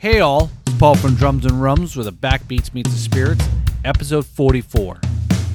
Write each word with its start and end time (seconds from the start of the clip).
Hey 0.00 0.20
all, 0.20 0.48
it's 0.64 0.78
Paul 0.78 0.94
from 0.94 1.16
Drums 1.16 1.44
and 1.44 1.60
Rums 1.60 1.96
with 1.96 2.06
a 2.06 2.12
Backbeats 2.12 2.72
Meets 2.72 2.92
the 2.92 2.96
Spirits, 2.96 3.44
episode 3.84 4.24
44. 4.26 5.00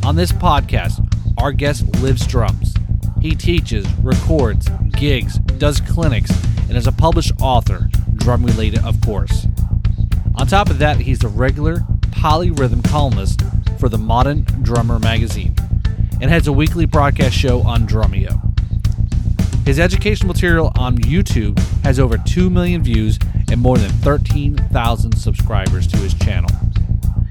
On 0.03 0.17
this 0.17 0.33
podcast, 0.33 0.99
our 1.37 1.53
guest 1.53 1.85
lives 2.01 2.27
drums. 2.27 2.73
He 3.21 3.35
teaches, 3.35 3.89
records, 3.99 4.67
gigs, 4.97 5.37
does 5.37 5.79
clinics, 5.79 6.29
and 6.67 6.75
is 6.75 6.87
a 6.87 6.91
published 6.91 7.31
author, 7.39 7.87
drum 8.15 8.45
related, 8.45 8.83
of 8.83 8.99
course. 8.99 9.47
On 10.35 10.45
top 10.45 10.69
of 10.69 10.77
that, 10.79 10.97
he's 10.97 11.23
a 11.23 11.29
regular 11.29 11.77
polyrhythm 12.11 12.83
columnist 12.83 13.41
for 13.79 13.87
the 13.87 13.97
Modern 13.97 14.43
Drummer 14.61 14.99
magazine 14.99 15.55
and 16.19 16.29
has 16.29 16.47
a 16.47 16.51
weekly 16.51 16.85
broadcast 16.85 17.33
show 17.33 17.61
on 17.61 17.87
Drumeo. 17.87 18.41
His 19.65 19.79
educational 19.79 20.27
material 20.27 20.73
on 20.77 20.97
YouTube 20.97 21.57
has 21.85 21.97
over 21.97 22.17
2 22.17 22.49
million 22.49 22.83
views 22.83 23.17
and 23.53 23.61
more 23.61 23.77
than 23.77 23.91
13,000 23.91 25.15
subscribers 25.15 25.85
to 25.85 25.95
his 25.97 26.15
channel. 26.15 26.49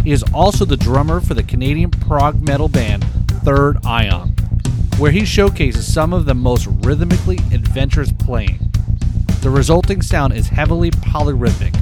He 0.05 0.13
is 0.13 0.23
also 0.33 0.65
the 0.65 0.77
drummer 0.77 1.21
for 1.21 1.35
the 1.35 1.43
Canadian 1.43 1.91
prog 1.91 2.41
metal 2.47 2.69
band 2.69 3.05
Third 3.45 3.85
Ion, 3.85 4.29
where 4.99 5.11
he 5.11 5.25
showcases 5.25 5.93
some 5.93 6.13
of 6.13 6.25
the 6.25 6.35
most 6.35 6.69
rhythmically 6.85 7.39
adventurous 7.53 8.13
playing. 8.13 8.61
The 9.41 9.51
resulting 9.51 10.01
sound 10.01 10.35
is 10.35 10.47
heavily 10.47 10.93
polyrhythmic, 10.93 11.77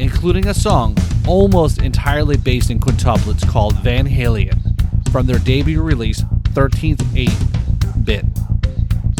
including 0.00 0.48
a 0.48 0.54
song 0.54 0.96
almost 1.28 1.80
entirely 1.80 2.36
based 2.36 2.70
in 2.70 2.80
quintuplets 2.80 3.48
called 3.48 3.76
Van 3.76 4.08
Halien 4.08 4.58
from 5.12 5.26
their 5.26 5.38
debut 5.38 5.80
release 5.80 6.22
13th 6.54 7.06
8 7.16 8.04
bit. 8.04 8.24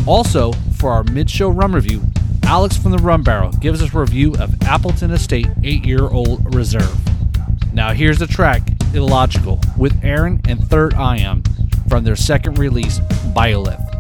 Also, 0.09 0.51
for 0.77 0.91
our 0.91 1.05
mid 1.05 1.31
show 1.31 1.51
rum 1.51 1.73
review, 1.73 2.03
Alex 2.47 2.77
from 2.77 2.93
the 2.93 2.99
Rum 2.99 3.23
Barrel 3.23 3.53
gives 3.53 3.83
us 3.83 3.95
a 3.95 3.99
review 3.99 4.35
of 4.35 4.63
Appleton 4.63 5.11
Estate 5.11 5.49
8 5.63 5.85
year 5.85 6.09
old 6.09 6.55
reserve. 6.55 6.95
Now, 7.73 7.93
here's 7.93 8.19
the 8.19 8.27
track 8.27 8.63
Illogical 8.93 9.61
with 9.79 9.99
Aaron 10.05 10.41
and 10.47 10.63
Third 10.69 10.95
Ion 10.95 11.43
from 11.89 12.05
their 12.05 12.17
second 12.17 12.59
release, 12.59 13.01
Biolith. 13.35 13.94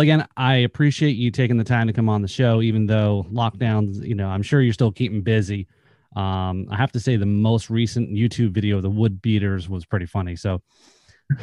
Well, 0.00 0.04
again, 0.04 0.26
I 0.34 0.54
appreciate 0.54 1.16
you 1.16 1.30
taking 1.30 1.58
the 1.58 1.64
time 1.64 1.86
to 1.86 1.92
come 1.92 2.08
on 2.08 2.22
the 2.22 2.26
show, 2.26 2.62
even 2.62 2.86
though 2.86 3.26
lockdowns, 3.30 4.02
you 4.02 4.14
know, 4.14 4.28
I'm 4.28 4.40
sure 4.40 4.62
you're 4.62 4.72
still 4.72 4.90
keeping 4.90 5.20
busy. 5.20 5.66
Um, 6.16 6.68
I 6.70 6.78
have 6.78 6.90
to 6.92 7.00
say 7.00 7.16
the 7.16 7.26
most 7.26 7.68
recent 7.68 8.08
YouTube 8.08 8.52
video 8.52 8.76
of 8.76 8.82
the 8.82 8.88
wood 8.88 9.20
beaters 9.20 9.68
was 9.68 9.84
pretty 9.84 10.06
funny. 10.06 10.36
So 10.36 10.62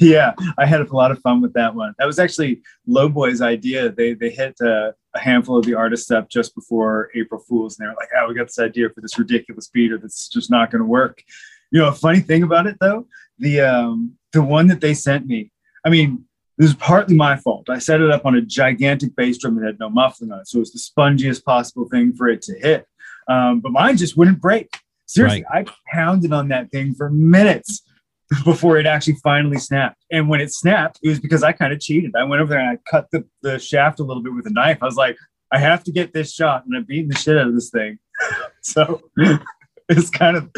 yeah, 0.00 0.32
I 0.56 0.64
had 0.64 0.80
a 0.80 0.96
lot 0.96 1.10
of 1.10 1.18
fun 1.18 1.42
with 1.42 1.52
that 1.52 1.74
one. 1.74 1.92
That 1.98 2.06
was 2.06 2.18
actually 2.18 2.62
Lowboy's 2.86 3.42
idea. 3.42 3.90
They 3.90 4.14
they 4.14 4.30
hit 4.30 4.56
uh, 4.62 4.92
a 5.14 5.20
handful 5.20 5.58
of 5.58 5.66
the 5.66 5.74
artists 5.74 6.10
up 6.10 6.30
just 6.30 6.54
before 6.54 7.10
April 7.14 7.42
Fools, 7.46 7.78
and 7.78 7.84
they 7.84 7.90
were 7.90 7.96
like, 8.00 8.08
"Oh, 8.16 8.28
we 8.28 8.34
got 8.34 8.46
this 8.46 8.58
idea 8.58 8.88
for 8.88 9.02
this 9.02 9.18
ridiculous 9.18 9.68
beater 9.68 9.98
that's 9.98 10.30
just 10.30 10.50
not 10.50 10.70
going 10.70 10.80
to 10.80 10.88
work." 10.88 11.22
You 11.70 11.82
know, 11.82 11.88
a 11.88 11.92
funny 11.92 12.20
thing 12.20 12.44
about 12.44 12.66
it 12.66 12.78
though, 12.80 13.06
the 13.38 13.60
um, 13.60 14.14
the 14.32 14.42
one 14.42 14.68
that 14.68 14.80
they 14.80 14.94
sent 14.94 15.26
me. 15.26 15.52
I 15.84 15.90
mean, 15.90 16.24
this 16.58 16.70
is 16.70 16.76
partly 16.76 17.14
my 17.14 17.36
fault. 17.36 17.68
I 17.68 17.78
set 17.78 18.00
it 18.00 18.10
up 18.10 18.24
on 18.24 18.34
a 18.34 18.40
gigantic 18.40 19.14
bass 19.14 19.38
drum 19.38 19.56
that 19.56 19.66
had 19.66 19.78
no 19.78 19.90
muffling 19.90 20.32
on 20.32 20.40
it, 20.40 20.48
so 20.48 20.58
it 20.58 20.60
was 20.60 20.72
the 20.72 20.78
spongiest 20.78 21.44
possible 21.44 21.88
thing 21.88 22.14
for 22.14 22.28
it 22.28 22.42
to 22.42 22.58
hit. 22.58 22.86
Um, 23.28 23.60
but 23.60 23.72
mine 23.72 23.96
just 23.96 24.16
wouldn't 24.16 24.40
break. 24.40 24.68
Seriously, 25.06 25.44
I 25.50 25.64
pounded 25.92 26.32
on 26.32 26.48
that 26.48 26.70
thing 26.70 26.94
for 26.94 27.10
minutes 27.10 27.82
before 28.44 28.78
it 28.78 28.86
actually 28.86 29.16
finally 29.22 29.58
snapped. 29.58 30.04
And 30.10 30.28
when 30.28 30.40
it 30.40 30.52
snapped, 30.52 30.98
it 31.02 31.08
was 31.08 31.20
because 31.20 31.42
I 31.42 31.52
kind 31.52 31.72
of 31.72 31.80
cheated. 31.80 32.14
I 32.16 32.24
went 32.24 32.42
over 32.42 32.50
there 32.50 32.60
and 32.60 32.70
I 32.70 32.90
cut 32.90 33.06
the, 33.12 33.24
the 33.42 33.58
shaft 33.58 34.00
a 34.00 34.02
little 34.02 34.22
bit 34.22 34.34
with 34.34 34.46
a 34.46 34.50
knife. 34.50 34.78
I 34.82 34.86
was 34.86 34.96
like, 34.96 35.16
I 35.52 35.58
have 35.58 35.84
to 35.84 35.92
get 35.92 36.12
this 36.12 36.32
shot, 36.32 36.64
and 36.66 36.76
I'm 36.76 36.84
beating 36.84 37.08
the 37.08 37.16
shit 37.16 37.36
out 37.36 37.46
of 37.46 37.54
this 37.54 37.70
thing. 37.70 37.98
so 38.62 39.02
it's 39.88 40.10
kind 40.10 40.36
of 40.36 40.50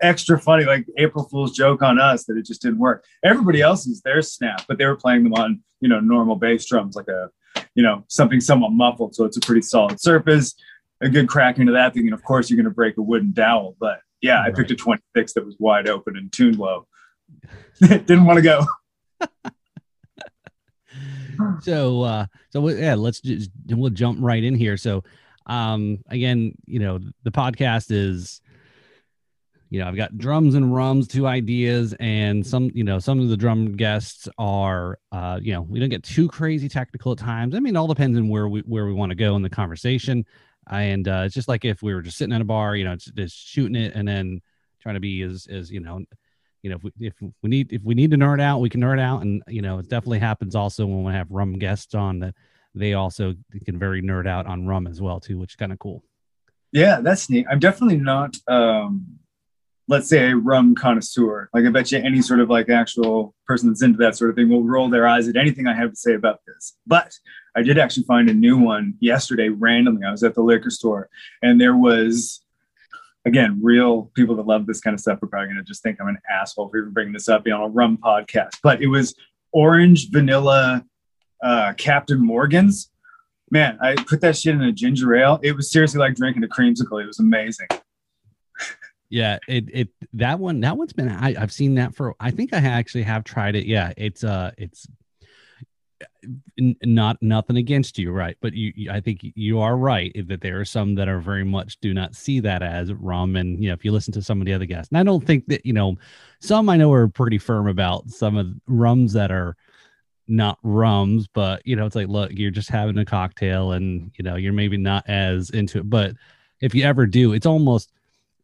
extra 0.00 0.38
funny, 0.38 0.64
like 0.64 0.86
April 0.98 1.24
Fool's 1.24 1.52
joke 1.52 1.82
on 1.82 1.98
us 1.98 2.24
that 2.24 2.36
it 2.36 2.46
just 2.46 2.62
didn't 2.62 2.78
work. 2.78 3.04
Everybody 3.24 3.60
else's 3.60 4.00
their 4.02 4.22
snap, 4.22 4.64
but 4.68 4.78
they 4.78 4.86
were 4.86 4.96
playing 4.96 5.24
them 5.24 5.34
on 5.34 5.62
you 5.80 5.88
know 5.88 6.00
normal 6.00 6.36
bass 6.36 6.66
drums, 6.66 6.96
like 6.96 7.08
a 7.08 7.30
you 7.74 7.82
know 7.82 8.04
something 8.08 8.40
somewhat 8.40 8.72
muffled, 8.72 9.14
so 9.14 9.24
it's 9.24 9.36
a 9.36 9.40
pretty 9.40 9.62
solid 9.62 10.00
surface. 10.00 10.54
A 11.02 11.08
good 11.08 11.28
crack 11.28 11.58
into 11.58 11.72
that 11.72 11.94
thing, 11.94 12.04
and 12.04 12.14
of 12.14 12.22
course 12.22 12.50
you're 12.50 12.58
going 12.58 12.64
to 12.64 12.70
break 12.70 12.98
a 12.98 13.02
wooden 13.02 13.32
dowel. 13.32 13.76
But 13.80 14.00
yeah, 14.20 14.42
I 14.42 14.50
picked 14.50 14.70
a 14.70 14.76
26 14.76 15.32
that 15.32 15.46
was 15.46 15.56
wide 15.58 15.88
open 15.88 16.16
and 16.16 16.30
tuned 16.30 16.58
low. 16.58 16.86
Didn't 17.80 18.26
want 18.26 18.36
to 18.36 18.42
go. 18.42 18.66
so 21.60 22.02
uh 22.02 22.26
so 22.50 22.68
yeah 22.68 22.94
let's 22.94 23.20
just 23.20 23.50
we'll 23.68 23.90
jump 23.90 24.18
right 24.20 24.44
in 24.44 24.54
here 24.54 24.76
so 24.76 25.02
um 25.46 25.98
again 26.08 26.54
you 26.66 26.78
know 26.78 26.98
the 27.22 27.30
podcast 27.30 27.86
is 27.90 28.42
you 29.70 29.80
know 29.80 29.86
i've 29.86 29.96
got 29.96 30.16
drums 30.18 30.54
and 30.54 30.74
rums 30.74 31.08
two 31.08 31.26
ideas 31.26 31.94
and 32.00 32.46
some 32.46 32.70
you 32.74 32.84
know 32.84 32.98
some 32.98 33.20
of 33.20 33.28
the 33.28 33.36
drum 33.36 33.72
guests 33.76 34.28
are 34.38 34.98
uh 35.12 35.38
you 35.40 35.52
know 35.52 35.62
we 35.62 35.80
don't 35.80 35.88
get 35.88 36.02
too 36.02 36.28
crazy 36.28 36.68
technical 36.68 37.12
at 37.12 37.18
times 37.18 37.54
i 37.54 37.60
mean 37.60 37.74
it 37.74 37.78
all 37.78 37.86
depends 37.86 38.18
on 38.18 38.28
where 38.28 38.48
we 38.48 38.60
where 38.60 38.86
we 38.86 38.92
want 38.92 39.10
to 39.10 39.16
go 39.16 39.36
in 39.36 39.42
the 39.42 39.50
conversation 39.50 40.24
and 40.70 41.08
uh 41.08 41.22
it's 41.24 41.34
just 41.34 41.48
like 41.48 41.64
if 41.64 41.82
we 41.82 41.94
were 41.94 42.02
just 42.02 42.18
sitting 42.18 42.34
at 42.34 42.40
a 42.40 42.44
bar 42.44 42.76
you 42.76 42.84
know 42.84 42.96
just 42.96 43.36
shooting 43.36 43.76
it 43.76 43.94
and 43.94 44.06
then 44.06 44.40
trying 44.80 44.94
to 44.94 45.00
be 45.00 45.22
as 45.22 45.46
as 45.50 45.70
you 45.70 45.80
know 45.80 46.00
you 46.62 46.68
know, 46.68 46.76
if 46.76 46.84
we, 46.84 46.92
if 47.00 47.14
we 47.42 47.48
need 47.48 47.72
if 47.72 47.82
we 47.82 47.94
need 47.94 48.10
to 48.10 48.18
nerd 48.18 48.38
out, 48.38 48.60
we 48.60 48.68
can 48.68 48.82
nerd 48.82 49.00
out, 49.00 49.22
and 49.22 49.42
you 49.48 49.62
know, 49.62 49.78
it 49.78 49.88
definitely 49.88 50.18
happens 50.18 50.54
also 50.54 50.84
when 50.84 51.04
we 51.04 51.12
have 51.14 51.30
rum 51.30 51.54
guests 51.54 51.94
on 51.94 52.18
that 52.18 52.34
they 52.74 52.94
also 52.94 53.34
can 53.64 53.78
very 53.78 54.02
nerd 54.02 54.28
out 54.28 54.46
on 54.46 54.66
rum 54.66 54.86
as 54.86 55.00
well 55.00 55.20
too, 55.20 55.38
which 55.38 55.52
is 55.52 55.56
kind 55.56 55.72
of 55.72 55.78
cool. 55.78 56.04
Yeah, 56.72 57.00
that's 57.00 57.28
neat. 57.28 57.46
I'm 57.50 57.58
definitely 57.58 57.96
not, 57.96 58.36
um, 58.46 59.18
let's 59.90 60.08
say, 60.08 60.30
a 60.30 60.36
rum 60.36 60.74
connoisseur. 60.74 61.50
Like, 61.52 61.66
I 61.66 61.68
bet 61.68 61.90
you 61.90 61.98
any 61.98 62.22
sort 62.22 62.38
of 62.38 62.48
like 62.48 62.70
actual 62.70 63.34
person 63.44 63.68
that's 63.68 63.82
into 63.82 63.98
that 63.98 64.16
sort 64.16 64.30
of 64.30 64.36
thing 64.36 64.48
will 64.48 64.62
roll 64.62 64.88
their 64.88 65.06
eyes 65.06 65.28
at 65.28 65.36
anything 65.36 65.66
I 65.66 65.74
have 65.74 65.90
to 65.90 65.96
say 65.96 66.14
about 66.14 66.38
this. 66.46 66.76
But 66.86 67.12
I 67.56 67.62
did 67.62 67.76
actually 67.76 68.04
find 68.04 68.30
a 68.30 68.34
new 68.34 68.56
one 68.56 68.94
yesterday 69.00 69.48
randomly. 69.48 70.06
I 70.06 70.12
was 70.12 70.22
at 70.22 70.34
the 70.34 70.42
liquor 70.42 70.70
store 70.70 71.10
and 71.42 71.60
there 71.60 71.76
was, 71.76 72.40
again, 73.26 73.58
real 73.60 74.12
people 74.14 74.36
that 74.36 74.46
love 74.46 74.64
this 74.64 74.80
kind 74.80 74.94
of 74.94 75.00
stuff 75.00 75.22
are 75.24 75.26
probably 75.26 75.48
going 75.48 75.58
to 75.58 75.64
just 75.64 75.82
think 75.82 76.00
I'm 76.00 76.08
an 76.08 76.18
asshole 76.30 76.68
for 76.68 76.78
even 76.78 76.92
bringing 76.92 77.12
this 77.12 77.28
up 77.28 77.46
on 77.46 77.60
a 77.60 77.66
rum 77.66 77.98
podcast. 78.02 78.58
But 78.62 78.80
it 78.80 78.86
was 78.86 79.14
orange 79.52 80.10
vanilla 80.10 80.86
uh, 81.42 81.72
Captain 81.76 82.24
Morgan's 82.24 82.90
man, 83.50 83.76
I 83.82 83.96
put 83.96 84.20
that 84.20 84.36
shit 84.36 84.54
in 84.54 84.62
a 84.62 84.70
ginger 84.70 85.16
ale. 85.16 85.40
It 85.42 85.56
was 85.56 85.72
seriously 85.72 85.98
like 85.98 86.14
drinking 86.14 86.44
a 86.44 86.48
creamsicle. 86.48 87.02
It 87.02 87.06
was 87.06 87.18
amazing. 87.18 87.66
Yeah, 89.10 89.38
it 89.48 89.64
it 89.72 89.88
that 90.14 90.38
one 90.38 90.60
that 90.60 90.76
one's 90.76 90.92
been 90.92 91.08
I, 91.08 91.34
I've 91.36 91.52
seen 91.52 91.74
that 91.74 91.94
for 91.94 92.14
I 92.20 92.30
think 92.30 92.54
I 92.54 92.58
actually 92.58 93.02
have 93.02 93.24
tried 93.24 93.56
it. 93.56 93.66
Yeah, 93.66 93.92
it's 93.96 94.22
uh 94.22 94.52
it's 94.56 94.86
n- 96.58 96.76
not 96.84 97.20
nothing 97.20 97.56
against 97.56 97.98
you, 97.98 98.12
right? 98.12 98.36
But 98.40 98.54
you, 98.54 98.72
you 98.76 98.90
I 98.90 99.00
think 99.00 99.20
you 99.34 99.58
are 99.60 99.76
right 99.76 100.14
that 100.28 100.40
there 100.40 100.60
are 100.60 100.64
some 100.64 100.94
that 100.94 101.08
are 101.08 101.18
very 101.18 101.44
much 101.44 101.78
do 101.80 101.92
not 101.92 102.14
see 102.14 102.38
that 102.40 102.62
as 102.62 102.92
rum, 102.92 103.34
and 103.34 103.60
you 103.62 103.68
know 103.68 103.74
if 103.74 103.84
you 103.84 103.90
listen 103.90 104.12
to 104.14 104.22
some 104.22 104.40
of 104.40 104.46
the 104.46 104.54
other 104.54 104.64
guests, 104.64 104.90
and 104.90 104.98
I 104.98 105.02
don't 105.02 105.26
think 105.26 105.46
that 105.48 105.66
you 105.66 105.72
know 105.72 105.96
some 106.40 106.68
I 106.68 106.76
know 106.76 106.92
are 106.92 107.08
pretty 107.08 107.38
firm 107.38 107.66
about 107.66 108.08
some 108.10 108.36
of 108.36 108.46
rums 108.68 109.12
that 109.14 109.32
are 109.32 109.56
not 110.28 110.58
rums, 110.62 111.26
but 111.26 111.66
you 111.66 111.74
know 111.74 111.84
it's 111.84 111.96
like 111.96 112.08
look, 112.08 112.30
you're 112.32 112.52
just 112.52 112.70
having 112.70 112.98
a 112.98 113.04
cocktail, 113.04 113.72
and 113.72 114.12
you 114.16 114.22
know 114.22 114.36
you're 114.36 114.52
maybe 114.52 114.76
not 114.76 115.08
as 115.08 115.50
into 115.50 115.78
it, 115.78 115.90
but 115.90 116.14
if 116.60 116.74
you 116.74 116.84
ever 116.84 117.06
do, 117.06 117.32
it's 117.32 117.46
almost 117.46 117.90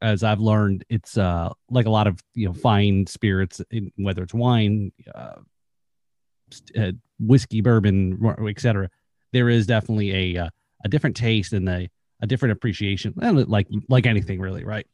as 0.03 0.23
I've 0.23 0.41
learned, 0.41 0.85
it's 0.89 1.17
uh 1.19 1.51
like 1.71 1.87
a 1.87 1.91
lot 1.91 2.07
of 2.07 2.23
you 2.35 2.47
know 2.47 2.53
fine 2.53 3.07
spirits, 3.07 3.61
in, 3.71 3.93
whether 3.97 4.23
it's 4.23 4.35
wine, 4.35 4.93
uh, 5.15 5.37
uh, 6.79 6.93
whiskey, 7.19 7.61
bourbon, 7.61 8.19
etc. 8.49 8.89
There 9.33 9.49
is 9.49 9.67
definitely 9.67 10.35
a 10.37 10.45
uh, 10.45 10.49
a 10.85 10.89
different 10.89 11.17
taste 11.17 11.53
and 11.53 11.69
a 11.69 11.89
a 12.23 12.27
different 12.27 12.53
appreciation, 12.53 13.15
and 13.21 13.49
like 13.49 13.69
like 13.89 14.07
anything 14.07 14.41
really, 14.41 14.65
right? 14.65 14.87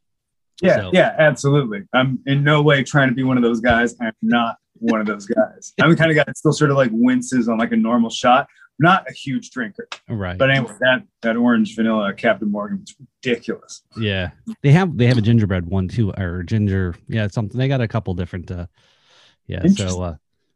Yeah, 0.61 0.77
So- 0.77 0.91
yeah, 0.93 1.15
absolutely. 1.19 1.83
I'm 1.93 2.21
in 2.27 2.45
no 2.45 2.63
way 2.63 2.83
trying 2.83 3.09
to 3.09 3.15
be 3.15 3.23
one 3.23 3.37
of 3.37 3.43
those 3.43 3.61
guys. 3.61 3.95
I'm 4.01 4.13
not 4.23 4.57
one 4.75 5.01
of 5.01 5.07
those 5.07 5.27
guys. 5.27 5.73
I'm 5.81 5.91
the 5.91 5.97
kind 5.97 6.11
of 6.11 6.17
guy 6.17 6.25
that 6.27 6.37
still 6.37 6.53
sort 6.53 6.71
of 6.71 6.77
like 6.77 6.91
winces 6.93 7.49
on 7.49 7.59
like 7.59 7.73
a 7.73 7.77
normal 7.77 8.11
shot. 8.11 8.49
Not 8.79 9.09
a 9.09 9.13
huge 9.13 9.51
drinker, 9.51 9.87
Right. 10.09 10.39
but 10.39 10.51
anyway, 10.51 10.73
that 10.81 11.05
that 11.21 11.37
orange 11.37 11.77
vanilla 11.77 12.13
Captain 12.15 12.51
Morgan 12.51 12.81
was 12.81 12.95
ridiculous. 13.25 13.83
yeah, 13.97 14.31
they 14.63 14.73
have 14.73 14.97
they 14.97 15.07
have 15.07 15.19
a 15.19 15.23
gingerbread 15.23 15.67
one 15.67 15.89
too, 15.89 16.11
or 16.13 16.43
ginger. 16.43 16.95
Yeah, 17.09 17.29
something 17.29 17.59
they 17.59 17.69
got 17.69 17.81
a 17.81 17.89
couple 17.89 18.15
different. 18.15 18.51
uh 18.51 18.67
Yeah, 19.47 19.67
so 19.69 20.03
uh 20.03 20.15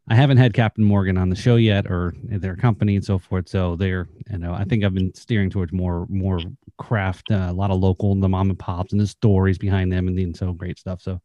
I 0.09 0.15
haven't 0.15 0.37
had 0.37 0.53
Captain 0.53 0.83
Morgan 0.83 1.17
on 1.17 1.29
the 1.29 1.35
show 1.35 1.57
yet, 1.57 1.85
or 1.87 2.13
their 2.23 2.55
company 2.55 2.95
and 2.95 3.03
so 3.03 3.17
forth. 3.19 3.49
So 3.49 3.75
they're, 3.75 4.07
you 4.31 4.37
know, 4.37 4.53
I 4.53 4.63
think 4.63 4.83
I've 4.85 4.93
been 4.93 5.13
steering 5.13 5.49
towards 5.49 5.71
more 5.73 6.05
more 6.09 6.39
craft, 6.77 7.31
uh, 7.31 7.47
a 7.49 7.53
lot 7.53 7.71
of 7.71 7.79
local, 7.79 8.15
the 8.15 8.29
mom 8.29 8.49
and 8.49 8.59
pops, 8.59 8.91
and 8.93 9.01
the 9.01 9.07
stories 9.07 9.57
behind 9.57 9.91
them, 9.91 10.07
and 10.07 10.17
then 10.17 10.33
so 10.33 10.53
great 10.53 10.79
stuff. 10.79 11.01
So 11.01 11.21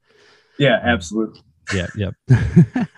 Yeah, 0.58 0.78
absolutely. 0.82 1.40
yeah, 1.74 1.86
yep. 1.96 2.14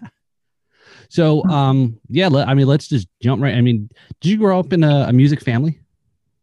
so 1.14 1.44
um, 1.44 2.00
yeah, 2.08 2.28
I 2.28 2.54
mean, 2.54 2.66
let's 2.66 2.88
just 2.88 3.06
jump 3.22 3.40
right. 3.40 3.54
I 3.54 3.60
mean, 3.60 3.88
did 4.20 4.30
you 4.30 4.36
grow 4.36 4.58
up 4.58 4.72
in 4.72 4.82
a, 4.82 5.06
a 5.08 5.12
music 5.12 5.40
family? 5.40 5.78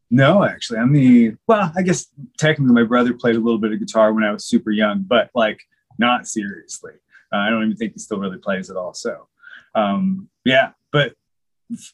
No, 0.10 0.46
actually, 0.46 0.80
I'm 0.80 0.94
the 0.94 1.34
well. 1.46 1.74
I 1.76 1.82
guess 1.82 2.08
technically, 2.40 2.74
my 2.74 2.84
brother 2.84 3.14
played 3.14 3.36
a 3.36 3.40
little 3.40 3.60
bit 3.60 3.74
of 3.74 3.80
guitar 3.80 4.14
when 4.14 4.24
I 4.24 4.32
was 4.32 4.46
super 4.46 4.72
young, 4.72 5.04
but 5.06 5.30
like 5.36 5.60
not 6.00 6.26
seriously. 6.26 6.94
Uh, 7.34 7.40
I 7.40 7.50
don't 7.50 7.66
even 7.66 7.76
think 7.76 7.92
he 7.92 8.00
still 8.00 8.18
really 8.18 8.38
plays 8.38 8.70
at 8.70 8.78
all. 8.78 8.94
So, 8.94 9.28
um, 9.76 10.30
yeah. 10.46 10.70
But 10.94 11.16
f- 11.74 11.94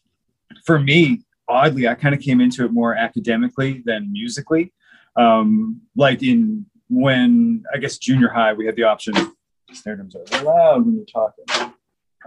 for 0.64 0.78
me, 0.78 1.24
oddly, 1.50 1.88
I 1.88 1.96
kind 1.96 2.14
of 2.14 2.22
came 2.22 2.42
into 2.42 2.64
it 2.64 2.72
more 2.72 2.94
academically 2.94 3.82
than 3.88 4.12
musically. 4.12 4.72
Um, 5.16 5.82
like 5.96 6.22
in 6.22 6.68
when 6.90 7.64
I 7.74 7.80
guess 7.80 7.98
junior 7.98 8.30
high, 8.30 8.54
we 8.54 8.68
had 8.68 8.76
the 8.76 8.84
option. 8.84 9.16
Sternums 9.74 10.16
are 10.16 10.28
so 10.28 10.44
loud 10.44 10.86
when 10.86 10.96
you're 10.96 11.06
talking. 11.06 11.74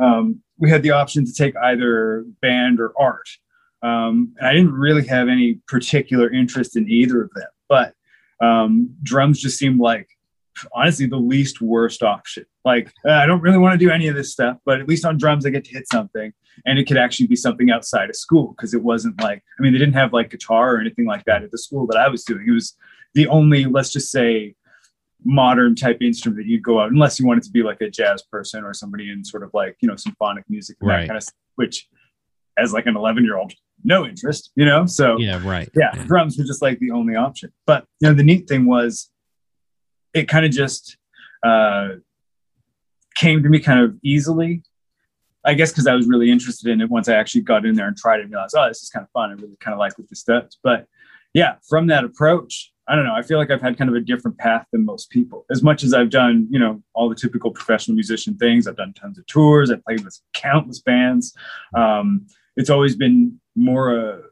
Um, 0.01 0.41
we 0.59 0.71
had 0.71 0.83
the 0.83 0.91
option 0.91 1.25
to 1.25 1.33
take 1.33 1.57
either 1.57 2.25
band 2.43 2.81
or 2.81 2.93
art. 2.99 3.29
Um, 3.83 4.35
and 4.39 4.49
I 4.49 4.53
didn't 4.53 4.73
really 4.73 5.07
have 5.07 5.29
any 5.29 5.61
particular 5.67 6.31
interest 6.31 6.77
in 6.77 6.91
either 6.91 7.23
of 7.23 7.31
them, 7.35 7.49
but 7.69 7.95
um, 8.41 8.95
drums 9.03 9.41
just 9.41 9.59
seemed 9.59 9.81
like 9.81 10.09
honestly 10.75 11.07
the 11.07 11.17
least 11.17 11.61
worst 11.61 12.03
option. 12.03 12.45
Like 12.65 12.93
uh, 13.07 13.13
I 13.13 13.27
don't 13.27 13.41
really 13.41 13.59
want 13.59 13.79
to 13.79 13.85
do 13.85 13.91
any 13.91 14.09
of 14.09 14.15
this 14.15 14.33
stuff, 14.33 14.59
but 14.65 14.81
at 14.81 14.89
least 14.89 15.05
on 15.05 15.19
drums 15.19 15.47
I 15.47 15.51
get 15.51 15.65
to 15.65 15.73
hit 15.73 15.89
something, 15.91 16.33
and 16.67 16.79
it 16.79 16.85
could 16.85 16.99
actually 16.99 17.27
be 17.27 17.37
something 17.37 17.71
outside 17.71 18.11
of 18.11 18.17
school 18.17 18.55
because 18.57 18.75
it 18.75 18.83
wasn't 18.83 19.21
like 19.21 19.43
I 19.59 19.63
mean 19.63 19.73
they 19.73 19.79
didn't 19.79 19.95
have 19.95 20.13
like 20.13 20.31
guitar 20.31 20.75
or 20.75 20.81
anything 20.81 21.07
like 21.07 21.25
that 21.25 21.43
at 21.43 21.51
the 21.51 21.59
school 21.59 21.87
that 21.87 21.99
I 21.99 22.09
was 22.09 22.25
doing. 22.25 22.45
It 22.47 22.53
was 22.53 22.77
the 23.15 23.29
only 23.29 23.65
let's 23.65 23.93
just 23.93 24.11
say 24.11 24.55
modern 25.25 25.75
type 25.75 25.99
instrument 26.01 26.39
that 26.39 26.47
you'd 26.47 26.63
go 26.63 26.81
out 26.81 26.91
unless 26.91 27.19
you 27.21 27.27
wanted 27.27 27.43
to 27.43 27.51
be 27.51 27.63
like 27.63 27.81
a 27.81 27.91
jazz 27.91 28.23
person 28.31 28.65
or 28.65 28.73
somebody 28.73 29.11
in 29.11 29.25
sort 29.25 29.43
of 29.43 29.51
like 29.53 29.77
you 29.81 29.89
know 29.89 29.97
symphonic 29.97 30.45
music 30.49 30.77
and 30.81 30.89
Right. 30.89 31.01
that 31.03 31.07
kind 31.09 31.17
of 31.19 31.23
stuff, 31.23 31.35
which 31.57 31.89
as 32.59 32.73
like 32.73 32.87
an 32.87 32.97
11 32.97 33.25
year 33.25 33.37
old 33.37 33.53
no 33.85 34.05
interest 34.07 34.51
you 34.57 34.65
know 34.67 34.85
so 34.85 35.19
Yeah, 35.19 35.41
right. 35.47 35.69
yeah, 35.75 35.93
drums 36.07 36.37
were 36.37 36.45
just 36.45 36.61
like 36.63 36.79
the 36.81 36.91
only 36.91 37.17
option. 37.17 37.53
But 37.67 37.87
you 38.01 38.09
know, 38.09 38.15
the 38.15 38.23
neat 38.23 38.47
thing 38.49 38.67
was, 38.67 39.11
it 40.13 40.29
kind 40.29 40.45
of 40.45 40.51
just 40.53 40.97
uh, 41.47 41.89
came 43.15 43.43
to 43.43 43.49
me 43.49 43.59
kind 43.61 43.81
of 43.81 43.97
easily. 44.03 44.63
I 45.45 45.55
guess 45.55 45.71
because 45.73 45.87
I 45.87 45.95
was 45.95 46.07
really 46.07 46.31
interested 46.31 46.71
in 46.71 46.83
it 46.83 46.91
once 46.91 47.09
I 47.09 47.15
actually 47.15 47.41
got 47.43 47.65
in 47.65 47.75
there 47.75 47.89
and 47.89 47.97
tried 47.97 48.19
it 48.21 48.25
and 48.25 48.31
realized, 48.31 48.55
oh, 48.59 48.69
this 48.69 48.83
is 48.83 48.91
kind 48.91 49.05
of 49.05 49.11
fun. 49.13 49.31
I 49.31 49.35
really 49.35 49.57
kind 49.59 49.73
of 49.73 49.79
like 49.79 49.97
what 49.99 50.07
this 50.11 50.23
does. 50.23 50.59
But 50.63 50.87
yeah, 51.33 51.55
from 51.67 51.87
that 51.87 52.05
approach, 52.05 52.70
I 52.89 52.97
don't 52.97 53.05
know. 53.05 53.15
I 53.15 53.23
feel 53.23 53.39
like 53.39 53.51
I've 53.51 53.63
had 53.63 53.79
kind 53.79 53.89
of 53.89 53.95
a 53.95 54.01
different 54.01 54.37
path 54.39 54.67
than 54.73 54.85
most 54.85 55.11
people. 55.11 55.47
As 55.51 55.63
much 55.63 55.85
as 55.85 55.95
I've 55.95 56.11
done, 56.11 56.49
you 56.51 56.59
know, 56.59 56.83
all 56.93 57.09
the 57.09 57.15
typical 57.15 57.53
professional 57.53 57.95
musician 57.95 58.37
things, 58.37 58.67
I've 58.67 58.77
done 58.77 58.93
tons 58.95 59.19
of 59.19 59.27
tours. 59.27 59.71
I've 59.71 59.85
played 59.85 60.05
with 60.05 60.19
countless 60.33 60.81
bands. 60.81 61.37
Um, 61.77 62.27
it's 62.57 62.71
always 62.71 62.97
been 62.97 63.41
more 63.55 63.95
a, 63.97 64.23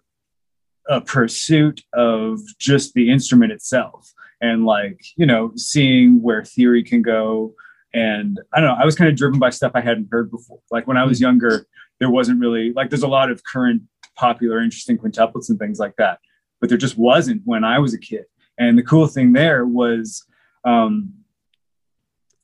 a 0.88 1.00
pursuit 1.00 1.82
of 1.92 2.40
just 2.58 2.94
the 2.94 3.10
instrument 3.10 3.52
itself 3.52 4.12
and 4.40 4.64
like 4.64 5.00
you 5.16 5.26
know 5.26 5.52
seeing 5.56 6.22
where 6.22 6.44
theory 6.44 6.82
can 6.82 7.02
go 7.02 7.54
and 7.94 8.40
i 8.52 8.60
don't 8.60 8.68
know 8.68 8.76
i 8.80 8.84
was 8.84 8.94
kind 8.94 9.10
of 9.10 9.16
driven 9.16 9.38
by 9.38 9.50
stuff 9.50 9.72
i 9.74 9.80
hadn't 9.80 10.08
heard 10.10 10.30
before 10.30 10.58
like 10.70 10.86
when 10.86 10.96
i 10.96 11.04
was 11.04 11.20
younger 11.20 11.66
there 12.00 12.10
wasn't 12.10 12.38
really 12.38 12.72
like 12.72 12.90
there's 12.90 13.02
a 13.02 13.08
lot 13.08 13.30
of 13.30 13.42
current 13.44 13.82
popular 14.16 14.60
interesting 14.60 14.98
quintuplets 14.98 15.48
and 15.48 15.58
things 15.58 15.78
like 15.78 15.94
that 15.96 16.18
but 16.60 16.68
there 16.68 16.78
just 16.78 16.98
wasn't 16.98 17.42
when 17.44 17.64
i 17.64 17.78
was 17.78 17.94
a 17.94 17.98
kid 17.98 18.24
and 18.58 18.78
the 18.78 18.82
cool 18.82 19.06
thing 19.06 19.32
there 19.32 19.64
was 19.66 20.24
um 20.64 21.12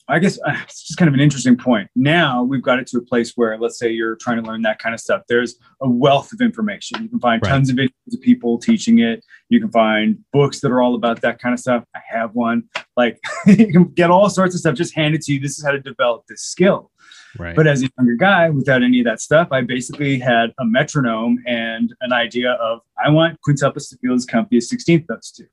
I 0.07 0.19
guess 0.19 0.39
uh, 0.47 0.55
it's 0.65 0.87
just 0.87 0.99
kind 0.99 1.09
of 1.09 1.15
an 1.15 1.21
interesting 1.21 1.57
point. 1.57 1.89
Now 1.97 2.43
we've 2.43 2.63
got 2.63 2.79
it 2.79 2.87
to 2.89 2.99
a 2.99 3.01
place 3.01 3.33
where, 3.37 3.57
let's 3.59 3.79
say 3.79 3.91
you're 3.91 4.17
trying 4.17 4.37
to 4.37 4.47
learn 4.47 4.61
that 4.63 4.79
kind 4.79 4.95
of 4.95 5.01
stuff. 5.01 5.23
There's 5.29 5.57
a 5.81 5.89
wealth 5.89 6.31
of 6.35 6.43
information. 6.43 7.03
You 7.03 7.09
can 7.09 7.21
find 7.21 7.41
Right. 7.43 7.49
tons 7.49 7.71
of 7.71 7.77
videos 7.77 8.13
of 8.13 8.21
people 8.21 8.59
teaching 8.59 8.99
it. 8.99 9.25
You 9.49 9.61
can 9.61 9.71
find 9.71 10.19
books 10.31 10.61
that 10.61 10.71
are 10.71 10.83
all 10.83 10.95
about 10.95 11.23
that 11.23 11.39
kind 11.39 11.55
of 11.55 11.59
stuff. 11.59 11.85
I 11.97 12.01
have 12.07 12.35
one. 12.35 12.65
Like 12.99 13.19
you 13.47 13.73
can 13.73 13.85
get 13.85 14.11
all 14.11 14.29
sorts 14.29 14.55
of 14.55 14.61
stuff 14.61 14.75
just 14.75 14.95
handed 14.95 15.23
to 15.23 15.33
you. 15.33 15.41
This 15.41 15.59
is 15.59 15.65
how 15.65 15.71
to 15.71 15.81
develop 15.81 16.25
this 16.29 16.43
skill. 16.43 16.91
Right. 17.39 17.57
But 17.57 17.67
as 17.67 17.83
a 17.83 17.89
younger 17.99 18.15
guy, 18.17 18.51
without 18.51 18.83
any 18.83 19.01
of 19.01 19.07
that 19.07 19.21
stuff, 19.21 19.49
I 19.53 19.63
basically 19.63 20.19
had 20.19 20.53
a 20.61 20.67
metronome 20.67 21.39
and 21.47 21.95
an 22.03 22.13
idea 22.13 22.53
of 22.53 22.81
I 23.03 23.09
want 23.09 23.39
quintuplets 23.47 23.89
to 23.89 23.97
feel 23.97 24.13
as 24.13 24.27
comfy 24.27 24.59
as 24.59 24.71
16th 24.71 25.07
notes 25.09 25.33
to. 25.33 25.45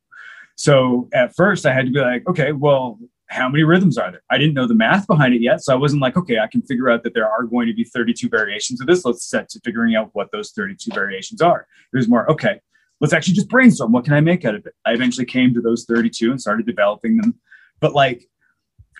So 0.56 1.10
at 1.14 1.36
first, 1.36 1.66
I 1.66 1.74
had 1.74 1.86
to 1.86 1.92
be 1.92 2.00
like, 2.00 2.28
okay, 2.28 2.52
well, 2.52 3.00
how 3.32 3.48
many 3.48 3.64
rhythms 3.64 3.98
are 3.98 4.12
there? 4.12 4.24
I 4.30 4.38
didn't 4.38 4.56
know 4.56 4.68
the 4.68 4.76
math 4.76 5.08
behind 5.08 5.34
it 5.34 5.42
yet. 5.42 5.64
So 5.64 5.74
I 5.74 5.78
wasn't 5.78 6.02
like, 6.02 6.18
okay, 6.18 6.40
I 6.40 6.48
can 6.48 6.62
figure 6.62 6.90
out 6.90 7.04
that 7.04 7.14
there 7.14 7.30
are 7.30 7.44
going 7.44 7.68
to 7.68 7.74
be 7.74 7.86
32 7.86 8.28
variations 8.28 8.82
of 8.82 8.88
this. 8.88 9.06
Let's 9.06 9.26
set 9.26 9.48
to 9.50 9.62
figuring 9.64 9.96
out 9.96 10.10
what 10.14 10.32
those 10.32 10.52
32 10.52 10.92
variations 10.94 11.42
are. 11.42 11.66
It 11.94 11.98
was 11.98 12.10
more, 12.10 12.30
okay, 12.30 12.60
let's 13.00 13.14
actually 13.14 13.36
just 13.36 13.48
brainstorm. 13.48 13.94
What 13.94 14.04
can 14.04 14.14
I 14.14 14.20
make 14.20 14.44
out 14.44 14.56
of 14.56 14.66
it? 14.66 14.74
I 14.86 14.92
eventually 14.92 15.26
came 15.26 15.54
to 15.54 15.62
those 15.62 15.86
32 15.86 16.30
and 16.30 16.42
started 16.42 16.66
developing 16.66 17.18
them. 17.18 17.36
But 17.80 17.94
like, 17.94 18.28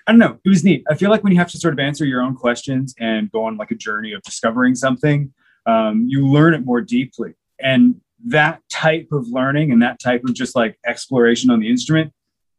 I 0.06 0.12
don't 0.12 0.18
know, 0.18 0.38
it 0.44 0.48
was 0.48 0.64
neat. 0.64 0.82
I 0.90 0.94
feel 0.94 1.10
like 1.10 1.22
when 1.22 1.32
you 1.32 1.38
have 1.38 1.50
to 1.52 1.58
sort 1.58 1.74
of 1.74 1.78
answer 1.78 2.04
your 2.06 2.22
own 2.22 2.34
questions 2.34 2.94
and 2.98 3.30
go 3.30 3.44
on 3.44 3.58
like 3.58 3.70
a 3.70 3.76
journey 3.76 4.12
of 4.12 4.22
discovering 4.22 4.74
something, 4.74 5.32
um, 5.66 6.06
you 6.08 6.26
learn 6.26 6.54
it 6.54 6.64
more 6.64 6.80
deeply. 6.80 7.34
And 7.60 8.00
that 8.26 8.60
type 8.70 9.08
of 9.12 9.28
learning 9.28 9.72
and 9.72 9.82
that 9.82 9.98
type 10.00 10.22
of 10.24 10.34
just 10.34 10.54
like 10.54 10.78
exploration 10.86 11.50
on 11.50 11.60
the 11.60 11.68
instrument, 11.68 12.12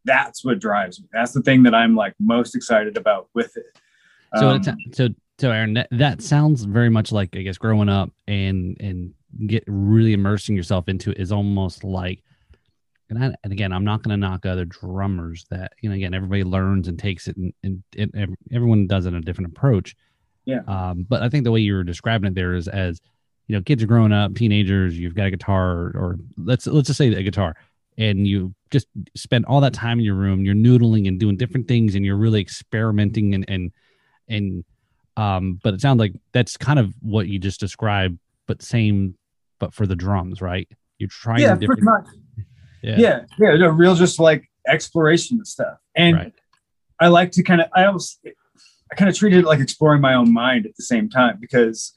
that's 0.06 0.44
what 0.44 0.60
drives 0.60 1.00
me. 1.00 1.08
That's 1.14 1.32
the 1.32 1.42
thing 1.42 1.64
that 1.64 1.74
I'm 1.74 1.96
like 1.96 2.14
most 2.20 2.56
excited 2.56 2.98
about 2.98 3.30
with 3.34 3.56
it. 3.56 3.78
So 4.36 4.50
Um, 4.50 4.58
it's, 4.58 4.98
so 4.98 5.10
so 5.40 5.52
Aaron, 5.52 5.74
that, 5.76 5.88
that 5.92 6.22
sounds 6.22 6.64
very 6.64 6.90
much 6.90 7.12
like 7.12 7.36
I 7.36 7.42
guess 7.42 7.58
growing 7.58 7.90
up 7.90 8.12
and 8.28 8.78
and 8.80 9.14
get 9.48 9.64
really 9.68 10.14
immersing 10.14 10.56
yourself 10.56 10.88
into 10.88 11.12
it 11.12 11.20
is 11.20 11.32
almost 11.32 11.84
like. 11.84 12.24
And, 13.10 13.24
I, 13.24 13.36
and 13.44 13.54
again, 13.54 13.72
I'm 13.72 13.84
not 13.84 14.02
going 14.02 14.10
to 14.10 14.18
knock 14.18 14.46
other 14.46 14.66
drummers 14.66 15.46
that 15.52 15.74
you 15.82 15.90
know. 15.90 15.96
Again, 15.96 16.16
everybody 16.16 16.44
learns 16.44 16.88
and 16.88 16.98
takes 16.98 17.28
it, 17.28 17.36
and, 17.38 17.54
and, 17.62 17.84
and 17.96 18.36
everyone 18.52 18.88
does 18.88 19.06
it 19.06 19.10
in 19.10 19.16
a 19.16 19.22
different 19.22 19.56
approach. 19.56 19.96
Yeah. 20.46 20.62
Um, 20.68 21.06
but 21.08 21.22
I 21.22 21.30
think 21.30 21.44
the 21.44 21.52
way 21.52 21.60
you 21.60 21.76
were 21.76 21.84
describing 21.84 22.32
it 22.32 22.36
there 22.36 22.56
is 22.56 22.68
as 22.68 23.02
you 23.48 23.56
know, 23.56 23.62
kids 23.62 23.84
are 23.84 23.88
growing 23.88 24.12
up, 24.12 24.36
teenagers. 24.36 24.98
You've 24.98 25.16
got 25.16 25.28
a 25.28 25.32
guitar, 25.32 25.92
or 25.96 26.18
let's 26.38 26.66
let's 26.68 26.88
just 26.88 26.98
say 26.98 27.08
a 27.14 27.24
guitar, 27.24 27.56
and 27.98 28.26
you 28.28 28.54
just 28.72 28.88
spend 29.16 29.46
all 29.46 29.62
that 29.62 29.74
time 29.74 30.00
in 30.00 30.06
your 30.06 30.16
room. 30.16 30.46
You're 30.46 30.56
noodling 30.56 31.08
and 31.08 31.20
doing 31.20 31.38
different 31.38 31.68
things, 31.68 31.96
and 31.96 32.06
you're 32.06 32.18
really 32.18 32.42
experimenting 32.42 33.34
and 33.34 33.46
and 33.48 33.72
and 34.28 34.64
um. 35.18 35.60
But 35.64 35.74
it 35.74 35.82
sounds 35.82 36.00
like 36.00 36.14
that's 36.32 36.58
kind 36.58 36.80
of 36.80 36.94
what 37.02 37.28
you 37.28 37.40
just 37.40 37.60
described, 37.60 38.18
but 38.48 38.62
same, 38.62 39.16
but 39.60 39.74
for 39.74 39.86
the 39.86 39.96
drums, 39.96 40.42
right? 40.42 40.68
You're 40.98 41.10
trying 41.10 41.42
yeah, 41.42 41.56
different. 41.56 41.82
pretty 41.82 41.84
much. 41.84 42.08
Yeah. 42.84 42.98
Yeah, 42.98 43.20
yeah, 43.40 43.56
no, 43.56 43.70
real 43.70 43.96
just 43.96 44.20
like 44.20 44.52
exploration 44.68 45.38
and 45.38 45.48
stuff. 45.48 45.78
And 45.96 46.18
Right. 46.18 46.34
I 47.00 47.08
like 47.08 47.32
to 47.32 47.42
kind 47.42 47.62
of, 47.62 47.68
I 47.74 47.86
always, 47.86 48.20
I 48.92 48.96
kind 48.96 49.10
of 49.10 49.16
treated 49.16 49.40
it 49.40 49.46
like 49.46 49.62
exploring 49.62 50.02
my 50.02 50.16
own 50.16 50.34
mind 50.34 50.66
at 50.66 50.76
the 50.76 50.84
same 50.84 51.10
time 51.10 51.38
because 51.40 51.94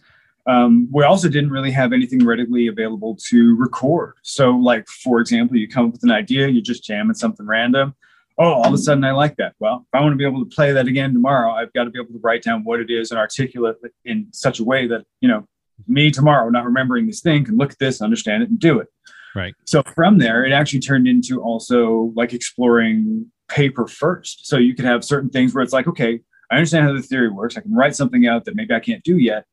um, 0.47 0.89
we 0.93 1.05
also 1.05 1.29
didn't 1.29 1.51
really 1.51 1.73
have 1.73 1.93
anything 1.93 2.25
readily 2.25 2.69
available 2.69 3.17
to 3.29 3.57
record. 3.57 4.15
So, 4.23 4.51
like 4.51 4.87
for 4.89 5.21
example, 5.21 5.57
you 5.57 5.69
come 5.69 5.87
up 5.87 5.93
with 5.93 6.05
an 6.05 6.13
idea, 6.13 6.49
you're 6.49 6.63
just 6.63 6.85
jamming 6.85 7.15
something 7.15 7.47
random. 7.47 7.95
Oh, 8.39 8.53
all 8.53 8.67
of 8.67 8.75
a 8.75 8.79
sudden 8.79 9.03
I 9.03 9.13
like 9.13 9.37
that. 9.37 9.55
Well, 9.59 9.87
if 9.87 9.99
I 9.99 10.03
want 10.03 10.13
to 10.13 10.17
be 10.17 10.27
able 10.27 10.45
to 10.45 10.55
play 10.55 10.71
that 10.73 10.87
again 10.87 11.15
tomorrow, 11.15 11.53
I've 11.53 11.73
got 11.73 11.85
to 11.85 11.91
be 11.91 11.99
able 11.99 12.13
to 12.13 12.21
write 12.23 12.43
down 12.43 12.65
what 12.65 12.81
it 12.81 12.91
is 12.91 13.11
and 13.11 13.19
articulate 13.19 13.77
it 13.83 13.93
in 14.05 14.29
such 14.33 14.61
a 14.61 14.65
way 14.65 14.87
that 14.87 15.05
you 15.21 15.29
know 15.29 15.47
me 15.89 16.11
tomorrow, 16.11 16.49
not 16.49 16.65
remembering 16.65 17.07
this 17.07 17.21
thing, 17.21 17.45
can 17.45 17.57
look 17.57 17.73
at 17.73 17.79
this, 17.79 18.01
understand 18.01 18.43
it, 18.43 18.51
and 18.51 18.59
do 18.59 18.79
it. 18.79 18.89
Right. 19.35 19.55
So 19.65 19.83
from 19.95 20.19
there, 20.19 20.45
it 20.45 20.53
actually 20.53 20.81
turned 20.81 21.07
into 21.07 21.43
also 21.43 22.13
like 22.15 22.33
exploring 22.33 23.31
paper 23.49 23.87
first. 23.87 24.47
So 24.47 24.57
you 24.57 24.75
could 24.75 24.85
have 24.85 25.05
certain 25.05 25.31
things 25.31 25.55
where 25.55 25.63
it's 25.63 25.73
like, 25.73 25.87
okay, 25.87 26.21
I 26.51 26.57
understand 26.57 26.87
how 26.87 26.95
the 26.95 27.03
theory 27.03 27.29
works. 27.29 27.57
I 27.57 27.61
can 27.61 27.75
write 27.75 27.97
something 27.97 28.27
out 28.27 28.45
that 28.45 28.57
maybe 28.57 28.73
I 28.73 28.81
can't 28.81 29.03
do 29.03 29.19
yet, 29.19 29.45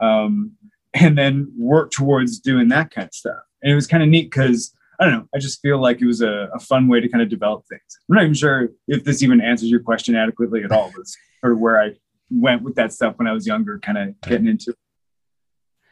um, 0.00 0.52
and 0.94 1.16
then 1.16 1.52
work 1.56 1.90
towards 1.90 2.38
doing 2.38 2.68
that 2.68 2.90
kind 2.90 3.06
of 3.08 3.14
stuff. 3.14 3.42
And 3.62 3.72
it 3.72 3.74
was 3.74 3.86
kind 3.86 4.02
of 4.02 4.08
neat 4.08 4.30
because 4.30 4.74
I 5.00 5.04
don't 5.04 5.14
know. 5.14 5.28
I 5.34 5.38
just 5.38 5.60
feel 5.60 5.80
like 5.80 6.00
it 6.00 6.06
was 6.06 6.22
a, 6.22 6.48
a 6.54 6.58
fun 6.58 6.88
way 6.88 7.00
to 7.00 7.08
kind 7.08 7.22
of 7.22 7.28
develop 7.28 7.64
things. 7.68 7.98
I'm 8.08 8.16
not 8.16 8.22
even 8.22 8.34
sure 8.34 8.70
if 8.88 9.04
this 9.04 9.22
even 9.22 9.40
answers 9.40 9.70
your 9.70 9.80
question 9.80 10.16
adequately 10.16 10.64
at 10.64 10.72
all. 10.72 10.90
But 10.94 11.06
sort 11.40 11.52
of 11.52 11.58
where 11.58 11.80
I 11.80 11.92
went 12.30 12.62
with 12.62 12.74
that 12.76 12.92
stuff 12.92 13.14
when 13.16 13.28
I 13.28 13.32
was 13.32 13.46
younger, 13.46 13.78
kind 13.78 13.98
of 13.98 14.20
getting 14.22 14.48
into. 14.48 14.70
it. 14.70 14.76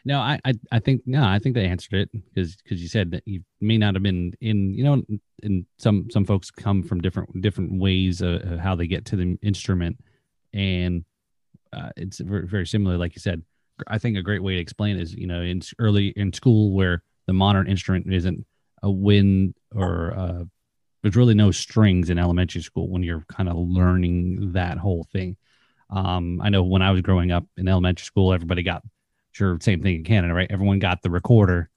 No, 0.05 0.21
I, 0.21 0.39
I, 0.45 0.53
I 0.71 0.79
think 0.79 1.03
no, 1.05 1.25
I 1.25 1.41
think 1.41 1.57
they 1.57 1.67
answered 1.67 1.95
it 1.95 2.11
because 2.13 2.57
because 2.57 2.81
you 2.81 2.89
said 2.89 3.11
that 3.11 3.25
you 3.27 3.43
may 3.61 3.77
not 3.77 3.95
have 3.95 4.05
been 4.05 4.35
in 4.41 4.73
you 4.73 4.85
know, 4.85 5.03
and 5.43 5.67
some 5.79 6.09
some 6.11 6.25
folks 6.25 6.49
come 6.51 6.83
from 6.85 7.01
different 7.01 7.43
different 7.43 7.81
ways 7.81 8.21
of, 8.21 8.41
of 8.43 8.61
how 8.61 8.77
they 8.77 8.87
get 8.87 9.05
to 9.07 9.17
the 9.17 9.37
instrument, 9.43 9.99
and 10.55 11.05
uh, 11.73 11.91
it's 11.97 12.21
very, 12.21 12.47
very 12.47 12.67
similar, 12.67 12.97
like 12.97 13.15
you 13.15 13.21
said. 13.21 13.43
I 13.87 13.99
think 13.99 14.17
a 14.17 14.23
great 14.23 14.43
way 14.43 14.55
to 14.55 14.61
explain 14.61 14.99
is 14.99 15.15
you 15.15 15.27
know 15.27 15.43
in 15.43 15.63
early 15.79 16.09
in 16.09 16.33
school 16.33 16.73
where 16.73 17.03
the 17.27 17.33
modern 17.33 17.67
instrument 17.67 18.13
isn't 18.13 18.47
a 18.83 18.91
wind 18.91 19.55
or 19.75 20.15
uh, 20.17 20.45
there's 21.03 21.17
really 21.17 21.35
no 21.35 21.51
strings 21.51 22.11
in 22.11 22.19
elementary 22.19 22.63
school 22.63 22.89
when 22.89 23.03
you're 23.03 23.25
kind 23.29 23.49
of 23.49 23.57
learning 23.57 24.53
that 24.53 24.79
whole 24.79 25.07
thing. 25.13 25.37
Um, 25.91 26.41
I 26.43 26.49
know 26.49 26.63
when 26.63 26.83
I 26.83 26.91
was 26.91 27.03
growing 27.03 27.31
up 27.31 27.45
in 27.57 27.69
elementary 27.69 28.05
school, 28.05 28.33
everybody 28.33 28.63
got 28.63 28.83
sure 29.33 29.59
same 29.61 29.83
thing 29.83 29.97
in 29.97 30.05
Canada, 30.05 30.35
right? 30.35 30.51
Everyone 30.51 30.79
got 30.79 31.03
the 31.03 31.11
recorder. 31.11 31.71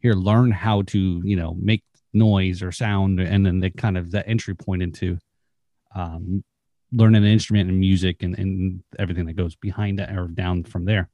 Here, 0.00 0.12
learn 0.12 0.52
how 0.52 0.82
to 0.82 1.22
you 1.24 1.36
know 1.36 1.56
make 1.60 1.82
noise 2.12 2.62
or 2.62 2.72
sound, 2.72 3.20
and 3.20 3.44
then 3.44 3.60
they 3.60 3.70
kind 3.70 3.98
of 3.98 4.12
that 4.12 4.28
entry 4.28 4.54
point 4.54 4.82
into 4.82 5.18
um, 5.94 6.44
learning 6.92 7.24
an 7.24 7.30
instrument 7.30 7.68
and 7.68 7.78
music 7.78 8.22
and, 8.22 8.38
and 8.38 8.82
everything 8.98 9.26
that 9.26 9.34
goes 9.34 9.56
behind 9.56 9.98
that 9.98 10.16
or 10.16 10.28
down 10.28 10.64
from 10.64 10.84
there. 10.84 11.08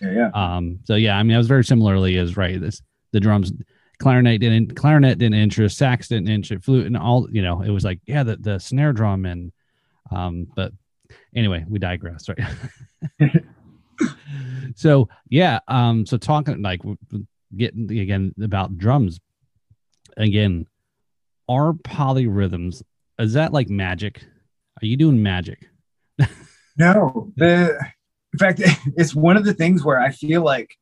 Yeah, 0.00 0.12
yeah. 0.12 0.30
Um, 0.34 0.80
so 0.84 0.94
yeah, 0.94 1.18
I 1.18 1.22
mean, 1.22 1.34
I 1.34 1.38
was 1.38 1.48
very 1.48 1.64
similarly 1.64 2.16
as 2.16 2.36
right. 2.36 2.60
This 2.60 2.82
the 3.12 3.20
drums, 3.20 3.52
clarinet 3.98 4.40
didn't, 4.40 4.74
clarinet 4.74 5.18
didn't 5.18 5.34
interest, 5.38 5.76
sax 5.76 6.08
didn't 6.08 6.28
interest, 6.28 6.64
flute, 6.64 6.86
and 6.86 6.96
all. 6.96 7.28
You 7.30 7.42
know, 7.42 7.62
it 7.62 7.70
was 7.70 7.84
like 7.84 8.00
yeah, 8.06 8.22
the 8.22 8.36
the 8.36 8.58
snare 8.58 8.92
drum 8.92 9.26
and, 9.26 9.52
um, 10.10 10.46
but 10.56 10.72
anyway, 11.34 11.64
we 11.68 11.78
digress, 11.78 12.28
right? 12.28 13.42
so 14.76 15.08
yeah, 15.28 15.58
um, 15.68 16.06
so 16.06 16.16
talking 16.16 16.62
like 16.62 16.80
getting 17.56 17.90
again 17.98 18.34
about 18.42 18.78
drums, 18.78 19.20
again, 20.16 20.66
are 21.48 21.72
polyrhythms 21.72 22.82
is 23.18 23.34
that 23.34 23.52
like 23.52 23.68
magic? 23.68 24.24
Are 24.82 24.86
you 24.86 24.96
doing 24.96 25.22
magic? 25.22 25.68
No, 26.78 27.30
the 27.36 27.78
in 28.32 28.38
fact, 28.38 28.62
it's 28.96 29.14
one 29.14 29.36
of 29.36 29.44
the 29.44 29.54
things 29.54 29.84
where 29.84 30.00
I 30.00 30.10
feel 30.10 30.42
like 30.42 30.76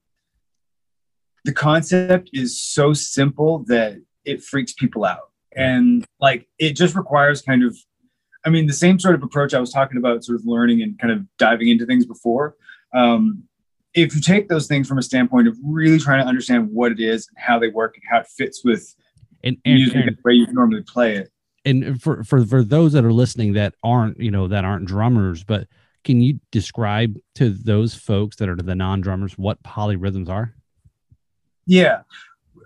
the 1.44 1.52
concept 1.52 2.30
is 2.32 2.60
so 2.60 2.92
simple 2.92 3.64
that 3.66 3.96
it 4.24 4.42
freaks 4.42 4.72
people 4.72 5.04
out, 5.04 5.30
and 5.56 6.04
like 6.20 6.46
it 6.58 6.76
just 6.76 6.94
requires 6.94 7.42
kind 7.42 7.64
of, 7.64 7.76
I 8.44 8.50
mean, 8.50 8.66
the 8.66 8.72
same 8.72 8.98
sort 8.98 9.14
of 9.14 9.22
approach 9.22 9.54
I 9.54 9.60
was 9.60 9.72
talking 9.72 9.98
about, 9.98 10.24
sort 10.24 10.38
of 10.38 10.46
learning 10.46 10.82
and 10.82 10.98
kind 10.98 11.12
of 11.12 11.24
diving 11.38 11.68
into 11.68 11.86
things 11.86 12.06
before. 12.06 12.56
Um, 12.94 13.44
if 13.94 14.14
you 14.14 14.20
take 14.20 14.48
those 14.48 14.68
things 14.68 14.86
from 14.86 14.98
a 14.98 15.02
standpoint 15.02 15.48
of 15.48 15.56
really 15.64 15.98
trying 15.98 16.22
to 16.22 16.28
understand 16.28 16.68
what 16.70 16.92
it 16.92 17.00
is 17.00 17.28
and 17.28 17.44
how 17.44 17.58
they 17.58 17.68
work 17.68 17.96
and 17.96 18.04
how 18.08 18.20
it 18.20 18.26
fits 18.28 18.64
with 18.64 18.94
And, 19.42 19.56
and, 19.64 19.74
music 19.74 19.96
and 19.96 20.08
and 20.08 20.16
the 20.16 20.20
way 20.24 20.34
you 20.34 20.46
normally 20.52 20.82
play 20.82 21.16
it, 21.16 21.30
and 21.64 22.00
for 22.00 22.22
for 22.22 22.44
for 22.44 22.62
those 22.62 22.92
that 22.92 23.04
are 23.04 23.12
listening 23.12 23.54
that 23.54 23.74
aren't 23.82 24.20
you 24.20 24.30
know 24.30 24.48
that 24.48 24.64
aren't 24.64 24.86
drummers 24.86 25.42
but 25.44 25.66
can 26.04 26.20
you 26.20 26.40
describe 26.50 27.16
to 27.34 27.50
those 27.50 27.94
folks 27.94 28.36
that 28.36 28.48
are 28.48 28.56
the 28.56 28.74
non-drummers 28.74 29.36
what 29.36 29.62
polyrhythms 29.62 30.28
are 30.28 30.54
Yeah. 31.66 32.02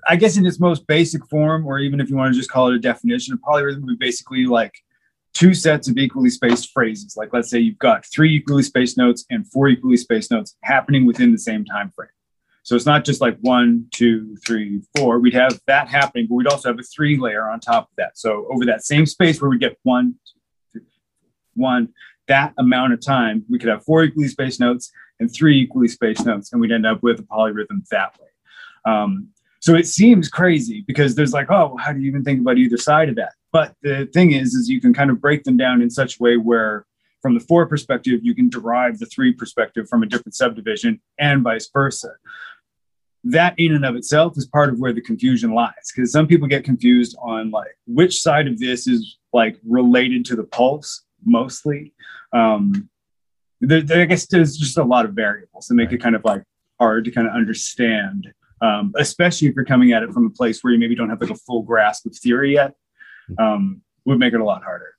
I 0.07 0.16
guess 0.16 0.37
in 0.37 0.44
its 0.44 0.61
most 0.61 0.87
basic 0.87 1.27
form, 1.29 1.66
or 1.66 1.79
even 1.79 1.99
if 1.99 2.11
you 2.11 2.16
want 2.16 2.33
to 2.33 2.38
just 2.38 2.51
call 2.51 2.68
it 2.68 2.75
a 2.75 2.79
definition, 2.79 3.35
a 3.35 3.38
polyrhythm 3.38 3.83
would 3.83 3.99
be 3.99 4.07
basically 4.07 4.44
like 4.44 4.75
two 5.33 5.53
sets 5.55 5.88
of 5.88 5.97
equally 5.97 6.31
spaced 6.31 6.70
phrases. 6.73 7.16
Like 7.16 7.33
let's 7.33 7.51
say 7.51 7.59
you've 7.59 7.79
got 7.79 8.05
three 8.07 8.37
equally 8.37 8.62
spaced 8.62 8.97
notes 8.97 9.25
and 9.31 9.51
four 9.51 9.68
equally 9.68 9.97
spaced 9.97 10.31
notes 10.31 10.57
happening 10.62 11.07
within 11.07 11.33
the 11.33 11.38
same 11.38 11.64
time 11.64 11.90
frame. 11.90 12.09
So 12.62 12.77
it's 12.77 12.87
not 12.87 13.05
just 13.05 13.20
like 13.20 13.37
one, 13.42 13.87
two, 13.92 14.37
three, 14.47 14.81
four. 14.97 15.18
We'd 15.18 15.35
have 15.35 15.61
that 15.66 15.88
happening, 15.88 16.27
but 16.29 16.37
we'd 16.37 16.47
also 16.47 16.70
have 16.70 16.79
a 16.79 16.83
three 16.83 17.18
layer 17.18 17.49
on 17.49 17.61
top 17.61 17.85
of 17.85 17.97
that. 17.99 18.16
So 18.16 18.47
over 18.51 18.64
that 18.64 18.85
same 18.85 19.05
space 19.05 19.40
where 19.40 19.51
we 19.51 19.59
get 19.59 19.77
one, 19.83 20.14
two, 20.73 20.81
one, 21.55 21.92
that 22.29 22.55
amount 22.59 22.93
of 22.93 23.01
time, 23.01 23.45
we 23.49 23.59
could 23.59 23.69
have 23.69 23.85
four 23.85 24.05
equally 24.05 24.29
spaced 24.29 24.61
notes 24.61 24.91
and 25.21 25.33
three 25.33 25.61
equally 25.61 25.89
spaced 25.89 26.27
notes, 26.27 26.53
and 26.53 26.61
we'd 26.61 26.73
end 26.73 26.87
up 26.87 27.03
with 27.03 27.21
a 27.21 27.23
polyrhythm 27.23 27.87
that 27.91 28.19
way. 28.21 28.29
Um, 28.93 29.29
so 29.61 29.75
it 29.75 29.87
seems 29.87 30.29
crazy 30.29 30.85
because 30.87 31.15
there's 31.15 31.33
like, 31.33 31.51
oh, 31.51 31.77
how 31.79 31.93
do 31.93 32.01
you 32.01 32.09
even 32.09 32.23
think 32.23 32.41
about 32.41 32.59
either 32.59 32.77
side 32.77 33.09
of 33.09 33.17
that? 33.17 33.33
But 33.53 33.75
the 33.83 34.09
thing 34.13 34.33
is, 34.33 34.53
is 34.55 34.69
you 34.69 34.81
can 34.81 34.93
kind 34.93 35.11
of 35.11 35.21
break 35.21 35.45
them 35.45 35.57
down 35.57 35.81
in 35.81 35.89
such 35.89 36.19
a 36.19 36.23
way 36.23 36.37
where, 36.37 36.87
from 37.23 37.35
the 37.35 37.41
four 37.41 37.67
perspective, 37.67 38.21
you 38.23 38.35
can 38.35 38.51
derive 38.51 38.99
the 38.99 39.07
three 39.07 39.33
perspective 39.33 39.89
from 39.89 40.03
a 40.03 40.07
different 40.07 40.35
subdivision, 40.35 41.01
and 41.19 41.43
vice 41.43 41.71
versa. 41.73 42.11
That 43.23 43.55
in 43.59 43.75
and 43.75 43.87
of 43.87 43.97
itself 43.97 44.37
is 44.37 44.47
part 44.47 44.69
of 44.69 44.79
where 44.81 44.93
the 44.93 45.01
confusion 45.01 45.53
lies, 45.53 45.73
because 45.95 46.13
some 46.13 46.27
people 46.27 46.47
get 46.47 46.65
confused 46.65 47.17
on 47.23 47.51
like 47.51 47.79
which 47.87 48.21
side 48.21 48.47
of 48.47 48.59
this 48.59 48.87
is 48.87 49.17
like 49.33 49.59
related 49.67 50.27
to 50.27 50.37
the 50.37 50.45
pulse 50.45 51.04
mostly. 51.25 51.93
Um, 52.33 52.89
there, 53.61 53.81
there- 53.83 54.03
I 54.03 54.07
guess 54.07 54.27
there's 54.27 54.57
just 54.57 54.79
a 54.79 54.85
lot 54.85 55.05
of 55.05 55.13
variables 55.15 55.67
that 55.67 55.75
make 55.75 55.93
it 55.93 55.99
kind 56.03 56.15
of 56.17 56.25
like 56.25 56.43
hard 56.81 57.05
to 57.07 57.11
kind 57.11 57.27
of 57.27 57.35
understand 57.35 58.33
um, 58.61 58.93
especially 58.97 59.49
if 59.49 59.55
you're 59.55 59.65
coming 59.65 59.93
at 59.93 60.03
it 60.03 60.11
from 60.13 60.27
a 60.27 60.31
place 60.31 60.63
where 60.65 60.73
you 60.73 60.79
maybe 60.79 60.95
don't 60.95 61.11
have 61.11 61.21
like 61.21 61.31
a 61.31 61.35
full 61.35 61.63
grasp 61.63 62.07
of 62.07 62.17
theory 62.17 62.55
yet, 62.55 62.73
um, 63.39 63.83
would 64.07 64.19
make 64.19 64.33
it 64.33 64.41
a 64.41 64.45
lot 64.45 64.63
harder. 64.63 64.95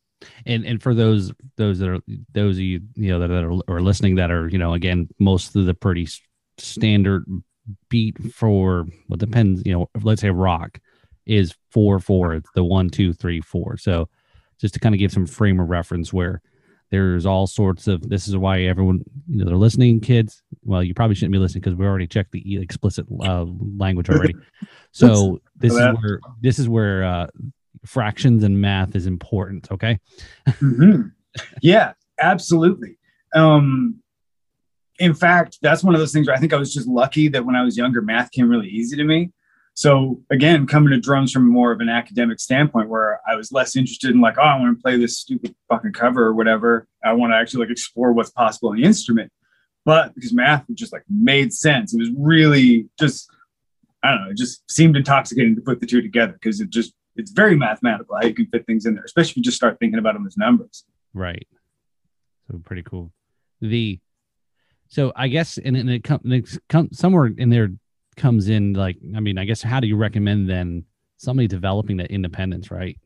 and 0.46 0.66
and 0.66 0.84
for 0.84 0.94
those 0.94 1.32
those 1.58 1.80
that 1.80 1.90
are 1.90 2.00
those 2.34 2.58
of 2.58 2.62
you 2.62 2.82
you 2.96 3.10
know 3.10 3.20
that 3.20 3.32
are, 3.32 3.54
are 3.68 3.82
listening 3.82 4.16
that 4.16 4.30
are 4.30 4.48
you 4.50 4.58
know 4.60 4.74
again 4.74 5.08
most 5.20 5.56
of 5.56 5.66
the 5.66 5.74
pretty 5.74 6.08
standard 6.58 7.26
beat 7.90 8.18
for 8.34 8.86
what 9.08 9.20
depends 9.20 9.64
you 9.66 9.74
know 9.74 9.90
let's 10.04 10.22
say 10.22 10.30
rock 10.30 10.80
is 11.26 11.56
four 11.72 12.00
four 12.00 12.34
it's 12.36 12.50
the 12.56 12.64
one 12.64 12.90
two 12.90 13.14
three 13.14 13.42
four 13.42 13.78
so 13.78 14.08
just 14.60 14.74
to 14.74 14.80
kind 14.80 14.96
of 14.96 15.00
give 15.00 15.12
some 15.12 15.26
frame 15.26 15.60
of 15.60 15.70
reference 15.70 16.12
where 16.14 16.42
there's 16.92 17.26
all 17.26 17.48
sorts 17.48 17.88
of 17.88 18.08
this 18.10 18.28
is 18.28 18.38
why 18.38 18.62
everyone 18.62 19.04
you 19.28 19.38
know 19.38 19.46
they're 19.46 19.56
listening 19.56 20.00
kids 20.00 20.44
well 20.64 20.84
you 20.84 20.94
probably 20.94 21.16
shouldn't 21.16 21.34
be 21.34 21.40
listening 21.40 21.62
because 21.62 21.76
we 21.76 21.86
already 21.86 22.08
checked 22.08 22.32
the 22.32 22.62
explicit 22.62 23.06
uh, 23.24 23.46
language 23.78 24.10
already 24.10 24.36
so 24.92 25.40
this 25.56 25.74
is 25.74 25.80
where 25.80 26.20
this 26.42 26.60
is 26.60 26.70
where 26.70 27.04
uh 27.04 27.28
fractions 27.86 28.44
and 28.44 28.62
math 28.62 28.96
is 28.96 29.08
important 29.08 29.70
okay 29.72 30.00
Mhm. 30.48 31.12
Yeah, 31.62 31.94
absolutely. 32.20 32.98
Um, 33.34 34.02
in 35.00 35.14
fact, 35.14 35.58
that's 35.62 35.84
one 35.84 35.94
of 35.94 36.00
those 36.00 36.14
things 36.14 36.28
where 36.28 36.36
I 36.36 36.40
think 36.40 36.54
I 36.54 36.58
was 36.58 36.74
just 36.74 36.88
lucky 36.88 37.28
that 37.30 37.46
when 37.46 37.56
I 37.56 37.64
was 37.64 37.76
younger, 37.76 38.02
math 38.02 38.32
came 38.32 38.48
really 38.48 38.70
easy 38.70 38.96
to 38.96 39.04
me. 39.04 39.32
So 39.76 40.22
again, 40.30 40.68
coming 40.68 40.92
to 40.92 41.00
drums 41.00 41.34
from 41.34 41.50
more 41.50 41.74
of 41.74 41.82
an 41.82 41.90
academic 41.90 42.40
standpoint, 42.40 42.88
where 42.88 43.20
I 43.28 43.36
was 43.36 43.52
less 43.52 43.76
interested 43.76 44.12
in 44.12 44.22
like, 44.22 44.38
oh, 44.38 44.42
I 44.42 44.58
want 44.58 44.78
to 44.78 44.82
play 44.82 44.98
this 44.98 45.20
stupid 45.20 45.54
fucking 45.70 45.92
cover 45.92 46.26
or 46.26 46.34
whatever. 46.34 46.88
I 47.04 47.12
want 47.12 47.34
to 47.34 47.38
actually 47.38 47.66
like 47.66 47.72
explore 47.72 48.14
what's 48.14 48.32
possible 48.32 48.72
in 48.72 48.80
the 48.80 48.88
instrument. 48.88 49.32
But 49.84 50.16
because 50.16 50.34
math 50.34 50.64
just 50.74 50.94
like 50.94 51.04
made 51.10 51.54
sense, 51.54 51.94
it 51.94 52.00
was 52.00 52.10
really 52.18 52.90
just 52.98 53.30
I 54.02 54.12
don't 54.12 54.24
know, 54.24 54.32
it 54.32 54.38
just 54.38 54.70
seemed 54.72 54.96
intoxicating 54.96 55.56
to 55.56 55.62
put 55.62 55.82
the 55.82 55.88
two 55.88 56.02
together 56.02 56.34
because 56.34 56.62
it 56.62 56.70
just 56.70 56.94
it's 57.18 57.32
very 57.32 57.56
mathematical 57.58 58.16
how 58.16 58.26
you 58.26 58.34
can 58.34 58.46
fit 58.48 58.66
things 58.66 58.86
in 58.86 58.96
there, 58.96 59.04
especially 59.04 59.32
if 59.32 59.38
you 59.38 59.44
just 59.44 59.58
start 59.58 59.78
thinking 59.80 60.00
about 60.00 60.14
them 60.14 60.26
as 60.26 60.38
numbers. 60.38 60.86
Right. 61.14 61.48
So 62.50 62.60
pretty 62.64 62.84
cool. 62.84 63.12
The 63.60 64.00
so 64.88 65.12
I 65.18 65.28
guess 65.28 65.58
and, 65.58 65.76
and 65.76 65.90
it 65.90 66.06
comes 66.06 66.60
come 66.70 66.90
somewhere 66.94 67.30
in 67.38 67.50
there 67.50 67.72
comes 68.16 68.50
in 68.50 68.74
like 68.74 68.98
i 69.16 69.20
mean 69.20 69.38
i 69.38 69.46
guess 69.46 69.62
how 69.62 69.80
do 69.80 69.88
you 69.88 69.96
recommend 69.96 70.50
then 70.50 70.84
somebody 71.18 71.48
developing 71.48 71.98
that 71.98 72.12
independence 72.12 72.72
right 72.72 72.98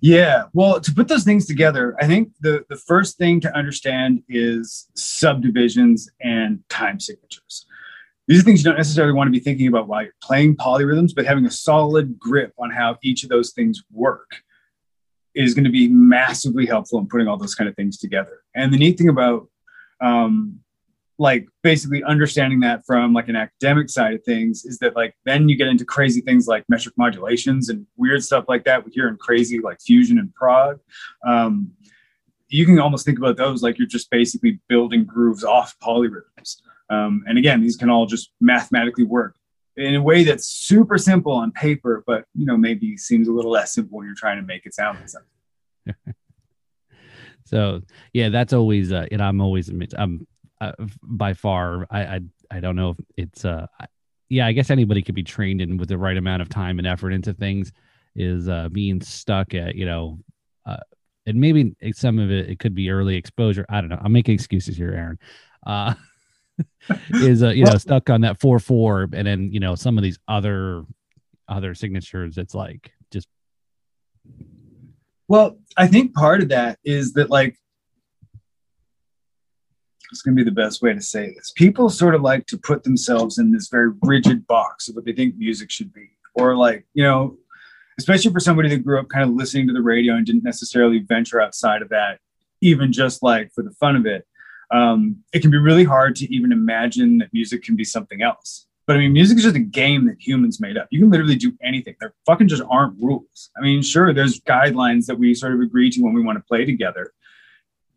Yeah, 0.00 0.44
well, 0.52 0.80
to 0.80 0.92
put 0.92 1.08
those 1.08 1.24
things 1.24 1.46
together, 1.46 1.96
I 2.00 2.06
think 2.06 2.32
the 2.40 2.64
the 2.68 2.76
first 2.76 3.16
thing 3.18 3.40
to 3.40 3.56
understand 3.56 4.22
is 4.28 4.88
subdivisions 4.94 6.08
and 6.20 6.60
time 6.68 7.00
signatures. 7.00 7.66
These 8.28 8.40
are 8.40 8.42
things 8.42 8.60
you 8.60 8.64
don't 8.64 8.76
necessarily 8.76 9.12
want 9.12 9.28
to 9.28 9.32
be 9.32 9.40
thinking 9.40 9.68
about 9.68 9.88
while 9.88 10.02
you're 10.02 10.12
playing 10.22 10.56
polyrhythms, 10.56 11.12
but 11.14 11.24
having 11.24 11.46
a 11.46 11.50
solid 11.50 12.18
grip 12.18 12.52
on 12.58 12.70
how 12.70 12.98
each 13.02 13.22
of 13.22 13.30
those 13.30 13.52
things 13.52 13.82
work 13.90 14.42
is 15.34 15.54
going 15.54 15.64
to 15.64 15.70
be 15.70 15.88
massively 15.88 16.66
helpful 16.66 16.98
in 16.98 17.06
putting 17.06 17.28
all 17.28 17.36
those 17.36 17.54
kind 17.54 17.68
of 17.68 17.76
things 17.76 17.98
together. 17.98 18.42
And 18.54 18.72
the 18.72 18.78
neat 18.78 18.98
thing 18.98 19.08
about 19.08 19.48
um, 20.00 20.60
like 21.18 21.48
basically 21.62 22.02
understanding 22.04 22.60
that 22.60 22.84
from 22.86 23.14
like 23.14 23.28
an 23.28 23.36
academic 23.36 23.88
side 23.88 24.14
of 24.14 24.22
things 24.24 24.64
is 24.64 24.78
that 24.78 24.94
like 24.94 25.14
then 25.24 25.48
you 25.48 25.56
get 25.56 25.68
into 25.68 25.84
crazy 25.84 26.20
things 26.20 26.46
like 26.46 26.64
metric 26.68 26.94
modulations 26.98 27.68
and 27.68 27.86
weird 27.96 28.22
stuff 28.22 28.44
like 28.48 28.64
that 28.64 28.84
we 28.84 28.92
hear 28.92 29.08
in 29.08 29.16
crazy 29.16 29.58
like 29.58 29.80
fusion 29.80 30.18
and 30.18 30.34
prog 30.34 30.78
um, 31.26 31.70
you 32.48 32.66
can 32.66 32.78
almost 32.78 33.04
think 33.04 33.18
about 33.18 33.36
those 33.36 33.62
like 33.62 33.78
you're 33.78 33.88
just 33.88 34.10
basically 34.10 34.60
building 34.68 35.04
grooves 35.04 35.42
off 35.42 35.74
polyrhythms. 35.82 36.60
Um, 36.90 37.24
and 37.26 37.38
again 37.38 37.60
these 37.60 37.76
can 37.76 37.90
all 37.90 38.06
just 38.06 38.32
mathematically 38.40 39.04
work 39.04 39.36
in 39.76 39.94
a 39.94 40.02
way 40.02 40.22
that's 40.22 40.46
super 40.46 40.96
simple 40.96 41.32
on 41.32 41.50
paper 41.52 42.02
but 42.06 42.24
you 42.34 42.46
know 42.46 42.56
maybe 42.56 42.96
seems 42.96 43.28
a 43.28 43.32
little 43.32 43.50
less 43.50 43.72
simple 43.72 43.98
when 43.98 44.06
you're 44.06 44.14
trying 44.16 44.36
to 44.36 44.46
make 44.46 44.66
it 44.66 44.74
sound 44.74 44.98
like 44.98 45.08
something. 45.08 45.94
So 47.46 47.82
yeah 48.12 48.28
that's 48.28 48.52
always 48.52 48.90
uh 48.90 49.06
and 49.12 49.22
i'm 49.22 49.40
always 49.40 49.68
i'm 49.96 50.26
uh, 50.60 50.72
by 51.02 51.32
far 51.32 51.86
i 51.90 52.00
i, 52.00 52.20
I 52.50 52.60
don't 52.60 52.76
know 52.76 52.90
if 52.90 52.96
it's 53.16 53.44
uh 53.44 53.66
yeah 54.28 54.46
i 54.46 54.52
guess 54.52 54.70
anybody 54.70 55.02
could 55.02 55.14
be 55.14 55.22
trained 55.22 55.60
in 55.60 55.76
with 55.76 55.88
the 55.88 55.98
right 55.98 56.16
amount 56.16 56.42
of 56.42 56.48
time 56.48 56.78
and 56.78 56.86
effort 56.86 57.12
into 57.12 57.32
things 57.32 57.72
is 58.14 58.48
uh 58.48 58.68
being 58.70 59.00
stuck 59.00 59.54
at 59.54 59.74
you 59.74 59.86
know 59.86 60.18
uh 60.66 60.76
and 61.26 61.38
maybe 61.38 61.74
some 61.92 62.18
of 62.18 62.30
it 62.30 62.48
it 62.48 62.58
could 62.58 62.74
be 62.74 62.90
early 62.90 63.16
exposure. 63.16 63.66
I 63.68 63.80
don't 63.80 63.90
know. 63.90 64.00
I'm 64.00 64.12
making 64.12 64.34
excuses 64.34 64.76
here 64.76 64.92
aaron. 64.92 65.18
Uh 65.66 65.94
is 67.10 67.42
uh 67.42 67.48
you 67.48 67.64
know 67.64 67.76
stuck 67.76 68.08
on 68.08 68.22
that 68.22 68.40
four 68.40 68.58
four 68.58 69.08
and 69.12 69.26
then 69.26 69.52
you 69.52 69.60
know 69.60 69.74
some 69.74 69.98
of 69.98 70.04
these 70.04 70.18
other 70.28 70.84
other 71.48 71.74
signatures 71.74 72.38
it's 72.38 72.54
like 72.54 72.92
just 73.10 73.28
Well, 75.28 75.58
I 75.76 75.86
think 75.86 76.14
part 76.14 76.40
of 76.40 76.48
that 76.48 76.78
is 76.84 77.12
that 77.14 77.28
like 77.28 77.58
it's 80.10 80.22
going 80.22 80.36
to 80.36 80.44
be 80.44 80.48
the 80.48 80.54
best 80.54 80.82
way 80.82 80.92
to 80.92 81.00
say 81.00 81.32
this. 81.34 81.52
People 81.56 81.90
sort 81.90 82.14
of 82.14 82.22
like 82.22 82.46
to 82.46 82.58
put 82.58 82.84
themselves 82.84 83.38
in 83.38 83.52
this 83.52 83.68
very 83.68 83.92
rigid 84.02 84.46
box 84.46 84.88
of 84.88 84.94
what 84.94 85.04
they 85.04 85.12
think 85.12 85.36
music 85.36 85.70
should 85.70 85.92
be, 85.92 86.10
or 86.34 86.56
like 86.56 86.86
you 86.94 87.02
know, 87.02 87.36
especially 87.98 88.32
for 88.32 88.40
somebody 88.40 88.68
that 88.68 88.84
grew 88.84 89.00
up 89.00 89.08
kind 89.08 89.28
of 89.28 89.36
listening 89.36 89.66
to 89.66 89.72
the 89.72 89.82
radio 89.82 90.14
and 90.14 90.26
didn't 90.26 90.44
necessarily 90.44 90.98
venture 91.00 91.40
outside 91.40 91.82
of 91.82 91.88
that, 91.90 92.20
even 92.60 92.92
just 92.92 93.22
like 93.22 93.52
for 93.52 93.62
the 93.62 93.72
fun 93.72 93.96
of 93.96 94.06
it. 94.06 94.26
Um, 94.72 95.18
it 95.32 95.40
can 95.40 95.50
be 95.50 95.58
really 95.58 95.84
hard 95.84 96.16
to 96.16 96.34
even 96.34 96.50
imagine 96.50 97.18
that 97.18 97.32
music 97.32 97.62
can 97.62 97.76
be 97.76 97.84
something 97.84 98.22
else. 98.22 98.66
But 98.86 98.96
I 98.96 99.00
mean, 99.00 99.12
music 99.12 99.38
is 99.38 99.44
just 99.44 99.56
a 99.56 99.60
game 99.60 100.06
that 100.06 100.16
humans 100.20 100.60
made 100.60 100.76
up. 100.76 100.86
You 100.90 101.00
can 101.00 101.10
literally 101.10 101.34
do 101.34 101.52
anything. 101.62 101.96
There 101.98 102.14
fucking 102.24 102.48
just 102.48 102.62
aren't 102.70 103.00
rules. 103.00 103.50
I 103.56 103.60
mean, 103.60 103.82
sure, 103.82 104.12
there's 104.12 104.40
guidelines 104.40 105.06
that 105.06 105.18
we 105.18 105.34
sort 105.34 105.54
of 105.54 105.60
agree 105.60 105.90
to 105.90 106.00
when 106.00 106.14
we 106.14 106.22
want 106.22 106.38
to 106.38 106.44
play 106.44 106.64
together. 106.64 107.12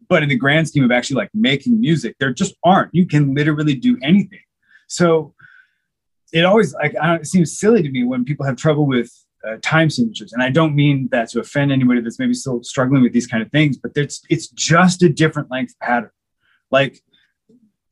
But 0.10 0.24
in 0.24 0.30
the 0.30 0.36
grand 0.36 0.68
scheme 0.68 0.84
of 0.84 0.92
actually 0.92 1.18
like 1.18 1.30
making 1.34 1.80
music, 1.80 2.16
there 2.20 2.34
just 2.34 2.56
aren't. 2.64 2.94
You 2.94 3.06
can 3.06 3.36
literally 3.36 3.76
do 3.76 3.98
anything. 4.04 4.42
So 4.88 5.34
it 6.34 6.46
always 6.46 6.74
like 6.74 6.96
I 7.02 7.08
don't, 7.08 7.22
it 7.22 7.28
seems 7.28 7.58
silly 7.58 7.84
to 7.84 7.90
me 7.90 8.04
when 8.04 8.26
people 8.26 8.46
have 8.46 8.56
trouble 8.56 8.88
with 8.88 9.12
uh, 9.48 9.58
time 9.62 9.90
signatures, 9.90 10.34
and 10.34 10.44
I 10.44 10.50
don't 10.50 10.76
mean 10.76 11.08
that 11.12 11.30
to 11.30 11.40
offend 11.40 11.72
anybody 11.72 12.02
that's 12.02 12.20
maybe 12.20 12.34
still 12.34 12.64
struggling 12.64 13.02
with 13.04 13.14
these 13.14 13.28
kind 13.28 13.42
of 13.42 13.52
things, 13.52 13.78
but 13.78 13.92
it's 13.96 14.22
it's 14.30 14.48
just 14.48 15.02
a 15.04 15.10
different 15.10 15.50
length 15.52 15.76
pattern. 15.80 16.12
Like 16.72 17.02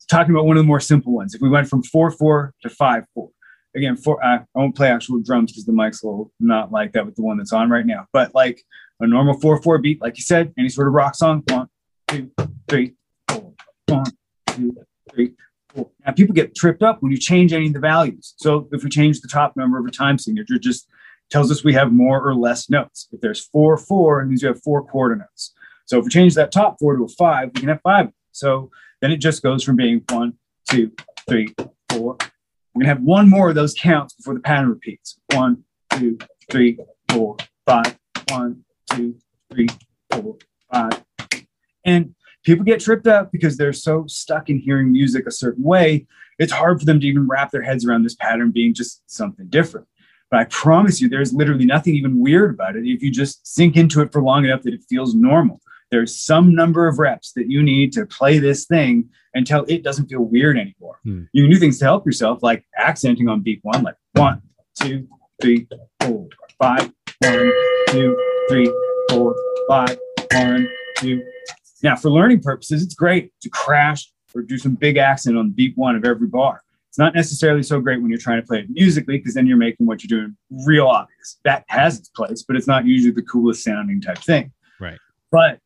talking 0.07 0.33
about 0.33 0.45
one 0.45 0.57
of 0.57 0.63
the 0.63 0.67
more 0.67 0.79
simple 0.79 1.13
ones. 1.13 1.35
If 1.35 1.41
we 1.41 1.49
went 1.49 1.67
from 1.67 1.83
four 1.83 2.11
four 2.11 2.53
to 2.63 2.69
five 2.69 3.05
four, 3.13 3.29
again, 3.75 3.95
four. 3.95 4.23
I, 4.23 4.37
I 4.37 4.43
won't 4.55 4.75
play 4.75 4.89
actual 4.89 5.19
drums 5.21 5.51
because 5.51 5.65
the 5.65 5.71
mics 5.71 6.03
will 6.03 6.31
not 6.39 6.71
like 6.71 6.93
that 6.93 7.05
with 7.05 7.15
the 7.15 7.23
one 7.23 7.37
that's 7.37 7.53
on 7.53 7.69
right 7.69 7.85
now. 7.85 8.07
But 8.11 8.33
like 8.35 8.61
a 8.99 9.07
normal 9.07 9.39
four 9.39 9.61
four 9.61 9.77
beat, 9.77 10.01
like 10.01 10.17
you 10.17 10.23
said, 10.23 10.53
any 10.57 10.69
sort 10.69 10.87
of 10.87 10.93
rock 10.93 11.15
song, 11.15 11.43
one, 11.47 11.67
two, 12.07 12.31
three, 12.67 12.93
four, 13.27 13.53
one, 13.87 14.05
two, 14.47 14.75
three, 15.11 15.33
four. 15.69 15.89
Now 16.05 16.13
people 16.13 16.33
get 16.33 16.55
tripped 16.55 16.83
up 16.83 17.01
when 17.01 17.11
you 17.11 17.17
change 17.17 17.53
any 17.53 17.67
of 17.67 17.73
the 17.73 17.79
values. 17.79 18.33
So 18.37 18.67
if 18.71 18.83
we 18.83 18.89
change 18.89 19.21
the 19.21 19.27
top 19.27 19.55
number 19.55 19.79
of 19.79 19.85
a 19.85 19.91
time 19.91 20.17
signature, 20.17 20.55
it 20.55 20.61
just 20.61 20.87
tells 21.29 21.51
us 21.51 21.63
we 21.63 21.73
have 21.73 21.91
more 21.91 22.21
or 22.21 22.35
less 22.35 22.69
notes. 22.69 23.07
If 23.11 23.21
there's 23.21 23.45
four 23.45 23.77
four, 23.77 24.21
it 24.21 24.27
means 24.27 24.41
you 24.41 24.47
have 24.47 24.61
four 24.61 24.83
quarter 24.83 25.15
notes. 25.15 25.53
So 25.85 25.99
if 25.99 26.05
we 26.05 26.09
change 26.09 26.35
that 26.35 26.51
top 26.51 26.77
four 26.79 26.95
to 26.95 27.03
a 27.03 27.07
five, 27.07 27.51
we 27.53 27.61
can 27.61 27.69
have 27.69 27.81
five. 27.81 28.09
So 28.31 28.71
then 29.01 29.11
it 29.11 29.17
just 29.17 29.43
goes 29.43 29.63
from 29.63 29.75
being 29.75 30.03
one, 30.09 30.33
two, 30.69 30.91
three, 31.27 31.53
four. 31.89 32.17
We're 32.73 32.81
gonna 32.83 32.93
have 32.93 33.03
one 33.03 33.29
more 33.29 33.49
of 33.49 33.55
those 33.55 33.73
counts 33.73 34.13
before 34.13 34.33
the 34.33 34.39
pattern 34.39 34.69
repeats. 34.69 35.19
One, 35.33 35.63
two, 35.91 36.17
three, 36.49 36.77
four, 37.09 37.37
five. 37.65 37.97
One, 38.29 38.63
two, 38.91 39.15
three, 39.51 39.67
four, 40.11 40.37
five. 40.71 41.03
And 41.87 42.13
people 42.43 42.63
get 42.63 42.79
tripped 42.79 43.07
up 43.07 43.31
because 43.31 43.57
they're 43.57 43.73
so 43.73 44.05
stuck 44.07 44.49
in 44.49 44.59
hearing 44.59 44.91
music 44.91 45.25
a 45.25 45.31
certain 45.31 45.63
way. 45.63 46.05
It's 46.37 46.51
hard 46.51 46.79
for 46.79 46.85
them 46.85 46.99
to 46.99 47.07
even 47.07 47.27
wrap 47.27 47.49
their 47.49 47.63
heads 47.63 47.85
around 47.85 48.03
this 48.03 48.15
pattern 48.15 48.51
being 48.51 48.73
just 48.75 49.01
something 49.09 49.47
different. 49.47 49.87
But 50.29 50.41
I 50.41 50.43
promise 50.45 51.01
you, 51.01 51.09
there's 51.09 51.33
literally 51.33 51.65
nothing 51.65 51.95
even 51.95 52.19
weird 52.19 52.53
about 52.53 52.75
it 52.75 52.85
if 52.85 53.01
you 53.01 53.09
just 53.09 53.47
sink 53.47 53.77
into 53.77 54.01
it 54.01 54.11
for 54.11 54.21
long 54.21 54.45
enough 54.45 54.61
that 54.63 54.73
it 54.73 54.83
feels 54.89 55.15
normal. 55.15 55.61
There's 55.89 56.15
some 56.15 56.53
number 56.53 56.87
of 56.87 56.99
reps 56.99 57.31
that 57.33 57.49
you 57.49 57.63
need 57.63 57.93
to 57.93 58.05
play 58.05 58.39
this 58.39 58.65
thing 58.65 59.09
until 59.33 59.63
it 59.69 59.83
doesn't 59.83 60.07
feel 60.07 60.21
weird 60.21 60.57
anymore. 60.57 60.99
Hmm. 61.03 61.23
You 61.31 61.43
can 61.43 61.51
do 61.51 61.57
things 61.57 61.79
to 61.79 61.85
help 61.85 62.05
yourself, 62.05 62.43
like 62.43 62.65
accenting 62.77 63.29
on 63.29 63.41
beat 63.41 63.59
one, 63.63 63.83
like 63.83 63.95
one, 64.13 64.41
two, 64.81 65.07
three, 65.41 65.65
four, 66.01 66.27
five, 66.59 66.91
one, 67.19 67.51
two, 67.89 68.17
three, 68.49 68.69
four, 69.09 69.33
five, 69.69 69.97
one, 70.33 70.67
two. 70.97 71.23
Now, 71.83 71.95
for 71.95 72.09
learning 72.09 72.41
purposes, 72.41 72.83
it's 72.83 72.95
great 72.95 73.31
to 73.41 73.49
crash 73.49 74.11
or 74.33 74.41
do 74.41 74.57
some 74.57 74.75
big 74.75 74.97
accent 74.97 75.37
on 75.37 75.51
beat 75.51 75.77
one 75.77 75.95
of 75.95 76.05
every 76.05 76.27
bar. 76.27 76.61
It's 76.89 76.97
not 76.97 77.13
necessarily 77.13 77.63
so 77.63 77.79
great 77.79 78.01
when 78.01 78.09
you're 78.09 78.19
trying 78.19 78.41
to 78.41 78.47
play 78.47 78.59
it 78.59 78.69
musically 78.69 79.17
because 79.17 79.35
then 79.35 79.45
you're 79.45 79.57
making 79.57 79.85
what 79.85 80.03
you're 80.03 80.19
doing 80.19 80.35
real 80.65 80.87
obvious. 80.87 81.37
That 81.43 81.63
has 81.67 81.99
its 81.99 82.09
place, 82.09 82.43
but 82.43 82.55
it's 82.55 82.67
not 82.67 82.85
usually 82.85 83.11
the 83.11 83.21
coolest 83.21 83.63
sounding 83.63 84.01
type 84.01 84.17
thing. 84.19 84.51
Right. 84.79 84.97
But 85.31 85.59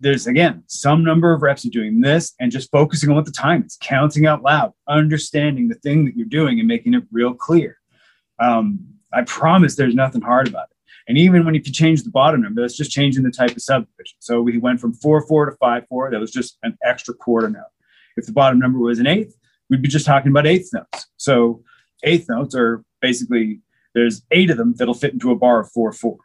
there's 0.00 0.26
again 0.26 0.64
some 0.66 1.04
number 1.04 1.32
of 1.32 1.42
reps 1.42 1.64
of 1.64 1.70
doing 1.70 2.00
this 2.00 2.34
and 2.40 2.50
just 2.50 2.70
focusing 2.70 3.10
on 3.10 3.16
what 3.16 3.24
the 3.24 3.32
time 3.32 3.62
is, 3.64 3.76
counting 3.80 4.26
out 4.26 4.42
loud, 4.42 4.72
understanding 4.88 5.68
the 5.68 5.76
thing 5.76 6.04
that 6.04 6.16
you're 6.16 6.26
doing 6.26 6.58
and 6.58 6.66
making 6.66 6.94
it 6.94 7.04
real 7.12 7.34
clear. 7.34 7.78
Um, 8.40 8.80
I 9.12 9.22
promise 9.22 9.76
there's 9.76 9.94
nothing 9.94 10.22
hard 10.22 10.48
about 10.48 10.68
it. 10.70 10.76
And 11.08 11.18
even 11.18 11.44
when 11.44 11.54
if 11.54 11.66
you 11.66 11.72
change 11.72 12.02
the 12.02 12.10
bottom 12.10 12.42
number, 12.42 12.60
that's 12.60 12.76
just 12.76 12.90
changing 12.90 13.24
the 13.24 13.30
type 13.30 13.50
of 13.50 13.62
subdivision. 13.62 14.16
So 14.20 14.40
we 14.40 14.58
went 14.58 14.80
from 14.80 14.94
four 14.94 15.26
four 15.26 15.46
to 15.46 15.56
five 15.56 15.84
four. 15.88 16.10
That 16.10 16.20
was 16.20 16.30
just 16.30 16.58
an 16.62 16.76
extra 16.84 17.14
quarter 17.14 17.50
note. 17.50 17.64
If 18.16 18.26
the 18.26 18.32
bottom 18.32 18.58
number 18.58 18.78
was 18.78 18.98
an 18.98 19.06
eighth, 19.06 19.34
we'd 19.68 19.82
be 19.82 19.88
just 19.88 20.06
talking 20.06 20.30
about 20.30 20.46
eighth 20.46 20.70
notes. 20.72 21.06
So 21.16 21.62
eighth 22.04 22.28
notes 22.28 22.54
are 22.54 22.84
basically 23.00 23.60
there's 23.94 24.22
eight 24.30 24.50
of 24.50 24.56
them 24.56 24.74
that'll 24.76 24.94
fit 24.94 25.12
into 25.12 25.30
a 25.30 25.36
bar 25.36 25.60
of 25.60 25.70
four 25.70 25.92
four. 25.92 26.18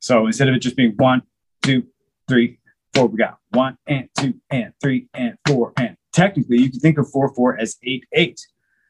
So 0.00 0.26
instead 0.26 0.48
of 0.48 0.54
it 0.54 0.60
just 0.60 0.76
being 0.76 0.94
one, 0.96 1.22
two, 1.62 1.86
three, 2.28 2.58
four, 2.94 3.06
we 3.06 3.18
got 3.18 3.38
one 3.50 3.76
and 3.86 4.08
two 4.18 4.34
and 4.50 4.72
three 4.80 5.08
and 5.14 5.36
four. 5.46 5.72
And 5.78 5.96
technically, 6.12 6.58
you 6.58 6.70
can 6.70 6.80
think 6.80 6.98
of 6.98 7.10
four 7.10 7.34
four 7.34 7.58
as 7.58 7.76
eight 7.82 8.04
eight, 8.12 8.40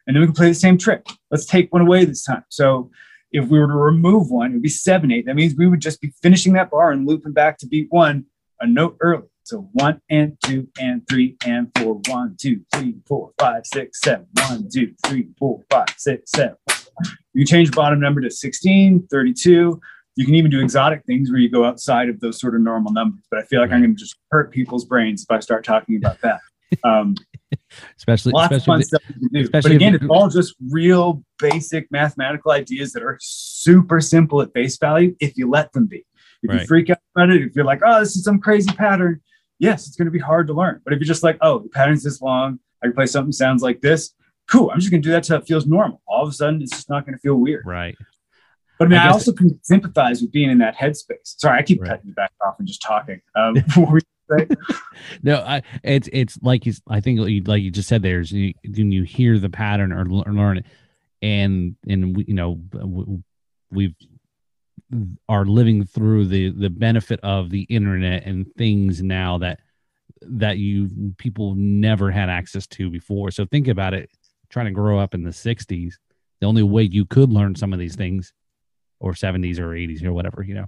and 0.07 0.16
then 0.16 0.20
we 0.20 0.27
can 0.27 0.35
play 0.35 0.48
the 0.48 0.55
same 0.55 0.79
trick. 0.79 1.07
Let's 1.31 1.46
take 1.46 1.72
one 1.72 1.83
away 1.83 2.05
this 2.05 2.24
time. 2.24 2.44
So 2.48 2.90
if 3.33 3.49
we 3.49 3.59
were 3.59 3.67
to 3.67 3.75
remove 3.75 4.31
one, 4.31 4.51
it 4.51 4.55
would 4.55 4.62
be 4.62 4.69
seven 4.69 5.12
eight. 5.12 5.27
That 5.27 5.37
means 5.37 5.55
we 5.57 5.67
would 5.67 5.81
just 5.81 6.01
be 6.01 6.12
finishing 6.23 6.55
that 6.55 6.71
bar 6.71 6.93
and 6.93 7.07
looping 7.07 7.33
back 7.33 7.59
to 7.59 7.67
beat 7.67 7.87
one 7.91 8.27
a 8.61 8.67
note 8.67 8.97
early. 9.01 9.29
So 9.45 9.69
one 9.73 10.01
and 10.11 10.37
two 10.45 10.69
and 10.79 11.07
three 11.09 11.37
and 11.45 11.71
four. 11.79 12.01
One, 12.09 12.37
two, 12.38 12.61
three, 12.75 12.97
four, 13.07 13.31
five, 13.38 13.62
six, 13.64 14.01
seven. 14.03 14.27
One, 14.49 14.69
two, 14.73 14.95
three, 15.07 15.29
four, 15.38 15.62
five, 15.71 15.88
six, 15.97 16.33
seven. 16.33 16.57
You 17.33 17.47
change 17.47 17.71
the 17.71 17.77
bottom 17.77 18.01
number 18.01 18.21
to 18.21 18.31
16, 18.31 19.07
32. 19.11 19.81
You 20.17 20.25
can 20.25 20.35
even 20.35 20.51
do 20.51 20.61
exotic 20.61 21.05
things 21.07 21.31
where 21.31 21.38
you 21.38 21.49
go 21.49 21.64
outside 21.64 22.09
of 22.09 22.21
those 22.21 22.41
sort 22.41 22.57
of 22.57 22.61
normal 22.61 22.93
numbers. 22.93 23.23
But 23.31 23.41
I 23.41 23.43
feel 23.45 23.61
like 23.61 23.71
I'm 23.71 23.81
going 23.81 23.95
to 23.95 23.99
just 23.99 24.17
hurt 24.31 24.53
people's 24.53 24.85
brains 24.85 25.23
if 25.23 25.31
I 25.31 25.38
start 25.41 25.64
talking 25.64 25.97
about 25.97 26.21
that. 26.23 26.41
Um, 26.85 27.14
especially 27.96 28.33
lots 28.33 28.52
of 28.52 28.59
especially 28.59 28.72
fun 28.72 28.83
stuff 28.83 29.02
to 29.07 29.28
do. 29.33 29.40
especially 29.40 29.70
but 29.70 29.76
again, 29.76 29.94
if- 29.94 30.02
it's 30.02 30.11
all 30.11 30.28
just 30.28 30.54
real 30.70 31.22
basic 31.38 31.90
mathematical 31.90 32.52
ideas 32.52 32.92
that 32.92 33.02
are 33.02 33.16
super 33.20 34.00
simple 34.00 34.40
at 34.42 34.52
face 34.52 34.76
value 34.78 35.14
if 35.20 35.37
you 35.37 35.48
let 35.48 35.72
them 35.72 35.87
be. 35.87 36.04
If 36.42 36.52
you 36.61 36.66
freak 36.66 36.88
out 36.90 36.98
about 37.16 37.31
it, 37.31 37.42
if 37.42 37.57
you're 37.57 37.64
like, 37.64 37.81
oh, 37.85 37.98
this 38.00 38.14
is 38.14 38.22
some 38.22 38.38
crazy 38.38 38.70
pattern, 38.72 39.20
yes, 39.59 39.88
it's 39.88 39.96
going 39.96 40.07
to 40.07 40.12
be 40.12 40.20
hard 40.20 40.46
to 40.46 40.52
learn. 40.52 40.81
But 40.85 40.92
if 40.92 41.00
you're 41.00 41.07
just 41.07 41.24
like, 41.24 41.37
oh, 41.40 41.59
the 41.59 41.68
pattern's 41.68 42.04
this 42.04 42.22
long, 42.22 42.61
I 42.81 42.87
can 42.87 42.94
play 42.94 43.07
something 43.07 43.31
that 43.31 43.35
sounds 43.37 43.61
like 43.61 43.81
this, 43.81 44.14
cool. 44.48 44.70
I'm 44.70 44.78
just 44.78 44.92
going 44.92 45.02
to 45.02 45.09
do 45.09 45.12
that 45.12 45.24
till 45.24 45.37
it 45.38 45.46
feels 45.48 45.66
normal. 45.66 46.00
All 46.07 46.22
of 46.22 46.28
a 46.28 46.33
sudden, 46.33 46.62
it's 46.62 46.70
just 46.70 46.88
not 46.88 47.04
going 47.04 47.14
to 47.16 47.20
feel 47.20 47.35
weird. 47.35 47.64
Right. 47.66 47.96
But 48.78 48.85
I 48.87 48.88
mean, 48.88 48.98
I 49.00 49.07
I, 49.07 49.11
also 49.11 49.33
can 49.33 49.59
sympathize 49.64 50.22
with 50.22 50.31
being 50.31 50.48
in 50.48 50.59
that 50.59 50.76
headspace. 50.76 51.16
Sorry, 51.24 51.59
I 51.59 51.62
keep 51.62 51.81
Right. 51.81 51.88
cutting 51.90 52.07
you 52.07 52.14
back 52.14 52.31
off 52.46 52.54
and 52.61 52.68
just 52.68 52.83
talking. 52.83 53.20
Um, 53.35 53.57
No, 55.23 55.37
I 55.37 55.62
it's 55.83 56.09
it's 56.12 56.38
like 56.43 56.67
you 56.67 56.75
I 56.88 57.01
think 57.01 57.21
like 57.47 57.62
you, 57.62 57.71
just 57.71 57.88
said 57.88 58.03
there's 58.03 58.33
you, 58.33 58.53
when 58.64 58.93
you 58.93 59.05
hear 59.05 59.38
the 59.38 59.49
pattern 59.49 59.93
or, 59.93 60.01
or 60.01 60.33
learn 60.33 60.59
it 60.59 60.67
and 61.23 61.77
and 61.88 62.17
we, 62.17 62.25
you 62.27 62.35
know 62.35 62.61
we've 63.71 63.95
are 65.29 65.45
living 65.45 65.85
through 65.85 66.27
the 66.27 66.51
the 66.51 66.71
benefit 66.71 67.21
of 67.23 67.51
the 67.51 67.62
internet 67.62 68.25
and 68.25 68.47
things 68.57 69.03
now 69.03 69.38
that 69.38 69.61
that 70.23 70.59
you 70.59 71.14
people 71.19 71.55
never 71.55 72.11
had 72.11 72.29
access 72.29 72.67
to 72.67 72.91
before. 72.91 73.31
So 73.31 73.45
think 73.45 73.69
about 73.69 73.95
it 73.95 74.11
trying 74.49 74.67
to 74.67 74.73
grow 74.73 74.99
up 74.99 75.14
in 75.14 75.23
the 75.23 75.31
60s 75.31 75.95
the 76.41 76.47
only 76.47 76.62
way 76.62 76.85
you 76.85 77.05
could 77.05 77.31
learn 77.31 77.55
some 77.55 77.73
of 77.73 77.79
these 77.79 77.97
things 77.97 78.33
or 79.01 79.12
70s 79.12 79.59
or 79.59 79.69
80s 79.75 80.05
or 80.05 80.12
whatever, 80.12 80.43
you 80.43 80.55
know. 80.55 80.67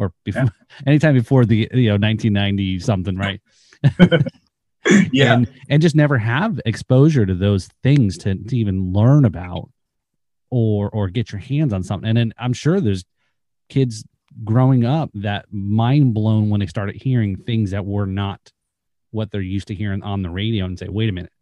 Or 0.00 0.12
before 0.24 0.48
anytime 0.86 1.14
before 1.14 1.44
the 1.44 1.68
you 1.72 1.90
know 1.90 1.98
1990 1.98 2.80
something, 2.80 3.16
right? 3.16 3.40
yeah. 5.12 5.34
and 5.34 5.48
and 5.68 5.82
just 5.82 5.94
never 5.94 6.18
have 6.18 6.60
exposure 6.64 7.26
to 7.26 7.34
those 7.34 7.68
things 7.82 8.16
to, 8.18 8.34
to 8.34 8.56
even 8.56 8.92
learn 8.92 9.24
about 9.24 9.70
or 10.50 10.88
or 10.90 11.08
get 11.08 11.30
your 11.32 11.40
hands 11.40 11.72
on 11.72 11.82
something 11.82 12.08
and 12.08 12.18
then 12.18 12.32
i'm 12.38 12.52
sure 12.52 12.80
there's 12.80 13.04
kids 13.68 14.04
growing 14.42 14.84
up 14.84 15.10
that 15.14 15.44
mind 15.52 16.14
blown 16.14 16.50
when 16.50 16.60
they 16.60 16.66
started 16.66 16.96
hearing 16.96 17.36
things 17.36 17.70
that 17.72 17.84
were 17.84 18.06
not 18.06 18.40
what 19.12 19.30
they're 19.30 19.40
used 19.40 19.68
to 19.68 19.74
hearing 19.74 20.02
on 20.02 20.22
the 20.22 20.30
radio 20.30 20.64
and 20.64 20.78
say 20.78 20.88
wait 20.88 21.08
a 21.08 21.12
minute 21.12 21.32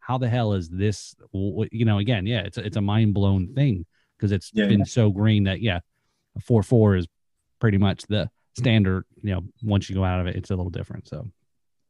how 0.00 0.18
the 0.18 0.28
hell 0.28 0.52
is 0.52 0.68
this 0.68 1.14
you 1.32 1.84
know 1.84 1.98
again 1.98 2.26
yeah 2.26 2.40
it's 2.40 2.58
a, 2.58 2.66
it's 2.66 2.76
a 2.76 2.80
mind 2.82 3.14
blown 3.14 3.54
thing 3.54 3.86
because 4.16 4.32
it's 4.32 4.50
Yeah, 4.52 4.66
been 4.66 4.80
yeah. 4.80 4.84
so 4.84 5.10
green 5.10 5.44
that 5.44 5.60
yeah 5.62 5.80
a 6.36 6.40
4-4 6.40 6.98
is 6.98 7.06
pretty 7.58 7.78
much 7.78 8.04
the 8.08 8.30
standard 8.56 9.04
you 9.22 9.34
know 9.34 9.42
once 9.62 9.88
you 9.88 9.94
go 9.94 10.04
out 10.04 10.20
of 10.20 10.26
it 10.26 10.36
it's 10.36 10.50
a 10.50 10.56
little 10.56 10.70
different 10.70 11.06
so 11.08 11.26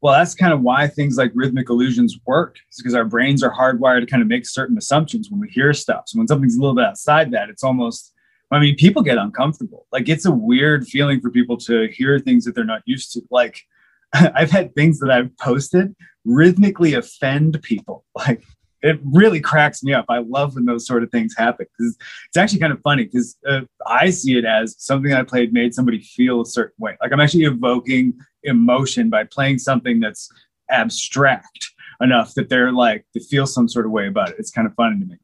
Well, 0.01 0.13
that's 0.13 0.33
kind 0.33 0.53
of 0.53 0.61
why 0.61 0.87
things 0.87 1.17
like 1.17 1.31
rhythmic 1.35 1.69
illusions 1.69 2.17
work. 2.25 2.55
It's 2.69 2.77
because 2.77 2.95
our 2.95 3.03
brains 3.03 3.43
are 3.43 3.53
hardwired 3.53 3.99
to 3.99 4.05
kind 4.05 4.21
of 4.21 4.29
make 4.29 4.45
certain 4.45 4.77
assumptions 4.77 5.29
when 5.29 5.41
we 5.41 5.49
hear 5.49 5.73
stuff. 5.73 6.03
So 6.07 6.17
when 6.17 6.27
something's 6.27 6.55
a 6.55 6.61
little 6.61 6.75
bit 6.75 6.85
outside 6.85 7.31
that, 7.31 7.49
it's 7.49 7.65
almost, 7.65 8.13
I 8.49 8.59
mean, 8.59 8.75
people 8.77 9.01
get 9.01 9.17
uncomfortable. 9.17 9.87
Like 9.91 10.07
it's 10.07 10.25
a 10.25 10.31
weird 10.31 10.87
feeling 10.87 11.19
for 11.19 11.29
people 11.29 11.57
to 11.57 11.89
hear 11.89 12.17
things 12.17 12.45
that 12.45 12.55
they're 12.55 12.63
not 12.63 12.83
used 12.85 13.11
to. 13.13 13.21
Like 13.29 13.61
I've 14.13 14.51
had 14.51 14.73
things 14.73 14.99
that 14.99 15.11
I've 15.11 15.35
posted 15.37 15.95
rhythmically 16.25 16.93
offend 16.93 17.61
people. 17.61 18.05
Like 18.15 18.43
it 18.81 18.99
really 19.03 19.39
cracks 19.41 19.83
me 19.83 19.93
up. 19.93 20.05
I 20.09 20.19
love 20.19 20.55
when 20.55 20.65
those 20.65 20.85
sort 20.85 21.03
of 21.03 21.11
things 21.11 21.35
happen 21.37 21.65
because 21.77 21.97
it's 22.27 22.37
actually 22.37 22.59
kind 22.59 22.73
of 22.73 22.81
funny 22.81 23.05
because 23.05 23.37
uh, 23.47 23.61
I 23.85 24.09
see 24.09 24.37
it 24.37 24.45
as 24.45 24.75
something 24.79 25.13
I 25.13 25.23
played 25.23 25.53
made 25.53 25.73
somebody 25.73 26.01
feel 26.01 26.41
a 26.41 26.45
certain 26.45 26.75
way. 26.77 26.97
Like 27.01 27.11
I'm 27.11 27.19
actually 27.19 27.43
evoking 27.43 28.13
emotion 28.43 29.09
by 29.09 29.25
playing 29.25 29.59
something 29.59 29.99
that's 29.99 30.29
abstract 30.69 31.71
enough 32.01 32.33
that 32.35 32.47
they're 32.47 32.71
like 32.71 33.05
they 33.13 33.19
feel 33.19 33.45
some 33.45 33.67
sort 33.67 33.85
of 33.85 33.91
way 33.91 34.07
about 34.07 34.29
it. 34.29 34.35
It's 34.39 34.51
kind 34.51 34.67
of 34.67 34.73
funny 34.75 34.99
to 34.99 35.05
me. 35.05 35.17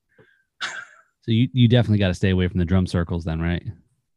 so 1.22 1.32
you, 1.32 1.48
you 1.54 1.68
definitely 1.68 2.00
got 2.00 2.10
to 2.10 2.14
stay 2.14 2.32
away 2.32 2.48
from 2.48 2.60
the 2.60 2.66
drum 2.66 2.88
circles 2.88 3.24
then 3.24 3.42
right 3.42 3.64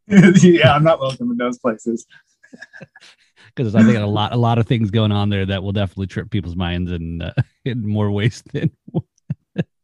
yeah, 0.40 0.74
I'm 0.74 0.84
not 0.84 1.00
welcome 1.00 1.30
in 1.30 1.36
those 1.36 1.58
places. 1.58 2.06
because 3.54 3.74
I 3.74 3.82
think 3.82 3.98
a 3.98 4.06
lot 4.06 4.32
a 4.32 4.36
lot 4.36 4.58
of 4.58 4.66
things 4.66 4.90
going 4.90 5.12
on 5.12 5.28
there 5.28 5.44
that 5.46 5.62
will 5.62 5.72
definitely 5.72 6.06
trip 6.06 6.30
people's 6.30 6.56
minds 6.56 6.90
in 6.90 7.20
uh, 7.20 7.34
in 7.64 7.86
more 7.86 8.10
ways 8.10 8.42
than 8.52 8.70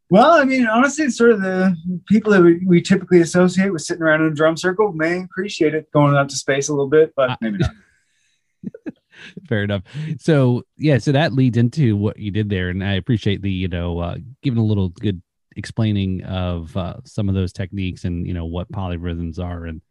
Well, 0.09 0.33
I 0.33 0.43
mean, 0.43 0.67
honestly, 0.67 1.09
sort 1.09 1.31
of 1.31 1.41
the 1.41 1.75
people 2.07 2.31
that 2.31 2.41
we, 2.41 2.63
we 2.65 2.81
typically 2.81 3.21
associate 3.21 3.71
with 3.71 3.81
sitting 3.81 4.03
around 4.03 4.21
in 4.21 4.31
a 4.31 4.35
drum 4.35 4.55
circle 4.55 4.93
may 4.93 5.23
appreciate 5.23 5.73
it 5.73 5.91
going 5.91 6.15
out 6.15 6.29
to 6.29 6.35
space 6.35 6.69
a 6.69 6.73
little 6.73 6.89
bit, 6.89 7.13
but 7.15 7.37
maybe 7.41 7.57
not. 7.57 7.71
fair 9.47 9.63
enough. 9.63 9.83
So 10.19 10.63
yeah, 10.77 10.97
so 10.97 11.11
that 11.11 11.33
leads 11.33 11.57
into 11.57 11.97
what 11.97 12.17
you 12.17 12.31
did 12.31 12.49
there, 12.49 12.69
and 12.69 12.83
I 12.83 12.93
appreciate 12.93 13.41
the 13.41 13.51
you 13.51 13.67
know 13.67 13.99
uh, 13.99 14.17
giving 14.41 14.59
a 14.59 14.65
little 14.65 14.89
good 14.89 15.21
explaining 15.55 16.23
of 16.23 16.75
uh, 16.75 16.97
some 17.05 17.29
of 17.29 17.35
those 17.35 17.53
techniques 17.53 18.03
and 18.03 18.27
you 18.27 18.33
know 18.33 18.45
what 18.45 18.71
polyrhythms 18.71 19.39
are, 19.39 19.65
and 19.65 19.81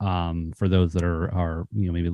um, 0.00 0.52
for 0.56 0.68
those 0.68 0.92
that 0.92 1.02
are 1.02 1.32
are 1.34 1.66
you 1.74 1.86
know 1.86 1.92
maybe 1.92 2.12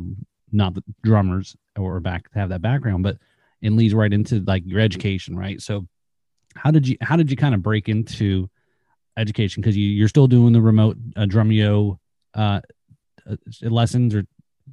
not 0.53 0.75
the 0.75 0.83
drummers 1.03 1.57
or 1.77 2.01
back 2.01 2.29
have 2.35 2.49
that 2.49 2.62
background, 2.62 3.03
but 3.03 3.18
it 3.62 3.72
leads 3.72 3.94
right 3.94 4.12
into 4.12 4.40
like 4.40 4.62
your 4.66 4.81
education, 4.81 5.37
right? 5.37 5.61
So 5.61 5.87
how 6.56 6.70
did 6.70 6.88
you 6.88 6.96
how 7.00 7.16
did 7.16 7.30
you 7.30 7.36
kind 7.36 7.54
of 7.54 7.62
break 7.62 7.88
into 7.88 8.48
education 9.16 9.60
because 9.60 9.76
you, 9.76 9.88
you're 9.88 10.08
still 10.08 10.26
doing 10.26 10.52
the 10.52 10.60
remote 10.60 10.96
uh, 11.16 11.22
drumeo 11.22 11.98
uh, 12.34 12.60
uh, 13.28 13.36
lessons 13.62 14.14
or 14.14 14.26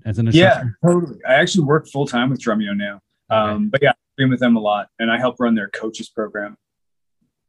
as 0.06 0.20
an 0.20 0.28
instructor? 0.28 0.76
Yeah, 0.84 0.90
totally. 0.90 1.20
I 1.28 1.36
actually 1.36 1.66
work 1.66 1.88
full 1.88 2.06
time 2.06 2.30
with 2.30 2.42
Drumeo 2.42 2.76
now. 2.76 3.00
Um, 3.30 3.70
but 3.70 3.82
yeah, 3.82 3.92
I've 3.92 4.18
been 4.18 4.30
with 4.30 4.40
them 4.40 4.56
a 4.56 4.60
lot 4.60 4.90
and 5.00 5.12
I 5.12 5.18
help 5.18 5.40
run 5.40 5.56
their 5.56 5.70
coaches 5.70 6.10
program. 6.10 6.58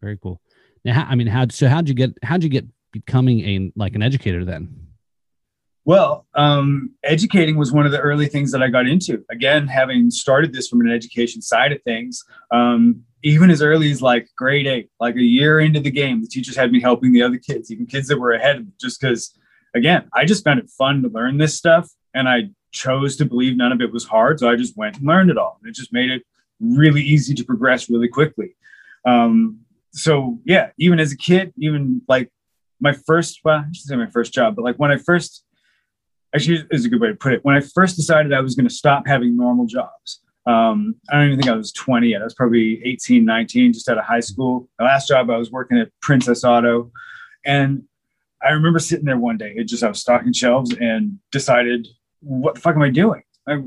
Very 0.00 0.18
cool. 0.18 0.40
Now, 0.84 1.06
I 1.08 1.14
mean, 1.14 1.26
how 1.26 1.46
so? 1.50 1.68
How'd 1.68 1.88
you 1.88 1.94
get? 1.94 2.16
How'd 2.22 2.42
you 2.42 2.50
get 2.50 2.66
becoming 2.92 3.40
a 3.40 3.72
like 3.74 3.94
an 3.94 4.02
educator 4.02 4.44
then? 4.44 4.83
Well, 5.86 6.26
um, 6.34 6.94
educating 7.02 7.56
was 7.56 7.70
one 7.70 7.84
of 7.84 7.92
the 7.92 8.00
early 8.00 8.26
things 8.26 8.50
that 8.52 8.62
I 8.62 8.68
got 8.68 8.86
into. 8.88 9.22
Again, 9.30 9.66
having 9.68 10.10
started 10.10 10.52
this 10.52 10.68
from 10.68 10.80
an 10.80 10.90
education 10.90 11.42
side 11.42 11.72
of 11.72 11.82
things, 11.82 12.24
um, 12.50 13.04
even 13.22 13.50
as 13.50 13.60
early 13.60 13.90
as 13.90 14.00
like 14.00 14.28
grade 14.36 14.66
eight, 14.66 14.90
like 14.98 15.16
a 15.16 15.22
year 15.22 15.60
into 15.60 15.80
the 15.80 15.90
game, 15.90 16.22
the 16.22 16.26
teachers 16.26 16.56
had 16.56 16.72
me 16.72 16.80
helping 16.80 17.12
the 17.12 17.22
other 17.22 17.36
kids, 17.36 17.70
even 17.70 17.84
kids 17.84 18.08
that 18.08 18.18
were 18.18 18.32
ahead 18.32 18.56
of 18.56 18.66
me, 18.66 18.72
just 18.80 18.98
because, 18.98 19.38
again, 19.74 20.08
I 20.14 20.24
just 20.24 20.42
found 20.42 20.58
it 20.58 20.70
fun 20.70 21.02
to 21.02 21.08
learn 21.08 21.36
this 21.36 21.54
stuff. 21.54 21.90
And 22.14 22.28
I 22.28 22.50
chose 22.72 23.16
to 23.16 23.26
believe 23.26 23.56
none 23.56 23.72
of 23.72 23.82
it 23.82 23.92
was 23.92 24.04
hard. 24.04 24.40
So 24.40 24.48
I 24.48 24.56
just 24.56 24.76
went 24.78 24.96
and 24.96 25.06
learned 25.06 25.30
it 25.30 25.36
all. 25.36 25.58
And 25.60 25.68
it 25.68 25.74
just 25.74 25.92
made 25.92 26.10
it 26.10 26.22
really 26.60 27.02
easy 27.02 27.34
to 27.34 27.44
progress 27.44 27.90
really 27.90 28.08
quickly. 28.08 28.56
Um, 29.04 29.60
so, 29.92 30.40
yeah, 30.46 30.70
even 30.78 30.98
as 30.98 31.12
a 31.12 31.16
kid, 31.16 31.52
even 31.58 32.00
like 32.08 32.30
my 32.80 32.92
first, 32.92 33.40
well, 33.44 33.58
I 33.58 33.72
should 33.72 33.86
say 33.86 33.96
my 33.96 34.10
first 34.10 34.32
job, 34.32 34.56
but 34.56 34.64
like 34.64 34.76
when 34.76 34.90
I 34.90 34.96
first, 34.96 35.44
actually 36.34 36.66
is 36.70 36.84
a 36.84 36.88
good 36.88 37.00
way 37.00 37.08
to 37.08 37.14
put 37.14 37.32
it. 37.32 37.44
When 37.44 37.54
I 37.54 37.60
first 37.60 37.96
decided 37.96 38.32
I 38.32 38.40
was 38.40 38.54
going 38.54 38.68
to 38.68 38.74
stop 38.74 39.06
having 39.06 39.36
normal 39.36 39.66
jobs, 39.66 40.20
um, 40.46 40.96
I 41.10 41.16
don't 41.16 41.26
even 41.26 41.38
think 41.38 41.50
I 41.50 41.56
was 41.56 41.72
20 41.72 42.08
yet. 42.08 42.20
I 42.20 42.24
was 42.24 42.34
probably 42.34 42.82
18, 42.84 43.24
19, 43.24 43.72
just 43.72 43.88
out 43.88 43.98
of 43.98 44.04
high 44.04 44.20
school. 44.20 44.68
My 44.78 44.86
last 44.86 45.08
job, 45.08 45.30
I 45.30 45.38
was 45.38 45.50
working 45.50 45.78
at 45.78 45.88
Princess 46.02 46.44
Auto. 46.44 46.90
And 47.46 47.84
I 48.42 48.50
remember 48.50 48.78
sitting 48.78 49.06
there 49.06 49.16
one 49.16 49.38
day, 49.38 49.54
it 49.56 49.64
just, 49.64 49.82
I 49.82 49.88
was 49.88 50.00
stocking 50.00 50.32
shelves 50.32 50.74
and 50.78 51.18
decided, 51.32 51.88
what 52.20 52.56
the 52.56 52.60
fuck 52.60 52.76
am 52.76 52.82
I 52.82 52.90
doing? 52.90 53.22
I, 53.48 53.62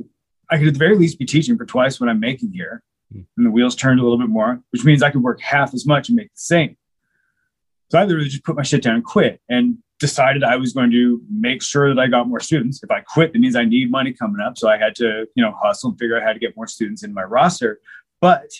I 0.49 0.57
could 0.57 0.67
at 0.67 0.73
the 0.73 0.79
very 0.79 0.95
least 0.95 1.17
be 1.17 1.25
teaching 1.25 1.57
for 1.57 1.65
twice 1.65 1.99
what 1.99 2.09
I'm 2.09 2.19
making 2.19 2.51
here. 2.51 2.83
Hmm. 3.11 3.21
And 3.37 3.45
the 3.45 3.51
wheels 3.51 3.75
turned 3.75 3.99
a 3.99 4.03
little 4.03 4.19
bit 4.19 4.29
more, 4.29 4.61
which 4.71 4.85
means 4.85 5.01
I 5.01 5.09
could 5.09 5.23
work 5.23 5.41
half 5.41 5.73
as 5.73 5.85
much 5.85 6.09
and 6.09 6.15
make 6.15 6.27
the 6.27 6.39
same. 6.39 6.77
So 7.89 7.97
I 7.97 8.03
literally 8.03 8.29
just 8.29 8.43
put 8.43 8.55
my 8.55 8.63
shit 8.63 8.83
down 8.83 8.95
and 8.95 9.03
quit 9.03 9.41
and 9.49 9.77
decided 9.99 10.43
I 10.43 10.55
was 10.57 10.73
going 10.73 10.91
to 10.91 11.21
make 11.29 11.63
sure 11.63 11.93
that 11.93 11.99
I 11.99 12.07
got 12.07 12.27
more 12.27 12.39
students. 12.39 12.83
If 12.83 12.91
I 12.91 13.01
quit, 13.01 13.31
it 13.33 13.39
means 13.39 13.55
I 13.55 13.65
need 13.65 13.89
money 13.89 14.13
coming 14.13 14.41
up. 14.41 14.57
So 14.57 14.69
I 14.69 14.77
had 14.77 14.95
to, 14.95 15.25
you 15.35 15.43
know, 15.43 15.53
hustle 15.61 15.89
and 15.89 15.99
figure 15.99 16.17
out 16.17 16.23
how 16.23 16.33
to 16.33 16.39
get 16.39 16.55
more 16.55 16.67
students 16.67 17.03
in 17.03 17.13
my 17.13 17.23
roster. 17.23 17.79
But 18.21 18.51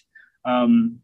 um, 0.46 1.00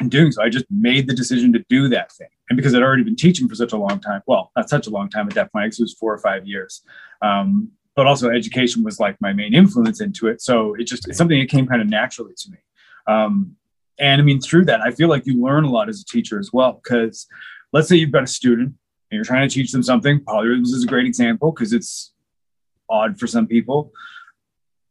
in 0.00 0.08
doing 0.08 0.32
so, 0.32 0.42
I 0.42 0.48
just 0.48 0.64
made 0.70 1.06
the 1.08 1.14
decision 1.14 1.52
to 1.52 1.64
do 1.68 1.88
that 1.88 2.10
thing. 2.12 2.28
And 2.48 2.56
because 2.56 2.74
I'd 2.74 2.82
already 2.82 3.04
been 3.04 3.16
teaching 3.16 3.48
for 3.48 3.54
such 3.54 3.72
a 3.72 3.76
long 3.76 4.00
time, 4.00 4.22
well, 4.26 4.50
not 4.56 4.68
such 4.68 4.88
a 4.88 4.90
long 4.90 5.08
time 5.08 5.28
at 5.28 5.34
that 5.34 5.52
point, 5.52 5.66
because 5.66 5.78
it 5.78 5.84
was 5.84 5.94
four 5.94 6.12
or 6.12 6.18
five 6.18 6.46
years. 6.46 6.82
Um, 7.22 7.70
but 7.94 8.06
also 8.06 8.30
education 8.30 8.82
was 8.82 8.98
like 8.98 9.16
my 9.20 9.32
main 9.32 9.54
influence 9.54 10.00
into 10.00 10.26
it. 10.26 10.40
So 10.40 10.74
it 10.74 10.84
just, 10.84 11.06
it's 11.08 11.18
something 11.18 11.38
that 11.38 11.48
came 11.48 11.66
kind 11.66 11.82
of 11.82 11.88
naturally 11.88 12.34
to 12.36 12.50
me. 12.50 12.58
Um, 13.06 13.56
and 13.98 14.20
I 14.20 14.24
mean, 14.24 14.40
through 14.40 14.64
that, 14.64 14.80
I 14.80 14.90
feel 14.90 15.08
like 15.08 15.26
you 15.26 15.40
learn 15.40 15.64
a 15.64 15.70
lot 15.70 15.88
as 15.88 16.00
a 16.00 16.04
teacher 16.04 16.38
as 16.38 16.50
well. 16.52 16.80
Because 16.82 17.26
let's 17.72 17.88
say 17.88 17.96
you've 17.96 18.10
got 18.10 18.22
a 18.24 18.28
student 18.28 18.74
you're 19.16 19.24
trying 19.24 19.48
to 19.48 19.52
teach 19.52 19.72
them 19.72 19.82
something. 19.82 20.20
Polyrhythms 20.20 20.74
is 20.74 20.84
a 20.84 20.86
great 20.86 21.06
example 21.06 21.52
because 21.52 21.72
it's 21.72 22.12
odd 22.88 23.18
for 23.18 23.26
some 23.26 23.46
people. 23.46 23.92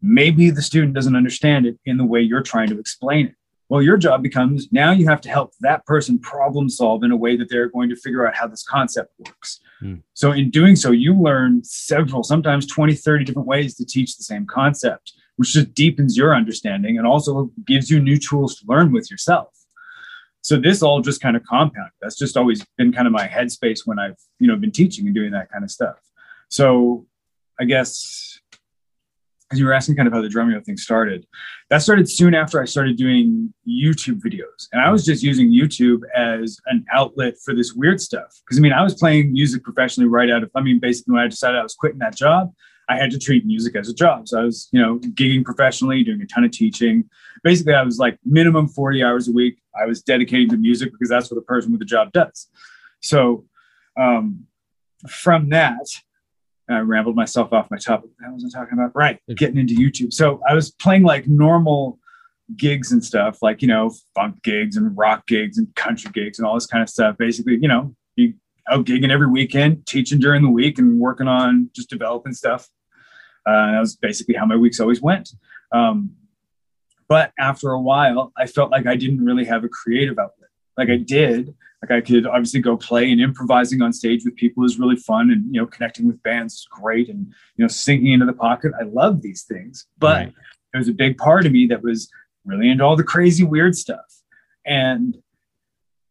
Maybe 0.02 0.50
the 0.50 0.62
student 0.62 0.94
doesn't 0.94 1.16
understand 1.16 1.66
it 1.66 1.78
in 1.86 1.98
the 1.98 2.06
way 2.06 2.22
you're 2.22 2.42
trying 2.42 2.70
to 2.70 2.80
explain 2.80 3.28
it. 3.28 3.36
Well, 3.70 3.84
your 3.84 3.98
job 3.98 4.24
becomes 4.24 4.68
now 4.72 4.92
you 4.92 5.08
have 5.08 5.22
to 5.22 5.30
help 5.30 5.54
that 5.62 5.86
person 5.86 6.18
problem 6.18 6.70
solve 6.70 7.04
in 7.04 7.12
a 7.12 7.16
way 7.16 7.38
that 7.38 7.50
they're 7.50 7.70
going 7.70 7.90
to 7.90 7.96
figure 7.96 8.28
out 8.28 8.36
how 8.36 8.48
this 8.48 8.64
concept 8.64 9.14
works. 9.20 9.60
Hmm. 9.80 9.96
So, 10.16 10.32
in 10.32 10.50
doing 10.50 10.76
so, 10.76 10.90
you 10.92 11.14
learn 11.14 11.64
several, 11.64 12.24
sometimes 12.24 12.66
20, 12.66 12.96
30 12.96 13.26
different 13.26 13.48
ways 13.48 13.76
to 13.76 13.86
teach 13.86 14.18
the 14.18 14.24
same 14.24 14.48
concept, 14.48 15.14
which 15.36 15.54
just 15.54 15.76
deepens 15.76 16.18
your 16.18 16.36
understanding 16.36 16.98
and 16.98 17.06
also 17.06 17.52
gives 17.68 17.92
you 17.92 18.00
new 18.00 18.18
tools 18.18 18.56
to 18.60 18.66
learn 18.68 18.92
with 18.92 19.12
yourself. 19.12 19.50
So, 20.42 20.58
this 20.58 20.82
all 20.82 21.02
just 21.02 21.22
kind 21.22 21.36
of 21.36 21.44
compound 21.44 21.92
That's 22.02 22.18
just 22.18 22.38
always 22.38 22.66
been 22.78 22.92
kind 22.92 23.08
of 23.08 23.14
my 23.14 23.28
headspace 23.28 23.82
when 23.86 24.00
I've, 24.00 24.18
you 24.40 24.48
know, 24.48 24.56
been 24.56 24.72
teaching 24.72 25.06
and 25.06 25.16
doing 25.16 25.32
that 25.32 25.52
kind 25.52 25.64
of 25.64 25.72
stuff. 25.72 25.98
So, 26.50 27.06
I 27.60 27.66
guess 27.66 28.40
because 29.50 29.60
you 29.60 29.66
were 29.66 29.74
asking 29.74 29.96
kind 29.96 30.08
of 30.08 30.14
how 30.14 30.22
the 30.22 30.28
Drumeo 30.28 30.64
thing 30.64 30.78
started. 30.78 31.26
That 31.72 31.82
started 31.82 32.08
soon 32.08 32.36
after 32.36 32.62
I 32.62 32.66
started 32.66 32.98
doing 32.98 33.52
YouTube 33.68 34.22
videos. 34.22 34.68
And 34.72 34.80
I 34.80 34.92
was 34.92 35.04
just 35.04 35.24
using 35.24 35.50
YouTube 35.50 36.02
as 36.16 36.60
an 36.68 36.86
outlet 36.94 37.34
for 37.44 37.56
this 37.56 37.74
weird 37.74 38.00
stuff. 38.00 38.40
Because 38.46 38.60
I 38.60 38.62
mean, 38.62 38.74
I 38.74 38.84
was 38.84 38.94
playing 38.94 39.34
music 39.34 39.64
professionally 39.64 40.08
right 40.08 40.30
out 40.30 40.44
of, 40.44 40.52
I 40.56 40.62
mean, 40.62 40.80
basically 40.80 41.14
when 41.14 41.24
I 41.24 41.28
decided 41.28 41.58
I 41.58 41.64
was 41.64 41.74
quitting 41.74 41.98
that 41.98 42.16
job, 42.16 42.54
I 42.90 42.96
had 42.96 43.12
to 43.12 43.20
treat 43.20 43.46
music 43.46 43.76
as 43.76 43.88
a 43.88 43.94
job. 43.94 44.28
So 44.28 44.40
I 44.40 44.44
was, 44.44 44.68
you 44.72 44.82
know, 44.82 44.98
gigging 45.00 45.46
professionally, 45.46 46.04
doing 46.04 46.22
a 46.22 46.26
ton 46.26 46.44
of 46.44 46.52
teaching. 46.52 47.08
Basically, 47.44 47.74
I 47.74 47.84
was 47.84 48.00
like 48.00 48.18
minimum 48.26 48.68
40 48.68 49.04
hours 49.04 49.28
a 49.28 49.32
week. 49.32 49.60
I 49.80 49.86
was 49.86 50.02
dedicating 50.02 50.50
to 50.50 50.58
music 50.58 50.92
because 50.92 51.08
that's 51.08 51.30
what 51.30 51.38
a 51.38 51.42
person 51.42 51.72
with 51.72 51.82
a 51.82 51.86
job 51.86 52.12
does. 52.12 52.48
So 53.02 53.46
um, 53.98 54.48
from 55.08 55.50
that, 55.50 55.86
I 56.68 56.80
rambled 56.80 57.16
myself 57.16 57.54
off 57.54 57.70
my 57.72 57.78
topic. 57.78 58.10
What 58.20 58.34
was 58.34 58.54
I 58.54 58.60
talking 58.60 58.78
about? 58.78 58.96
Right, 58.96 59.20
getting 59.36 59.58
into 59.58 59.76
YouTube. 59.76 60.12
So 60.14 60.42
I 60.48 60.54
was 60.54 60.72
playing 60.72 61.04
like 61.04 61.28
normal 61.28 62.00
gigs 62.56 62.92
and 62.92 63.04
stuff, 63.04 63.42
like 63.42 63.62
you 63.62 63.68
know, 63.68 63.94
funk 64.16 64.42
gigs 64.44 64.78
and 64.78 64.96
rock 64.98 65.28
gigs 65.28 65.58
and 65.58 65.74
country 65.76 66.12
gigs 66.14 66.40
and 66.40 66.48
all 66.48 66.56
this 66.56 66.68
kind 66.68 66.84
of 66.84 66.90
stuff. 66.90 67.18
Basically, 67.18 67.58
you 67.62 67.68
know, 67.68 67.96
you 68.16 68.34
out 68.70 68.86
gigging 68.86 69.10
every 69.10 69.28
weekend, 69.28 69.86
teaching 69.88 70.20
during 70.20 70.44
the 70.44 70.50
week, 70.50 70.78
and 70.78 71.00
working 71.00 71.28
on 71.28 71.70
just 71.76 71.90
developing 71.90 72.34
stuff. 72.34 72.68
Uh, 73.50 73.66
and 73.68 73.76
that 73.76 73.80
was 73.80 73.96
basically 73.96 74.36
how 74.36 74.46
my 74.46 74.56
weeks 74.56 74.80
always 74.80 75.02
went. 75.02 75.28
Um, 75.72 76.12
but 77.08 77.32
after 77.40 77.72
a 77.72 77.82
while, 77.82 78.32
I 78.38 78.46
felt 78.46 78.70
like 78.72 78.86
I 78.86 78.96
didn't 78.96 79.26
really 79.26 79.46
have 79.46 79.64
a 79.64 79.70
creative 79.70 80.20
outlet. 80.20 80.50
Like 80.78 80.90
I 80.90 80.98
did, 80.98 81.56
like 81.82 81.92
I 81.92 82.02
could 82.02 82.26
obviously 82.28 82.62
go 82.62 82.78
play 82.78 83.12
and 83.12 83.20
improvising 83.20 83.82
on 83.82 83.92
stage 83.92 84.22
with 84.26 84.36
people 84.36 84.64
is 84.64 84.78
really 84.78 84.96
fun, 84.96 85.32
and 85.32 85.42
you 85.54 85.60
know, 85.60 85.68
connecting 85.68 86.06
with 86.08 86.22
bands 86.24 86.54
is 86.54 86.68
great, 86.70 87.10
and 87.10 87.22
you 87.56 87.64
know, 87.64 87.68
sinking 87.68 88.12
into 88.14 88.26
the 88.26 88.34
pocket. 88.34 88.72
I 88.80 88.84
love 88.84 89.22
these 89.22 89.44
things, 89.44 89.88
but 89.98 90.18
Right. 90.18 90.34
there 90.72 90.80
was 90.80 90.88
a 90.90 90.94
big 90.94 91.18
part 91.18 91.46
of 91.46 91.52
me 91.52 91.66
that 91.68 91.82
was 91.82 92.10
really 92.46 92.70
into 92.70 92.84
all 92.84 92.96
the 92.96 93.04
crazy, 93.04 93.44
weird 93.44 93.76
stuff, 93.76 94.10
and 94.66 95.18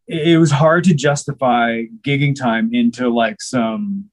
it 0.07 0.29
it 0.33 0.38
was 0.38 0.51
hard 0.51 0.85
to 0.85 0.94
justify 0.94 1.85
gigging 2.03 2.35
time 2.35 2.74
into 2.74 3.09
like 3.09 3.40
some 3.40 4.11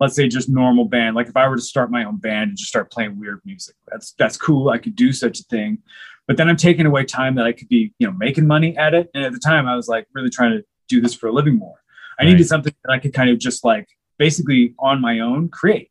let's 0.00 0.16
say 0.16 0.26
just 0.28 0.48
normal 0.48 0.86
band. 0.86 1.14
Like 1.14 1.28
if 1.28 1.36
i 1.36 1.46
were 1.46 1.56
to 1.56 1.62
start 1.62 1.90
my 1.90 2.04
own 2.04 2.16
band 2.16 2.48
and 2.50 2.58
just 2.58 2.68
start 2.70 2.90
playing 2.90 3.18
weird 3.20 3.40
music 3.44 3.76
that's 3.88 4.12
that's 4.18 4.36
cool. 4.36 4.70
I 4.70 4.78
could 4.78 4.96
do 4.96 5.12
such 5.12 5.40
a 5.40 5.42
thing. 5.44 5.78
But 6.26 6.36
then 6.36 6.48
i'm 6.48 6.56
taking 6.56 6.86
away 6.86 7.04
time 7.04 7.34
that 7.36 7.46
i 7.46 7.52
could 7.52 7.68
be 7.68 7.92
you 7.98 8.06
know 8.06 8.12
making 8.14 8.46
money 8.46 8.76
at 8.76 8.94
it. 8.94 9.10
And 9.14 9.24
at 9.24 9.32
the 9.32 9.38
time 9.38 9.66
i 9.66 9.76
was 9.76 9.88
like 9.88 10.06
really 10.14 10.30
trying 10.30 10.52
to 10.52 10.64
do 10.88 11.00
this 11.00 11.14
for 11.14 11.28
a 11.28 11.32
living 11.32 11.56
more. 11.58 11.76
I 12.18 12.24
Right. 12.24 12.32
needed 12.32 12.46
something 12.48 12.74
that 12.84 12.92
i 12.92 12.98
could 12.98 13.12
kind 13.12 13.30
of 13.30 13.38
just 13.38 13.64
like 13.64 13.86
basically 14.18 14.74
on 14.78 15.00
my 15.00 15.20
own 15.20 15.48
create. 15.48 15.90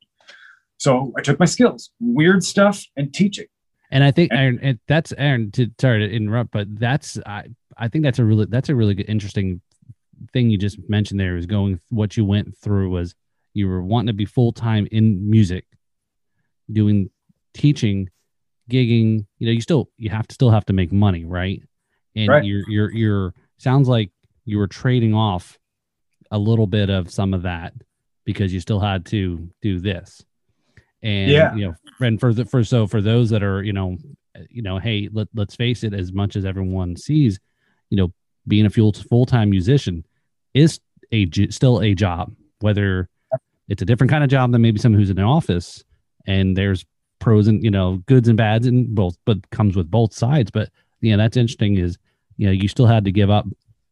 So 0.78 1.13
i 1.17 1.22
took 1.22 1.39
my 1.39 1.45
skills 1.45 1.91
weird 2.00 2.43
stuff 2.43 2.84
and 2.98 3.13
teaching. 3.13 3.48
And 3.91 4.04
I 4.04 4.12
think 4.12 4.32
Aaron, 4.32 4.60
and 4.62 4.80
that's 4.88 5.12
Aaron. 5.17 5.50
To 5.54 5.67
sorry 5.82 6.08
to 6.08 6.15
interrupt, 6.15 6.52
but 6.52 6.67
that's 6.80 7.17
I 7.26 7.45
I 7.76 7.88
think 7.88 8.04
that's 8.04 8.19
a 8.19 8.24
really 8.24 8.45
that's 8.45 8.69
a 8.69 8.76
really 8.76 8.93
good 8.93 9.10
interesting 9.10 9.62
thing 10.32 10.52
you 10.52 10.60
just 10.60 10.78
mentioned 10.88 11.19
there 11.19 11.38
is 11.38 11.48
going 11.48 11.80
what 11.89 12.15
you 12.15 12.24
went 12.24 12.56
through 12.56 12.91
was 12.91 13.15
you 13.54 13.68
were 13.68 13.82
wanting 13.82 14.08
to 14.08 14.14
be 14.14 14.26
full 14.26 14.52
time 14.52 14.88
in 14.92 15.30
music, 15.30 15.66
doing 16.72 17.10
teaching, 17.54 18.10
gigging. 18.70 19.26
You 19.40 19.48
know, 19.48 19.52
you 19.54 19.62
still 19.62 19.90
you 19.98 20.10
have 20.10 20.28
to 20.28 20.34
still 20.34 20.52
have 20.52 20.66
to 20.66 20.74
make 20.74 20.92
money, 20.92 21.26
right? 21.26 21.62
And 22.16 22.30
Right. 22.30 22.44
you're 22.44 22.64
you're 22.70 22.92
you're 22.92 23.34
sounds 23.58 23.88
like 23.88 24.12
you 24.46 24.58
were 24.58 24.68
trading 24.68 25.14
off 25.14 25.58
a 26.32 26.38
little 26.38 26.68
bit 26.68 26.90
of 26.90 27.12
some 27.12 27.34
of 27.34 27.44
that 27.44 27.74
because 28.26 28.54
you 28.54 28.60
still 28.60 28.80
had 28.80 29.06
to 29.08 29.50
do 29.62 29.80
this. 29.80 30.24
And 31.02 31.32
Yeah. 31.32 31.54
you 31.56 31.66
know, 31.68 31.76
and 32.02 32.20
for 32.20 32.34
the 32.34 32.46
for 32.46 32.64
so 32.64 32.88
for 32.88 33.02
those 33.02 33.30
that 33.32 33.44
are 33.44 33.64
you 33.64 33.74
know 33.74 33.98
you 34.50 34.62
know 34.62 34.78
hey 34.78 35.10
let, 35.12 35.28
let's 35.34 35.56
face 35.56 35.84
it 35.84 35.94
as 35.94 36.14
much 36.14 36.36
as 36.36 36.46
everyone 36.46 36.96
sees 36.96 37.40
you 37.90 37.98
know 37.98 38.14
being 38.48 38.66
a 38.66 38.70
full 38.70 38.94
full-time 38.94 39.50
musician 39.50 40.06
is 40.54 40.80
a 41.12 41.30
still 41.50 41.82
a 41.82 41.94
job 41.94 42.34
whether 42.62 43.10
it's 43.69 43.82
a 43.82 43.86
different 43.86 44.12
kind 44.12 44.23
of 44.23 44.29
job 44.29 44.51
than 44.51 44.62
maybe 44.62 44.79
someone 44.79 44.99
who's 44.99 45.10
in 45.10 45.19
an 45.19 45.25
office 45.25 45.84
and 46.27 46.58
there's 46.58 46.86
pros 47.19 47.47
and 47.47 47.63
you 47.63 47.71
know 47.71 47.97
goods 48.08 48.27
and 48.27 48.38
bads 48.38 48.67
in 48.67 48.93
both 48.93 49.17
but 49.25 49.49
comes 49.51 49.75
with 49.75 49.89
both 49.89 50.13
sides 50.13 50.51
but 50.51 50.69
yeah 51.01 51.15
that's 51.15 51.38
interesting 51.38 51.77
is 51.77 51.97
you 52.38 52.45
know 52.45 52.51
you 52.51 52.67
still 52.67 52.86
had 52.86 53.05
to 53.05 53.12
give 53.12 53.29
up 53.29 53.45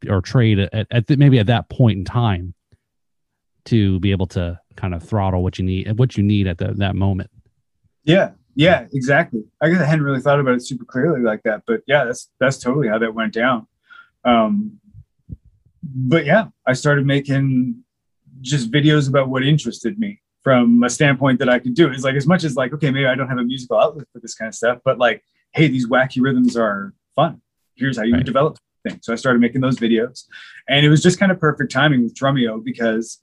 or 0.10 0.22
trade 0.22 0.60
at, 0.60 0.88
at 0.92 1.10
maybe 1.18 1.40
at 1.40 1.48
that 1.48 1.70
point 1.70 1.98
in 1.98 2.06
time 2.06 2.54
to 3.66 4.00
be 4.00 4.12
able 4.12 4.28
to 4.28 4.60
kind 4.76 4.94
of 4.94 5.04
throttle 5.04 5.44
what 5.44 5.58
you 5.58 5.66
need 5.66 5.98
what 5.98 6.18
you 6.18 6.24
need 6.24 6.48
at 6.48 6.58
the, 6.58 6.74
that 6.74 6.96
moment 6.96 7.30
Yeah, 8.08 8.32
yeah, 8.56 8.88
exactly. 8.94 9.44
I 9.62 9.70
guess 9.70 9.82
I 9.82 9.86
hadn't 9.86 10.06
really 10.06 10.22
thought 10.22 10.40
about 10.40 10.56
it 10.56 10.66
super 10.66 10.86
clearly 10.86 11.22
like 11.22 11.44
that, 11.44 11.64
but 11.68 11.82
yeah, 11.88 12.06
that's 12.06 12.30
that's 12.40 12.58
totally 12.58 12.88
how 12.88 12.98
that 12.98 13.14
went 13.14 13.34
down. 13.34 13.68
Um, 14.24 14.80
but 15.84 16.26
yeah, 16.26 16.46
I 16.66 16.74
started 16.74 17.06
making 17.06 17.84
just 18.42 18.72
videos 18.72 19.10
about 19.10 19.30
what 19.30 19.44
interested 19.44 19.98
me 20.00 20.22
from 20.44 20.84
a 20.84 20.90
standpoint 20.90 21.40
that 21.40 21.50
I 21.50 21.60
could 21.60 21.74
do. 21.74 21.90
It's 21.92 22.04
like 22.04 22.16
as 22.16 22.28
much 22.28 22.44
as 22.44 22.56
like, 22.56 22.74
okay, 22.74 22.92
maybe 22.92 23.06
I 23.06 23.16
don't 23.16 23.28
have 23.28 23.38
a 23.38 23.44
musical 23.44 23.78
outlet 23.80 24.08
for 24.14 24.20
this 24.20 24.34
kind 24.34 24.48
of 24.48 24.56
stuff, 24.56 24.80
but 24.86 24.98
like, 24.98 25.24
hey, 25.54 25.68
these 25.68 25.88
wacky 25.88 26.22
rhythms 26.22 26.56
are 26.56 26.94
fun. 27.16 27.42
Here's 27.76 27.98
how 27.98 28.04
you 28.04 28.14
Right. 28.14 28.26
develop 28.26 28.58
things. 28.88 29.00
So 29.02 29.14
I 29.14 29.16
started 29.18 29.40
making 29.40 29.62
those 29.62 29.78
videos, 29.78 30.24
and 30.70 30.86
it 30.86 30.90
was 30.90 31.02
just 31.02 31.20
kind 31.20 31.32
of 31.32 31.40
perfect 31.40 31.72
timing 31.72 32.04
with 32.04 32.16
Drumeo 32.16 32.64
because 32.64 33.20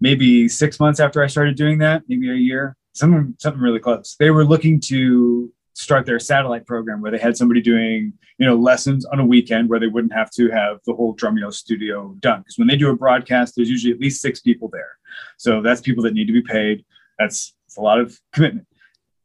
maybe 0.00 0.48
six 0.48 0.78
months 0.78 1.00
after 1.00 1.22
I 1.22 1.26
started 1.26 1.56
doing 1.56 1.78
that, 1.78 2.02
maybe 2.08 2.30
a 2.30 2.34
year, 2.34 2.76
something 2.92 3.34
something 3.38 3.60
really 3.60 3.80
close. 3.80 4.16
They 4.18 4.30
were 4.30 4.44
looking 4.44 4.80
to 4.86 5.52
start 5.76 6.06
their 6.06 6.18
satellite 6.18 6.66
program 6.66 7.02
where 7.02 7.10
they 7.10 7.18
had 7.18 7.36
somebody 7.36 7.60
doing 7.60 8.10
you 8.38 8.46
know 8.46 8.56
lessons 8.56 9.04
on 9.04 9.20
a 9.20 9.24
weekend 9.24 9.68
where 9.68 9.78
they 9.78 9.86
wouldn't 9.86 10.12
have 10.12 10.30
to 10.30 10.50
have 10.50 10.78
the 10.86 10.94
whole 10.94 11.14
Drumeo 11.14 11.52
studio 11.52 12.16
done 12.20 12.40
because 12.40 12.56
when 12.56 12.66
they 12.66 12.76
do 12.76 12.90
a 12.90 12.96
broadcast, 12.96 13.54
there's 13.54 13.70
usually 13.70 13.92
at 13.92 14.00
least 14.00 14.22
six 14.22 14.40
people 14.40 14.68
there, 14.72 14.98
so 15.36 15.60
that's 15.60 15.80
people 15.80 16.02
that 16.04 16.14
need 16.14 16.26
to 16.26 16.32
be 16.32 16.42
paid. 16.42 16.84
That's, 17.18 17.54
that's 17.66 17.76
a 17.76 17.80
lot 17.80 18.00
of 18.00 18.18
commitment. 18.32 18.66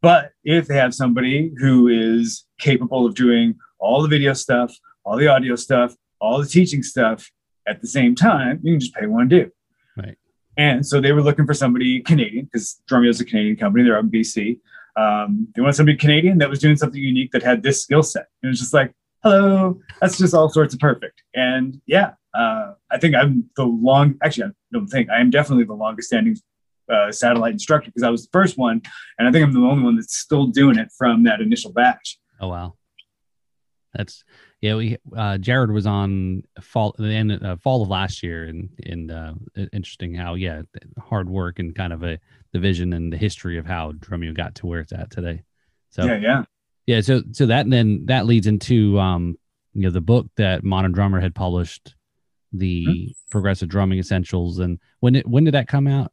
But 0.01 0.31
if 0.43 0.67
they 0.67 0.75
have 0.75 0.93
somebody 0.93 1.53
who 1.57 1.87
is 1.87 2.45
capable 2.59 3.05
of 3.05 3.15
doing 3.15 3.55
all 3.79 4.01
the 4.01 4.07
video 4.07 4.33
stuff, 4.33 4.75
all 5.05 5.17
the 5.17 5.27
audio 5.27 5.55
stuff, 5.55 5.95
all 6.19 6.39
the 6.41 6.47
teaching 6.47 6.83
stuff 6.83 7.29
at 7.67 7.81
the 7.81 7.87
same 7.87 8.15
time, 8.15 8.59
you 8.63 8.73
can 8.73 8.79
just 8.79 8.93
pay 8.93 9.05
one 9.05 9.27
dude. 9.27 9.51
Right. 9.95 10.17
And 10.57 10.85
so 10.85 10.99
they 10.99 11.11
were 11.11 11.21
looking 11.21 11.45
for 11.45 11.53
somebody 11.53 12.01
Canadian 12.01 12.45
because 12.45 12.81
Drumeo 12.89 13.09
is 13.09 13.21
a 13.21 13.25
Canadian 13.25 13.57
company. 13.57 13.83
They're 13.83 13.97
out 13.97 14.03
in 14.03 14.11
BC. 14.11 14.59
Um, 14.95 15.47
they 15.56 15.62
want 15.62 15.75
somebody 15.75 15.97
Canadian 15.97 16.38
that 16.39 16.49
was 16.49 16.60
doing 16.60 16.75
something 16.75 17.01
unique 17.01 17.32
that 17.32 17.43
had 17.43 17.63
this 17.63 17.84
skill 17.84 18.04
set. 18.04 18.27
It 18.43 18.47
was 18.47 18.60
just 18.60 18.73
like, 18.73 18.93
hello, 19.23 19.80
that's 19.99 20.17
just 20.17 20.34
all 20.34 20.49
sorts 20.49 20.73
of 20.73 20.80
perfect. 20.80 21.23
And 21.34 21.82
yeah, 21.86 22.13
uh, 22.34 22.73
I 22.89 22.97
think 22.97 23.15
I'm 23.15 23.49
the 23.56 23.63
long, 23.63 24.15
actually, 24.23 24.45
I 24.45 24.49
don't 24.73 24.88
think 24.88 25.10
I 25.10 25.19
am 25.19 25.30
definitely 25.30 25.65
the 25.65 25.73
longest 25.73 26.08
standing 26.08 26.38
uh, 26.91 27.12
satellite 27.12 27.54
instructor 27.54 27.89
because 27.89 28.04
I 28.04 28.10
was 28.10 28.23
the 28.23 28.32
first 28.32 28.58
one. 28.58 28.82
And 29.17 29.27
I 29.27 29.32
think 29.32 29.45
I'm 29.45 29.54
the 29.54 29.62
only 29.62 29.84
one 29.84 29.95
that's 29.95 30.17
still 30.17 30.47
doing 30.47 30.77
it 30.77 30.89
from 30.97 31.23
that 31.23 31.41
initial 31.41 31.71
batch. 31.71 32.19
Oh 32.39 32.47
wow, 32.47 32.75
that's 33.93 34.23
yeah. 34.62 34.76
We 34.76 34.97
uh, 35.15 35.38
Jared 35.38 35.71
was 35.71 35.86
on 35.86 36.43
fall 36.62 36.95
the 36.97 37.06
end 37.06 37.32
uh, 37.43 37.58
fall 37.58 37.82
of 37.82 37.89
last 37.89 38.24
year, 38.24 38.45
and 38.45 38.69
and 38.84 39.12
uh, 39.12 39.34
interesting 39.74 40.13
how 40.13 40.36
yeah, 40.36 40.62
hard 41.00 41.30
work 41.30 41.60
and 41.60 41.76
kind 41.76 41.91
of 41.91 42.04
a 42.04 42.19
the 42.54 42.60
vision 42.60 42.93
and 42.93 43.12
the 43.12 43.17
history 43.17 43.58
of 43.58 43.65
how 43.65 43.91
Drumeo 43.93 44.34
got 44.36 44.56
to 44.56 44.67
where 44.67 44.80
it's 44.80 44.93
at 44.93 45.10
today. 45.10 45.41
So 45.89 46.06
Yeah, 46.06 46.17
yeah. 46.17 46.43
yeah, 46.86 47.02
so 47.02 47.21
so 47.32 47.45
that 47.47 47.62
and 47.62 47.74
then 47.74 48.06
that 48.06 48.26
leads 48.26 48.47
into 48.47 49.00
um 49.00 49.38
you 49.74 49.82
know 49.82 49.89
the 49.89 50.02
book 50.02 50.28
that 50.38 50.63
Modern 50.63 50.91
Drummer 50.91 51.19
had 51.19 51.36
published, 51.36 51.95
the 52.54 52.86
Mm-hmm. 52.86 53.12
Progressive 53.32 53.69
Drumming 53.69 54.00
Essentials, 54.00 54.60
and 54.60 54.80
when 55.00 55.15
it 55.15 55.28
when 55.28 55.43
did 55.43 55.54
that 55.54 55.67
come 55.67 55.88
out? 55.88 56.12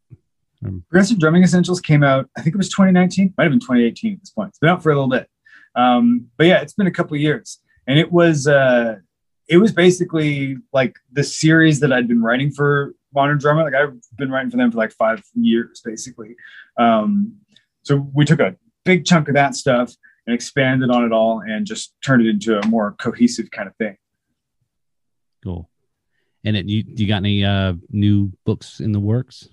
Progressive 0.63 1.19
Drumming 1.19 1.43
Essentials 1.43 1.81
came 1.81 2.03
out, 2.03 2.29
I 2.37 2.43
think 2.43 2.55
it 2.55 2.59
was 2.59 2.69
2019, 2.71 3.35
might 3.37 3.45
have 3.45 3.53
been 3.53 3.61
2018 3.61 4.15
at 4.15 4.21
this 4.21 4.31
point. 4.31 4.49
It's 4.49 4.59
been 4.59 4.71
out 4.71 4.83
for 4.83 4.91
a 4.91 4.95
little 4.95 5.09
bit. 5.09 5.29
Um, 5.75 6.27
but 6.37 6.47
yeah, 6.47 6.61
it's 6.61 6.73
been 6.73 6.87
a 6.89 6.93
couple 6.93 7.15
of 7.15 7.21
years. 7.21 7.61
And 7.89 7.99
it 7.99 8.13
was 8.13 8.47
uh 8.47 8.97
it 9.49 9.57
was 9.57 9.73
basically 9.73 10.59
like 10.73 10.95
the 11.11 11.25
series 11.25 11.81
that 11.81 11.93
I'd 11.93 12.07
been 12.07 12.23
writing 12.23 12.51
for 12.51 12.95
Modern 13.15 13.39
Drummer. 13.39 13.65
Like 13.65 13.75
I've 13.75 13.99
been 14.17 14.31
writing 14.31 14.51
for 14.51 14.59
them 14.59 14.71
for 14.71 14.77
like 14.77 14.93
five 14.93 15.23
years, 15.35 15.81
basically. 15.83 16.37
Um, 16.79 17.39
so 17.83 18.09
we 18.13 18.27
took 18.27 18.41
a 18.41 18.57
big 18.85 19.07
chunk 19.07 19.29
of 19.29 19.35
that 19.35 19.55
stuff 19.55 19.95
and 20.27 20.35
expanded 20.35 20.91
on 20.91 21.05
it 21.05 21.13
all 21.13 21.41
and 21.41 21.67
just 21.67 21.95
turned 22.05 22.25
it 22.25 22.29
into 22.29 22.59
a 22.59 22.67
more 22.67 22.95
cohesive 23.01 23.51
kind 23.51 23.67
of 23.67 23.75
thing. 23.77 23.97
Cool. 25.43 25.71
And 26.45 26.57
it 26.57 26.67
you 26.67 26.85
you 26.87 27.09
got 27.09 27.17
any 27.17 27.45
uh 27.45 27.75
new 27.91 28.33
books 28.45 28.81
in 28.81 28.93
the 28.93 29.01
works? 29.01 29.49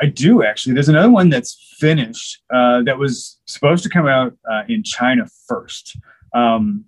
I 0.00 0.06
do 0.06 0.42
actually. 0.42 0.74
There's 0.74 0.88
another 0.88 1.10
one 1.10 1.28
that's 1.28 1.76
finished 1.78 2.42
uh, 2.52 2.82
that 2.84 2.98
was 2.98 3.38
supposed 3.44 3.82
to 3.82 3.90
come 3.90 4.06
out 4.06 4.34
uh, 4.50 4.62
in 4.66 4.82
China 4.82 5.26
first. 5.46 5.96
Um, 6.34 6.86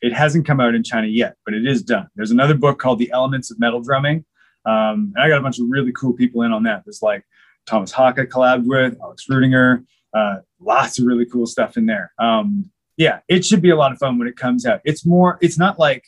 it 0.00 0.12
hasn't 0.12 0.46
come 0.46 0.60
out 0.60 0.74
in 0.74 0.82
China 0.82 1.06
yet, 1.06 1.36
but 1.44 1.54
it 1.54 1.66
is 1.66 1.82
done. 1.82 2.08
There's 2.16 2.30
another 2.30 2.54
book 2.54 2.78
called 2.78 2.98
The 2.98 3.10
Elements 3.12 3.50
of 3.50 3.58
Metal 3.58 3.80
Drumming. 3.80 4.24
Um, 4.64 5.12
and 5.14 5.18
I 5.18 5.28
got 5.28 5.38
a 5.38 5.42
bunch 5.42 5.58
of 5.58 5.66
really 5.68 5.92
cool 5.92 6.12
people 6.12 6.42
in 6.42 6.52
on 6.52 6.62
that. 6.64 6.82
There's 6.84 7.02
like 7.02 7.24
Tomas 7.66 7.92
Haake 7.92 8.18
I 8.18 8.26
collabed 8.26 8.66
with, 8.66 8.96
Alex 9.02 9.26
Rudinger, 9.30 9.84
Uh, 10.14 10.36
lots 10.60 10.98
of 10.98 11.06
really 11.06 11.26
cool 11.26 11.46
stuff 11.46 11.76
in 11.76 11.86
there. 11.86 12.12
Um, 12.18 12.70
yeah, 12.96 13.20
it 13.28 13.44
should 13.44 13.62
be 13.62 13.70
a 13.70 13.76
lot 13.76 13.92
of 13.92 13.98
fun 13.98 14.18
when 14.18 14.26
it 14.26 14.36
comes 14.36 14.66
out. 14.66 14.80
It's 14.84 15.04
more, 15.04 15.38
it's 15.40 15.58
not 15.58 15.78
like 15.78 16.04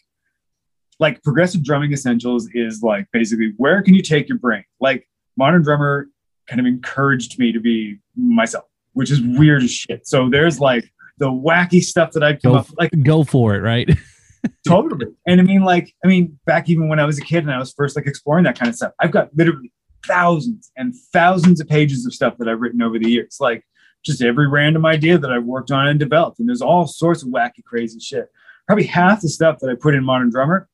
like 0.99 1.23
progressive 1.23 1.63
drumming 1.65 1.93
essentials 1.93 2.49
is 2.53 2.83
like 2.83 3.07
basically 3.13 3.55
where 3.57 3.83
can 3.83 3.95
you 3.95 4.03
take 4.03 4.29
your 4.29 4.39
brain? 4.39 4.65
Like 4.81 5.09
modern 5.37 5.63
drummer 5.63 6.09
kind 6.47 6.61
of 6.61 6.67
encouraged 6.67 7.39
me 7.39 7.53
to 7.53 7.61
be 7.61 7.99
myself, 8.17 8.65
which 8.93 9.11
is 9.11 9.21
weird 9.23 9.63
as 9.63 9.71
shit. 9.71 10.07
So 10.07 10.29
there's 10.29 10.61
like 10.61 10.85
the 11.21 11.27
wacky 11.27 11.83
stuff 11.83 12.11
that 12.13 12.25
I'd 12.25 12.43
come 12.43 12.53
Go, 12.53 12.59
up 12.59 12.67
like 12.77 12.91
go 13.05 13.23
for 13.23 13.55
it, 13.55 13.61
right? 13.61 13.89
totally. 14.67 15.07
And 15.27 15.41
I 15.41 15.45
mean, 15.45 15.63
like, 15.63 15.95
I 16.05 16.09
mean, 16.09 16.39
back 16.47 16.69
even 16.69 16.89
when 16.89 16.99
I 16.99 17.05
was 17.05 17.19
a 17.19 17.23
kid 17.23 17.45
and 17.45 17.53
I 17.53 17.59
was 17.59 17.73
first 17.73 17.95
like 17.95 18.07
exploring 18.07 18.45
that 18.45 18.59
kind 18.59 18.71
of 18.71 18.75
stuff, 18.75 18.93
I've 18.99 19.13
got 19.13 19.29
literally 19.37 19.71
thousands 20.07 20.73
and 20.77 20.95
thousands 21.13 21.61
of 21.61 21.69
pages 21.69 22.07
of 22.07 22.15
stuff 22.15 22.39
that 22.39 22.49
I've 22.49 22.61
written 22.61 22.83
over 22.83 22.99
the 22.99 23.09
years. 23.09 23.37
Like 23.39 23.65
just 24.03 24.23
every 24.23 24.49
random 24.49 24.87
idea 24.87 25.19
that 25.19 25.31
I've 25.31 25.45
worked 25.45 25.71
on 25.71 25.87
and 25.87 26.01
developed. 26.01 26.41
And 26.41 26.49
there's 26.49 26.63
all 26.63 26.87
sorts 26.87 27.23
of 27.23 27.29
wacky, 27.29 27.63
crazy 27.65 28.01
shit. 28.01 28.31
Probably 28.67 28.87
half 28.87 29.21
the 29.21 29.29
stuff 29.29 29.59
that 29.61 29.69
I 29.69 29.75
put 29.75 29.95
in 29.95 30.03
Modern 30.03 30.31
Drummer, 30.31 30.69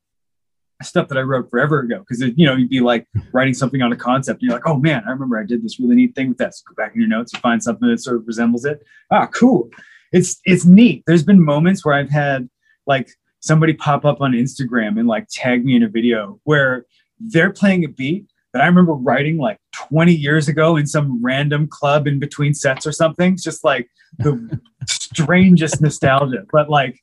stuff 0.81 1.09
that 1.09 1.17
I 1.17 1.21
wrote 1.21 1.49
forever 1.49 1.79
ago. 1.79 2.05
Cause 2.07 2.21
you 2.21 2.45
know, 2.45 2.55
you'd 2.55 2.69
be 2.69 2.79
like 2.79 3.05
writing 3.33 3.53
something 3.53 3.81
on 3.81 3.91
a 3.91 3.97
concept. 3.97 4.41
And 4.41 4.47
you're 4.47 4.57
like, 4.57 4.67
oh 4.67 4.77
man, 4.77 5.03
I 5.05 5.09
remember 5.09 5.37
I 5.37 5.43
did 5.43 5.61
this 5.61 5.77
really 5.77 5.95
neat 5.95 6.15
thing 6.15 6.29
with 6.29 6.37
that. 6.37 6.55
So 6.55 6.63
go 6.69 6.75
back 6.81 6.93
in 6.93 7.01
your 7.01 7.09
notes 7.09 7.33
and 7.33 7.41
find 7.41 7.61
something 7.61 7.89
that 7.89 7.99
sort 7.99 8.15
of 8.15 8.27
resembles 8.27 8.63
it. 8.63 8.81
Ah, 9.11 9.25
cool. 9.27 9.69
It's 10.11 10.39
it's 10.45 10.65
neat. 10.65 11.03
There's 11.07 11.23
been 11.23 11.43
moments 11.43 11.85
where 11.85 11.95
I've 11.95 12.09
had 12.09 12.49
like 12.85 13.09
somebody 13.39 13.73
pop 13.73 14.05
up 14.05 14.21
on 14.21 14.31
Instagram 14.31 14.99
and 14.99 15.07
like 15.07 15.27
tag 15.29 15.65
me 15.65 15.75
in 15.75 15.83
a 15.83 15.89
video 15.89 16.39
where 16.43 16.85
they're 17.19 17.51
playing 17.51 17.83
a 17.85 17.87
beat 17.87 18.27
that 18.53 18.61
I 18.61 18.65
remember 18.65 18.93
writing 18.93 19.37
like 19.37 19.59
20 19.73 20.13
years 20.13 20.47
ago 20.47 20.77
in 20.77 20.87
some 20.87 21.23
random 21.23 21.67
club 21.67 22.07
in 22.07 22.19
between 22.19 22.53
sets 22.53 22.87
or 22.87 22.91
something. 22.91 23.33
It's 23.33 23.43
just 23.43 23.63
like 23.63 23.89
the 24.17 24.59
strangest 24.87 25.81
nostalgia, 25.81 26.45
but 26.51 26.69
like 26.69 26.99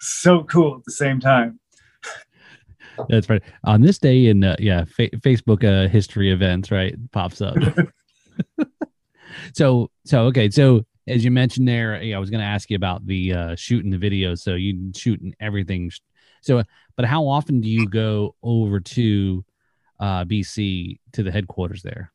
so 0.00 0.44
cool 0.44 0.76
at 0.76 0.84
the 0.84 0.92
same 0.92 1.20
time. 1.20 1.58
That's 3.08 3.28
right. 3.28 3.42
On 3.64 3.80
this 3.80 3.98
day 3.98 4.26
in 4.26 4.44
uh, 4.44 4.56
yeah, 4.58 4.84
fa- 4.84 5.10
Facebook 5.10 5.64
uh, 5.64 5.88
history 5.88 6.30
events, 6.30 6.70
right? 6.70 6.94
Pops 7.10 7.40
up. 7.40 7.56
so 9.52 9.90
so 10.04 10.26
okay, 10.26 10.48
so 10.50 10.84
as 11.06 11.24
you 11.24 11.30
mentioned 11.30 11.68
there, 11.68 12.02
yeah, 12.02 12.16
I 12.16 12.18
was 12.18 12.30
going 12.30 12.40
to 12.40 12.46
ask 12.46 12.70
you 12.70 12.76
about 12.76 13.06
the 13.06 13.32
uh, 13.32 13.56
shooting 13.56 13.90
the 13.90 13.98
videos. 13.98 14.38
So 14.40 14.54
you 14.54 14.92
shooting 14.94 15.34
everything. 15.40 15.90
So, 16.42 16.62
but 16.96 17.04
how 17.04 17.26
often 17.26 17.60
do 17.60 17.68
you 17.68 17.88
go 17.88 18.34
over 18.42 18.80
to 18.80 19.44
uh, 20.00 20.24
BC 20.24 20.98
to 21.12 21.22
the 21.22 21.30
headquarters 21.30 21.82
there? 21.82 22.12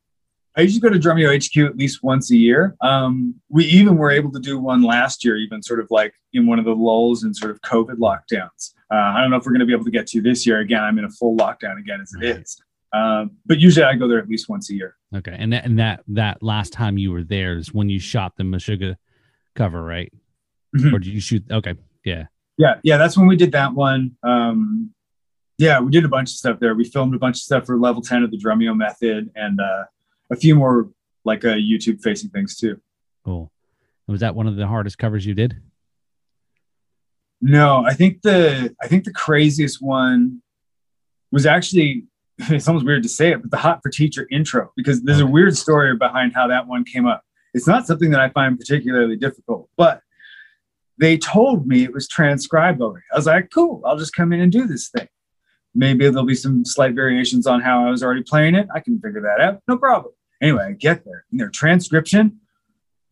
I 0.56 0.62
usually 0.62 0.80
go 0.80 0.90
to 0.90 0.98
Drumeo 0.98 1.34
HQ 1.36 1.70
at 1.70 1.76
least 1.76 2.02
once 2.02 2.30
a 2.32 2.36
year. 2.36 2.76
Um, 2.80 3.36
we 3.48 3.64
even 3.66 3.96
were 3.96 4.10
able 4.10 4.32
to 4.32 4.40
do 4.40 4.58
one 4.58 4.82
last 4.82 5.24
year, 5.24 5.36
even 5.36 5.62
sort 5.62 5.78
of 5.78 5.86
like 5.90 6.12
in 6.32 6.46
one 6.46 6.58
of 6.58 6.64
the 6.64 6.74
lulls 6.74 7.22
and 7.22 7.34
sort 7.36 7.52
of 7.52 7.60
COVID 7.62 7.96
lockdowns. 7.96 8.74
Uh, 8.92 8.96
I 8.96 9.20
don't 9.20 9.30
know 9.30 9.36
if 9.36 9.44
we're 9.46 9.52
going 9.52 9.60
to 9.60 9.66
be 9.66 9.72
able 9.72 9.84
to 9.84 9.92
get 9.92 10.08
to 10.08 10.20
this 10.20 10.44
year. 10.46 10.58
Again, 10.58 10.82
I'm 10.82 10.98
in 10.98 11.04
a 11.04 11.10
full 11.10 11.36
lockdown 11.36 11.78
again 11.78 12.00
as 12.00 12.12
it 12.20 12.26
Right. 12.26 12.40
is. 12.40 12.60
Um, 12.92 13.32
but 13.46 13.60
usually 13.60 13.84
I 13.84 13.94
go 13.94 14.08
there 14.08 14.18
at 14.18 14.28
least 14.28 14.48
once 14.48 14.70
a 14.70 14.74
year. 14.74 14.96
Okay, 15.14 15.34
and 15.36 15.52
that 15.52 15.64
and 15.64 15.78
that 15.78 16.02
that 16.08 16.42
last 16.42 16.72
time 16.72 16.98
you 16.98 17.12
were 17.12 17.22
there 17.22 17.56
is 17.56 17.72
when 17.72 17.88
you 17.88 17.98
shot 17.98 18.36
the 18.36 18.42
Meshuggah 18.42 18.96
cover, 19.54 19.82
right? 19.82 20.12
Mhm. 20.76 20.92
Or 20.92 20.98
did 20.98 21.12
you 21.12 21.20
shoot? 21.20 21.44
Okay, 21.50 21.74
yeah. 22.04 22.26
Yeah, 22.58 22.74
yeah, 22.82 22.96
that's 22.96 23.16
when 23.16 23.26
we 23.26 23.36
did 23.36 23.52
that 23.52 23.74
one. 23.74 24.16
Um, 24.22 24.90
yeah, 25.58 25.80
we 25.80 25.90
did 25.90 26.04
a 26.04 26.08
bunch 26.08 26.30
of 26.30 26.36
stuff 26.36 26.58
there. 26.60 26.74
We 26.74 26.84
filmed 26.84 27.14
a 27.14 27.18
bunch 27.18 27.36
of 27.36 27.40
stuff 27.42 27.66
for 27.66 27.78
level 27.78 28.02
10 28.02 28.22
of 28.22 28.30
the 28.30 28.36
Drumeo 28.38 28.76
method 28.76 29.30
and 29.34 29.60
uh, 29.60 29.84
a 30.30 30.36
few 30.36 30.54
more 30.54 30.90
like 31.24 31.44
uh, 31.44 31.54
YouTube 31.54 32.02
facing 32.02 32.30
things 32.30 32.56
too. 32.56 32.80
Cool. 33.24 33.50
Was 34.06 34.20
that 34.20 34.34
one 34.34 34.46
of 34.46 34.56
the 34.56 34.66
hardest 34.66 34.98
covers 34.98 35.24
you 35.24 35.34
did? 35.34 35.60
No, 37.40 37.84
I 37.84 37.94
think 37.94 38.22
the 38.22 38.74
I 38.82 38.86
think 38.88 39.04
the 39.04 39.12
craziest 39.12 39.80
one 39.80 40.42
was 41.32 41.46
actually 41.46 42.04
it's 42.48 42.68
almost 42.68 42.86
weird 42.86 43.02
to 43.02 43.08
say 43.08 43.32
it, 43.32 43.42
but 43.42 43.50
the 43.50 43.56
Hot 43.58 43.80
for 43.82 43.90
Teacher 43.90 44.26
intro 44.30 44.72
because 44.76 45.02
there's 45.02 45.20
a 45.20 45.26
weird 45.26 45.56
story 45.56 45.94
behind 45.96 46.34
how 46.34 46.46
that 46.48 46.66
one 46.66 46.84
came 46.84 47.06
up. 47.06 47.22
It's 47.52 47.66
not 47.66 47.86
something 47.86 48.10
that 48.10 48.20
I 48.20 48.30
find 48.30 48.58
particularly 48.58 49.16
difficult, 49.16 49.68
but 49.76 50.00
they 50.98 51.18
told 51.18 51.66
me 51.66 51.82
it 51.82 51.92
was 51.92 52.08
transcribed 52.08 52.80
already. 52.80 53.04
I 53.12 53.16
was 53.16 53.26
like, 53.26 53.50
cool, 53.52 53.82
I'll 53.84 53.98
just 53.98 54.14
come 54.14 54.32
in 54.32 54.40
and 54.40 54.52
do 54.52 54.66
this 54.66 54.88
thing. 54.88 55.08
Maybe 55.74 56.08
there'll 56.08 56.24
be 56.24 56.34
some 56.34 56.64
slight 56.64 56.94
variations 56.94 57.46
on 57.46 57.60
how 57.60 57.86
I 57.86 57.90
was 57.90 58.02
already 58.02 58.22
playing 58.22 58.54
it. 58.54 58.68
I 58.74 58.80
can 58.80 59.00
figure 59.00 59.22
that 59.22 59.40
out. 59.40 59.62
No 59.68 59.78
problem. 59.78 60.14
Anyway, 60.40 60.64
I 60.64 60.72
get 60.72 61.04
there. 61.04 61.24
And 61.30 61.40
their 61.40 61.48
transcription, 61.48 62.40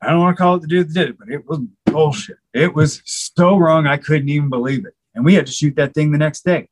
I 0.03 0.11
don't 0.11 0.21
want 0.21 0.37
to 0.37 0.43
call 0.43 0.57
it 0.57 0.63
the 0.63 0.69
dude 0.69 0.89
that 0.89 0.95
did 0.95 1.09
it, 1.11 1.19
but 1.19 1.29
it 1.29 1.47
was 1.47 1.61
bullshit. 1.87 2.39
It 2.55 2.75
was 2.75 3.03
so 3.05 3.57
wrong, 3.57 3.87
I 3.87 3.97
couldn't 3.97 4.29
even 4.29 4.49
believe 4.49 4.87
it. 4.87 4.95
And 5.15 5.25
we 5.25 5.35
had 5.35 5.47
to 5.47 5.53
shoot 5.53 5.77
that 5.77 5.95
thing 5.95 6.13
the 6.13 6.19
next 6.19 6.45
day. 6.45 6.69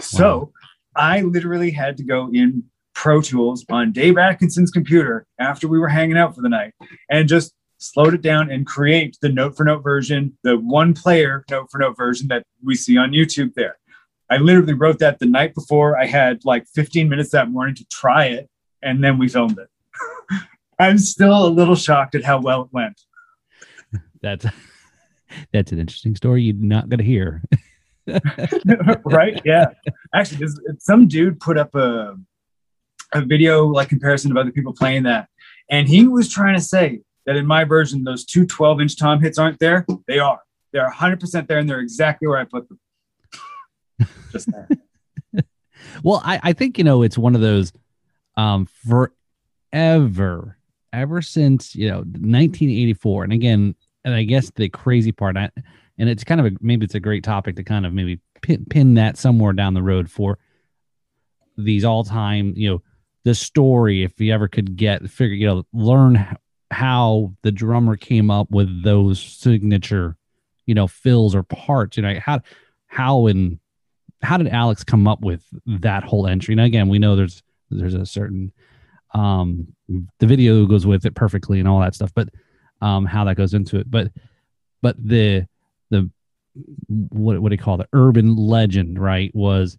So 0.00 0.52
I 1.00 1.22
literally 1.22 1.70
had 1.70 1.96
to 1.96 2.02
go 2.02 2.28
in 2.30 2.62
Pro 2.94 3.22
Tools 3.22 3.64
on 3.70 3.90
Dave 3.90 4.18
Atkinson's 4.18 4.70
computer 4.70 5.24
after 5.38 5.66
we 5.66 5.78
were 5.78 5.88
hanging 5.88 6.18
out 6.18 6.34
for 6.34 6.42
the 6.42 6.50
night 6.50 6.74
and 7.08 7.26
just 7.26 7.54
slowed 7.78 8.12
it 8.12 8.20
down 8.20 8.50
and 8.50 8.66
create 8.66 9.16
the 9.22 9.30
note 9.30 9.56
for 9.56 9.64
note 9.64 9.82
version, 9.82 10.36
the 10.42 10.58
one 10.58 10.92
player 10.92 11.42
note 11.50 11.70
for 11.70 11.78
note 11.78 11.96
version 11.96 12.28
that 12.28 12.44
we 12.62 12.74
see 12.74 12.98
on 12.98 13.12
YouTube 13.12 13.54
there. 13.54 13.78
I 14.28 14.36
literally 14.36 14.74
wrote 14.74 14.98
that 14.98 15.18
the 15.18 15.24
night 15.24 15.54
before. 15.54 15.98
I 15.98 16.04
had 16.04 16.44
like 16.44 16.66
15 16.74 17.08
minutes 17.08 17.30
that 17.30 17.50
morning 17.50 17.76
to 17.76 17.86
try 17.86 18.26
it, 18.26 18.50
and 18.82 19.02
then 19.02 19.16
we 19.16 19.26
filmed 19.26 19.58
it. 19.58 19.68
I'm 20.78 20.98
still 20.98 21.46
a 21.46 21.48
little 21.48 21.76
shocked 21.76 22.14
at 22.14 22.24
how 22.24 22.42
well 22.42 22.64
it 22.64 22.68
went. 22.72 23.00
That's 24.20 24.44
that's 25.52 25.72
an 25.72 25.78
interesting 25.78 26.14
story 26.14 26.42
you're 26.42 26.56
not 26.56 26.90
gonna 26.90 27.04
hear. 27.04 27.42
right? 29.04 29.40
Yeah. 29.44 29.66
Actually, 30.14 30.46
some 30.78 31.08
dude 31.08 31.40
put 31.40 31.58
up 31.58 31.74
a 31.74 32.16
a 33.12 33.22
video 33.22 33.66
like 33.66 33.88
comparison 33.88 34.30
of 34.30 34.36
other 34.36 34.52
people 34.52 34.72
playing 34.72 35.02
that, 35.04 35.28
and 35.70 35.88
he 35.88 36.06
was 36.06 36.28
trying 36.30 36.54
to 36.54 36.60
say 36.60 37.00
that 37.26 37.36
in 37.36 37.46
my 37.46 37.64
version, 37.64 38.04
those 38.04 38.24
two 38.24 38.46
12 38.46 38.80
inch 38.80 38.96
tom 38.96 39.20
hits 39.20 39.38
aren't 39.38 39.58
there. 39.58 39.84
They 40.06 40.18
are. 40.18 40.40
They're 40.72 40.84
100 40.84 41.20
percent 41.20 41.48
there, 41.48 41.58
and 41.58 41.68
they're 41.68 41.80
exactly 41.80 42.28
where 42.28 42.38
I 42.38 42.44
put 42.44 42.68
them. 42.68 42.80
Just 44.32 44.50
there. 44.50 44.68
Well, 46.04 46.22
I, 46.24 46.40
I 46.42 46.52
think 46.52 46.78
you 46.78 46.84
know 46.84 47.02
it's 47.02 47.18
one 47.18 47.34
of 47.34 47.40
those 47.40 47.72
um 48.36 48.66
forever 49.72 50.56
ever 50.92 51.22
since 51.22 51.74
you 51.74 51.88
know 51.88 51.98
1984 51.98 53.24
and 53.24 53.32
again 53.32 53.74
and 54.04 54.14
I 54.14 54.22
guess 54.22 54.50
the 54.50 54.68
crazy 54.68 55.12
part 55.12 55.36
I, 55.36 55.50
and 56.00 56.08
it's 56.08 56.24
kind 56.24 56.40
of 56.40 56.46
a 56.46 56.56
maybe 56.60 56.84
it's 56.84 56.96
a 56.96 57.00
great 57.00 57.22
topic 57.22 57.56
to 57.56 57.62
kind 57.62 57.86
of 57.86 57.92
maybe 57.92 58.20
pin, 58.42 58.64
pin 58.68 58.94
that 58.94 59.16
somewhere 59.16 59.52
down 59.52 59.74
the 59.74 59.82
road 59.82 60.10
for 60.10 60.38
these 61.56 61.84
all-time 61.84 62.52
you 62.56 62.70
know 62.70 62.82
the 63.24 63.34
story 63.34 64.02
if 64.02 64.18
you 64.18 64.32
ever 64.32 64.48
could 64.48 64.76
get 64.76 65.08
figure 65.08 65.36
you 65.36 65.46
know 65.46 65.64
learn 65.72 66.36
how 66.72 67.32
the 67.42 67.52
drummer 67.52 67.96
came 67.96 68.30
up 68.30 68.50
with 68.50 68.82
those 68.82 69.20
signature 69.20 70.16
you 70.66 70.74
know 70.74 70.88
fills 70.88 71.34
or 71.34 71.42
parts 71.42 71.96
you 71.96 72.02
know 72.02 72.18
how 72.24 72.40
how 72.86 73.26
and 73.26 73.60
how 74.22 74.36
did 74.36 74.48
Alex 74.48 74.84
come 74.84 75.08
up 75.08 75.20
with 75.22 75.42
that 75.66 76.04
whole 76.04 76.26
entry? 76.26 76.52
And 76.52 76.60
again, 76.60 76.88
we 76.88 76.98
know 76.98 77.16
there's 77.16 77.42
there's 77.70 77.94
a 77.94 78.04
certain 78.04 78.52
um 79.14 79.68
the 80.18 80.26
video 80.26 80.66
goes 80.66 80.86
with 80.86 81.04
it 81.06 81.14
perfectly 81.14 81.58
and 81.58 81.68
all 81.68 81.80
that 81.80 81.94
stuff, 81.94 82.12
but 82.14 82.28
um 82.80 83.06
how 83.06 83.24
that 83.24 83.36
goes 83.36 83.54
into 83.54 83.78
it. 83.78 83.90
But 83.90 84.08
but 84.82 84.96
the 84.98 85.46
the 85.90 86.10
what 86.88 87.40
what 87.40 87.48
do 87.50 87.54
you 87.54 87.58
call 87.62 87.74
it? 87.80 87.88
The 87.90 87.98
urban 87.98 88.36
legend, 88.36 88.98
right? 88.98 89.30
Was 89.34 89.78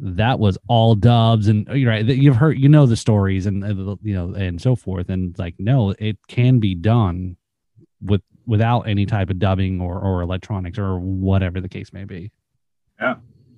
that 0.00 0.38
was 0.38 0.58
all 0.68 0.94
dubs 0.94 1.48
and 1.48 1.68
you're 1.68 1.90
right. 1.90 2.04
You've 2.04 2.36
heard 2.36 2.58
you 2.58 2.68
know 2.68 2.86
the 2.86 2.96
stories 2.96 3.46
and 3.46 3.62
you 4.02 4.14
know 4.14 4.34
and 4.34 4.60
so 4.60 4.74
forth. 4.76 5.08
And 5.10 5.38
like 5.38 5.54
no, 5.58 5.90
it 5.98 6.18
can 6.28 6.58
be 6.58 6.74
done 6.74 7.36
with 8.00 8.22
without 8.46 8.82
any 8.82 9.06
type 9.06 9.30
of 9.30 9.38
dubbing 9.38 9.80
or 9.80 9.98
or 10.00 10.22
electronics 10.22 10.78
or 10.78 10.98
whatever 10.98 11.60
the 11.60 11.68
case 11.68 11.92
may 11.92 12.02
be 12.04 12.32
Yeah. 13.00 13.14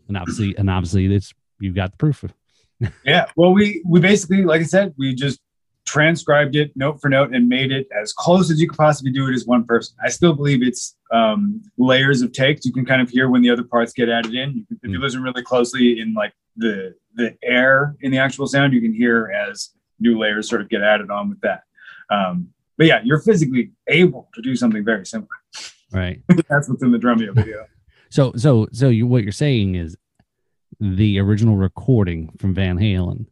and 0.08 0.16
obviously 0.18 0.54
and 0.58 0.68
obviously 0.68 1.06
it's 1.14 1.32
you've 1.58 1.74
got 1.74 1.92
the 1.92 1.96
proof 1.96 2.22
of 2.22 2.34
Yeah. 3.04 3.24
Well, 3.36 3.54
we 3.54 3.82
we 3.86 4.00
basically, 4.00 4.44
like 4.44 4.60
I 4.60 4.64
said, 4.64 4.92
we 4.98 5.14
just 5.14 5.40
transcribed 5.86 6.56
it 6.56 6.72
note 6.76 7.00
for 7.00 7.08
note 7.08 7.34
and 7.34 7.48
made 7.48 7.70
it 7.72 7.86
as 7.98 8.12
close 8.12 8.50
as 8.50 8.60
you 8.60 8.68
could 8.68 8.76
possibly 8.76 9.12
do 9.12 9.26
it 9.28 9.34
as 9.34 9.46
one 9.46 9.64
person. 9.64 9.96
I 10.04 10.08
still 10.10 10.34
believe 10.34 10.62
it's 10.62 10.96
um, 11.14 11.62
layers 11.78 12.20
of 12.22 12.32
takes. 12.32 12.64
You 12.66 12.72
can 12.72 12.84
kind 12.84 13.00
of 13.00 13.08
hear 13.08 13.28
when 13.30 13.40
the 13.42 13.50
other 13.50 13.62
parts 13.64 13.92
get 13.92 14.08
added 14.08 14.34
in. 14.34 14.48
You 14.56 14.66
can, 14.66 14.78
if 14.82 14.90
you 14.90 14.98
Mm. 14.98 15.02
listen 15.02 15.22
really 15.22 15.42
closely 15.42 16.00
in 16.00 16.12
like 16.14 16.32
the 16.56 16.94
the 17.14 17.36
air 17.44 17.94
in 18.00 18.10
the 18.10 18.18
actual 18.18 18.46
sound, 18.46 18.72
you 18.72 18.80
can 18.80 18.92
hear 18.92 19.30
as 19.48 19.70
new 20.00 20.18
layers 20.18 20.48
sort 20.48 20.60
of 20.60 20.68
get 20.68 20.82
added 20.82 21.10
on 21.10 21.28
with 21.30 21.40
that. 21.42 21.62
Um, 22.10 22.48
but 22.76 22.86
yeah, 22.88 23.00
you're 23.04 23.20
physically 23.20 23.70
able 23.88 24.28
to 24.34 24.42
do 24.42 24.56
something 24.56 24.84
very 24.84 25.06
similar. 25.06 25.28
right 25.92 26.20
That's 26.50 26.68
what's 26.68 26.82
in 26.82 26.90
the 26.90 26.98
Drumeo 26.98 27.32
video. 27.34 27.66
so 28.10 28.32
so 28.36 28.66
so 28.72 28.88
you 28.88 29.06
what 29.06 29.22
you're 29.22 29.32
saying 29.46 29.76
is 29.76 29.96
the 30.80 31.20
original 31.20 31.56
recording 31.56 32.30
from 32.38 32.52
van 32.54 32.76
halen 32.78 33.26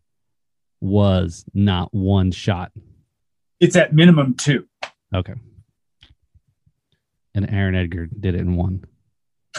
was 0.81 1.45
not 1.55 1.93
one 1.93 2.31
shot 2.31 2.71
It's 3.61 3.75
at 3.77 3.93
minimum 3.93 4.35
two. 4.35 4.67
okay 5.15 5.35
And 7.35 7.49
Aaron 7.51 7.75
Edgar 7.75 8.07
did 8.07 8.35
it 8.35 8.41
in 8.41 8.57
one. 8.57 8.85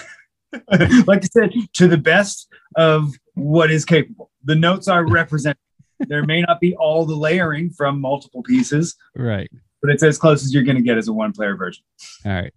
like 1.07 1.23
I 1.23 1.27
said, 1.31 1.51
to 1.73 1.87
the 1.87 1.97
best 1.97 2.47
of 2.75 3.13
what 3.33 3.71
is 3.71 3.85
capable. 3.85 4.29
The 4.43 4.55
notes 4.55 4.87
are 4.87 5.07
represented. 5.07 5.57
there 6.07 6.23
may 6.23 6.41
not 6.41 6.59
be 6.59 6.75
all 6.75 7.05
the 7.05 7.15
layering 7.15 7.69
from 7.71 7.99
multiple 8.01 8.43
pieces, 8.43 8.95
Right. 9.15 9.49
but 9.81 9.89
it's 9.91 10.03
as 10.03 10.17
close 10.17 10.43
as 10.43 10.53
you're 10.53 10.63
going 10.63 10.75
to 10.75 10.81
get 10.83 10.97
as 10.97 11.07
a 11.07 11.13
one 11.13 11.31
player 11.31 11.55
version. 11.55 11.83
All 12.25 12.33
right. 12.33 12.53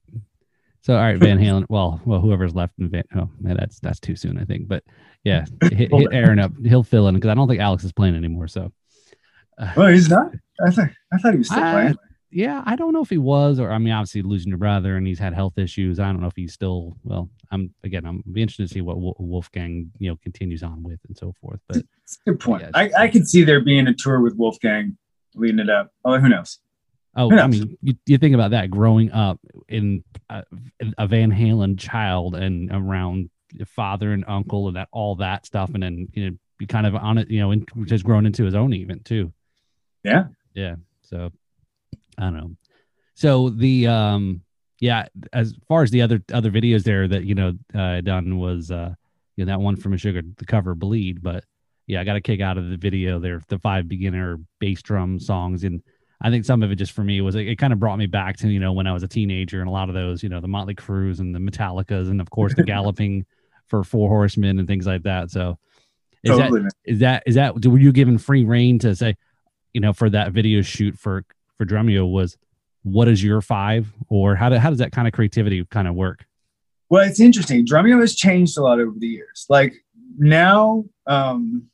So 0.82 0.94
all 0.94 1.00
right, 1.00 1.18
Van 1.18 1.38
Halen. 1.38 1.64
Well, 1.68 2.00
well, 2.04 2.20
whoever's 2.20 2.54
left 2.54 2.74
in 2.78 2.88
Van. 2.88 3.02
Oh, 3.16 3.28
man, 3.40 3.56
that's 3.56 3.80
that's 3.80 3.98
too 3.98 4.14
soon, 4.14 4.38
I 4.38 4.44
think. 4.44 4.68
But 4.68 4.84
yeah, 5.24 5.44
hit, 5.62 5.90
hit 5.92 6.08
Aaron 6.12 6.38
up. 6.38 6.52
He'll 6.64 6.84
fill 6.84 7.08
in 7.08 7.14
because 7.16 7.28
I 7.28 7.34
don't 7.34 7.48
think 7.48 7.60
Alex 7.60 7.82
is 7.82 7.92
playing 7.92 8.14
anymore. 8.14 8.46
So 8.46 8.72
Well, 9.76 9.88
he's 9.88 10.08
not. 10.08 10.30
I 10.64 10.70
thought 10.70 10.90
I 11.12 11.18
thought 11.18 11.32
he 11.32 11.38
was 11.38 11.48
still 11.48 11.62
I- 11.62 11.72
playing. 11.72 11.96
Yeah, 12.36 12.62
I 12.66 12.76
don't 12.76 12.92
know 12.92 13.00
if 13.00 13.08
he 13.08 13.16
was, 13.16 13.58
or 13.58 13.72
I 13.72 13.78
mean, 13.78 13.94
obviously 13.94 14.20
losing 14.20 14.50
your 14.50 14.58
brother 14.58 14.98
and 14.98 15.06
he's 15.06 15.18
had 15.18 15.32
health 15.32 15.56
issues. 15.56 15.98
I 15.98 16.12
don't 16.12 16.20
know 16.20 16.26
if 16.26 16.36
he's 16.36 16.52
still. 16.52 16.94
Well, 17.02 17.30
I'm 17.50 17.72
again, 17.82 18.04
I'm 18.04 18.22
be 18.30 18.42
interested 18.42 18.68
to 18.68 18.74
see 18.74 18.82
what 18.82 18.98
Wolfgang 18.98 19.90
you 19.98 20.10
know 20.10 20.16
continues 20.16 20.62
on 20.62 20.82
with 20.82 21.00
and 21.08 21.16
so 21.16 21.32
forth. 21.40 21.60
But 21.66 21.78
It's 22.02 22.18
a 22.26 22.30
good 22.30 22.40
point. 22.40 22.60
Yes. 22.60 22.72
I, 22.74 23.04
I 23.04 23.08
could 23.08 23.26
see 23.26 23.42
there 23.42 23.62
being 23.62 23.86
a 23.86 23.94
tour 23.94 24.20
with 24.20 24.36
Wolfgang 24.36 24.98
leading 25.34 25.60
it 25.60 25.70
up. 25.70 25.94
Oh, 26.04 26.18
who 26.18 26.28
knows? 26.28 26.58
oh, 27.16 27.32
I 27.34 27.46
mean, 27.46 27.78
you, 27.80 27.94
you 28.04 28.18
think 28.18 28.34
about 28.34 28.50
that 28.50 28.70
growing 28.70 29.10
up 29.12 29.40
in 29.70 30.04
uh, 30.28 30.42
a, 30.82 30.92
a 30.98 31.06
Van 31.06 31.32
Halen 31.32 31.78
child 31.78 32.34
and 32.34 32.70
around 32.70 33.30
your 33.54 33.64
father 33.64 34.12
and 34.12 34.26
uncle 34.28 34.68
and 34.68 34.76
that 34.76 34.88
all 34.92 35.16
that 35.16 35.46
stuff, 35.46 35.70
and 35.72 35.82
then 35.82 36.08
you 36.12 36.30
know, 36.30 36.36
be 36.58 36.66
kind 36.66 36.86
of 36.86 36.94
on 36.94 37.16
it, 37.16 37.30
you 37.30 37.40
know, 37.40 37.52
and 37.52 37.66
just 37.86 38.04
grown 38.04 38.26
into 38.26 38.44
his 38.44 38.54
own 38.54 38.74
even 38.74 39.00
too. 39.00 39.32
Yeah. 40.04 40.24
Yeah. 40.52 40.74
So 41.00 41.32
I 42.18 42.24
don't 42.24 42.36
know. 42.36 42.50
So 43.14 43.50
the 43.50 43.86
um 43.86 44.42
yeah, 44.80 45.06
as 45.32 45.54
far 45.68 45.82
as 45.82 45.90
the 45.90 46.02
other 46.02 46.22
other 46.32 46.50
videos 46.50 46.82
there 46.82 47.08
that 47.08 47.24
you 47.24 47.34
know 47.34 47.54
uh 47.74 48.00
done 48.00 48.38
was 48.38 48.70
uh 48.70 48.94
you 49.36 49.44
know 49.44 49.52
that 49.52 49.60
one 49.60 49.76
from 49.76 49.92
Meshuggah 49.92 50.36
the 50.36 50.44
cover 50.44 50.74
bleed, 50.74 51.22
but 51.22 51.44
yeah, 51.86 52.00
I 52.00 52.04
got 52.04 52.16
a 52.16 52.20
kick 52.20 52.40
out 52.40 52.58
of 52.58 52.68
the 52.68 52.76
video 52.76 53.18
there, 53.18 53.40
the 53.48 53.58
five 53.58 53.88
beginner 53.88 54.38
bass 54.60 54.82
drum 54.82 55.20
songs 55.20 55.64
and 55.64 55.82
I 56.20 56.30
think 56.30 56.44
some 56.44 56.62
of 56.62 56.70
it 56.70 56.76
just 56.76 56.92
for 56.92 57.04
me 57.04 57.20
was 57.20 57.34
it, 57.34 57.46
it 57.46 57.56
kind 57.56 57.72
of 57.72 57.78
brought 57.78 57.98
me 57.98 58.06
back 58.06 58.36
to 58.38 58.48
you 58.48 58.60
know 58.60 58.72
when 58.72 58.86
I 58.86 58.92
was 58.92 59.02
a 59.02 59.08
teenager 59.08 59.60
and 59.60 59.68
a 59.68 59.72
lot 59.72 59.88
of 59.88 59.94
those 59.94 60.22
you 60.22 60.28
know 60.28 60.40
the 60.40 60.48
Motley 60.48 60.74
Crues 60.74 61.20
and 61.20 61.34
the 61.34 61.38
Metallicas 61.38 62.08
and 62.08 62.20
of 62.20 62.30
course 62.30 62.54
the 62.54 62.62
galloping 62.64 63.26
for 63.68 63.84
Four 63.84 64.08
Horsemen 64.08 64.58
and 64.58 64.66
things 64.66 64.86
like 64.86 65.02
that. 65.02 65.30
So 65.30 65.58
is 66.22 66.36
that 66.36 66.44
totally. 66.44 66.60
man. 66.62 66.70
is 66.84 66.98
that 67.00 67.22
is 67.26 67.34
that 67.34 67.64
were 67.66 67.78
you 67.78 67.92
given 67.92 68.18
free 68.18 68.44
reign 68.44 68.78
to 68.80 68.96
say 68.96 69.16
you 69.74 69.80
know 69.80 69.92
for 69.92 70.08
that 70.10 70.32
video 70.32 70.62
shoot 70.62 70.98
for 70.98 71.24
for 71.56 71.64
drumeo 71.64 72.10
was 72.10 72.36
what 72.82 73.08
is 73.08 73.22
your 73.22 73.40
five 73.40 73.92
or 74.08 74.36
how, 74.36 74.48
do, 74.48 74.56
how 74.56 74.70
does 74.70 74.78
that 74.78 74.92
kind 74.92 75.08
of 75.08 75.12
creativity 75.12 75.64
kind 75.70 75.88
of 75.88 75.94
work 75.94 76.24
Well, 76.88 77.04
it's 77.08 77.20
interesting. 77.20 77.66
Drumeo 77.66 78.00
has 78.00 78.14
changed 78.14 78.56
a 78.58 78.62
lot 78.62 78.78
over 78.78 78.96
the 78.96 79.08
years. 79.08 79.46
Like 79.48 79.74
now, 80.18 80.84
um, 81.06 81.64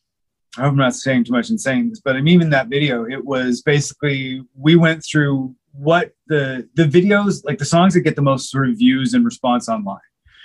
I 0.57 0.63
hope 0.63 0.73
I'm 0.73 0.77
not 0.77 0.95
saying 0.95 1.25
too 1.25 1.33
much 1.33 1.51
in 1.51 1.59
saying 1.59 1.91
this, 1.91 2.01
but 2.01 2.17
I 2.17 2.21
mean, 2.21 2.35
even 2.35 2.51
that 2.51 2.69
video, 2.69 3.07
it 3.07 3.25
was 3.25 3.63
basically 3.63 4.43
we 4.55 4.77
went 4.77 5.05
through 5.05 5.55
what 5.73 6.13
the 6.27 6.69
the 6.75 6.85
videos, 6.85 7.43
like 7.45 7.59
the 7.59 7.65
songs 7.65 7.95
that 7.95 8.01
get 8.01 8.17
the 8.17 8.23
most 8.23 8.51
sort 8.51 8.69
of 8.69 8.77
views 8.77 9.15
and 9.15 9.25
response 9.25 9.69
online. 9.69 9.99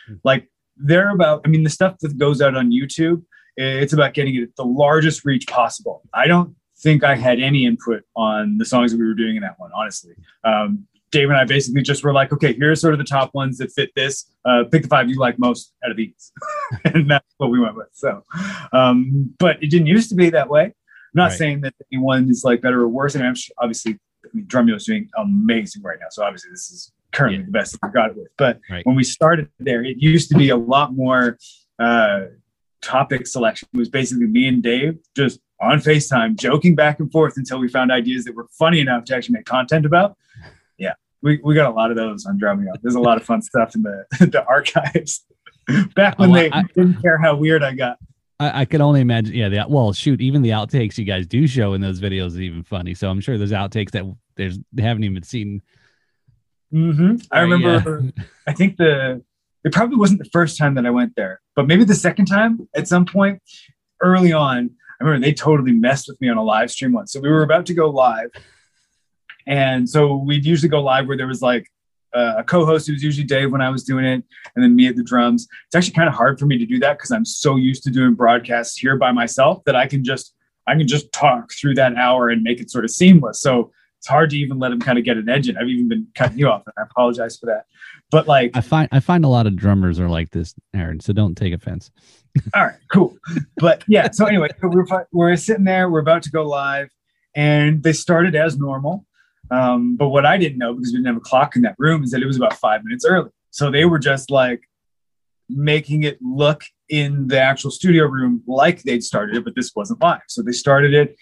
Hmm. 0.08 0.16
Like 0.24 0.50
they're 0.78 1.10
about, 1.10 1.42
I 1.46 1.50
mean, 1.50 1.64
the 1.64 1.70
stuff 1.70 1.98
that 2.00 2.18
goes 2.18 2.42
out 2.42 2.56
on 2.56 2.72
YouTube, 2.72 3.24
it's 3.58 3.94
about 3.94 4.14
getting 4.14 4.36
it 4.36 4.56
the 4.56 4.64
largest 4.64 5.26
reach 5.26 5.48
possible. 5.48 6.04
I 6.14 6.28
don't 6.28 6.56
think 6.80 7.03
I 7.03 7.15
had 7.15 7.39
any 7.39 7.65
input 7.65 8.03
on 8.15 8.57
the 8.57 8.65
songs 8.65 8.91
that 8.91 8.99
we 8.99 9.05
were 9.07 9.13
doing 9.13 9.36
in 9.36 9.41
that 9.41 9.59
one, 9.59 9.71
honestly. 9.73 10.13
Um, 10.43 10.88
Dave 11.09 11.30
and 11.30 11.38
I 11.38 11.45
basically 11.45 11.82
just 11.82 12.03
were 12.03 12.11
like, 12.13 12.34
okay, 12.34 12.53
here's 12.53 12.82
sort 12.82 12.93
of 12.93 12.97
the 12.97 13.05
top 13.05 13.34
ones 13.34 13.57
that 13.59 13.71
fit 13.71 13.91
this. 13.95 14.30
Uh, 14.43 14.65
pick 14.69 14.82
the 14.84 14.89
five 14.89 15.09
you 15.09 15.17
like 15.17 15.39
most 15.39 15.73
out 15.84 15.91
of 15.91 15.97
these, 15.97 16.32
and 16.86 17.09
that's 17.09 17.34
what 17.38 17.49
we 17.49 17.59
went 17.59 17.75
with. 17.75 17.88
So, 17.93 18.23
um, 18.73 19.34
but 19.39 19.61
it 19.63 19.69
didn't 19.69 19.88
used 19.88 20.09
to 20.09 20.15
be 20.15 20.30
that 20.32 20.49
way. 20.49 20.65
I'm 20.65 20.71
not 21.13 21.30
Right. 21.30 21.38
saying 21.38 21.61
that 21.61 21.73
anyone 21.91 22.30
is 22.30 22.43
like 22.43 22.61
better 22.61 22.82
or 22.82 22.88
worse. 22.89 23.15
I 23.15 23.19
mean, 23.19 23.28
I'm 23.30 23.36
sure, 23.36 23.53
obviously, 23.57 23.93
I 24.25 24.28
mean, 24.34 24.45
Drumeo 24.47 24.75
is 24.75 24.86
doing 24.86 25.09
amazing 25.17 25.82
right 25.82 25.97
now. 25.99 26.07
So 26.11 26.23
obviously, 26.23 26.51
this 26.51 26.69
is 26.69 26.91
currently 27.13 27.39
Yeah. 27.39 27.45
the 27.45 27.51
best 27.51 27.71
that 27.71 27.80
we've 27.84 27.93
got 27.93 28.09
it 28.11 28.17
with. 28.17 28.28
But 28.38 28.59
Right. 28.69 28.86
when 28.86 28.97
we 28.97 29.05
started 29.05 29.47
there, 29.59 29.84
it 29.86 29.97
used 29.99 30.30
to 30.32 30.38
be 30.38 30.49
a 30.49 30.57
lot 30.57 30.93
more 30.93 31.38
uh, 31.80 32.25
topic 32.82 33.28
selection. 33.28 33.67
It 33.73 33.78
was 33.78 33.89
basically 33.89 34.25
me 34.28 34.47
and 34.47 34.61
Dave 34.61 34.97
just 35.15 35.39
on 35.60 35.80
FaceTime, 35.80 36.36
joking 36.36 36.76
back 36.76 36.99
and 36.99 37.12
forth 37.12 37.36
until 37.38 37.60
we 37.60 37.68
found 37.68 37.91
ideas 37.91 38.26
that 38.26 38.36
were 38.36 38.47
funny 38.58 38.80
enough 38.80 39.05
to 39.05 39.16
actually 39.16 39.34
make 39.34 39.45
content 39.45 39.86
about. 39.86 40.16
Yeah, 40.78 40.93
we, 41.22 41.39
we 41.43 41.55
got 41.55 41.70
a 41.70 41.74
lot 41.74 41.89
of 41.89 41.97
those 41.97 42.26
on 42.26 42.39
Drumeo. 42.39 42.74
There's 42.82 42.95
a 42.95 42.99
lot 43.01 43.18
of 43.18 43.24
fun 43.24 43.41
stuff 43.41 43.74
in 43.76 43.82
the 43.84 44.05
the 44.20 44.45
archives. 44.45 45.26
Back 45.95 46.20
when 46.20 46.32
Oh, 46.32 46.34
they 46.36 46.51
I- 46.51 46.64
didn't 46.76 47.01
care 47.01 47.18
how 47.18 47.36
weird 47.36 47.64
I 47.64 47.74
got. 47.74 47.97
I, 48.39 48.62
I 48.62 48.66
can 48.66 48.82
only 48.82 49.01
imagine 49.01 49.34
yeah 49.34 49.49
the, 49.49 49.66
well 49.68 49.91
shoot 49.93 50.22
even 50.22 50.43
the 50.43 50.51
outtakes 50.51 50.95
you 50.99 51.05
guys 51.05 51.26
do 51.26 51.47
show 51.47 51.74
in 51.74 51.82
those 51.82 51.99
videos 51.99 52.28
is 52.28 52.41
even 52.41 52.62
funny 52.62 52.93
so 52.93 53.10
i'm 53.10 53.20
sure 53.20 53.36
there's 53.36 53.51
outtakes 53.51 53.89
that 53.93 54.03
there's 54.36 54.60
they 54.72 54.84
haven't 54.84 55.05
even 55.05 55.24
seen 55.24 55.60
hmm 56.72 57.16
I 57.32 57.39
remember. 57.39 58.03
I 58.45 58.53
think 58.53 58.78
the 58.78 59.24
it 59.64 59.74
probably 59.74 59.95
wasn't 59.97 60.20
the 60.24 60.30
first 60.30 60.58
time 60.58 60.76
that 60.76 60.86
I 60.86 60.91
went 60.91 61.14
there, 61.16 61.41
but 61.55 61.66
maybe 61.66 61.84
the 61.84 61.95
second 61.95 62.26
time 62.28 62.68
at 62.76 62.88
some 62.88 63.05
point 63.05 63.41
early 64.01 64.34
on. 64.34 64.70
I 65.00 65.04
remember 65.04 65.26
they 65.26 65.34
totally 65.34 65.72
messed 65.72 66.08
with 66.08 66.20
me 66.22 66.30
on 66.30 66.38
a 66.38 66.43
live 66.43 66.72
stream 66.72 66.93
once. 66.93 67.12
So 67.12 67.20
we 67.20 67.30
were 67.30 67.43
about 67.43 67.66
to 67.68 67.74
go 67.74 67.89
live, 67.89 68.30
and 69.45 69.88
so 69.89 70.16
we'd 70.16 70.45
usually 70.45 70.70
go 70.70 70.82
live 70.82 71.08
where 71.08 71.18
there 71.18 71.28
was 71.28 71.41
like 71.41 71.68
uh, 72.14 72.36
a 72.38 72.43
co-host. 72.43 72.89
It 72.89 72.93
was 72.93 73.04
usually 73.04 73.28
Dave 73.28 73.52
when 73.52 73.62
I 73.62 73.70
was 73.70 73.84
doing 73.84 74.06
it, 74.06 74.24
and 74.56 74.64
then 74.64 74.76
me 74.76 74.88
at 74.88 74.95
the 74.95 75.04
drums. 75.04 75.48
It's 75.68 75.76
actually 75.76 75.93
kind 75.93 76.10
of 76.10 76.16
hard 76.16 76.39
for 76.39 76.45
me 76.45 76.58
to 76.58 76.66
do 76.66 76.80
that 76.80 76.98
because 76.98 77.12
I'm 77.12 77.26
so 77.26 77.58
used 77.58 77.84
to 77.84 77.91
doing 77.91 78.14
broadcasts 78.14 78.78
here 78.78 78.98
by 78.98 79.12
myself 79.12 79.64
that 79.66 79.76
I 79.76 79.88
can 79.88 80.04
just 80.04 80.34
I 80.68 80.76
can 80.76 80.88
just 80.88 81.12
talk 81.12 81.52
through 81.54 81.76
that 81.76 81.95
hour 81.95 82.30
and 82.30 82.43
make 82.43 82.60
it 82.60 82.70
sort 82.70 82.84
of 82.84 82.91
seamless. 82.91 83.39
So 83.39 83.72
it's 84.00 84.08
hard 84.08 84.30
to 84.32 84.38
even 84.38 84.60
let 84.60 84.72
him 84.72 84.80
kind 84.80 84.98
of 84.98 85.06
get 85.06 85.18
an 85.18 85.30
edge 85.30 85.48
in. 85.50 85.58
I've 85.58 85.68
even 85.68 85.88
been 85.88 86.08
cutting 86.14 86.38
you 86.38 86.50
off, 86.50 86.64
and 86.66 86.74
I 86.78 86.84
apologize 86.84 87.38
for 87.38 87.45
that. 87.48 87.66
But 88.10 88.26
like, 88.28 88.51
i 88.53 88.62
find 88.62 88.88
i 88.93 89.01
find 89.01 89.26
a 89.26 89.28
lot 89.28 89.47
of 89.47 89.58
drummers 89.58 89.99
are 89.99 90.08
like 90.08 90.30
this 90.32 90.55
aaron 90.74 91.01
so 91.01 91.12
don't 91.12 91.36
take 91.36 91.53
offense 91.53 91.91
all 92.53 92.66
right, 92.66 92.76
cool. 92.91 93.18
But 93.58 93.84
yeah, 93.88 94.12
so 94.12 94.26
anyway, 94.26 94.49
we're 94.62 94.86
we're 95.12 95.36
sitting 95.36 95.64
there, 95.64 95.89
we're 95.89 95.99
about 95.99 96.24
to 96.24 96.32
go 96.32 96.43
live, 96.43 96.89
and 97.36 97.84
they 97.84 97.93
started 97.93 98.36
as 98.36 98.58
normal. 98.58 99.05
Um, 99.49 99.95
but 99.95 100.10
what 100.10 100.26
I 100.26 100.38
didn't 100.38 100.58
know 100.58 100.74
because 100.74 100.91
we 100.91 100.97
didn't 100.97 101.08
have 101.08 101.18
a 101.18 101.22
clock 101.22 101.55
in 101.55 101.62
that 101.64 101.76
room 101.78 102.03
is 102.03 102.12
that 102.12 102.22
it 102.22 102.26
was 102.26 102.38
about 102.38 102.53
five 102.53 102.84
minutes 102.84 103.05
early. 103.05 103.30
So 103.51 103.72
they 103.72 103.86
were 103.86 103.99
just 103.99 104.30
like 104.30 104.62
making 105.49 106.03
it 106.03 106.18
look 106.22 106.64
in 106.89 107.28
the 107.28 107.39
actual 107.39 107.72
studio 107.72 108.05
room 108.05 108.43
like 108.45 108.84
they'd 108.84 109.03
started 109.03 109.38
it, 109.38 109.45
but 109.45 109.55
this 109.55 109.72
wasn't 109.76 110.01
live. 110.01 110.22
So 110.28 110.41
they 110.41 110.51
started 110.51 110.93
it. 110.93 111.16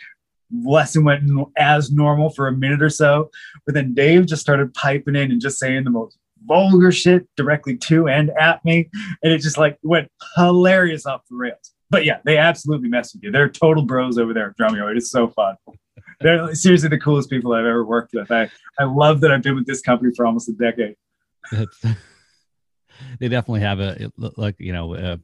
Lesson 0.63 1.03
went 1.03 1.23
as 1.57 1.91
normal 1.91 2.29
for 2.29 2.47
a 2.47 2.51
minute 2.51 2.81
or 2.81 2.89
so, 2.89 3.29
but 3.65 3.75
then 3.75 3.93
Dave 3.93 4.25
just 4.25 4.41
started 4.41 4.73
piping 4.73 5.15
in 5.15 5.31
and 5.31 5.41
just 5.41 5.59
saying 5.59 5.83
the 5.83 5.89
most 5.91 6.17
vulgar 6.45 6.91
shit 6.91 7.27
directly 7.35 7.77
to 7.77 8.07
and 8.07 8.31
at 8.39 8.63
me 8.65 8.89
and 9.23 9.33
it 9.33 9.39
just 9.39 9.57
like 9.57 9.77
went 9.83 10.09
hilarious 10.35 11.05
off 11.05 11.21
the 11.29 11.35
rails. 11.35 11.73
But 11.89 12.05
yeah, 12.05 12.19
they 12.25 12.37
absolutely 12.37 12.89
mess 12.89 13.13
with 13.13 13.23
you. 13.23 13.31
They're 13.31 13.49
total 13.49 13.83
bros 13.83 14.17
over 14.17 14.33
there 14.33 14.49
at 14.49 14.57
Drumeo. 14.57 14.89
It 14.89 14.97
is 14.97 15.11
so 15.11 15.27
fun. 15.29 15.55
They're 16.19 16.53
seriously 16.55 16.89
the 16.89 16.99
coolest 16.99 17.29
people 17.29 17.53
I've 17.53 17.65
ever 17.65 17.85
worked 17.85 18.13
with. 18.13 18.31
I, 18.31 18.49
I 18.79 18.85
love 18.85 19.21
that 19.21 19.31
I've 19.31 19.43
been 19.43 19.55
with 19.55 19.65
this 19.67 19.81
company 19.81 20.11
for 20.15 20.25
almost 20.25 20.49
a 20.49 20.53
decade. 20.53 20.95
They 23.19 23.27
definitely 23.27 23.61
have 23.61 23.79
a 23.79 24.11
like 24.17 24.55
you 24.59 24.73
know 24.73 24.95
a, 24.95 25.19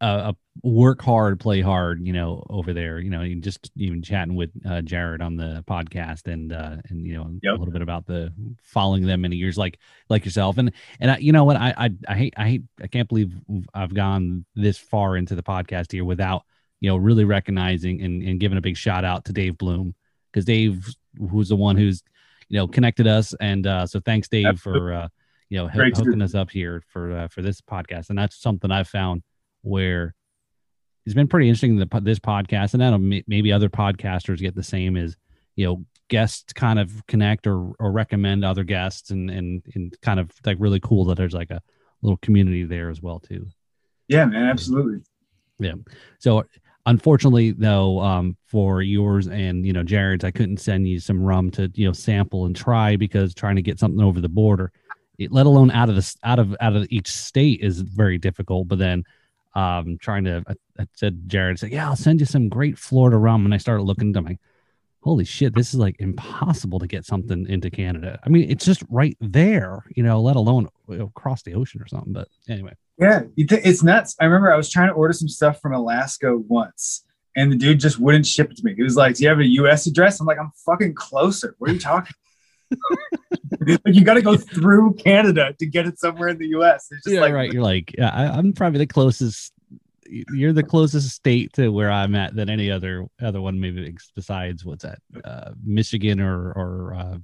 a, 0.00 0.06
a 0.06 0.36
work 0.62 1.02
hard, 1.02 1.40
play 1.40 1.60
hard. 1.60 2.04
You 2.06 2.12
know 2.12 2.44
over 2.50 2.72
there. 2.72 2.98
You 2.98 3.10
know, 3.10 3.22
you 3.22 3.36
just 3.36 3.70
even 3.76 4.02
chatting 4.02 4.34
with 4.34 4.50
uh, 4.68 4.82
Jared 4.82 5.22
on 5.22 5.36
the 5.36 5.64
podcast 5.66 6.32
and 6.32 6.52
uh, 6.52 6.76
and 6.88 7.06
you 7.06 7.14
know 7.14 7.30
Yep. 7.42 7.54
a 7.54 7.58
little 7.58 7.72
bit 7.72 7.82
about 7.82 8.06
the 8.06 8.32
following 8.62 9.06
them 9.06 9.22
many 9.22 9.36
years 9.36 9.56
like 9.58 9.78
like 10.08 10.24
yourself 10.24 10.58
and 10.58 10.72
and 11.00 11.10
I, 11.10 11.18
you 11.18 11.32
know 11.32 11.44
what 11.44 11.56
I, 11.56 11.74
I 11.76 11.90
I 12.08 12.14
hate 12.14 12.34
I 12.36 12.48
hate 12.48 12.62
I 12.82 12.86
can't 12.86 13.08
believe 13.08 13.34
I've 13.74 13.94
gone 13.94 14.44
this 14.54 14.78
far 14.78 15.16
into 15.16 15.34
the 15.34 15.42
podcast 15.42 15.92
here 15.92 16.04
without 16.04 16.42
you 16.80 16.88
know 16.88 16.96
really 16.96 17.24
recognizing 17.24 18.02
and, 18.02 18.22
and 18.22 18.40
giving 18.40 18.58
a 18.58 18.62
big 18.62 18.76
shout 18.76 19.04
out 19.04 19.24
to 19.26 19.32
Dave 19.32 19.58
Bloom 19.58 19.94
because 20.32 20.44
Dave 20.44 20.86
who's 21.30 21.48
the 21.48 21.56
one 21.56 21.76
who's 21.76 22.02
you 22.48 22.56
know 22.58 22.68
connected 22.68 23.06
us 23.06 23.34
and 23.40 23.66
uh, 23.66 23.86
so 23.86 24.00
thanks 24.00 24.28
Dave 24.28 24.60
for 24.60 24.92
uh, 24.92 25.08
you 25.48 25.58
know 25.58 25.68
Great 25.68 25.96
hooking 25.96 26.22
us 26.22 26.34
up 26.34 26.50
here 26.50 26.82
for 26.88 27.12
uh, 27.12 27.28
for 27.28 27.42
this 27.42 27.60
podcast 27.60 28.10
and 28.10 28.18
that's 28.18 28.40
something 28.40 28.70
I've 28.70 28.88
found 28.88 29.22
where 29.62 30.14
it's 31.06 31.14
been 31.14 31.28
pretty 31.28 31.48
interesting 31.48 31.76
the, 31.76 31.86
po- 31.86 32.00
this 32.00 32.18
podcast 32.18 32.74
and 32.74 32.80
then 32.82 33.08
may- 33.08 33.24
maybe 33.26 33.52
other 33.52 33.68
podcasters 33.68 34.38
get 34.38 34.54
the 34.54 34.62
same 34.62 34.96
as 34.96 35.16
you 35.56 35.66
know 35.66 35.84
guests 36.08 36.52
kind 36.52 36.78
of 36.78 37.06
connect 37.06 37.46
or, 37.46 37.72
or 37.78 37.92
recommend 37.92 38.44
other 38.44 38.64
guests 38.64 39.10
and, 39.10 39.30
and 39.30 39.62
and 39.74 39.94
kind 40.00 40.18
of 40.20 40.30
like 40.46 40.56
really 40.60 40.80
cool 40.80 41.04
that 41.04 41.16
there's 41.16 41.34
like 41.34 41.50
a 41.50 41.60
little 42.02 42.16
community 42.18 42.64
there 42.64 42.90
as 42.90 43.02
well 43.02 43.18
too 43.20 43.46
Yeah, 44.08 44.24
man, 44.26 44.46
absolutely. 44.46 45.00
Yeah. 45.58 45.74
So 46.18 46.44
unfortunately 46.86 47.50
though 47.50 47.98
um 48.00 48.34
for 48.46 48.80
yours 48.80 49.26
and 49.28 49.66
you 49.66 49.74
know 49.74 49.82
jared's 49.82 50.24
i 50.24 50.30
couldn't 50.30 50.56
send 50.56 50.88
you 50.88 50.98
some 50.98 51.22
rum 51.22 51.50
to 51.50 51.70
you 51.74 51.86
know 51.86 51.92
sample 51.92 52.46
and 52.46 52.56
try 52.56 52.96
because 52.96 53.34
trying 53.34 53.56
to 53.56 53.60
get 53.60 53.78
something 53.78 54.00
over 54.00 54.22
the 54.22 54.28
border 54.28 54.72
it- 55.18 55.30
let 55.30 55.44
alone 55.44 55.70
out 55.72 55.90
of 55.90 55.96
this 55.96 56.16
out 56.24 56.38
of 56.38 56.56
out 56.60 56.74
of 56.76 56.86
each 56.88 57.10
state 57.10 57.60
is 57.60 57.80
very 57.80 58.16
difficult. 58.18 58.68
But 58.68 58.78
then 58.78 59.02
um 59.58 59.98
trying 60.00 60.24
to 60.24 60.44
I, 60.46 60.54
I 60.82 60.86
said 60.94 61.28
Jared 61.28 61.58
said, 61.58 61.72
Yeah, 61.72 61.88
I'll 61.88 61.96
send 61.96 62.20
you 62.20 62.26
some 62.26 62.48
great 62.48 62.78
Florida 62.78 63.16
rum. 63.16 63.44
And 63.44 63.54
I 63.54 63.58
started 63.58 63.82
looking 63.82 64.16
I'm 64.16 64.24
like, 64.24 64.38
holy 65.00 65.24
shit, 65.24 65.54
this 65.54 65.68
is 65.68 65.80
like 65.80 65.96
impossible 66.00 66.78
to 66.78 66.86
get 66.86 67.04
something 67.04 67.46
into 67.48 67.70
Canada. 67.70 68.18
I 68.24 68.28
mean, 68.28 68.50
it's 68.50 68.64
just 68.64 68.82
right 68.88 69.16
there, 69.20 69.84
you 69.94 70.02
know, 70.02 70.20
let 70.20 70.36
alone 70.36 70.68
across 70.88 71.42
the 71.42 71.54
ocean 71.54 71.80
or 71.80 71.86
something. 71.86 72.12
But 72.12 72.28
anyway. 72.48 72.74
Yeah, 72.98 73.22
it's 73.36 73.82
nuts. 73.82 74.16
I 74.20 74.24
remember 74.24 74.52
I 74.52 74.56
was 74.56 74.70
trying 74.70 74.88
to 74.88 74.94
order 74.94 75.12
some 75.12 75.28
stuff 75.28 75.60
from 75.60 75.72
Alaska 75.72 76.36
once, 76.36 77.04
and 77.36 77.52
the 77.52 77.56
dude 77.56 77.78
just 77.78 78.00
wouldn't 78.00 78.26
ship 78.26 78.50
it 78.50 78.56
to 78.56 78.64
me. 78.64 78.74
He 78.74 78.82
was 78.82 78.96
like, 78.96 79.14
"Do 79.14 79.22
you 79.22 79.28
have 79.28 79.38
a 79.38 79.46
U.S. 79.46 79.86
address?" 79.86 80.18
I'm 80.18 80.26
like, 80.26 80.38
"I'm 80.38 80.50
fucking 80.66 80.94
closer. 80.94 81.54
What 81.58 81.70
are 81.70 81.74
you 81.74 81.78
talking?" 81.78 82.16
like 83.84 83.94
you 83.94 84.04
got 84.04 84.14
to 84.14 84.22
go 84.22 84.36
through 84.36 84.94
Canada 84.94 85.54
to 85.58 85.66
get 85.66 85.86
it 85.86 85.98
somewhere 85.98 86.28
in 86.28 86.38
the 86.38 86.48
U.S. 86.48 86.88
It's 86.90 87.04
just 87.04 87.14
yeah, 87.14 87.20
like, 87.20 87.32
right. 87.32 87.52
You're 87.52 87.62
like, 87.62 87.94
yeah, 87.96 88.10
I, 88.10 88.38
I'm 88.38 88.52
probably 88.52 88.78
the 88.78 88.86
closest. 88.86 89.52
You're 90.10 90.54
the 90.54 90.62
closest 90.62 91.10
state 91.10 91.52
to 91.54 91.68
where 91.68 91.90
I'm 91.90 92.14
at 92.14 92.34
than 92.34 92.48
any 92.48 92.70
other 92.70 93.06
other 93.20 93.40
one, 93.40 93.60
maybe 93.60 93.94
besides 94.14 94.64
what's 94.64 94.84
that, 94.84 95.00
uh, 95.24 95.52
Michigan 95.62 96.20
or 96.20 96.52
or 96.52 96.94
uh, 96.94 97.18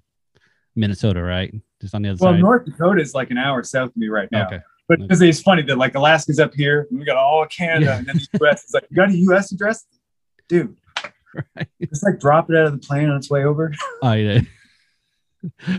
Minnesota, 0.76 1.22
right? 1.22 1.54
Just 1.80 1.94
on 1.94 2.02
the 2.02 2.10
other 2.10 2.18
well, 2.20 2.32
side. 2.32 2.42
Well, 2.42 2.52
North 2.52 2.66
Dakota 2.66 3.00
is 3.00 3.14
like 3.14 3.30
an 3.30 3.38
hour 3.38 3.62
south 3.62 3.90
of 3.90 3.96
me 3.96 4.08
right 4.08 4.30
now. 4.30 4.46
Okay. 4.46 4.60
But 4.88 5.00
because 5.00 5.22
it's 5.22 5.40
funny 5.40 5.62
that 5.62 5.78
like 5.78 5.94
Alaska's 5.94 6.38
up 6.38 6.52
here, 6.54 6.86
and 6.90 6.98
we 6.98 7.06
got 7.06 7.16
all 7.16 7.46
Canada, 7.46 7.86
Yeah. 7.86 7.98
and 7.98 8.06
then 8.06 8.16
the 8.16 8.38
U.S. 8.40 8.64
is 8.64 8.74
like, 8.74 8.84
"You 8.90 8.96
got 8.96 9.08
a 9.08 9.16
U.S. 9.16 9.52
address, 9.52 9.84
dude?" 10.48 10.76
Right. 11.56 11.66
Just 11.88 12.04
like 12.04 12.20
drop 12.20 12.48
it 12.48 12.56
out 12.56 12.66
of 12.66 12.72
the 12.72 12.78
plane 12.78 13.10
on 13.10 13.16
its 13.16 13.28
way 13.28 13.44
over. 13.44 13.74
I 14.04 14.24
uh, 14.24 14.40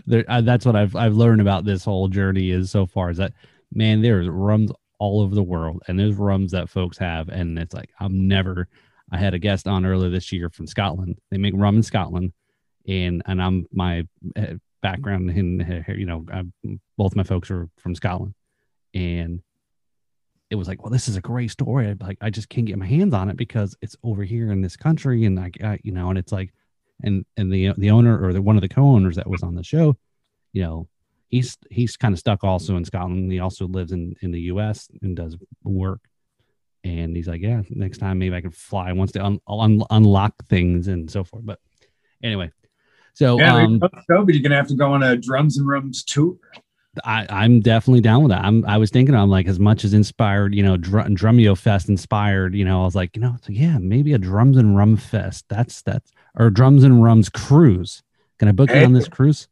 there, 0.05 0.23
that's 0.41 0.65
what 0.65 0.75
I've 0.75 0.95
I've 0.95 1.15
learned 1.15 1.41
about 1.41 1.65
this 1.65 1.83
whole 1.85 2.07
journey 2.07 2.51
is 2.51 2.71
so 2.71 2.85
far 2.85 3.09
is 3.09 3.17
that 3.17 3.33
man, 3.73 4.01
there's 4.01 4.27
rums 4.27 4.71
all 4.99 5.21
over 5.21 5.35
the 5.35 5.43
world, 5.43 5.83
and 5.87 5.99
there's 5.99 6.15
rums 6.15 6.51
that 6.51 6.69
folks 6.69 6.97
have, 6.97 7.29
and 7.29 7.59
it's 7.59 7.73
like 7.73 7.89
I'm 7.99 8.27
never. 8.27 8.67
I 9.11 9.17
had 9.17 9.35
a 9.35 9.39
guest 9.39 9.67
on 9.67 9.85
earlier 9.85 10.09
this 10.09 10.31
year 10.31 10.49
from 10.49 10.65
Scotland. 10.65 11.19
They 11.29 11.37
make 11.37 11.53
rum 11.55 11.77
in 11.77 11.83
Scotland, 11.83 12.33
and 12.87 13.21
and 13.25 13.41
I'm 13.41 13.67
my 13.71 14.07
uh, 14.35 14.55
background 14.81 15.29
in 15.31 15.61
uh, 15.61 15.93
you 15.93 16.05
know 16.05 16.25
i 16.31 16.43
both 16.97 17.15
my 17.15 17.23
folks 17.23 17.51
are 17.51 17.67
from 17.77 17.95
Scotland, 17.95 18.33
and 18.93 19.41
it 20.49 20.55
was 20.55 20.67
like, 20.67 20.83
well, 20.83 20.91
this 20.91 21.07
is 21.07 21.17
a 21.17 21.21
great 21.21 21.51
story. 21.51 21.89
I 21.89 21.95
like 22.03 22.17
I 22.21 22.29
just 22.29 22.49
can't 22.49 22.67
get 22.67 22.77
my 22.77 22.87
hands 22.87 23.13
on 23.13 23.29
it 23.29 23.37
because 23.37 23.75
it's 23.81 23.95
over 24.03 24.23
here 24.23 24.51
in 24.51 24.61
this 24.61 24.77
country, 24.77 25.25
and 25.25 25.35
like 25.35 25.57
you 25.83 25.91
know, 25.91 26.09
and 26.09 26.17
it's 26.17 26.31
like 26.31 26.53
and 27.03 27.25
and 27.37 27.51
the 27.51 27.73
the 27.77 27.91
owner 27.91 28.23
or 28.23 28.33
the 28.33 28.41
one 28.41 28.55
of 28.55 28.61
the 28.61 28.69
co-owners 28.69 29.15
that 29.15 29.29
was 29.29 29.43
on 29.43 29.55
the 29.55 29.63
show, 29.63 29.97
you 30.53 30.63
know, 30.63 30.87
he's 31.29 31.57
he's 31.69 31.97
kind 31.97 32.13
of 32.13 32.19
stuck 32.19 32.43
also 32.43 32.77
in 32.77 32.85
Scotland. 32.85 33.31
He 33.31 33.39
also 33.39 33.67
lives 33.67 33.91
in 33.91 34.15
in 34.21 34.31
the 34.31 34.41
U.S. 34.41 34.89
and 35.01 35.15
does 35.15 35.37
work. 35.63 36.01
And 36.83 37.15
he's 37.15 37.27
like, 37.27 37.41
yeah, 37.41 37.63
next 37.69 37.97
time 37.97 38.19
maybe 38.19 38.35
I 38.35 38.41
can 38.41 38.51
fly 38.51 38.91
once 38.93 39.11
they 39.11 39.19
un, 39.19 39.39
un, 39.47 39.81
unlock 39.89 40.33
things 40.47 40.87
and 40.87 41.09
so 41.09 41.23
forth. 41.23 41.43
But 41.43 41.59
anyway, 42.23 42.51
so 43.15 43.39
Yeah, 43.39 43.55
um, 43.55 43.79
go, 43.79 44.23
but 44.23 44.33
you're 44.33 44.43
gonna 44.43 44.55
have 44.55 44.67
to 44.67 44.75
go 44.75 44.93
on 44.93 45.01
a 45.01 45.17
drums 45.17 45.57
and 45.57 45.67
rums 45.67 46.03
tour. 46.03 46.37
I, 47.03 47.25
I'm 47.29 47.59
definitely 47.59 48.01
down 48.01 48.23
with 48.23 48.29
that. 48.29 48.45
I'm, 48.45 48.65
I 48.65 48.77
was 48.77 48.89
thinking, 48.89 49.15
I'm 49.15 49.29
like, 49.29 49.47
as 49.47 49.59
much 49.59 49.83
as 49.83 49.93
inspired, 49.93 50.55
you 50.55 50.63
know, 50.63 50.77
Dr- 50.77 51.07
Drumeo 51.07 51.57
Fest 51.57 51.89
inspired, 51.89 52.55
you 52.55 52.63
know, 52.63 52.83
I 52.83 52.85
was 52.85 52.95
like, 52.95 53.17
you 53.17 53.21
know, 53.21 53.35
so 53.41 53.51
yeah, 53.51 53.77
maybe 53.79 54.13
a 54.13 54.17
drums 54.17 54.55
and 54.55 54.77
rum 54.77 54.95
fest. 54.95 55.45
That's 55.49 55.81
that's 55.81 56.11
or 56.37 56.49
drums 56.49 56.83
and 56.83 57.03
rums 57.03 57.29
cruise. 57.29 58.03
Can 58.39 58.47
I 58.47 58.51
book 58.51 58.69
you 58.69 58.77
on 58.83 58.93
this 58.93 59.07
cruise? 59.07 59.47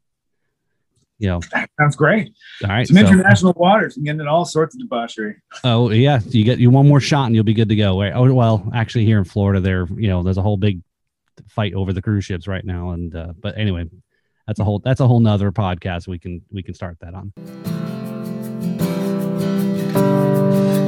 You 1.19 1.29
know, 1.29 1.39
that 1.53 1.69
Sounds 1.79 1.95
great. 1.95 2.33
all 2.63 2.69
right. 2.69 2.85
Some 2.87 2.97
so- 2.97 3.05
international 3.07 3.53
waters 3.55 3.95
and 3.95 4.05
getting 4.05 4.19
in 4.21 4.27
all 4.27 4.43
sorts 4.45 4.75
of 4.75 4.81
debauchery. 4.81 5.35
oh 5.63 5.89
yeah, 5.91 6.19
you 6.25 6.43
get 6.43 6.59
you 6.59 6.69
one 6.69 6.87
more 6.87 6.99
shot 6.99 7.27
and 7.27 7.35
you'll 7.35 7.43
be 7.45 7.53
good 7.53 7.69
to 7.69 7.75
go. 7.75 8.01
Right? 8.01 8.11
Oh 8.13 8.33
well, 8.33 8.69
actually, 8.73 9.05
here 9.05 9.19
in 9.19 9.23
Florida, 9.23 9.59
there, 9.61 9.87
you 9.95 10.09
know, 10.09 10.21
there's 10.23 10.37
a 10.37 10.41
whole 10.41 10.57
big 10.57 10.81
fight 11.47 11.73
over 11.73 11.93
the 11.93 12.01
cruise 12.01 12.25
ships 12.25 12.47
right 12.47 12.65
now, 12.65 12.89
and 12.89 13.15
uh, 13.15 13.33
but 13.39 13.57
anyway, 13.57 13.85
that's 14.47 14.59
a 14.59 14.63
whole 14.65 14.79
that's 14.79 14.99
a 14.99 15.07
whole 15.07 15.19
nother 15.21 15.51
podcast. 15.51 16.07
We 16.07 16.19
can 16.19 16.41
we 16.51 16.61
can 16.61 16.73
start 16.73 16.97
that 16.99 17.13
on. 17.13 17.31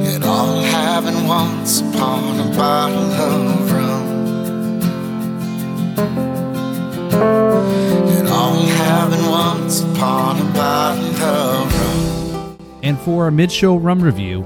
It 0.08 0.22
all 0.24 0.60
happened 0.60 1.26
once 1.28 1.80
upon 1.80 2.40
a 2.40 2.56
bottle 2.56 2.98
of 2.98 3.70
all 8.96 9.10
once 9.30 9.82
upon 9.82 10.40
a 10.40 10.52
bottle 10.52 11.04
of 11.04 11.80
rum. 11.80 12.58
And 12.82 12.98
for 13.00 13.24
our 13.24 13.30
mid 13.30 13.52
show 13.52 13.76
rum 13.76 14.00
review, 14.00 14.44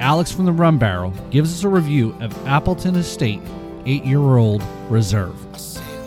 Alex 0.00 0.30
from 0.32 0.46
the 0.46 0.52
Rum 0.52 0.78
Barrel 0.78 1.12
gives 1.30 1.52
us 1.52 1.64
a 1.64 1.68
review 1.68 2.16
of 2.20 2.32
Appleton 2.46 2.96
Estate 2.96 3.40
8 3.84 4.04
year 4.04 4.36
old 4.36 4.62
Reserve. 4.88 5.36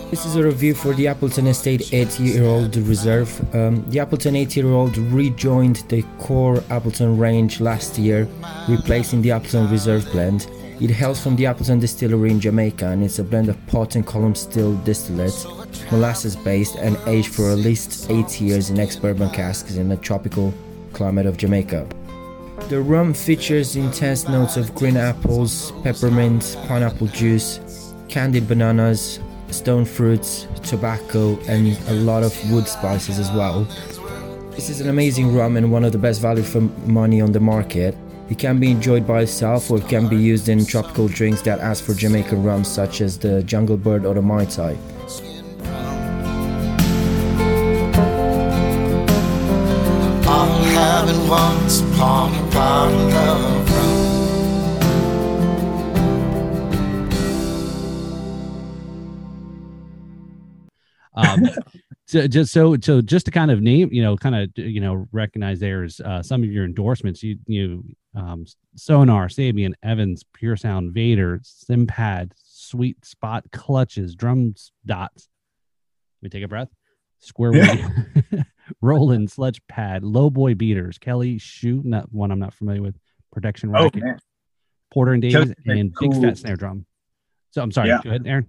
This 0.09 0.25
is 0.25 0.35
a 0.37 0.43
review 0.43 0.73
for 0.73 0.93
the 0.93 1.07
Appleton 1.07 1.47
Estate 1.47 1.93
8 1.93 2.19
year 2.19 2.45
old 2.45 2.75
reserve. 2.77 3.29
Um, 3.53 3.83
the 3.89 3.99
Appleton 3.99 4.35
8 4.35 4.55
year 4.55 4.71
old 4.71 4.97
rejoined 4.97 5.83
the 5.89 6.03
core 6.19 6.63
Appleton 6.69 7.17
range 7.17 7.59
last 7.59 7.99
year, 7.99 8.27
replacing 8.67 9.21
the 9.21 9.31
Appleton 9.31 9.69
Reserve 9.69 10.09
blend. 10.11 10.47
It 10.79 10.91
hails 10.91 11.19
from 11.19 11.35
the 11.35 11.47
Appleton 11.47 11.79
distillery 11.79 12.29
in 12.29 12.39
Jamaica 12.39 12.89
and 12.89 13.03
it's 13.03 13.17
a 13.17 13.23
blend 13.23 13.49
of 13.49 13.57
pot 13.65 13.95
and 13.95 14.05
column 14.05 14.35
still 14.35 14.75
distillate, 14.77 15.33
molasses 15.91 16.35
based, 16.35 16.75
and 16.75 16.95
aged 17.07 17.33
for 17.33 17.49
at 17.49 17.57
least 17.57 18.11
8 18.11 18.39
years 18.39 18.69
in 18.69 18.79
ex 18.79 18.95
bourbon 18.95 19.31
casks 19.31 19.75
in 19.75 19.89
the 19.89 19.97
tropical 19.97 20.53
climate 20.93 21.25
of 21.25 21.35
Jamaica. 21.35 21.87
The 22.69 22.79
rum 22.79 23.15
features 23.15 23.75
intense 23.75 24.27
notes 24.27 24.55
of 24.55 24.75
green 24.75 24.97
apples, 24.97 25.71
peppermint, 25.81 26.55
pineapple 26.67 27.07
juice, 27.07 27.59
candied 28.07 28.47
bananas, 28.47 29.19
stone 29.49 29.83
fruits, 29.83 30.45
tobacco, 30.61 31.39
and 31.47 31.75
a 31.87 31.93
lot 31.93 32.21
of 32.21 32.51
wood 32.51 32.67
spices 32.67 33.17
as 33.17 33.31
well. 33.31 33.63
This 34.51 34.69
is 34.69 34.79
an 34.79 34.89
amazing 34.89 35.33
rum 35.33 35.57
and 35.57 35.71
one 35.71 35.83
of 35.83 35.91
the 35.91 35.97
best 35.97 36.21
value 36.21 36.43
for 36.43 36.61
money 36.85 37.19
on 37.19 37.31
the 37.31 37.39
market. 37.39 37.97
It 38.29 38.37
can 38.37 38.59
be 38.59 38.71
enjoyed 38.71 39.07
by 39.07 39.21
itself 39.21 39.71
or 39.71 39.77
it 39.77 39.87
can 39.87 40.09
be 40.09 40.17
used 40.17 40.49
in 40.49 40.65
tropical 40.65 41.07
drinks 41.07 41.41
that 41.43 41.59
ask 41.59 41.83
for 41.83 41.93
Jamaican 41.93 42.43
rum 42.43 42.65
such 42.65 42.99
as 42.99 43.17
the 43.17 43.41
Jungle 43.43 43.77
Bird 43.77 44.05
or 44.05 44.13
the 44.13 44.21
Mai 44.21 44.43
Tai. 44.43 44.77
All 50.27 50.63
happened 50.75 51.29
once 51.29 51.79
upon 51.79 52.35
a 52.35 52.51
bottle 52.51 52.99
of 52.99 53.71
rum. 53.71 53.97
um, 61.17 61.49
so 62.07 62.27
just 62.27 62.51
so 62.51 62.75
so 62.81 63.01
just 63.01 63.25
to 63.25 63.31
kind 63.31 63.51
of 63.51 63.61
name 63.61 63.89
you 63.91 64.01
know 64.01 64.15
kind 64.15 64.35
of 64.35 64.49
you 64.55 64.79
know 64.79 65.07
recognize 65.11 65.59
there's 65.59 65.99
uh, 66.01 66.21
some 66.21 66.43
of 66.43 66.51
your 66.51 66.65
endorsements 66.65 67.23
you 67.23 67.37
you 67.47 67.83
um, 68.17 68.45
Sonor 68.75 69.27
sabian 69.27 69.73
evans 69.83 70.23
pure 70.33 70.55
sound 70.55 70.93
Vater 70.93 71.39
Cympad 71.43 72.31
sweet 72.35 73.05
spot 73.05 73.45
clutches 73.51 74.15
drums 74.15 74.71
dots 74.85 75.29
we 76.21 76.29
take 76.29 76.43
a 76.43 76.47
breath 76.47 76.69
square 77.19 77.51
wheel 77.51 77.89
roland 78.81 79.29
sledge 79.31 79.61
pad 79.67 80.03
low 80.03 80.29
boy 80.29 80.53
beaters 80.55 80.97
kelly 80.97 81.37
SHU 81.37 81.81
not 81.85 82.11
one 82.11 82.31
i'm 82.31 82.39
not 82.39 82.53
familiar 82.53 82.81
with 82.81 82.95
protection 83.31 83.69
Oh 83.75 83.83
racket 83.85 84.03
man. 84.03 84.17
porter 84.93 85.13
and 85.13 85.21
davies 85.21 85.53
and 85.65 85.93
big 85.99 86.11
cool. 86.11 86.21
fat 86.21 86.37
snare 86.37 86.55
drum 86.55 86.85
so 87.51 87.61
i'm 87.61 87.71
sorry 87.71 87.89
Yeah. 87.89 88.01
go 88.03 88.09
ahead 88.09 88.27
aaron 88.27 88.47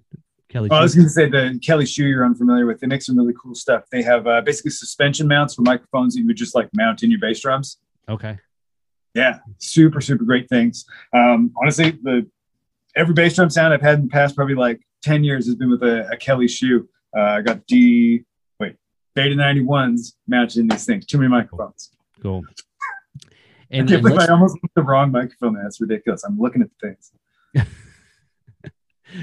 kelly 0.49 0.69
Well, 0.69 0.81
I 0.81 0.83
was 0.83 0.95
going 0.95 1.07
to 1.07 1.11
say 1.12 1.29
the 1.29 1.59
Kelly 1.64 1.85
SHU 1.87 2.05
you're 2.07 2.25
unfamiliar 2.25 2.64
with. 2.66 2.81
They 2.81 2.87
make 2.87 3.03
some 3.03 3.19
really 3.19 3.35
cool 3.39 3.55
stuff. 3.55 3.85
They 3.93 4.03
have 4.03 4.27
uh, 4.27 4.41
basically 4.41 4.71
suspension 4.71 5.29
mounts 5.29 5.55
for 5.55 5.61
microphones 5.62 6.14
that 6.14 6.21
you 6.21 6.27
would 6.27 6.37
just 6.39 6.55
like 6.55 6.71
mount 6.73 7.03
in 7.03 7.11
your 7.11 7.21
bass 7.21 7.41
drums. 7.41 7.77
okay 8.09 8.39
Yeah, 9.15 9.39
super 9.59 10.01
super 10.01 10.25
great 10.25 10.49
things. 10.49 10.85
Um, 11.13 11.53
honestly, 11.61 11.99
the 12.03 12.29
every 12.97 13.15
bass 13.15 13.35
drum 13.37 13.51
sound 13.51 13.75
I've 13.75 13.83
had 13.83 13.99
in 13.99 14.05
the 14.05 14.11
past 14.11 14.37
probably 14.37 14.55
like 14.55 14.81
ten 15.03 15.25
years 15.25 15.47
has 15.47 15.57
been 15.57 15.71
with 15.71 15.83
a, 15.83 16.09
a 16.13 16.17
Kelly 16.17 16.49
SHU. 16.49 16.89
Uh, 17.17 17.21
I 17.21 17.41
got 17.43 17.67
D 17.67 18.25
wait 18.61 18.77
Beta 19.15 19.35
91s 19.35 20.15
matching 20.27 20.69
these 20.69 20.85
things. 20.85 21.07
Too 21.07 21.19
many 21.19 21.29
microphones. 21.29 21.91
cool 22.23 22.45
I 23.71 23.77
and, 23.77 23.89
can't 23.89 24.03
believe 24.03 24.19
I 24.19 24.27
almost 24.29 24.57
picked 24.63 24.75
the 24.75 24.83
wrong 24.83 25.13
microphone. 25.13 25.55
That's 25.55 25.81
ridiculous. 25.81 26.25
I'm 26.25 26.39
looking 26.39 26.63
at 26.63 26.69
the 26.81 26.89
things. 26.89 27.13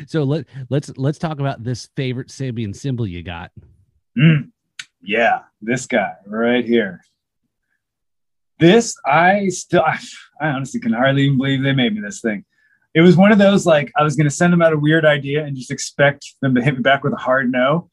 So 0.08 0.24
let 0.24 0.46
let's 0.70 0.92
let's 0.98 1.20
talk 1.20 1.40
about 1.40 1.64
this 1.64 1.90
favorite 1.96 2.30
Sabian 2.30 2.76
cymbal 2.76 3.08
you 3.08 3.24
got. 3.24 3.52
Mm, 4.18 4.52
yeah, 5.02 5.42
this 5.62 5.86
guy 5.86 6.14
right 6.26 6.66
here. 6.66 7.02
This 8.60 8.96
I 9.06 9.50
still 9.50 9.84
I, 10.42 10.48
honestly 10.48 10.80
can 10.80 10.94
hardly 10.94 11.24
even 11.24 11.38
believe 11.38 11.64
they 11.64 11.74
made 11.74 11.94
me 11.94 12.02
this 12.02 12.22
thing. 12.22 12.46
It 12.94 13.02
was 13.02 13.18
one 13.18 13.32
of 13.32 13.38
those 13.38 13.66
like 13.66 13.92
I 13.98 14.04
was 14.04 14.16
going 14.16 14.26
to 14.26 14.36
send 14.36 14.54
them 14.54 14.62
out 14.62 14.74
a 14.74 14.78
weird 14.78 15.06
idea 15.06 15.44
and 15.44 15.56
just 15.56 15.72
expect 15.72 16.26
them 16.42 16.56
to 16.56 16.62
hit 16.62 16.76
me 16.76 16.82
back 16.82 17.04
with 17.04 17.14
a 17.14 17.18
hard 17.18 17.52
no. 17.52 17.90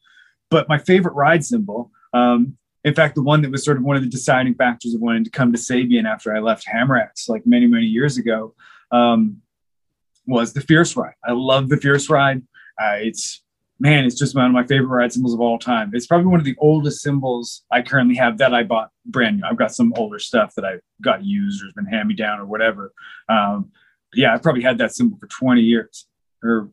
But 0.49 0.69
my 0.69 0.77
favorite 0.77 1.13
ride 1.13 1.43
cymbal, 1.43 1.91
um, 2.13 2.57
in 2.83 2.93
fact, 2.93 3.15
the 3.15 3.23
one 3.23 3.41
that 3.41 3.51
was 3.51 3.65
sort 3.65 3.77
of 3.77 3.83
one 3.83 3.95
of 3.95 4.03
the 4.03 4.09
deciding 4.09 4.55
factors 4.55 4.93
of 4.93 5.01
wanting 5.01 5.23
to 5.23 5.29
come 5.29 5.51
to 5.51 5.57
Sabian 5.57 6.05
after 6.05 6.35
I 6.35 6.39
left 6.39 6.67
Hammerax 6.67 7.27
like 7.27 7.45
many, 7.45 7.65
many 7.65 7.85
years 7.85 8.17
ago 8.17 8.53
um, 8.91 9.41
was 10.27 10.53
the 10.53 10.61
Fierce 10.61 10.95
Ride. 10.95 11.15
I 11.23 11.31
love 11.31 11.69
the 11.69 11.77
Fierce 11.77 12.09
Ride. 12.09 12.43
Uh, 12.81 12.97
it's 12.99 13.41
man, 13.79 14.05
it's 14.05 14.17
just 14.17 14.35
one 14.35 14.45
of 14.45 14.51
my 14.51 14.65
favorite 14.65 14.87
ride 14.87 15.11
cymbals 15.11 15.33
of 15.33 15.41
all 15.41 15.59
time. 15.59 15.91
It's 15.93 16.07
probably 16.07 16.27
one 16.27 16.39
of 16.39 16.45
the 16.45 16.55
oldest 16.59 17.01
cymbals 17.01 17.63
I 17.71 17.81
currently 17.81 18.15
have 18.15 18.37
that 18.37 18.53
I 18.53 18.63
bought 18.63 18.89
brand 19.05 19.37
new. 19.37 19.43
I've 19.45 19.57
got 19.57 19.73
some 19.73 19.93
older 19.97 20.19
stuff 20.19 20.53
that 20.55 20.65
I 20.65 20.75
got 21.01 21.25
used 21.25 21.61
or 21.61 21.67
has 21.67 21.73
been 21.73 21.85
hand 21.85 22.07
me 22.07 22.15
down 22.15 22.39
or 22.39 22.45
whatever. 22.45 22.93
Um, 23.29 23.71
yeah, 24.13 24.33
I've 24.33 24.43
probably 24.43 24.61
had 24.61 24.77
that 24.77 24.93
cymbal 24.93 25.17
for 25.17 25.27
20 25.27 25.61
years 25.61 26.07
or 26.43 26.69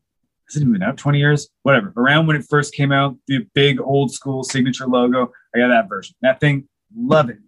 has 0.47 0.57
it 0.57 0.63
even 0.63 0.73
been 0.73 0.83
out 0.83 0.97
20 0.97 1.19
years? 1.19 1.49
Whatever. 1.63 1.93
Around 1.97 2.27
when 2.27 2.37
it 2.37 2.45
first 2.49 2.75
came 2.75 2.91
out, 2.91 3.17
the 3.29 3.47
big 3.55 3.81
old 3.81 4.13
school 4.13 4.43
signature 4.43 4.87
logo, 4.87 5.33
I 5.55 5.59
got 5.59 5.69
that 5.69 5.89
version. 5.89 6.17
That 6.23 6.41
thing, 6.41 6.69
love 6.97 7.31
it. 7.31 7.39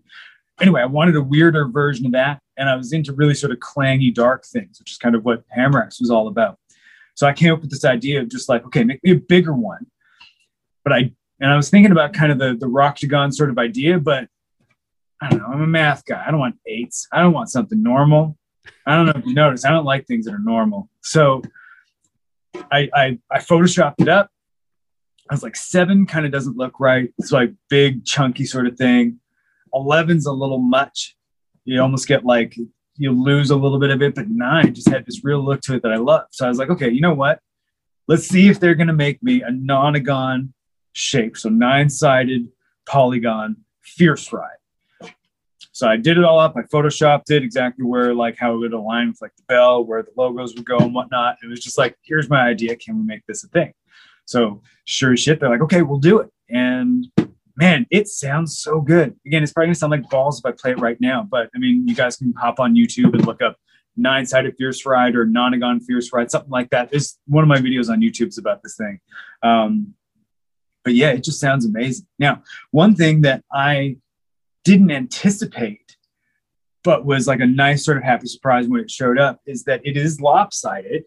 Anyway, 0.60 0.80
I 0.80 0.86
wanted 0.86 1.16
a 1.16 1.22
weirder 1.22 1.66
version 1.66 2.06
of 2.06 2.12
that. 2.12 2.40
And 2.56 2.68
I 2.68 2.76
was 2.76 2.92
into 2.92 3.12
really 3.12 3.34
sort 3.34 3.52
of 3.52 3.58
clangy, 3.58 4.14
dark 4.14 4.44
things, 4.44 4.78
which 4.78 4.92
is 4.92 4.98
kind 4.98 5.14
of 5.14 5.24
what 5.24 5.42
Hammerax 5.56 6.00
was 6.00 6.10
all 6.10 6.28
about. 6.28 6.58
So 7.14 7.26
I 7.26 7.32
came 7.32 7.52
up 7.52 7.60
with 7.60 7.70
this 7.70 7.84
idea 7.84 8.20
of 8.20 8.28
just 8.28 8.48
like, 8.48 8.64
okay, 8.66 8.84
make 8.84 9.02
me 9.04 9.12
a 9.12 9.16
bigger 9.16 9.52
one. 9.52 9.86
But 10.84 10.92
I, 10.92 11.12
and 11.40 11.50
I 11.50 11.56
was 11.56 11.70
thinking 11.70 11.92
about 11.92 12.12
kind 12.12 12.32
of 12.32 12.38
the, 12.38 12.56
the 12.58 12.66
Rocktagon 12.66 13.32
sort 13.32 13.50
of 13.50 13.58
idea, 13.58 13.98
but 13.98 14.28
I 15.20 15.28
don't 15.28 15.38
know. 15.38 15.46
I'm 15.46 15.62
a 15.62 15.66
math 15.66 16.04
guy. 16.04 16.22
I 16.26 16.30
don't 16.30 16.40
want 16.40 16.56
eights. 16.66 17.06
I 17.12 17.20
don't 17.20 17.32
want 17.32 17.50
something 17.50 17.82
normal. 17.82 18.36
I 18.86 18.96
don't 18.96 19.06
know 19.06 19.12
if 19.16 19.26
you 19.26 19.34
notice. 19.34 19.64
I 19.64 19.70
don't 19.70 19.84
like 19.84 20.06
things 20.06 20.24
that 20.26 20.34
are 20.34 20.42
normal. 20.42 20.88
So 21.02 21.42
I, 22.70 22.88
I, 22.94 23.18
I 23.30 23.38
photoshopped 23.38 24.00
it 24.00 24.08
up. 24.08 24.30
I 25.30 25.34
was 25.34 25.42
like, 25.42 25.56
seven 25.56 26.06
kind 26.06 26.26
of 26.26 26.32
doesn't 26.32 26.56
look 26.56 26.80
right. 26.80 27.12
It's 27.18 27.32
like 27.32 27.52
big, 27.70 28.04
chunky 28.04 28.44
sort 28.44 28.66
of 28.66 28.76
thing. 28.76 29.20
11's 29.72 30.26
a 30.26 30.32
little 30.32 30.58
much. 30.58 31.16
You 31.64 31.80
almost 31.80 32.08
get 32.08 32.24
like, 32.24 32.56
you 33.02 33.12
lose 33.12 33.50
a 33.50 33.56
little 33.56 33.78
bit 33.78 33.90
of 33.90 34.02
it, 34.02 34.14
but 34.14 34.28
nine 34.28 34.74
just 34.74 34.88
had 34.88 35.04
this 35.06 35.24
real 35.24 35.44
look 35.44 35.60
to 35.62 35.74
it 35.74 35.82
that 35.82 35.92
I 35.92 35.96
love. 35.96 36.26
So 36.30 36.46
I 36.46 36.48
was 36.48 36.58
like, 36.58 36.70
okay, 36.70 36.90
you 36.90 37.00
know 37.00 37.14
what? 37.14 37.40
Let's 38.08 38.26
see 38.26 38.48
if 38.48 38.60
they're 38.60 38.74
to 38.88 38.92
make 38.92 39.22
me 39.22 39.42
a 39.42 39.50
nonagon 39.50 40.52
shape. 40.92 41.36
So 41.36 41.48
nine 41.48 41.88
sided 41.88 42.48
polygon 42.86 43.56
fierce 43.80 44.32
ride. 44.32 44.56
So 45.74 45.88
I 45.88 45.96
did 45.96 46.18
it 46.18 46.24
all 46.24 46.38
up. 46.38 46.54
I 46.56 46.62
photoshopped 46.62 47.30
it 47.30 47.42
exactly 47.42 47.84
where, 47.84 48.14
like, 48.14 48.36
how 48.38 48.54
it 48.54 48.58
would 48.58 48.72
align 48.74 49.08
with 49.08 49.22
like 49.22 49.34
the 49.36 49.42
bell, 49.48 49.84
where 49.84 50.02
the 50.02 50.10
logos 50.16 50.54
would 50.54 50.66
go 50.66 50.76
and 50.78 50.94
whatnot. 50.94 51.38
It 51.42 51.46
was 51.46 51.60
just 51.60 51.78
like, 51.78 51.96
here's 52.02 52.28
my 52.28 52.42
idea. 52.42 52.76
Can 52.76 52.98
we 52.98 53.04
make 53.04 53.24
this 53.26 53.42
a 53.44 53.48
thing? 53.48 53.72
So 54.26 54.62
sure 54.84 55.14
as 55.14 55.20
shit, 55.20 55.40
they're 55.40 55.48
like, 55.48 55.62
okay, 55.62 55.82
we'll 55.82 55.98
do 55.98 56.18
it. 56.18 56.30
And 56.50 57.06
man, 57.56 57.86
it 57.90 58.08
sounds 58.08 58.58
so 58.58 58.80
good. 58.80 59.14
Again, 59.26 59.42
it's 59.42 59.52
probably 59.52 59.68
gonna 59.68 59.74
sound 59.74 59.90
like 59.90 60.08
balls 60.10 60.38
if 60.38 60.46
I 60.46 60.52
play 60.52 60.72
it 60.72 60.80
right 60.80 61.00
now, 61.00 61.26
but 61.28 61.50
I 61.54 61.58
mean, 61.58 61.86
you 61.86 61.94
guys 61.94 62.16
can 62.16 62.32
hop 62.36 62.60
on 62.60 62.74
YouTube 62.74 63.14
and 63.14 63.26
look 63.26 63.42
up 63.42 63.56
nine 63.96 64.26
sided 64.26 64.54
fierce 64.56 64.86
ride 64.86 65.14
or 65.14 65.26
nonagon 65.26 65.82
fierce 65.82 66.12
ride, 66.12 66.30
something 66.30 66.50
like 66.50 66.70
that. 66.70 66.90
There's 66.90 67.18
one 67.26 67.44
of 67.44 67.48
my 67.48 67.58
videos 67.58 67.90
on 67.90 68.00
YouTube 68.00 68.28
is 68.28 68.38
about 68.38 68.62
this 68.62 68.76
thing. 68.76 69.00
Um, 69.42 69.94
but 70.84 70.94
yeah, 70.94 71.10
it 71.10 71.22
just 71.22 71.40
sounds 71.40 71.64
amazing. 71.64 72.06
Now, 72.18 72.42
one 72.70 72.94
thing 72.94 73.20
that 73.22 73.44
I 73.52 73.98
didn't 74.64 74.90
anticipate, 74.90 75.96
but 76.82 77.04
was 77.04 77.26
like 77.26 77.40
a 77.40 77.46
nice 77.46 77.84
sort 77.84 77.98
of 77.98 78.02
happy 78.02 78.26
surprise 78.26 78.66
when 78.66 78.80
it 78.80 78.90
showed 78.90 79.18
up, 79.18 79.40
is 79.46 79.64
that 79.64 79.80
it 79.84 79.96
is 79.96 80.20
lopsided. 80.20 81.04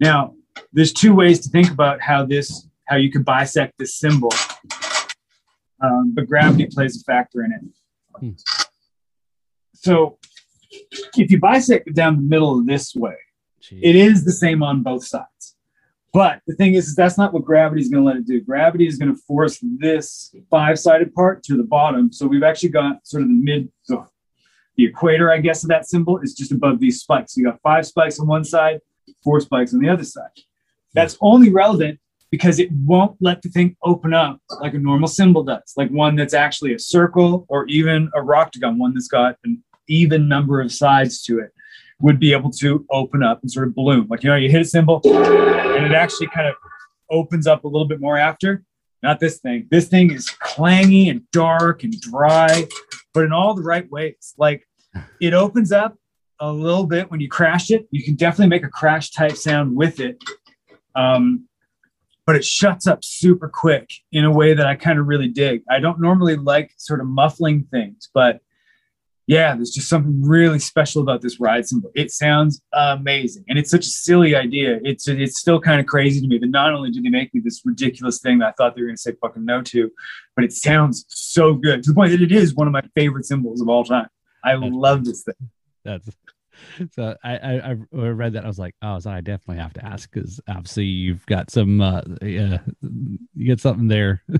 Now, 0.00 0.34
there's 0.72 0.92
two 0.92 1.14
ways 1.14 1.40
to 1.40 1.48
think 1.48 1.70
about 1.70 2.00
how 2.00 2.26
this, 2.26 2.68
how 2.86 2.96
you 2.96 3.10
could 3.10 3.24
bisect 3.24 3.74
this 3.78 3.94
cymbal, 3.94 4.32
um, 5.80 6.12
but 6.14 6.26
gravity 6.26 6.66
plays 6.66 7.00
a 7.00 7.04
factor 7.04 7.44
in 7.44 7.52
it. 7.52 7.60
Hmm. 8.18 8.30
So, 9.74 10.18
if 11.16 11.30
you 11.30 11.38
bisect 11.38 11.88
it 11.88 11.94
down 11.94 12.16
the 12.16 12.22
middle 12.22 12.64
this 12.64 12.94
way, 12.94 13.16
Jeez. 13.62 13.80
it 13.82 13.96
is 13.96 14.24
the 14.24 14.32
same 14.32 14.62
on 14.62 14.82
both 14.82 15.04
sides. 15.04 15.56
But 16.12 16.40
the 16.46 16.54
thing 16.54 16.74
is, 16.74 16.88
is 16.88 16.96
that's 16.96 17.18
not 17.18 17.34
what 17.34 17.44
gravity 17.44 17.82
is 17.82 17.90
going 17.90 18.02
to 18.02 18.06
let 18.08 18.16
it 18.16 18.26
do. 18.26 18.40
Gravity 18.40 18.86
is 18.86 18.96
going 18.96 19.14
to 19.14 19.20
force 19.26 19.58
this 19.62 20.34
five-sided 20.50 21.14
part 21.14 21.42
to 21.42 21.56
the 21.58 21.62
bottom. 21.62 22.10
So 22.10 22.26
we've 22.26 22.42
actually 22.42 22.70
got 22.70 23.06
sort 23.06 23.22
of 23.22 23.28
the 23.28 23.34
mid, 23.34 23.68
the, 23.86 24.06
the 24.76 24.86
equator, 24.86 25.30
I 25.30 25.38
guess, 25.38 25.62
of 25.62 25.68
that 25.68 25.86
cymbal 25.86 26.18
is 26.20 26.34
just 26.34 26.52
above 26.52 26.80
these 26.80 27.00
spikes. 27.00 27.34
So 27.34 27.40
you 27.40 27.46
got 27.46 27.60
five 27.60 27.86
spikes 27.86 28.18
on 28.18 28.26
one 28.26 28.44
side, 28.44 28.80
four 29.22 29.40
spikes 29.40 29.74
on 29.74 29.80
the 29.80 29.90
other 29.90 30.04
side. 30.04 30.30
That's 30.94 31.18
only 31.20 31.50
relevant 31.50 32.00
because 32.30 32.58
it 32.58 32.70
won't 32.72 33.16
let 33.20 33.42
the 33.42 33.48
thing 33.48 33.76
open 33.82 34.12
up 34.12 34.40
like 34.60 34.74
a 34.74 34.78
normal 34.78 35.08
cymbal 35.08 35.44
does, 35.44 35.72
like 35.76 35.90
one 35.90 36.16
that's 36.16 36.34
actually 36.34 36.74
a 36.74 36.78
circle 36.78 37.46
or 37.48 37.66
even 37.66 38.10
a 38.14 38.20
rocktagon, 38.20 38.78
one 38.78 38.94
that's 38.94 39.08
got 39.08 39.36
an 39.44 39.62
even 39.88 40.28
number 40.28 40.60
of 40.60 40.72
sides 40.72 41.22
to 41.22 41.38
it 41.38 41.52
would 42.00 42.18
be 42.18 42.32
able 42.32 42.50
to 42.50 42.84
open 42.90 43.22
up 43.22 43.40
and 43.42 43.50
sort 43.50 43.68
of 43.68 43.74
bloom. 43.74 44.06
Like, 44.10 44.22
you 44.22 44.28
know, 44.28 44.36
you 44.36 44.50
hit 44.50 44.60
a 44.60 44.64
cymbal 44.64 45.00
and 45.04 45.86
it 45.86 45.92
actually 45.92 46.26
kind 46.28 46.48
of 46.48 46.54
opens 47.10 47.46
up 47.46 47.64
a 47.64 47.68
little 47.68 47.86
bit 47.86 48.00
more 48.00 48.18
after. 48.18 48.64
Not 49.02 49.20
this 49.20 49.38
thing. 49.38 49.68
This 49.70 49.88
thing 49.88 50.10
is 50.12 50.28
clangy 50.42 51.10
and 51.10 51.22
dark 51.30 51.84
and 51.84 51.98
dry, 52.00 52.66
but 53.14 53.24
in 53.24 53.32
all 53.32 53.54
the 53.54 53.62
right 53.62 53.88
ways. 53.90 54.34
Like, 54.36 54.66
it 55.20 55.32
opens 55.32 55.72
up 55.72 55.96
a 56.40 56.50
little 56.50 56.86
bit 56.86 57.10
when 57.10 57.20
you 57.20 57.28
crash 57.28 57.70
it. 57.70 57.86
You 57.90 58.02
can 58.02 58.14
definitely 58.14 58.48
make 58.48 58.64
a 58.64 58.68
crash 58.68 59.10
type 59.10 59.36
sound 59.36 59.76
with 59.76 60.00
it. 60.00 60.22
Um, 60.94 61.46
but 62.26 62.36
it 62.36 62.44
shuts 62.44 62.86
up 62.86 63.04
super 63.04 63.48
quick 63.48 63.88
in 64.10 64.24
a 64.24 64.32
way 64.32 64.52
that 64.52 64.66
I 64.66 64.74
kind 64.74 64.98
of 64.98 65.06
really 65.06 65.28
dig. 65.28 65.62
I 65.70 65.78
don't 65.78 66.00
normally 66.00 66.36
like 66.36 66.72
sort 66.76 67.00
of 67.00 67.06
muffling 67.06 67.68
things, 67.70 68.10
but 68.12 68.40
yeah, 69.28 69.56
there's 69.56 69.70
just 69.70 69.88
something 69.88 70.22
really 70.22 70.60
special 70.60 71.02
about 71.02 71.20
this 71.20 71.40
ride 71.40 71.66
cymbal. 71.66 71.90
It 71.96 72.12
sounds 72.12 72.62
amazing, 72.72 73.44
and 73.48 73.58
it's 73.58 73.70
such 73.70 73.84
a 73.84 73.90
silly 73.90 74.36
idea. 74.36 74.78
It's 74.84 75.08
it's 75.08 75.40
still 75.40 75.60
kind 75.60 75.80
of 75.80 75.86
crazy 75.86 76.20
to 76.20 76.28
me 76.28 76.38
that 76.38 76.50
not 76.50 76.72
only 76.72 76.92
did 76.92 77.02
they 77.02 77.08
make 77.08 77.34
me 77.34 77.40
this 77.42 77.62
ridiculous 77.64 78.20
thing 78.20 78.38
that 78.38 78.46
I 78.46 78.52
thought 78.52 78.76
they 78.76 78.82
were 78.82 78.86
going 78.86 78.96
to 78.96 79.02
say 79.02 79.14
fucking 79.20 79.44
no 79.44 79.62
to, 79.62 79.90
but 80.36 80.44
it 80.44 80.52
sounds 80.52 81.06
so 81.08 81.54
good 81.54 81.82
to 81.82 81.90
the 81.90 81.94
point 81.94 82.12
that 82.12 82.22
it 82.22 82.30
is 82.30 82.54
one 82.54 82.68
of 82.68 82.72
my 82.72 82.82
favorite 82.94 83.24
cymbals 83.24 83.60
of 83.60 83.68
all 83.68 83.82
time. 83.82 84.06
I 84.44 84.54
love 84.54 85.04
this 85.04 85.24
thing. 85.24 85.50
That's 85.84 86.08
so 86.92 87.16
I, 87.22 87.36
I 87.36 87.54
I 87.70 87.76
read 87.92 88.34
that 88.34 88.44
I 88.44 88.46
was 88.48 88.58
like 88.58 88.74
oh 88.82 88.98
so 88.98 89.10
I 89.10 89.20
definitely 89.20 89.62
have 89.62 89.72
to 89.74 89.84
ask 89.84 90.10
because 90.10 90.40
obviously 90.48 90.84
you've 90.84 91.24
got 91.26 91.50
some 91.50 91.80
uh 91.80 92.02
yeah 92.22 92.58
you 92.82 93.46
get 93.46 93.60
something 93.60 93.88
there 93.88 94.22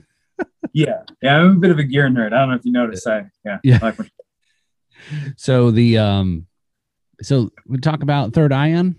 Yeah, 0.72 1.02
yeah, 1.22 1.38
I'm 1.38 1.52
a 1.56 1.60
bit 1.60 1.70
of 1.70 1.78
a 1.78 1.82
gear 1.82 2.08
nerd. 2.08 2.34
I 2.34 2.40
don't 2.40 2.50
know 2.50 2.56
if 2.56 2.64
you 2.64 2.72
noticed. 2.72 3.06
I 3.06 3.30
yeah, 3.44 3.58
Yeah. 3.62 3.78
I 3.80 3.86
like 3.86 3.96
so 5.36 5.70
the 5.70 5.96
um 5.98 6.46
so 7.22 7.50
we 7.66 7.78
talk 7.78 8.02
about 8.02 8.34
third 8.34 8.52
ion 8.52 8.96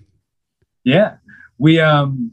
Yeah. 0.83 1.17
We 1.59 1.79
um 1.79 2.31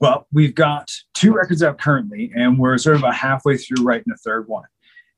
well, 0.00 0.26
we've 0.32 0.54
got 0.54 0.90
two 1.14 1.32
records 1.32 1.62
out 1.62 1.78
currently, 1.78 2.32
and 2.34 2.58
we're 2.58 2.78
sort 2.78 2.96
of 2.96 3.02
about 3.02 3.14
halfway 3.14 3.58
through 3.58 3.84
writing 3.84 4.10
a 4.12 4.16
third 4.16 4.48
one. 4.48 4.64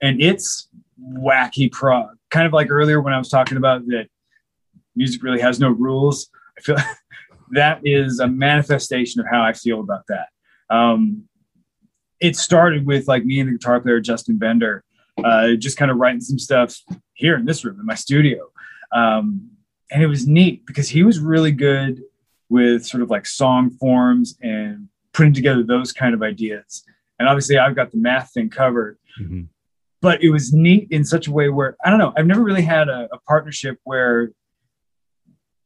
And 0.01 0.20
it's 0.20 0.68
wacky 1.01 1.70
prog. 1.70 2.16
Kind 2.30 2.47
of 2.47 2.53
like 2.53 2.68
earlier 2.68 3.01
when 3.01 3.12
I 3.12 3.18
was 3.18 3.28
talking 3.28 3.57
about 3.59 3.86
that 3.86 4.09
music 4.97 5.22
really 5.22 5.40
has 5.40 5.59
no 5.61 5.70
rules. 5.70 6.28
I 6.59 6.61
feel 6.61 6.76
that 7.53 7.80
is 7.84 8.20
a 8.20 8.26
manifestation 8.28 9.20
of 9.20 9.26
how 9.30 9.43
I 9.43 9.53
feel 9.53 9.80
about 9.80 10.05
that. 10.09 10.28
Um 10.70 11.24
it 12.20 12.36
started 12.36 12.86
with 12.86 13.09
like 13.09 13.24
me 13.24 13.40
and 13.40 13.49
the 13.49 13.53
guitar 13.59 13.80
player 13.80 13.99
Justin 14.01 14.38
Bender, 14.38 14.84
uh, 15.24 15.55
just 15.59 15.76
kind 15.76 15.90
of 15.90 15.97
writing 15.97 16.20
some 16.20 16.38
stuff 16.38 16.76
here 17.14 17.36
in 17.36 17.45
this 17.45 17.64
room 17.64 17.80
in 17.80 17.84
my 17.84 17.97
studio. 17.97 18.49
Um, 18.93 19.51
and 19.90 20.05
it 20.05 20.07
was 20.07 20.24
neat 20.24 20.64
because 20.64 20.88
he 20.88 21.03
was 21.03 21.18
really 21.18 21.51
good 21.51 22.01
with 22.49 22.86
sort 22.86 23.03
of 23.03 23.11
like 23.11 23.26
song 23.26 23.70
forms 23.70 24.38
and 24.40 24.88
putting 25.12 25.32
together 25.32 25.64
those 25.64 25.90
kind 25.93 26.14
of 26.14 26.22
ideas. 26.22 26.84
And 27.18 27.28
obviously, 27.28 27.59
I've 27.59 27.74
got 27.74 27.90
the 27.90 27.99
math 27.99 28.30
thing 28.32 28.49
covered, 28.51 28.99
Mhm. 29.20 29.49
but 30.01 30.22
it 30.22 30.30
was 30.30 30.53
neat 30.53 30.86
in 30.93 31.05
such 31.05 31.26
a 31.26 31.32
way 31.32 31.49
where 31.49 31.76
I 31.84 31.90
don't 31.90 31.99
know, 31.99 32.12
I've 32.16 32.26
never 32.26 32.43
really 32.45 32.62
had 32.62 32.88
a, 32.88 33.09
a 33.12 33.18
partnership 33.26 33.78
where 33.82 34.30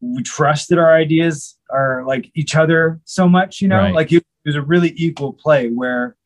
we 0.01 0.23
trusted 0.23 0.79
our 0.79 0.95
ideas 0.95 1.59
are 1.71 2.05
like 2.07 2.31
each 2.35 2.55
other 2.55 3.01
so 3.05 3.29
much, 3.29 3.61
you 3.61 3.69
know, 3.69 3.79
Right. 3.79 3.95
like 3.95 4.13
it 4.13 4.25
was 4.45 4.55
a 4.55 4.63
really 4.63 4.93
equal 4.97 5.33
play 5.33 5.69
where 5.69 6.17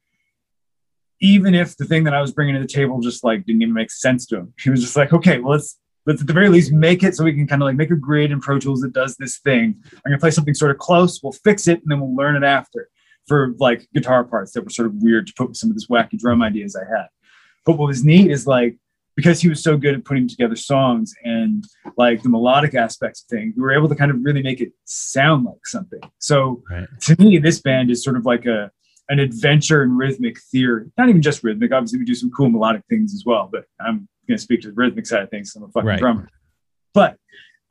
even 1.20 1.54
if 1.54 1.76
the 1.76 1.84
thing 1.84 2.04
that 2.04 2.14
I 2.14 2.20
was 2.20 2.32
bringing 2.32 2.54
to 2.54 2.60
the 2.60 2.66
table 2.66 3.00
just 3.00 3.22
like 3.22 3.44
didn't 3.44 3.62
even 3.62 3.74
make 3.74 3.90
sense 3.90 4.26
to 4.26 4.36
him, 4.38 4.54
he 4.58 4.70
was 4.70 4.80
just 4.80 4.96
like, 4.96 5.12
okay, 5.12 5.38
well, 5.38 5.52
let's 5.52 5.78
let's 6.06 6.22
at 6.22 6.26
the 6.26 6.32
very 6.32 6.48
least 6.48 6.72
make 6.72 7.02
it 7.02 7.14
so 7.14 7.24
we 7.24 7.32
can 7.34 7.46
kind 7.46 7.62
of 7.62 7.66
like 7.66 7.76
make 7.76 7.90
a 7.90 7.96
grid 7.96 8.32
in 8.32 8.40
Pro 8.40 8.58
Tools 8.58 8.80
that 8.80 8.92
does 8.92 9.16
this 9.16 9.38
thing. 9.38 9.76
I'm 9.92 10.00
gonna 10.10 10.18
play 10.18 10.30
something 10.30 10.54
sort 10.54 10.70
of 10.70 10.78
close. 10.78 11.20
We'll 11.22 11.32
fix 11.32 11.68
it 11.68 11.80
and 11.82 11.90
then 11.90 12.00
we'll 12.00 12.16
learn 12.16 12.36
it 12.36 12.44
after 12.46 12.88
for 13.28 13.54
like 13.58 13.86
guitar 13.94 14.24
parts 14.24 14.52
that 14.52 14.64
were 14.64 14.70
sort 14.70 14.86
of 14.86 14.94
weird 15.02 15.26
to 15.26 15.34
put 15.36 15.48
with 15.48 15.56
some 15.58 15.70
of 15.70 15.76
this 15.76 15.86
wacky 15.88 16.18
drum 16.18 16.42
ideas 16.42 16.74
I 16.74 16.84
had. 16.88 17.06
But 17.66 17.76
what 17.78 17.86
was 17.88 18.02
neat 18.04 18.30
is 18.30 18.46
like 18.46 18.76
because 19.16 19.40
he 19.40 19.48
was 19.48 19.62
so 19.62 19.76
good 19.76 19.94
at 19.94 20.04
putting 20.04 20.28
together 20.28 20.56
songs 20.56 21.14
and 21.24 21.64
like 21.96 22.22
the 22.22 22.28
melodic 22.28 22.74
aspects 22.74 23.22
of 23.22 23.28
things, 23.28 23.54
we 23.56 23.62
were 23.62 23.72
able 23.72 23.88
to 23.88 23.94
kind 23.94 24.11
of 24.11 24.18
really 24.22 24.42
make 24.42 24.61
it 24.61 24.72
sound 24.84 25.44
like 25.44 25.66
something. 25.66 26.00
So 26.18 26.62
right 26.70 26.88
to 27.02 27.16
me, 27.20 27.38
this 27.38 27.61
band 27.61 27.90
is 27.90 28.02
sort 28.02 28.16
of 28.16 28.24
like 28.24 28.46
a, 28.46 28.70
an 29.08 29.18
adventure 29.18 29.82
in 29.82 29.96
rhythmic 29.96 30.40
theory. 30.40 30.86
Not 30.96 31.08
even 31.08 31.20
just 31.20 31.42
rhythmic. 31.42 31.72
Obviously, 31.72 31.98
we 31.98 32.04
do 32.04 32.14
some 32.14 32.30
cool 32.30 32.48
melodic 32.48 32.82
things 32.88 33.12
as 33.12 33.24
well. 33.26 33.48
But 33.50 33.64
I'm 33.80 34.08
going 34.28 34.38
to 34.38 34.42
speak 34.42 34.62
to 34.62 34.68
the 34.68 34.74
rhythmic 34.74 35.06
side 35.06 35.22
of 35.22 35.30
things. 35.30 35.54
I'm 35.56 35.64
a 35.64 35.68
fucking 35.68 35.86
Right. 35.88 35.98
drummer. 35.98 36.28
But 36.94 37.16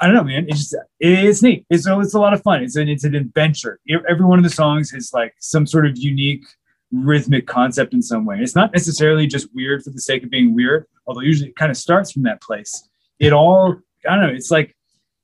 I 0.01 0.05
don't 0.05 0.15
know, 0.15 0.23
man. 0.23 0.45
It's 0.47 0.59
just 0.69 0.75
it's 0.99 1.41
neat. 1.41 1.65
It's 1.69 1.85
it's 1.87 2.13
a 2.13 2.19
lot 2.19 2.33
of 2.33 2.41
fun. 2.41 2.63
It's 2.63 2.75
an 2.75 2.87
it's 2.87 3.03
an 3.03 3.15
adventure. 3.15 3.79
Every 4.09 4.25
one 4.25 4.37
of 4.39 4.43
the 4.43 4.49
songs 4.49 4.93
is 4.93 5.11
like 5.13 5.33
some 5.39 5.65
sort 5.65 5.85
of 5.87 5.97
unique 5.97 6.45
rhythmic 6.91 7.45
concept 7.47 7.93
in 7.93 8.01
some 8.01 8.25
way. 8.25 8.37
It's 8.39 8.55
not 8.55 8.71
necessarily 8.73 9.27
just 9.27 9.47
weird 9.53 9.83
for 9.83 9.91
the 9.91 10.01
sake 10.01 10.23
of 10.23 10.29
being 10.29 10.55
weird, 10.55 10.85
although 11.05 11.21
usually 11.21 11.49
it 11.49 11.55
kind 11.55 11.69
of 11.71 11.77
starts 11.77 12.11
from 12.11 12.23
that 12.23 12.41
place. 12.41 12.87
It 13.19 13.33
all 13.33 13.75
I 14.09 14.15
don't 14.15 14.21
know. 14.27 14.33
It's 14.33 14.49
like 14.51 14.75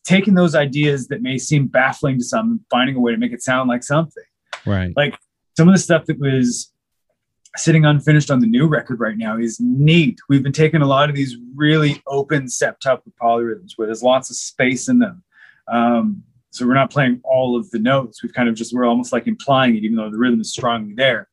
taking 0.03 0.35
those 0.35 0.53
ideas 0.53 1.07
that 1.07 1.21
may 1.21 1.37
seem 1.37 1.67
baffling 1.67 2.17
to 2.19 2.23
some 2.23 2.51
and 2.51 2.59
finding 2.69 2.95
a 2.95 2.99
way 2.99 3.11
to 3.11 3.17
make 3.17 3.31
it 3.31 3.41
sound 3.41 3.67
like 3.69 3.83
something 3.83 4.23
Right. 4.65 4.93
like 4.95 5.17
some 5.57 5.67
of 5.67 5.73
the 5.73 5.79
stuff 5.79 6.05
that 6.05 6.19
was 6.19 6.71
sitting 7.55 7.85
unfinished 7.85 8.29
on 8.29 8.41
the 8.41 8.47
new 8.47 8.67
record 8.67 8.99
right 8.99 9.17
now 9.17 9.37
is 9.37 9.59
neat. 9.61 10.19
We've 10.27 10.43
been 10.43 10.51
taking 10.51 10.81
a 10.81 10.85
lot 10.87 11.09
of 11.09 11.15
these 11.15 11.37
really 11.55 12.01
open 12.05 12.45
septuple 12.47 13.13
polyrhythms 13.21 13.71
where 13.77 13.87
there's 13.87 14.03
lots 14.03 14.29
of 14.29 14.35
space 14.35 14.89
in 14.89 14.99
them. 14.99 15.23
Um, 15.71 16.23
so 16.51 16.65
we're 16.67 16.73
not 16.73 16.91
playing 16.91 17.21
all 17.23 17.55
of 17.57 17.69
the 17.71 17.79
notes. 17.79 18.21
We've 18.21 18.33
kind 18.33 18.49
of 18.49 18.55
just 18.55 18.73
we're 18.73 18.85
almost 18.85 19.13
like 19.13 19.27
implying 19.27 19.75
it, 19.77 19.83
even 19.83 19.95
though 19.97 20.09
the 20.11 20.17
rhythm 20.17 20.41
is 20.41 20.51
strongly 20.51 20.93
there. 20.93 21.29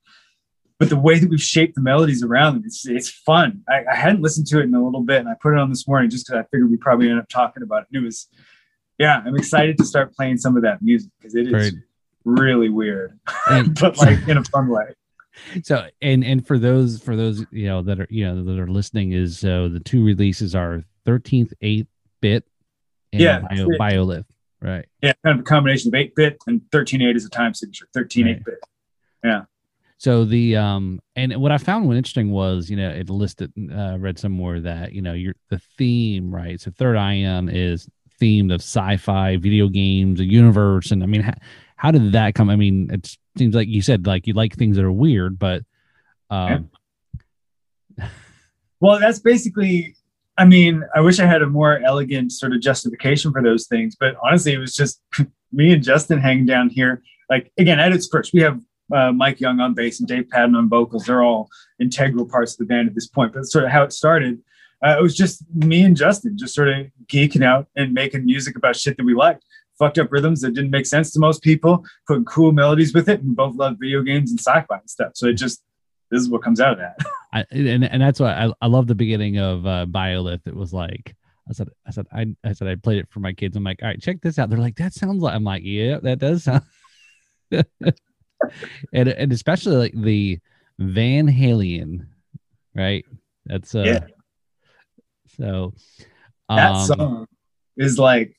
But 0.82 0.88
the 0.88 0.96
way 0.96 1.16
that 1.20 1.30
we've 1.30 1.40
shaped 1.40 1.76
the 1.76 1.80
melodies 1.80 2.24
around 2.24 2.54
them, 2.54 2.62
it's 2.66 2.84
it's 2.88 3.08
fun. 3.08 3.62
I, 3.68 3.84
I 3.92 3.94
hadn't 3.94 4.20
listened 4.20 4.48
to 4.48 4.58
it 4.58 4.64
in 4.64 4.74
a 4.74 4.84
little 4.84 5.02
bit, 5.02 5.20
and 5.20 5.28
I 5.28 5.34
put 5.40 5.52
it 5.52 5.58
on 5.60 5.70
this 5.70 5.86
morning 5.86 6.10
just 6.10 6.26
because 6.26 6.40
I 6.40 6.42
figured 6.50 6.68
we 6.72 6.76
probably 6.76 7.08
end 7.08 7.20
up 7.20 7.28
talking 7.28 7.62
about 7.62 7.82
it. 7.82 7.88
And 7.92 8.02
it 8.02 8.04
was, 8.04 8.26
yeah, 8.98 9.22
I'm 9.24 9.36
excited 9.36 9.78
to 9.78 9.84
start 9.84 10.12
playing 10.16 10.38
some 10.38 10.56
of 10.56 10.64
that 10.64 10.82
music 10.82 11.12
because 11.20 11.36
it 11.36 11.46
is 11.46 11.52
Right. 11.52 11.72
really 12.24 12.68
weird, 12.68 13.16
And- 13.48 13.78
but 13.80 13.96
like 13.98 14.26
in 14.26 14.38
a 14.38 14.42
fun 14.44 14.66
way. 14.66 14.86
so 15.62 15.86
and 16.02 16.24
and 16.24 16.44
for 16.44 16.58
those 16.58 17.00
for 17.00 17.14
those 17.14 17.46
you 17.52 17.66
know 17.66 17.80
that 17.82 18.00
are 18.00 18.08
you 18.10 18.24
know 18.26 18.42
that 18.42 18.58
are 18.58 18.66
listening 18.66 19.12
is 19.12 19.38
so 19.38 19.68
the 19.68 19.78
two 19.80 20.04
releases 20.04 20.54
are 20.56 20.82
13th 21.06 21.52
8 21.60 21.86
bit 22.20 22.44
and 23.12 23.22
Yeah, 23.22 23.38
bio, 23.48 23.68
biolith 23.78 24.26
right 24.60 24.84
Yeah, 25.00 25.12
kind 25.24 25.38
of 25.38 25.40
a 25.40 25.44
combination 25.44 25.88
of 25.88 25.94
8 25.94 26.14
bit 26.16 26.38
and 26.48 26.60
13.8 26.72 27.14
is 27.16 27.24
a 27.24 27.30
time 27.30 27.54
signature, 27.54 27.86
13 27.94 28.26
Right. 28.26 28.36
8 28.36 28.44
bit. 28.44 28.58
So 30.02 30.24
the 30.24 30.56
um 30.56 30.98
and 31.14 31.32
what 31.36 31.52
i 31.52 31.58
found 31.58 31.86
when 31.86 31.96
interesting 31.96 32.32
was 32.32 32.68
you 32.68 32.76
know 32.76 32.90
it 32.90 33.08
listed 33.08 33.52
uh 33.72 33.96
read 34.00 34.18
somewhere 34.18 34.60
that 34.60 34.92
you 34.92 35.00
know 35.00 35.12
your 35.12 35.34
the 35.48 35.60
theme 35.78 36.34
right? 36.34 36.60
So 36.60 36.72
third 36.72 36.96
ion 36.96 37.48
is 37.48 37.88
themed 38.20 38.52
of 38.52 38.60
sci-fi 38.60 39.36
video 39.36 39.68
games 39.68 40.18
a 40.18 40.24
universe 40.24 40.90
and 40.90 41.02
i 41.04 41.06
mean 41.06 41.22
how, 41.22 41.34
how 41.76 41.90
did 41.92 42.12
that 42.12 42.34
come? 42.34 42.50
I 42.50 42.56
mean 42.56 42.90
it 42.90 43.16
seems 43.38 43.54
like 43.54 43.68
you 43.68 43.82
said 43.82 44.06
like 44.06 44.26
you 44.26 44.32
like 44.34 44.56
things 44.56 44.76
that 44.76 44.84
are 44.84 44.90
weird 44.90 45.38
but 45.38 45.62
um 46.30 46.68
Well, 48.82 48.98
that's 48.98 49.20
basically, 49.20 49.94
I 50.36 50.44
mean, 50.44 50.82
I 50.92 51.00
wish 51.00 51.20
I 51.20 51.26
had 51.26 51.40
a 51.40 51.46
more 51.46 51.78
elegant 51.78 52.32
sort 52.32 52.52
of 52.52 52.60
justification 52.60 53.30
for 53.30 53.40
those 53.40 53.68
things, 53.68 53.94
but 53.94 54.16
honestly, 54.24 54.52
it 54.52 54.58
was 54.58 54.74
just 54.74 55.00
me 55.52 55.72
and 55.72 55.84
Justin 55.84 56.18
hanging 56.18 56.46
down 56.46 56.68
here. 56.68 57.00
Like, 57.30 57.52
again, 57.56 57.78
at 57.78 57.92
its 57.92 58.08
first, 58.08 58.32
we 58.34 58.40
have 58.40 58.60
uh, 58.92 59.12
Mike 59.12 59.40
Young 59.40 59.60
on 59.60 59.74
bass 59.74 60.00
and 60.00 60.08
Dave 60.08 60.28
Patton 60.28 60.54
on 60.54 60.68
vocals. 60.68 61.06
They're 61.06 61.22
all 61.22 61.48
integral 61.78 62.26
parts 62.26 62.52
of 62.52 62.58
the 62.58 62.64
band 62.64 62.88
at 62.88 62.94
this 62.94 63.08
point, 63.08 63.32
but 63.32 63.46
sort 63.46 63.64
of 63.64 63.70
how 63.70 63.82
it 63.82 63.92
started. 63.92 64.40
Uh, 64.84 64.96
it 64.98 65.02
was 65.02 65.16
just 65.16 65.44
me 65.54 65.82
and 65.82 65.96
Justin 65.96 66.36
just 66.36 66.54
sort 66.54 66.68
of 66.68 66.86
geeking 67.06 67.44
out 67.44 67.68
and 67.76 67.92
making 67.92 68.24
music 68.24 68.56
about 68.56 68.76
shit 68.76 68.96
that 68.96 69.04
we 69.04 69.14
liked. 69.14 69.44
Fucked 69.78 69.98
up 69.98 70.12
rhythms 70.12 70.40
that 70.42 70.54
didn't 70.54 70.70
make 70.70 70.86
sense 70.86 71.12
to 71.12 71.20
most 71.20 71.42
people, 71.42 71.84
putting 72.06 72.24
cool 72.24 72.52
melodies 72.52 72.92
with 72.92 73.08
it. 73.08 73.20
And 73.20 73.34
both 73.34 73.56
love 73.56 73.76
video 73.80 74.02
games 74.02 74.30
and 74.30 74.38
sci-fi 74.38 74.76
and 74.76 74.90
stuff. 74.90 75.12
So 75.14 75.28
it 75.28 75.34
just, 75.34 75.62
this 76.10 76.20
is 76.20 76.28
what 76.28 76.42
comes 76.42 76.60
out 76.60 76.72
of 76.72 76.78
that. 76.78 76.98
I, 77.32 77.44
and 77.50 77.84
and 77.84 78.02
that's 78.02 78.20
why 78.20 78.34
I, 78.34 78.52
I 78.60 78.66
love 78.66 78.86
the 78.86 78.94
beginning 78.94 79.38
of 79.38 79.66
uh, 79.66 79.86
Biolith. 79.88 80.46
It 80.46 80.54
was 80.54 80.72
like 80.72 81.16
I 81.48 81.54
said 81.54 81.68
I 81.86 81.90
said 81.90 82.06
I 82.12 82.26
I 82.44 82.52
said 82.52 82.68
I 82.68 82.74
played 82.74 82.98
it 82.98 83.08
for 83.08 83.20
my 83.20 83.32
kids. 83.32 83.56
I'm 83.56 83.64
like, 83.64 83.82
all 83.82 83.88
right, 83.88 84.00
check 84.00 84.20
this 84.20 84.38
out. 84.38 84.50
They're 84.50 84.58
like, 84.58 84.76
that 84.76 84.92
sounds 84.92 85.22
like 85.22 85.34
I'm 85.34 85.44
like, 85.44 85.62
yeah, 85.64 85.98
that 86.02 86.18
does 86.18 86.44
sound. 86.44 86.62
and 88.92 89.08
and 89.08 89.32
especially 89.32 89.76
like 89.76 89.94
the 89.94 90.38
Van 90.78 91.26
Halien, 91.26 92.06
right? 92.74 93.04
That's 93.46 93.74
uh, 93.74 93.82
Yeah. 93.82 94.00
So 95.36 95.74
that 96.48 96.72
um, 96.72 96.86
song 96.86 97.26
is 97.76 97.98
like 97.98 98.36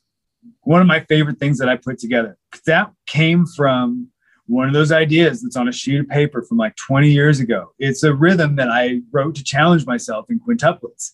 one 0.62 0.80
of 0.80 0.86
my 0.86 1.00
favorite 1.00 1.38
things 1.38 1.58
that 1.58 1.68
I 1.68 1.76
put 1.76 1.98
together. 1.98 2.36
That 2.66 2.92
came 3.06 3.46
from 3.46 4.08
one 4.46 4.68
of 4.68 4.74
those 4.74 4.92
ideas 4.92 5.42
that's 5.42 5.56
on 5.56 5.68
a 5.68 5.72
sheet 5.72 6.00
of 6.00 6.08
paper 6.08 6.42
from 6.42 6.58
like 6.58 6.76
20 6.76 7.10
years 7.10 7.40
ago. 7.40 7.72
It's 7.78 8.02
a 8.02 8.12
rhythm 8.12 8.56
that 8.56 8.68
I 8.68 9.00
wrote 9.10 9.34
to 9.36 9.44
challenge 9.44 9.86
myself 9.86 10.26
in 10.28 10.38
quintuplets. 10.38 11.12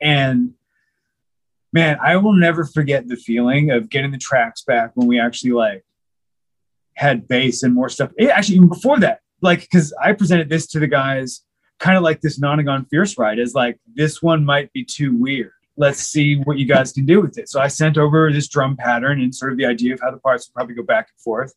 And 0.00 0.52
man, 1.72 1.98
I 2.02 2.16
will 2.16 2.34
never 2.34 2.64
forget 2.64 3.08
the 3.08 3.16
feeling 3.16 3.70
of 3.70 3.88
getting 3.88 4.10
the 4.10 4.18
tracks 4.18 4.62
back 4.62 4.90
when 4.94 5.08
we 5.08 5.18
actually 5.18 5.52
like 5.52 5.85
had 6.96 7.28
bass 7.28 7.62
and 7.62 7.74
more 7.74 7.88
stuff. 7.88 8.10
It, 8.16 8.30
actually, 8.30 8.56
even 8.56 8.68
before 8.68 8.98
that, 9.00 9.20
like, 9.40 9.60
because 9.60 9.92
I 10.02 10.12
presented 10.12 10.48
this 10.48 10.66
to 10.68 10.80
the 10.80 10.86
guys 10.86 11.42
kind 11.78 11.96
of 11.96 12.02
like 12.02 12.20
this 12.20 12.40
Nonagon 12.40 12.88
Fierce 12.88 13.18
ride 13.18 13.38
is 13.38 13.54
like, 13.54 13.78
this 13.94 14.22
one 14.22 14.44
might 14.44 14.72
be 14.72 14.84
too 14.84 15.14
weird. 15.14 15.52
Let's 15.76 16.00
see 16.00 16.36
what 16.36 16.56
you 16.56 16.64
guys 16.64 16.92
can 16.92 17.04
do 17.04 17.20
with 17.20 17.36
it. 17.36 17.50
So 17.50 17.60
I 17.60 17.68
sent 17.68 17.98
over 17.98 18.32
this 18.32 18.48
drum 18.48 18.76
pattern 18.76 19.20
and 19.20 19.34
sort 19.34 19.52
of 19.52 19.58
the 19.58 19.66
idea 19.66 19.92
of 19.92 20.00
how 20.00 20.10
the 20.10 20.16
parts 20.18 20.48
would 20.48 20.54
probably 20.54 20.74
go 20.74 20.82
back 20.82 21.08
and 21.12 21.20
forth. 21.20 21.52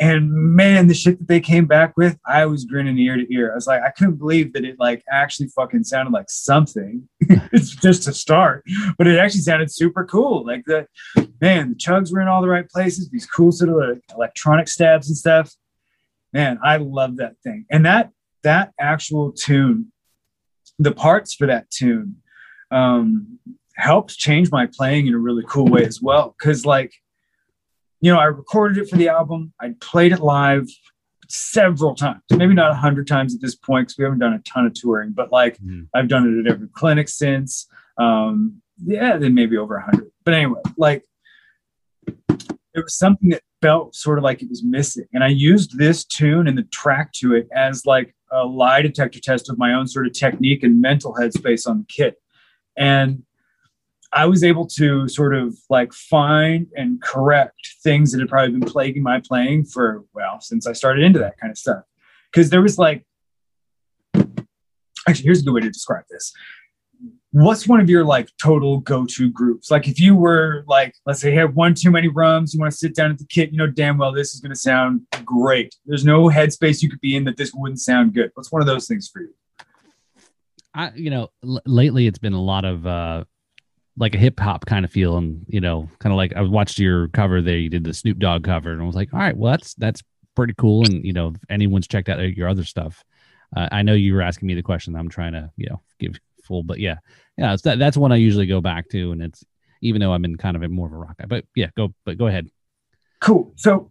And 0.00 0.32
man, 0.32 0.88
the 0.88 0.94
shit 0.94 1.18
that 1.18 1.28
they 1.28 1.40
came 1.40 1.66
back 1.66 1.96
with, 1.96 2.18
I 2.26 2.46
was 2.46 2.64
grinning 2.64 2.98
ear 2.98 3.16
to 3.16 3.32
ear. 3.32 3.52
I 3.52 3.54
was 3.54 3.68
like, 3.68 3.82
I 3.82 3.90
couldn't 3.90 4.16
believe 4.16 4.52
that 4.54 4.64
it 4.64 4.76
like 4.80 5.04
actually 5.10 5.48
fucking 5.48 5.84
sounded 5.84 6.12
like 6.12 6.28
something. 6.28 7.08
it's 7.20 7.70
just 7.70 8.02
to 8.04 8.12
start, 8.12 8.64
but 8.98 9.06
it 9.06 9.18
actually 9.18 9.42
sounded 9.42 9.72
super 9.72 10.04
cool. 10.04 10.44
Like 10.44 10.64
the 10.64 10.88
man, 11.40 11.70
the 11.70 11.76
chugs 11.76 12.12
were 12.12 12.20
in 12.20 12.28
all 12.28 12.42
the 12.42 12.48
right 12.48 12.68
places. 12.68 13.08
These 13.08 13.26
cool 13.26 13.52
sort 13.52 13.70
of 13.70 13.76
like, 13.76 14.02
electronic 14.14 14.66
stabs 14.66 15.08
and 15.08 15.16
stuff. 15.16 15.52
Man, 16.32 16.58
I 16.64 16.78
love 16.78 17.18
that 17.18 17.34
thing. 17.44 17.64
And 17.70 17.86
that 17.86 18.10
that 18.42 18.72
actual 18.80 19.30
tune, 19.30 19.92
the 20.78 20.92
parts 20.92 21.34
for 21.34 21.46
that 21.46 21.70
tune, 21.70 22.16
um, 22.72 23.38
helped 23.76 24.10
change 24.18 24.50
my 24.50 24.66
playing 24.66 25.06
in 25.06 25.14
a 25.14 25.18
really 25.18 25.44
cool 25.48 25.66
way 25.66 25.84
as 25.84 26.02
well. 26.02 26.34
Cause 26.40 26.66
like, 26.66 26.92
you 28.00 28.12
know, 28.12 28.18
I 28.18 28.24
recorded 28.24 28.78
it 28.78 28.88
for 28.88 28.96
the 28.96 29.08
album. 29.08 29.52
I 29.60 29.74
played 29.80 30.12
it 30.12 30.20
live 30.20 30.66
several 31.28 31.94
times, 31.94 32.20
maybe 32.30 32.54
not 32.54 32.70
a 32.70 32.74
hundred 32.74 33.06
times 33.06 33.34
at 33.34 33.40
this 33.40 33.54
point 33.54 33.86
because 33.88 33.98
we 33.98 34.04
haven't 34.04 34.18
done 34.18 34.34
a 34.34 34.38
ton 34.40 34.66
of 34.66 34.74
touring, 34.74 35.12
but 35.12 35.32
like 35.32 35.58
Mhm. 35.58 35.88
I've 35.94 36.08
done 36.08 36.28
it 36.28 36.46
at 36.46 36.52
every 36.52 36.68
clinic 36.68 37.08
since. 37.08 37.66
Um, 37.98 38.60
yeah, 38.84 39.16
then 39.16 39.34
maybe 39.34 39.56
over 39.56 39.76
a 39.76 39.82
hundred. 39.82 40.10
But 40.24 40.34
anyway, 40.34 40.60
like 40.76 41.04
it 42.06 42.82
was 42.82 42.94
something 42.94 43.30
that 43.30 43.42
felt 43.62 43.94
sort 43.94 44.18
of 44.18 44.24
like 44.24 44.42
it 44.42 44.50
was 44.50 44.62
missing. 44.62 45.06
And 45.14 45.24
I 45.24 45.28
used 45.28 45.78
this 45.78 46.04
tune 46.04 46.46
and 46.48 46.58
the 46.58 46.64
track 46.64 47.12
to 47.14 47.34
it 47.34 47.48
as 47.54 47.86
like 47.86 48.14
a 48.30 48.44
lie 48.44 48.82
detector 48.82 49.20
test 49.20 49.48
of 49.48 49.56
my 49.58 49.72
own 49.72 49.86
sort 49.86 50.06
of 50.06 50.12
technique 50.12 50.62
and 50.62 50.80
mental 50.80 51.14
headspace 51.14 51.66
on 51.66 51.78
the 51.78 51.86
kit. 51.88 52.16
And 52.76 53.22
I 54.14 54.26
was 54.26 54.44
able 54.44 54.66
to 54.68 55.08
sort 55.08 55.34
of 55.34 55.58
like 55.68 55.92
find 55.92 56.68
and 56.76 57.02
correct 57.02 57.74
things 57.82 58.12
that 58.12 58.20
had 58.20 58.28
probably 58.28 58.56
been 58.56 58.68
plaguing 58.68 59.02
my 59.02 59.20
playing 59.20 59.64
for, 59.64 60.04
well, 60.14 60.40
since 60.40 60.68
I 60.68 60.72
started 60.72 61.02
into 61.02 61.18
that 61.18 61.36
kind 61.38 61.50
of 61.50 61.58
stuff. 61.58 61.82
Because 62.32 62.48
there 62.48 62.62
was 62.62 62.78
like, 62.78 63.04
actually, 64.14 65.24
here's 65.24 65.40
a 65.40 65.44
good 65.44 65.54
way 65.54 65.60
to 65.62 65.70
describe 65.70 66.04
this. 66.08 66.32
What's 67.32 67.66
one 67.66 67.80
of 67.80 67.90
your 67.90 68.04
like 68.04 68.28
total 68.40 68.78
go-to 68.78 69.30
groups? 69.30 69.72
Like 69.72 69.88
if 69.88 69.98
you 69.98 70.14
were 70.14 70.64
like, 70.68 70.94
let's 71.06 71.20
say 71.20 71.32
you 71.32 71.40
have 71.40 71.56
one 71.56 71.74
too 71.74 71.90
many 71.90 72.06
rums, 72.06 72.54
you 72.54 72.60
want 72.60 72.70
to 72.70 72.78
sit 72.78 72.94
down 72.94 73.10
at 73.10 73.18
the 73.18 73.26
kit, 73.26 73.50
you 73.50 73.58
know 73.58 73.66
damn 73.66 73.98
well 73.98 74.12
this 74.12 74.32
is 74.32 74.40
going 74.40 74.52
to 74.52 74.58
sound 74.58 75.00
great. 75.24 75.74
There's 75.86 76.04
no 76.04 76.28
headspace 76.28 76.82
you 76.82 76.88
could 76.88 77.00
be 77.00 77.16
in 77.16 77.24
that 77.24 77.36
this 77.36 77.52
wouldn't 77.52 77.80
sound 77.80 78.14
good. 78.14 78.30
What's 78.34 78.52
one 78.52 78.62
of 78.62 78.66
those 78.66 78.86
things 78.86 79.10
for 79.12 79.22
you? 79.22 79.34
I 80.72 80.92
you 80.94 81.10
know 81.10 81.30
l- 81.42 81.62
lately 81.66 82.06
it's 82.06 82.18
been 82.18 82.32
a 82.32 82.42
lot 82.42 82.64
of 82.64 82.86
uh 82.86 83.24
like 83.96 84.14
a 84.14 84.18
hip 84.18 84.38
hop 84.40 84.66
kind 84.66 84.84
of 84.84 84.90
feel. 84.90 85.16
And 85.16 85.44
you 85.48 85.60
know 85.60 85.88
kind 85.98 86.12
of 86.12 86.16
like 86.16 86.34
I 86.34 86.42
watched 86.42 86.78
your 86.78 87.08
cover 87.08 87.40
there. 87.40 87.58
You 87.58 87.70
did 87.70 87.84
the 87.84 87.94
Snoop 87.94 88.18
Dogg 88.18 88.44
cover 88.44 88.72
and 88.72 88.82
I 88.82 88.84
was 88.84 88.96
like 88.96 89.12
all 89.12 89.20
right 89.20 89.36
well 89.36 89.52
that's 89.52 89.74
that's 89.74 90.02
pretty 90.34 90.54
cool. 90.56 90.84
And 90.84 91.04
you 91.04 91.12
know 91.12 91.28
if 91.28 91.36
anyone's 91.48 91.88
checked 91.88 92.08
out 92.08 92.20
your 92.20 92.48
other 92.48 92.64
stuff 92.64 93.04
uh, 93.56 93.68
I 93.70 93.82
know 93.82 93.94
you 93.94 94.14
were 94.14 94.22
asking 94.22 94.46
me 94.46 94.54
the 94.54 94.62
question 94.62 94.96
I'm 94.96 95.08
trying 95.08 95.32
to 95.32 95.50
you 95.56 95.68
know 95.70 95.80
give 95.98 96.18
full 96.44 96.62
but 96.62 96.78
yeah 96.78 96.96
yeah 97.38 97.56
that 97.64 97.78
that's 97.78 97.96
one 97.96 98.12
I 98.12 98.16
usually 98.16 98.46
go 98.46 98.60
back 98.60 98.88
to. 98.90 99.12
And 99.12 99.22
it's 99.22 99.44
even 99.80 100.00
though 100.00 100.12
I'm 100.12 100.24
in 100.24 100.36
kind 100.36 100.56
of 100.56 100.62
a 100.62 100.68
more 100.68 100.86
of 100.86 100.92
a 100.92 100.96
rock 100.96 101.16
guy 101.18 101.26
but 101.26 101.44
yeah 101.54 101.68
go 101.76 101.94
but 102.04 102.18
go 102.18 102.26
ahead. 102.26 102.48
Cool. 103.20 103.52
So 103.56 103.90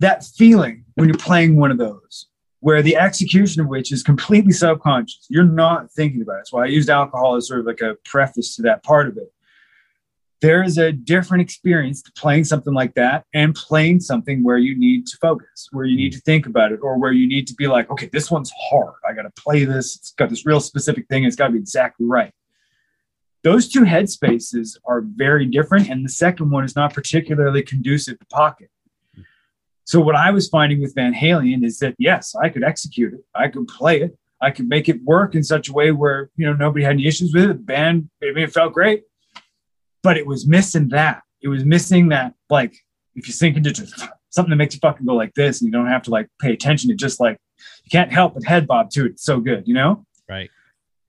that 0.00 0.24
feeling 0.24 0.84
when 0.94 1.08
you're 1.08 1.18
playing 1.18 1.56
one 1.56 1.70
of 1.70 1.78
those, 1.78 2.26
where 2.62 2.80
the 2.80 2.96
execution 2.96 3.60
of 3.60 3.66
which 3.66 3.90
is 3.90 4.04
completely 4.04 4.52
subconscious, 4.52 5.26
you're 5.28 5.42
not 5.42 5.90
thinking 5.90 6.22
about 6.22 6.34
it. 6.34 6.36
That's 6.38 6.52
why 6.52 6.62
I 6.62 6.68
used 6.68 6.88
alcohol 6.88 7.34
as 7.34 7.48
sort 7.48 7.58
of 7.58 7.66
like 7.66 7.80
a 7.80 7.96
preface 8.04 8.54
to 8.54 8.62
that 8.62 8.84
part 8.84 9.08
of 9.08 9.16
it. 9.16 9.32
there 10.42 10.62
is 10.62 10.78
a 10.78 10.92
different 10.92 11.40
experience 11.42 12.02
to 12.02 12.12
playing 12.12 12.44
something 12.44 12.74
like 12.74 12.94
that 12.94 13.24
and 13.32 13.54
playing 13.54 14.00
something 14.00 14.44
where 14.44 14.58
you 14.58 14.78
need 14.78 15.06
to 15.06 15.16
focus, 15.18 15.68
where 15.72 15.84
you 15.84 15.96
need 15.96 16.12
to 16.12 16.20
think 16.20 16.46
about 16.46 16.72
it, 16.72 16.80
or 16.82 16.98
where 16.98 17.12
you 17.12 17.28
need 17.28 17.46
to 17.48 17.54
be 17.54 17.66
like, 17.68 17.90
okay, 17.90 18.08
this 18.12 18.30
one's 18.30 18.52
hard. 18.70 18.94
I 19.08 19.12
got 19.12 19.22
to 19.22 19.42
play 19.42 19.64
this. 19.64 19.96
It's 19.96 20.12
got 20.12 20.30
this 20.30 20.46
real 20.46 20.60
specific 20.60 21.08
thing. 21.08 21.24
It's 21.24 21.36
got 21.36 21.46
to 21.48 21.52
be 21.52 21.58
exactly 21.58 22.06
right. 22.06 22.32
Those 23.44 23.68
two 23.68 23.82
headspaces 23.82 24.76
are 24.84 25.00
very 25.00 25.46
different. 25.46 25.88
And 25.88 26.04
the 26.04 26.10
second 26.10 26.50
one 26.50 26.64
is 26.64 26.76
not 26.76 26.94
particularly 26.94 27.62
conducive 27.62 28.18
to 28.18 28.26
pocket. 28.26 28.70
So, 29.84 30.00
what 30.00 30.16
I 30.16 30.30
was 30.30 30.48
finding 30.48 30.80
with 30.80 30.94
Van 30.94 31.14
Halien 31.14 31.64
is 31.64 31.78
that, 31.78 31.94
yes, 31.98 32.34
I 32.34 32.48
could 32.48 32.62
execute 32.62 33.14
it, 33.14 33.20
I 33.34 33.48
could 33.48 33.66
play 33.68 34.00
it, 34.02 34.16
I 34.40 34.50
could 34.50 34.68
make 34.68 34.88
it 34.88 35.02
work 35.04 35.34
in 35.34 35.42
such 35.42 35.68
a 35.68 35.72
way 35.72 35.90
where, 35.90 36.30
you 36.36 36.46
know, 36.46 36.52
nobody 36.52 36.84
had 36.84 36.92
any 36.92 37.06
issues 37.06 37.32
with 37.34 37.44
it. 37.44 37.48
The 37.48 37.54
band, 37.54 38.08
maybe 38.20 38.42
it 38.42 38.52
felt 38.52 38.72
great 38.72 39.02
but 40.02 40.16
it 40.16 40.26
was 40.26 40.46
missing 40.46 40.88
that. 40.88 41.22
It 41.40 41.48
was 41.48 41.64
missing 41.64 42.08
that, 42.08 42.34
like, 42.50 42.74
if 43.14 43.26
you 43.26 43.32
sink 43.32 43.56
into 43.56 43.72
just 43.72 43.98
something 44.30 44.50
that 44.50 44.56
makes 44.56 44.74
you 44.74 44.80
fucking 44.80 45.06
go 45.06 45.14
like 45.14 45.34
this 45.34 45.60
and 45.60 45.66
you 45.66 45.72
don't 45.72 45.88
have 45.88 46.02
to 46.02 46.10
like 46.10 46.28
pay 46.40 46.52
attention 46.52 46.88
to 46.88 46.96
just 46.96 47.20
like, 47.20 47.38
you 47.84 47.90
can't 47.90 48.12
help 48.12 48.34
but 48.34 48.44
head 48.44 48.66
bob 48.66 48.90
to 48.90 49.04
it. 49.04 49.12
It's 49.12 49.24
so 49.24 49.40
good, 49.40 49.66
you 49.66 49.74
know? 49.74 50.04
Right. 50.28 50.50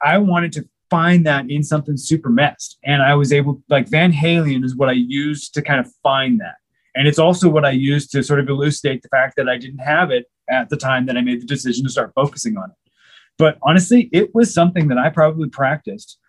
I 0.02 0.18
wanted 0.18 0.52
to 0.54 0.68
find 0.90 1.26
that 1.26 1.50
in 1.50 1.64
something 1.64 1.98
super 1.98 2.30
messed. 2.30 2.78
And 2.84 3.02
I 3.02 3.16
was 3.16 3.32
able, 3.34 3.62
like, 3.70 3.88
Van 3.90 4.12
Halien 4.12 4.64
is 4.64 4.76
what 4.76 4.90
I 4.90 4.94
used 4.94 5.54
to 5.56 5.62
kind 5.62 5.80
of 5.80 5.92
find 6.04 6.40
that. 6.42 6.56
And 6.96 7.08
it's 7.08 7.20
also 7.20 7.50
what 7.50 7.66
I 7.66 7.72
used 7.72 8.12
to 8.12 8.24
sort 8.24 8.40
of 8.40 8.50
elucidate 8.50 9.02
the 9.02 9.10
fact 9.10 9.36
that 9.38 9.50
I 9.50 9.58
didn't 9.58 9.80
have 9.80 10.12
it 10.12 10.26
at 10.50 10.70
the 10.70 10.78
time 10.78 11.06
that 11.08 11.18
I 11.18 11.22
made 11.22 11.42
the 11.42 11.46
decision 11.46 11.84
to 11.86 11.90
start 11.90 12.12
focusing 12.16 12.58
on 12.58 12.70
it. 12.70 12.92
But 13.38 13.58
honestly, 13.64 14.10
it 14.14 14.34
was 14.36 14.54
something 14.54 14.88
that 14.90 14.98
I 14.98 15.10
probably 15.10 15.50
practiced 15.50 16.20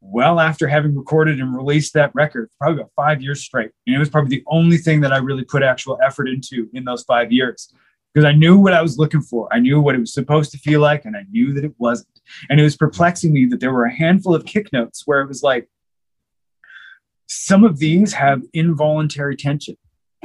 well 0.00 0.40
after 0.40 0.68
having 0.68 0.96
recorded 0.96 1.40
and 1.40 1.54
released 1.54 1.94
that 1.94 2.10
record, 2.14 2.50
probably 2.60 2.80
about 2.80 2.92
five 2.96 3.22
years 3.22 3.42
straight. 3.42 3.70
And 3.86 3.94
it 3.94 3.98
was 3.98 4.08
probably 4.08 4.36
the 4.36 4.44
only 4.48 4.76
thing 4.76 5.00
that 5.02 5.12
I 5.12 5.18
really 5.18 5.44
put 5.44 5.62
actual 5.62 5.98
effort 6.04 6.28
into 6.28 6.68
in 6.72 6.84
those 6.84 7.04
five 7.04 7.32
years 7.32 7.72
because 8.12 8.24
I 8.24 8.32
knew 8.32 8.58
what 8.58 8.72
I 8.72 8.82
was 8.82 8.98
looking 8.98 9.20
for. 9.20 9.48
I 9.52 9.60
knew 9.60 9.80
what 9.80 9.94
it 9.94 10.00
was 10.00 10.14
supposed 10.14 10.50
to 10.52 10.58
feel 10.58 10.80
like, 10.80 11.04
and 11.04 11.16
I 11.16 11.24
knew 11.30 11.52
that 11.54 11.64
it 11.64 11.74
wasn't. 11.78 12.20
And 12.48 12.58
it 12.58 12.62
was 12.62 12.76
perplexing 12.76 13.32
me 13.32 13.46
that 13.46 13.60
there 13.60 13.72
were 13.72 13.84
a 13.84 13.94
handful 13.94 14.34
of 14.34 14.44
kick 14.44 14.72
notes 14.72 15.02
where 15.04 15.20
it 15.20 15.28
was 15.28 15.42
like, 15.42 15.68
some 17.26 17.62
of 17.62 17.78
these 17.78 18.14
have 18.14 18.42
involuntary 18.54 19.36
tension 19.36 19.76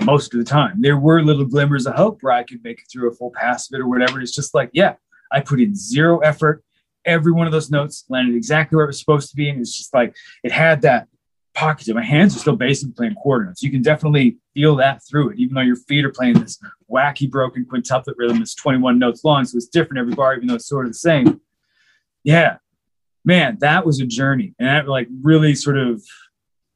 most 0.01 0.33
of 0.33 0.39
the 0.39 0.45
time. 0.45 0.81
There 0.81 0.97
were 0.97 1.21
little 1.21 1.45
glimmers 1.45 1.85
of 1.85 1.95
hope 1.95 2.21
where 2.21 2.33
I 2.33 2.43
could 2.43 2.63
make 2.63 2.79
it 2.79 2.85
through 2.91 3.09
a 3.09 3.13
full 3.13 3.31
pass 3.31 3.69
of 3.69 3.75
it 3.75 3.81
or 3.81 3.87
whatever. 3.87 4.19
It's 4.21 4.35
just 4.35 4.53
like, 4.53 4.69
yeah, 4.73 4.95
I 5.31 5.41
put 5.41 5.61
in 5.61 5.75
zero 5.75 6.19
effort 6.19 6.63
every 7.05 7.31
one 7.31 7.45
of 7.45 7.51
those 7.51 7.69
notes 7.69 8.05
landed 8.09 8.35
exactly 8.35 8.75
where 8.75 8.85
it 8.85 8.87
was 8.87 8.99
supposed 8.99 9.29
to 9.29 9.35
be. 9.35 9.49
And 9.49 9.59
it's 9.59 9.77
just 9.77 9.93
like 9.93 10.15
it 10.43 10.51
had 10.51 10.81
that 10.83 11.07
pocket. 11.53 11.93
My 11.93 12.03
hands 12.03 12.35
are 12.35 12.39
still 12.39 12.55
basically 12.55 12.93
playing 12.93 13.15
quarter 13.15 13.45
notes. 13.45 13.61
You 13.61 13.71
can 13.71 13.81
definitely 13.81 14.37
feel 14.53 14.75
that 14.77 15.01
through 15.07 15.29
it, 15.29 15.39
even 15.39 15.55
though 15.55 15.61
your 15.61 15.75
feet 15.75 16.05
are 16.05 16.11
playing 16.11 16.39
this 16.39 16.59
wacky 16.91 17.29
broken 17.29 17.65
quintuplet 17.65 18.13
rhythm 18.17 18.39
that's 18.39 18.55
21 18.55 18.97
notes 18.99 19.23
long. 19.23 19.45
So 19.45 19.57
it's 19.57 19.67
different 19.67 19.99
every 19.99 20.15
bar, 20.15 20.35
even 20.35 20.47
though 20.47 20.55
it's 20.55 20.67
sort 20.67 20.85
of 20.85 20.91
the 20.91 20.97
same. 20.97 21.41
Yeah. 22.23 22.57
Man, 23.25 23.57
that 23.61 23.85
was 23.85 23.99
a 23.99 24.05
journey. 24.05 24.53
And 24.59 24.67
that 24.67 24.87
like 24.87 25.07
really 25.21 25.55
sort 25.55 25.77
of 25.77 26.03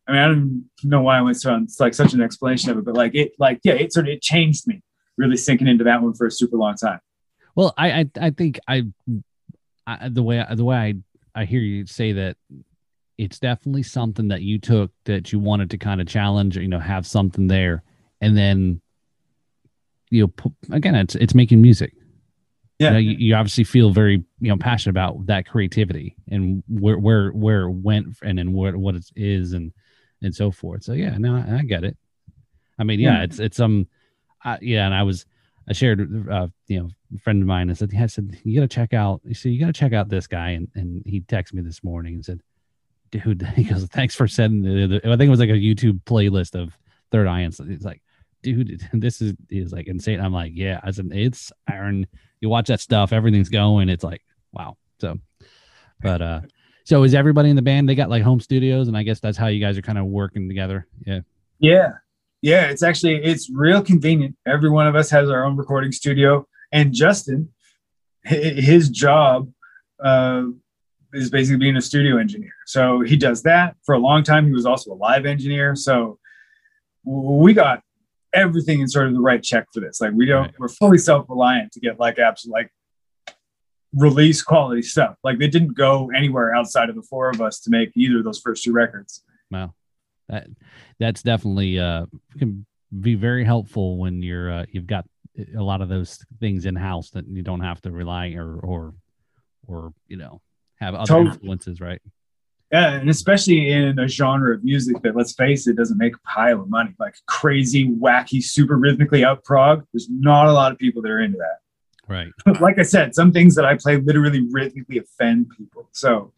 I 0.08 0.12
mean, 0.12 0.22
I 0.22 0.28
don't 0.28 0.66
know 0.84 1.02
why 1.02 1.18
I 1.18 1.22
went 1.22 1.38
so 1.38 1.56
it's 1.56 1.80
like 1.80 1.94
such 1.94 2.14
an 2.14 2.22
explanation 2.22 2.72
of 2.72 2.78
it, 2.78 2.86
but 2.86 2.96
like 2.96 3.14
it 3.14 3.34
like 3.40 3.60
yeah, 3.64 3.74
it 3.74 3.92
sort 3.92 4.08
of 4.08 4.14
it 4.14 4.22
changed 4.22 4.68
me 4.68 4.82
really 5.18 5.38
sinking 5.38 5.68
into 5.68 5.84
that 5.84 6.02
one 6.02 6.14
for 6.14 6.28
a 6.28 6.32
super 6.32 6.58
long 6.58 6.76
time. 6.76 7.00
Well, 7.56 7.74
I 7.78 7.92
I, 7.92 8.10
I 8.22 8.30
think 8.30 8.60
I 8.68 8.84
I, 9.86 10.10
the 10.10 10.24
way 10.24 10.46
the 10.50 10.64
way 10.64 10.76
I 10.76 11.42
I 11.42 11.46
hear 11.46 11.60
you 11.60 11.86
say 11.86 12.14
that 12.14 12.38
it's 13.18 13.40
definitely 13.40 13.84
something 13.84 14.30
that 14.30 14.42
you 14.42 14.60
took 14.60 14.92
that 15.06 15.32
you 15.32 15.40
wanted 15.40 15.72
to 15.72 15.78
kind 15.78 16.00
of 16.00 16.08
challenge, 16.08 16.56
you 16.56 16.68
know, 16.68 16.80
have 16.80 17.06
something 17.06 17.48
there, 17.48 17.84
and 18.22 18.38
then 18.38 18.82
you 20.10 20.32
know, 20.38 20.52
again, 20.72 20.96
it's 20.96 21.16
it's 21.16 21.36
making 21.36 21.62
music. 21.62 21.94
Yeah. 22.80 22.90
You, 22.90 22.94
know, 22.94 23.00
you, 23.00 23.12
you 23.18 23.36
obviously 23.36 23.64
feel 23.64 23.90
very 23.90 24.24
you 24.40 24.50
know 24.50 24.58
passionate 24.58 24.92
about 24.92 25.26
that 25.26 25.48
creativity 25.48 26.16
and 26.30 26.64
where 26.70 26.98
where 26.98 27.32
where 27.32 27.64
it 27.64 27.72
went 27.72 28.18
and 28.22 28.38
then 28.38 28.54
what 28.54 28.76
what 28.76 28.96
it 28.96 29.06
is 29.16 29.54
and 29.54 29.74
and 30.22 30.34
so 30.34 30.52
forth. 30.52 30.84
So 30.84 30.94
yeah, 30.94 31.18
no, 31.18 31.36
I, 31.36 31.60
I 31.60 31.62
get 31.64 31.84
it. 31.84 31.98
I 32.80 32.84
mean, 32.84 33.00
yeah, 33.00 33.18
Yeah. 33.18 33.24
it's 33.24 33.40
it's 33.40 33.60
um, 33.60 33.88
I, 34.44 34.58
yeah, 34.62 34.86
and 34.86 34.94
I 34.94 35.04
was 35.04 35.26
I 35.70 35.74
shared 35.74 36.30
uh, 36.30 36.48
you 36.68 36.80
know 36.80 36.90
a 37.16 37.20
friend 37.20 37.42
of 37.42 37.48
mine. 37.48 37.70
I 37.70 37.74
said, 37.74 37.92
yeah, 37.94 38.04
I 38.04 38.08
said 38.08 38.38
you 38.44 38.56
got 38.60 38.70
to 38.70 38.74
check 38.76 38.94
out. 38.94 39.22
You 39.26 39.34
see, 39.34 39.50
you 39.50 39.60
got 39.60 39.68
to 39.68 39.74
check 39.74 39.94
out 39.94 40.10
this 40.10 40.28
guy, 40.28 40.50
and 40.52 40.68
and 40.76 41.04
he 41.06 41.22
texted 41.22 41.54
me 41.54 41.62
this 41.62 41.84
morning 41.84 42.16
and 42.16 42.26
said, 42.26 42.42
dude, 43.12 43.42
he 43.56 43.64
goes, 43.64 43.86
thanks 43.86 44.16
for 44.16 44.28
sending. 44.28 44.90
The, 44.90 44.98
I 45.06 45.18
think 45.18 45.24
it 45.24 45.30
was 45.30 45.40
like 45.40 45.50
a 45.50 45.54
YouTube 45.54 46.02
playlist 46.04 46.56
of 46.56 46.78
Third 47.12 47.28
Ion, 47.28 47.46
and 47.46 47.56
so 47.56 47.66
it's 47.68 47.86
like, 47.86 48.02
dude, 48.44 48.88
this 48.94 49.22
is 49.22 49.34
is 49.50 49.72
like 49.72 49.88
insane. 49.88 50.20
I'm 50.22 50.34
like, 50.34 50.52
yeah, 50.56 50.80
I 50.84 50.92
said 50.92 51.10
it's 51.12 51.52
iron. 51.68 52.06
You 52.40 52.50
watch 52.50 52.68
that 52.68 52.80
stuff, 52.82 53.12
everything's 53.14 53.50
going. 53.50 53.90
It's 53.90 54.04
like, 54.04 54.22
wow. 54.54 54.78
So, 55.02 55.18
but 56.02 56.22
uh, 56.22 56.42
so 56.88 57.04
is 57.04 57.14
everybody 57.14 57.50
in 57.50 57.58
the 57.58 57.62
band? 57.62 57.90
They 57.90 57.96
got 57.96 58.10
like 58.10 58.24
home 58.24 58.40
studios, 58.40 58.88
and 58.88 58.96
I 58.96 59.04
guess 59.04 59.20
that's 59.20 59.38
how 59.38 59.48
you 59.48 59.60
guys 59.60 59.78
are 59.78 59.82
kind 59.82 59.98
of 59.98 60.06
working 60.06 60.48
together. 60.48 60.88
Yeah. 61.06 61.20
Yeah. 61.60 61.90
Yeah. 62.42 62.68
It's 62.70 62.82
actually, 62.82 63.16
it's 63.26 63.50
real 63.50 63.82
convenient. 63.82 64.38
Every 64.46 64.70
one 64.70 64.88
of 64.88 64.96
us 64.96 65.10
has 65.10 65.30
our 65.30 65.44
own 65.44 65.58
recording 65.58 65.92
studio. 65.92 66.48
And 66.72 66.94
Justin, 66.94 67.50
his 68.24 68.88
job 68.88 69.52
uh, 70.02 70.44
is 71.12 71.30
basically 71.30 71.58
being 71.58 71.76
a 71.76 71.82
studio 71.82 72.20
engineer. 72.20 72.54
So 72.68 73.02
he 73.02 73.18
does 73.18 73.44
that 73.44 73.76
for 73.84 73.94
a 73.94 74.00
long 74.00 74.24
time. 74.24 74.46
He 74.46 74.54
was 74.54 74.66
also 74.66 74.94
a 74.94 74.96
live 74.96 75.26
engineer. 75.26 75.76
So 75.76 76.20
we 77.04 77.54
got 77.54 77.82
everything 78.34 78.80
in 78.80 78.88
sort 78.88 79.08
of 79.08 79.14
the 79.14 79.20
right 79.20 79.44
check 79.44 79.66
for 79.74 79.82
this. 79.82 80.00
Like 80.00 80.14
we 80.14 80.26
don't, 80.26 80.44
Right. 80.44 80.54
we're 80.58 80.70
fully 80.70 81.00
self-reliant 81.00 81.74
to 81.74 81.82
get 81.82 82.00
like 82.00 82.16
apps 82.16 82.48
like 82.48 82.72
release 83.94 84.42
quality 84.42 84.82
stuff. 84.82 85.16
Like 85.24 85.40
they 85.40 85.48
didn't 85.48 85.76
go 85.76 86.10
anywhere 86.16 86.54
outside 86.54 86.90
of 86.90 86.96
the 86.96 87.02
four 87.02 87.30
of 87.30 87.42
us 87.42 87.60
to 87.62 87.70
make 87.70 87.92
either 87.96 88.20
of 88.20 88.24
those 88.24 88.40
first 88.40 88.64
two 88.64 88.74
records. 88.74 89.24
Wow. 89.52 89.74
That 90.30 90.48
that's 91.00 91.22
definitely 91.24 91.80
uh 91.80 92.06
can 92.38 92.66
be 93.00 93.16
very 93.16 93.46
helpful 93.46 93.98
when 93.98 94.22
you're 94.22 94.52
uh, 94.52 94.66
you've 94.72 94.88
got 94.88 95.06
a 95.56 95.62
lot 95.62 95.82
of 95.82 95.90
those 95.90 96.20
things 96.40 96.66
in 96.66 96.76
house 96.76 97.12
that 97.12 97.28
you 97.28 97.44
don't 97.44 97.62
have 97.62 97.82
to 97.82 97.92
rely 97.92 98.34
or 98.34 98.60
or 98.60 98.94
or 99.68 99.94
you 100.08 100.18
know 100.18 100.42
have 100.80 100.96
other 100.96 101.08
Totally. 101.08 101.36
influences, 101.36 101.82
right? 101.82 102.02
Yeah, 102.72 102.96
and 102.96 103.10
especially 103.10 103.72
in 103.72 103.98
a 103.98 104.08
genre 104.10 104.54
of 104.54 104.64
music 104.64 105.02
that, 105.04 105.16
let's 105.16 105.34
face 105.34 105.68
it, 105.68 105.78
doesn't 105.78 105.98
make 105.98 106.16
a 106.16 106.20
pile 106.20 106.62
of 106.62 106.70
money. 106.70 106.94
Like 107.00 107.16
crazy, 107.26 107.88
wacky, 107.90 108.44
super 108.44 108.78
rhythmically 108.78 109.24
out 109.24 109.46
prog. 109.46 109.86
There's 109.94 110.10
not 110.10 110.48
a 110.48 110.52
lot 110.52 110.74
of 110.74 110.78
people 110.78 111.02
that 111.04 111.12
are 111.12 111.22
into 111.22 111.38
that. 111.38 111.60
Right. 112.08 112.30
like 112.62 112.80
I 112.80 112.84
said, 112.84 113.14
some 113.16 113.32
things 113.32 113.56
that 113.56 113.66
I 113.66 113.76
play 113.78 113.98
literally 113.98 114.48
rhythmically 114.52 114.98
offend 115.00 115.48
people. 115.58 115.90
So 115.92 116.32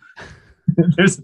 there's, 0.97 1.22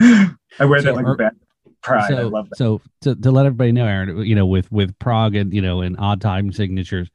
I 0.00 0.64
wear 0.64 0.80
So 0.80 0.86
that 0.86 0.96
like 0.96 1.06
are- 1.06 1.12
a 1.14 1.16
bad 1.16 1.36
pride. 1.82 2.12
I 2.12 2.16
so 2.16 2.28
love 2.28 2.48
that. 2.50 2.56
so 2.56 2.80
to, 3.02 3.14
to 3.14 3.30
let 3.30 3.46
everybody 3.46 3.72
know, 3.72 3.86
Aaron, 3.86 4.24
you 4.24 4.34
know, 4.34 4.46
with 4.46 4.70
with 4.72 4.98
prog 4.98 5.34
and 5.34 5.52
you 5.52 5.62
know 5.62 5.80
and 5.82 5.96
odd 5.98 6.20
time 6.20 6.52
signatures, 6.52 7.10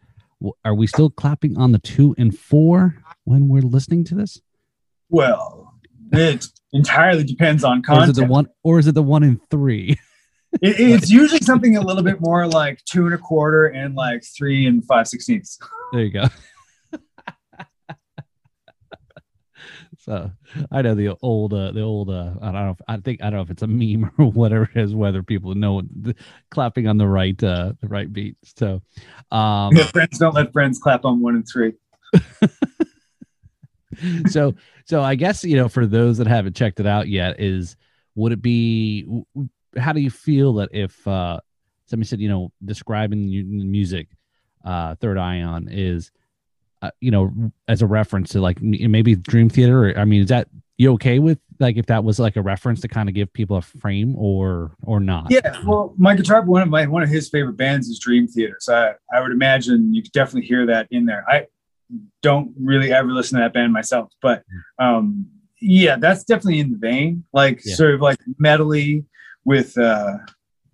are 0.63 0.73
we 0.75 0.87
still 0.87 1.09
clapping 1.09 1.57
on 1.57 1.71
the 1.71 1.79
two 1.79 2.15
and 2.17 2.37
four 2.37 2.95
when 3.25 3.47
we're 3.47 3.61
listening 3.61 4.03
to 4.05 4.15
this? 4.15 4.41
Well, 5.09 5.73
it 6.11 6.47
entirely 6.73 7.23
depends 7.23 7.63
on 7.63 7.81
content. 7.83 8.07
Or 8.07 8.11
is 8.11 8.17
it 8.17 8.21
the 8.21 8.27
one 8.27 8.47
or 8.63 8.79
is 8.79 8.87
it 8.87 8.95
the 8.95 9.03
one 9.03 9.23
in 9.23 9.39
three? 9.49 9.97
It- 10.61 10.79
it's 10.79 11.09
usually 11.09 11.39
something 11.41 11.77
a 11.77 11.81
little 11.81 12.03
bit 12.03 12.21
more 12.21 12.47
like 12.47 12.83
two 12.85 13.05
and 13.05 13.13
a 13.13 13.17
quarter 13.17 13.67
and 13.67 13.95
like 13.95 14.23
three 14.23 14.67
and 14.67 14.83
five 14.85 15.07
sixteenths. 15.07 15.59
There 15.91 16.01
you 16.01 16.11
go. 16.11 16.25
so 19.99 20.31
I 20.71 20.81
know 20.81 20.95
the 20.95 21.15
old, 21.21 21.53
uh, 21.53 21.71
the 21.71 21.81
old. 21.81 22.09
Uh, 22.09 22.33
I 22.41 22.45
don't 22.51 22.53
know. 22.53 22.69
If, 22.71 22.81
I 22.87 22.97
think 22.97 23.21
I 23.21 23.25
don't 23.25 23.33
know 23.37 23.41
if 23.41 23.49
it's 23.49 23.63
a 23.63 23.67
meme 23.67 24.11
or 24.17 24.31
whatever 24.31 24.69
it 24.73 24.81
is. 24.81 24.95
Whether 24.95 25.23
people 25.23 25.55
know 25.55 25.81
the, 25.81 26.15
clapping 26.51 26.87
on 26.87 26.97
the 26.97 27.07
right, 27.07 27.41
uh, 27.43 27.73
the 27.81 27.87
right 27.87 28.11
beat. 28.11 28.37
So, 28.57 28.81
um, 29.31 29.75
Yeah, 29.75 29.87
friends 29.87 30.19
don't 30.19 30.35
let 30.35 30.53
friends 30.53 30.79
clap 30.79 31.05
on 31.05 31.21
one 31.21 31.35
and 31.35 31.47
three. 31.47 31.73
so 34.29 34.53
so 34.85 35.01
I 35.01 35.15
guess 35.15 35.43
you 35.43 35.57
know 35.57 35.69
for 35.69 35.85
those 35.85 36.17
that 36.19 36.27
haven't 36.27 36.55
checked 36.55 36.79
it 36.79 36.87
out 36.87 37.07
yet, 37.07 37.39
is 37.39 37.75
would 38.15 38.31
it 38.31 38.41
be? 38.41 39.07
How 39.77 39.93
do 39.93 39.99
you 39.99 40.09
feel 40.09 40.53
that 40.55 40.69
if 40.73 41.07
uh, 41.07 41.39
somebody 41.85 42.07
said 42.07 42.19
you 42.19 42.29
know 42.29 42.51
describing 42.63 43.29
music, 43.71 44.07
uh, 44.63 44.95
Third 44.95 45.17
Ion 45.17 45.67
is, 45.69 46.11
uh, 46.81 46.91
you 47.01 47.11
know, 47.11 47.51
as 47.67 47.81
a 47.81 47.87
reference 47.87 48.31
to 48.31 48.41
like 48.41 48.61
maybe 48.61 49.15
Dream 49.15 49.49
Theater? 49.49 49.89
Or, 49.89 49.97
I 49.97 50.05
mean, 50.05 50.21
is 50.21 50.29
that 50.29 50.47
you 50.77 50.93
okay 50.93 51.19
with 51.19 51.39
like 51.59 51.77
if 51.77 51.85
that 51.85 52.03
was 52.03 52.19
like 52.19 52.35
a 52.35 52.41
reference 52.41 52.81
to 52.81 52.87
kind 52.87 53.07
of 53.07 53.15
give 53.15 53.31
people 53.31 53.57
a 53.57 53.61
frame 53.61 54.15
or 54.17 54.71
or 54.83 54.99
not? 54.99 55.31
Yeah, 55.31 55.57
well, 55.65 55.93
my 55.97 56.15
guitar, 56.15 56.41
one 56.41 56.61
of 56.61 56.69
my 56.69 56.85
one 56.85 57.03
of 57.03 57.09
his 57.09 57.29
favorite 57.29 57.57
bands 57.57 57.87
is 57.87 57.99
Dream 57.99 58.27
Theater, 58.27 58.57
so 58.59 58.75
I, 58.75 59.17
I 59.17 59.21
would 59.21 59.31
imagine 59.31 59.93
you 59.93 60.01
could 60.01 60.11
definitely 60.11 60.47
hear 60.47 60.65
that 60.67 60.87
in 60.91 61.05
there. 61.05 61.23
I 61.29 61.47
don't 62.21 62.51
really 62.59 62.91
ever 62.91 63.11
listen 63.11 63.37
to 63.37 63.43
that 63.43 63.53
band 63.53 63.71
myself, 63.71 64.11
but 64.21 64.43
um, 64.79 65.27
yeah, 65.61 65.95
that's 65.97 66.23
definitely 66.23 66.59
in 66.59 66.71
the 66.71 66.77
vein, 66.77 67.23
like 67.31 67.61
Yeah. 67.63 67.75
sort 67.75 67.93
of 67.93 68.01
like 68.01 68.19
metally 68.43 69.05
with 69.45 69.77
uh, 69.77 70.17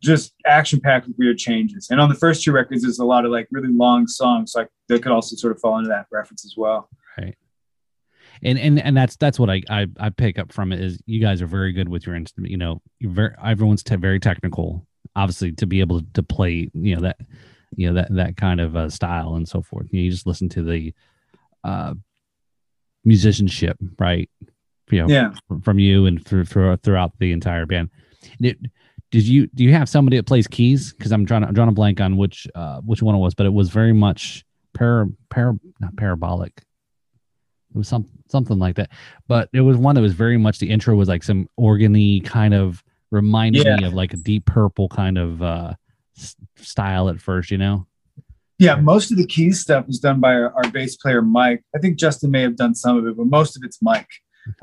just 0.01 0.33
action 0.45 0.79
packed 0.79 1.07
with 1.07 1.15
weird 1.19 1.37
changes. 1.37 1.87
And 1.91 1.99
on 2.01 2.09
the 2.09 2.15
first 2.15 2.43
two 2.43 2.51
records, 2.51 2.81
there's 2.81 2.99
a 2.99 3.05
lot 3.05 3.25
of 3.25 3.31
like 3.31 3.47
really 3.51 3.71
long 3.71 4.07
songs, 4.07 4.53
like 4.55 4.69
they 4.87 4.97
could 4.99 5.11
also 5.11 5.35
sort 5.35 5.53
of 5.55 5.59
fall 5.59 5.77
into 5.77 5.89
that 5.89 6.07
reference 6.11 6.45
as 6.45 6.55
well. 6.57 6.89
Right. 7.17 7.35
And 8.43 8.57
and 8.57 8.79
and 8.79 8.97
that's 8.97 9.15
that's 9.17 9.37
what 9.37 9.49
I, 9.51 9.61
I 9.69 9.85
I 9.99 10.09
pick 10.09 10.39
up 10.39 10.51
from 10.51 10.71
it 10.71 10.79
is 10.79 10.99
you 11.05 11.21
guys 11.21 11.41
are 11.43 11.47
very 11.47 11.73
good 11.73 11.87
with 11.87 12.07
your 12.07 12.15
instrument. 12.15 12.49
You 12.49 12.57
know, 12.57 12.81
you're 12.99 13.11
very 13.11 13.35
everyone's 13.43 13.83
te- 13.83 13.97
very 13.97 14.19
technical. 14.19 14.87
Obviously, 15.15 15.51
to 15.53 15.67
be 15.67 15.81
able 15.81 16.01
to 16.13 16.23
play, 16.23 16.71
you 16.73 16.95
know 16.95 17.01
that 17.01 17.17
you 17.75 17.87
know 17.87 17.93
that 18.01 18.07
that 18.15 18.37
kind 18.37 18.59
of 18.59 18.75
uh, 18.75 18.89
style 18.89 19.35
and 19.35 19.47
so 19.47 19.61
forth. 19.61 19.87
You, 19.91 19.99
know, 19.99 20.03
you 20.05 20.11
just 20.11 20.25
listen 20.25 20.49
to 20.49 20.63
the 20.63 20.93
uh, 21.63 21.93
musicianship, 23.05 23.77
right? 23.99 24.29
You 24.89 25.01
know, 25.01 25.07
Yeah. 25.07 25.33
from, 25.47 25.61
from 25.61 25.79
you 25.79 26.05
and 26.05 26.25
through, 26.25 26.45
through 26.45 26.77
throughout 26.77 27.11
the 27.19 27.31
entire 27.31 27.65
band. 27.65 27.89
Did, 28.39 28.71
did 29.11 29.27
you 29.27 29.47
do 29.47 29.63
you 29.63 29.73
have 29.73 29.89
somebody 29.89 30.17
that 30.17 30.25
plays 30.25 30.47
keys? 30.47 30.93
Because 30.93 31.11
I'm 31.11 31.25
trying 31.25 31.41
to 31.41 31.47
I'm 31.47 31.53
drawing 31.53 31.69
a 31.69 31.73
blank 31.73 31.99
on 31.99 32.17
which 32.17 32.47
uh, 32.55 32.81
which 32.81 33.01
one 33.01 33.15
it 33.15 33.19
was, 33.19 33.33
but 33.33 33.45
it 33.45 33.53
was 33.53 33.69
very 33.69 33.93
much 33.93 34.45
para, 34.73 35.07
para 35.29 35.53
not 35.79 35.95
parabolic. 35.97 36.53
It 37.73 37.77
was 37.77 37.87
some 37.87 38.07
something 38.29 38.57
like 38.57 38.75
that. 38.75 38.89
But 39.27 39.49
it 39.53 39.61
was 39.61 39.77
one 39.77 39.95
that 39.95 40.01
was 40.01 40.13
very 40.13 40.37
much 40.37 40.59
the 40.59 40.69
intro 40.69 40.95
was 40.95 41.09
like 41.09 41.23
some 41.23 41.47
organy 41.59 42.23
kind 42.23 42.53
of 42.53 42.83
reminded 43.11 43.65
me 43.65 43.83
of 43.83 43.93
like 43.93 44.13
a 44.13 44.17
deep 44.17 44.45
purple 44.45 44.87
kind 44.87 45.17
of 45.17 45.41
uh 45.43 45.73
style 46.57 47.09
at 47.09 47.19
first, 47.19 47.51
you 47.51 47.57
know? 47.57 47.87
Yeah, 48.59 48.75
most 48.75 49.11
of 49.11 49.17
the 49.17 49.25
keys 49.25 49.59
stuff 49.59 49.87
was 49.87 49.99
done 49.99 50.19
by 50.19 50.33
our, 50.33 50.53
our 50.53 50.69
bass 50.71 50.95
player 50.95 51.21
Mike. 51.21 51.63
I 51.75 51.79
think 51.79 51.97
Justin 51.97 52.29
may 52.31 52.43
have 52.43 52.55
done 52.55 52.75
some 52.75 52.97
of 52.97 53.07
it, 53.07 53.17
but 53.17 53.25
most 53.25 53.57
of 53.57 53.63
it's 53.65 53.81
Mike. 53.81 54.07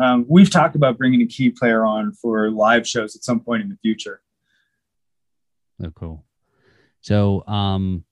Um, 0.00 0.26
we've 0.28 0.50
talked 0.50 0.76
about 0.76 0.98
bringing 0.98 1.22
a 1.22 1.26
key 1.26 1.50
player 1.50 1.84
on 1.84 2.12
for 2.12 2.50
live 2.50 2.86
shows 2.86 3.14
at 3.16 3.22
some 3.24 3.40
point 3.40 3.62
in 3.62 3.68
the 3.68 3.76
future. 3.76 4.20
Oh, 5.84 5.90
cool. 5.94 6.24
So, 7.00 7.46
um, 7.46 8.04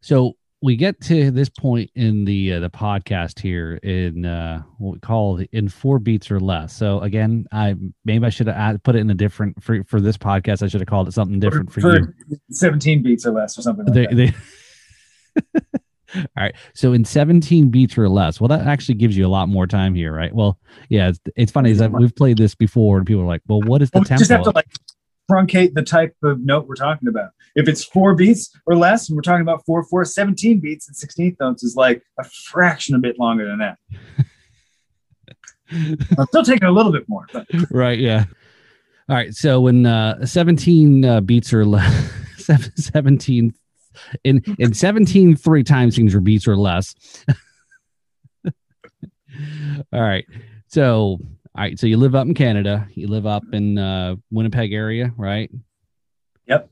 so 0.00 0.36
we 0.62 0.76
get 0.76 1.00
to 1.00 1.30
this 1.30 1.48
point 1.48 1.90
in 1.94 2.26
the 2.26 2.52
uh, 2.54 2.60
the 2.60 2.68
podcast 2.68 3.38
here 3.40 3.76
in 3.76 4.26
uh, 4.26 4.62
what 4.76 4.92
we 4.92 4.98
call 5.00 5.36
the, 5.36 5.48
in 5.52 5.70
four 5.70 5.98
beats 5.98 6.30
or 6.30 6.38
less. 6.38 6.76
So 6.76 7.00
again, 7.00 7.46
I 7.50 7.74
maybe 8.04 8.26
I 8.26 8.28
should 8.28 8.46
have 8.46 8.56
add- 8.56 8.82
put 8.82 8.94
it 8.94 8.98
in 8.98 9.08
a 9.10 9.14
different 9.14 9.62
for 9.62 9.82
for 9.84 10.00
this 10.00 10.18
podcast. 10.18 10.62
I 10.62 10.68
should 10.68 10.82
have 10.82 10.88
called 10.88 11.08
it 11.08 11.12
something 11.12 11.40
different 11.40 11.72
for, 11.72 11.80
you. 11.80 12.14
17 12.50 13.02
beats 13.02 13.24
or 13.26 13.32
less 13.32 13.58
or 13.58 13.62
something 13.62 13.86
like 13.86 13.94
They, 13.94 14.06
that. 14.06 14.32
they 15.54 15.70
All 16.14 16.24
right. 16.36 16.54
So 16.74 16.92
in 16.92 17.04
17 17.04 17.70
beats 17.70 17.96
or 17.96 18.08
less, 18.08 18.40
well, 18.40 18.48
that 18.48 18.66
actually 18.66 18.96
gives 18.96 19.16
you 19.16 19.26
a 19.26 19.28
lot 19.28 19.48
more 19.48 19.66
time 19.66 19.94
here, 19.94 20.12
right? 20.12 20.34
Well, 20.34 20.58
yeah, 20.88 21.08
it's, 21.08 21.20
it's 21.36 21.52
funny 21.52 21.70
is 21.70 21.78
that 21.78 21.92
we've 21.92 22.14
played 22.14 22.38
this 22.38 22.54
before 22.54 22.98
and 22.98 23.06
people 23.06 23.22
are 23.22 23.26
like, 23.26 23.42
well, 23.46 23.60
what 23.62 23.82
is 23.82 23.90
the 23.90 24.00
we 24.00 24.04
tempo? 24.04 24.18
just 24.18 24.30
have 24.30 24.42
to 24.42 24.50
like 24.50 24.66
truncate 25.30 25.74
the 25.74 25.82
type 25.82 26.16
of 26.22 26.40
note 26.40 26.66
we're 26.66 26.74
talking 26.74 27.08
about. 27.08 27.30
If 27.54 27.68
it's 27.68 27.84
four 27.84 28.14
beats 28.14 28.50
or 28.66 28.76
less, 28.76 29.08
and 29.08 29.16
we're 29.16 29.22
talking 29.22 29.42
about 29.42 29.64
four, 29.64 29.84
four, 29.84 30.04
17 30.04 30.60
beats 30.60 30.88
and 30.88 30.96
16th 30.96 31.36
notes 31.40 31.62
is 31.62 31.76
like 31.76 32.02
a 32.18 32.24
fraction 32.24 32.94
a 32.94 32.98
bit 32.98 33.18
longer 33.18 33.46
than 33.46 33.58
that. 33.58 33.78
I'm 35.70 36.26
still 36.26 36.42
taking 36.42 36.68
a 36.68 36.72
little 36.72 36.92
bit 36.92 37.04
more, 37.08 37.26
but 37.32 37.46
right 37.70 37.98
yeah 37.98 38.24
all 39.08 39.16
right 39.16 39.32
so 39.34 39.60
when 39.60 39.86
uh 39.86 40.24
17 40.26 41.04
uh, 41.04 41.20
beats 41.20 41.52
or 41.52 41.64
less 41.64 42.10
17 42.76 43.54
in 44.24 44.42
in 44.58 44.72
17 44.74 45.36
three 45.36 45.62
time 45.62 45.90
signature 45.90 46.20
beats 46.20 46.46
or 46.48 46.56
less 46.56 46.94
all 49.92 50.00
right 50.00 50.26
so 50.66 50.92
all 50.92 51.20
right 51.56 51.78
so 51.78 51.86
you 51.86 51.96
live 51.96 52.14
up 52.14 52.26
in 52.26 52.34
canada 52.34 52.86
you 52.94 53.06
live 53.08 53.26
up 53.26 53.42
in 53.52 53.78
uh 53.78 54.14
winnipeg 54.30 54.72
area 54.72 55.12
right 55.16 55.50
Yep. 56.46 56.68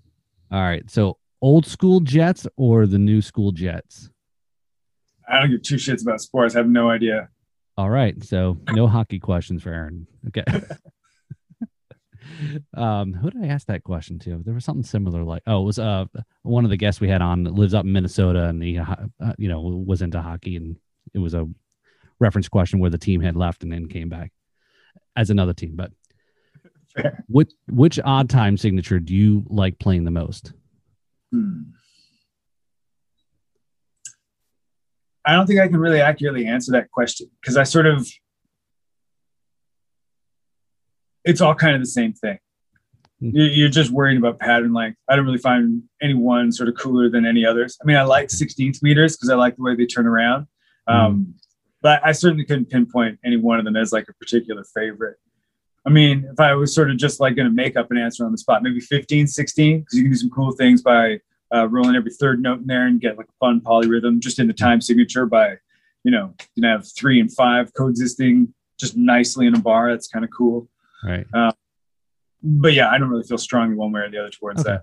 all 0.50 0.60
right 0.62 0.90
so 0.90 1.18
old 1.40 1.66
school 1.66 2.00
jets 2.00 2.46
or 2.56 2.86
the 2.86 2.98
new 2.98 3.20
school 3.22 3.52
jets 3.52 4.10
I 5.30 5.40
don't 5.40 5.50
give 5.50 5.62
two 5.62 5.74
shits 5.74 6.00
about 6.00 6.22
sports. 6.22 6.54
I 6.54 6.60
have 6.60 6.70
no 6.70 6.88
idea. 6.88 7.28
All 7.76 7.90
right. 7.90 8.24
So 8.24 8.56
no 8.72 8.86
hockey 8.86 9.18
questions 9.18 9.62
for 9.62 9.68
Aaron. 9.68 10.06
Okay. 10.28 10.42
um, 12.74 13.12
who 13.12 13.30
did 13.30 13.44
I 13.44 13.48
ask 13.48 13.66
that 13.66 13.84
question 13.84 14.18
to? 14.20 14.42
There 14.44 14.54
was 14.54 14.64
something 14.64 14.84
similar 14.84 15.24
like, 15.24 15.42
oh, 15.46 15.62
it 15.62 15.64
was 15.64 15.78
uh 15.78 16.06
one 16.42 16.64
of 16.64 16.70
the 16.70 16.76
guests 16.76 17.00
we 17.00 17.08
had 17.08 17.22
on 17.22 17.44
that 17.44 17.54
lives 17.54 17.74
up 17.74 17.84
in 17.84 17.92
Minnesota 17.92 18.44
and 18.44 18.62
he, 18.62 18.78
uh, 18.78 19.06
you 19.38 19.48
know, 19.48 19.60
was 19.60 20.02
into 20.02 20.20
hockey 20.20 20.56
and 20.56 20.76
it 21.14 21.18
was 21.18 21.34
a 21.34 21.48
reference 22.20 22.48
question 22.48 22.78
where 22.78 22.90
the 22.90 22.98
team 22.98 23.20
had 23.20 23.36
left 23.36 23.62
and 23.62 23.72
then 23.72 23.88
came 23.88 24.08
back 24.08 24.32
as 25.16 25.30
another 25.30 25.52
team. 25.54 25.72
But 25.74 25.92
Fair. 26.94 27.24
which 27.28 27.52
which 27.68 28.00
odd 28.04 28.30
time 28.30 28.56
signature 28.56 28.98
do 28.98 29.14
you 29.14 29.44
like 29.48 29.78
playing 29.78 30.04
the 30.04 30.10
most? 30.10 30.52
Hmm. 31.32 31.62
I 35.24 35.34
don't 35.34 35.46
think 35.46 35.60
I 35.60 35.68
can 35.68 35.76
really 35.76 36.00
accurately 36.00 36.46
answer 36.46 36.72
that 36.72 36.90
question 36.90 37.28
because 37.40 37.58
I 37.58 37.64
sort 37.64 37.84
of, 37.84 38.08
it's 41.28 41.40
all 41.40 41.54
kind 41.54 41.74
of 41.74 41.80
the 41.82 41.86
same 41.86 42.12
thing. 42.12 42.38
Hmm. 43.20 43.30
You- 43.36 43.44
You're 43.58 43.68
just 43.68 43.90
worrying 43.90 44.18
about 44.18 44.38
pattern 44.38 44.72
length. 44.72 44.98
I 45.08 45.16
don't 45.16 45.24
really 45.26 45.38
find 45.38 45.82
any 46.00 46.14
one 46.14 46.50
sort 46.52 46.68
of 46.68 46.74
cooler 46.76 47.08
than 47.10 47.26
any 47.26 47.44
others. 47.44 47.76
I 47.82 47.84
mean, 47.86 47.96
I 47.96 48.02
like 48.02 48.28
16th 48.28 48.82
meters 48.82 49.16
because 49.16 49.30
I 49.30 49.34
like 49.34 49.56
the 49.56 49.62
way 49.62 49.74
they 49.76 49.86
turn 49.86 50.06
around. 50.06 50.46
Um, 50.86 51.34
but 51.82 52.00
I 52.04 52.12
certainly 52.12 52.44
couldn't 52.44 52.70
pinpoint 52.70 53.18
any 53.24 53.36
one 53.36 53.58
of 53.58 53.64
them 53.64 53.76
as 53.76 53.92
like 53.92 54.06
a 54.08 54.14
particular 54.14 54.64
favorite. 54.74 55.16
I 55.86 55.90
mean, 55.90 56.26
if 56.32 56.40
I 56.40 56.54
was 56.54 56.74
sort 56.74 56.90
of 56.90 56.96
just 56.96 57.20
like 57.20 57.36
going 57.36 57.48
to 57.48 57.54
make 57.54 57.76
up 57.76 57.90
an 57.90 57.98
answer 57.98 58.24
on 58.24 58.32
the 58.32 58.38
spot, 58.38 58.62
maybe 58.62 58.80
15, 58.80 59.26
16, 59.26 59.80
because 59.80 59.94
you 59.94 60.02
can 60.02 60.12
do 60.12 60.18
some 60.18 60.30
cool 60.30 60.52
things 60.52 60.82
by 60.82 61.20
uh, 61.54 61.66
rolling 61.68 61.94
every 61.96 62.10
third 62.10 62.42
note 62.42 62.60
in 62.60 62.66
there 62.66 62.86
and 62.86 63.00
get 63.00 63.16
like 63.16 63.26
a 63.28 63.32
fun 63.40 63.60
polyrhythm 63.60 64.18
just 64.18 64.38
in 64.38 64.46
the 64.46 64.52
time 64.52 64.80
signature 64.80 65.24
by, 65.24 65.56
you 66.04 66.10
know, 66.10 66.34
you 66.56 66.62
can 66.62 66.70
have 66.70 66.86
three 66.96 67.20
and 67.20 67.32
five 67.32 67.72
coexisting 67.74 68.52
just 68.78 68.96
nicely 68.96 69.46
in 69.46 69.54
a 69.54 69.60
bar. 69.60 69.90
That's 69.90 70.08
kind 70.08 70.24
of 70.24 70.30
cool. 70.36 70.68
Right. 71.04 71.26
Um, 71.34 71.52
but 72.42 72.72
yeah, 72.72 72.90
I 72.90 72.98
don't 72.98 73.08
really 73.08 73.24
feel 73.24 73.38
strongly 73.38 73.76
one 73.76 73.92
way 73.92 74.00
or 74.02 74.10
the 74.10 74.18
other 74.18 74.30
towards 74.30 74.60
Okay. 74.60 74.70
that. 74.72 74.82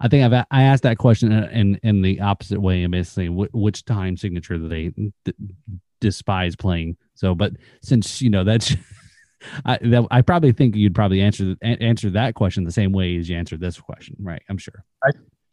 I 0.00 0.06
think 0.08 0.24
I've 0.32 0.44
I 0.50 0.62
asked 0.62 0.84
that 0.84 0.96
question 0.98 1.32
in 1.32 1.74
in, 1.82 2.02
the 2.02 2.20
opposite 2.20 2.60
way, 2.60 2.84
and 2.84 2.92
basically 2.92 3.26
wh- 3.26 3.52
which 3.54 3.84
time 3.84 4.16
signature 4.16 4.56
do 4.56 4.68
they 4.68 4.92
d- 5.24 5.34
despise 6.00 6.54
playing. 6.54 6.96
So, 7.14 7.34
but 7.34 7.54
since 7.82 8.22
you 8.22 8.30
know 8.30 8.44
that's, 8.44 8.76
I 9.64 9.78
that, 9.82 10.06
I 10.12 10.22
probably 10.22 10.52
think 10.52 10.76
you'd 10.76 10.94
probably 10.94 11.20
answer 11.20 11.56
answer 11.62 12.10
that 12.10 12.34
question 12.36 12.62
the 12.62 12.70
same 12.70 12.92
way 12.92 13.16
as 13.16 13.28
you 13.28 13.36
answered 13.36 13.58
this 13.60 13.80
question, 13.80 14.14
right? 14.20 14.42
I'm 14.48 14.58
sure. 14.58 14.84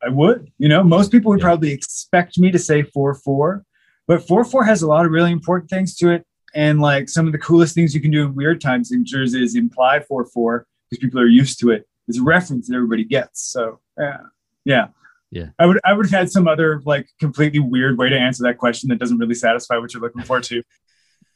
I 0.04 0.10
would. 0.10 0.52
You 0.60 0.70
know, 0.70 0.84
most 0.84 1.12
people 1.12 1.30
would 1.30 1.40
Yeah. 1.40 1.46
probably 1.48 1.72
expect 1.72 2.38
me 2.38 2.52
to 2.52 2.60
say 2.60 2.84
four 2.84 3.16
four, 3.16 3.64
but 4.08 4.28
four 4.28 4.44
four 4.44 4.64
has 4.64 4.84
a 4.84 4.88
lot 4.88 5.08
of 5.08 5.12
really 5.12 5.32
important 5.32 5.72
things 5.72 5.96
to 5.98 6.12
it. 6.12 6.24
And 6.56 6.80
like 6.80 7.10
some 7.10 7.26
of 7.28 7.34
the 7.34 7.38
coolest 7.38 7.76
things 7.76 7.94
you 7.94 8.00
can 8.02 8.12
do 8.12 8.24
in 8.26 8.34
weird 8.34 8.62
time 8.62 8.84
signatures 8.84 9.34
is 9.34 9.56
imply 9.56 10.00
four 10.00 10.26
four 10.26 10.66
because 10.90 11.02
people 11.02 11.20
are 11.20 11.28
used 11.28 11.60
to 11.60 11.70
it. 11.72 11.88
It's 12.08 12.18
a 12.20 12.24
reference 12.24 12.68
that 12.70 12.76
everybody 12.76 13.04
gets. 13.04 13.42
So 13.42 13.80
yeah, 14.00 14.18
yeah, 14.64 14.88
Yeah. 15.32 15.48
I 15.60 15.66
would 15.66 15.80
I 15.84 15.94
would 15.94 16.06
have 16.06 16.18
had 16.20 16.32
some 16.32 16.48
other 16.48 16.82
like 16.86 17.10
completely 17.20 17.60
weird 17.60 17.98
way 17.98 18.10
to 18.10 18.18
answer 18.18 18.44
that 18.44 18.58
question 18.58 18.90
that 18.90 19.00
doesn't 19.00 19.18
really 19.18 19.36
satisfy 19.36 19.78
what 19.78 19.94
you're 19.94 20.02
looking 20.02 20.24
for 20.24 20.40
too. 20.40 20.64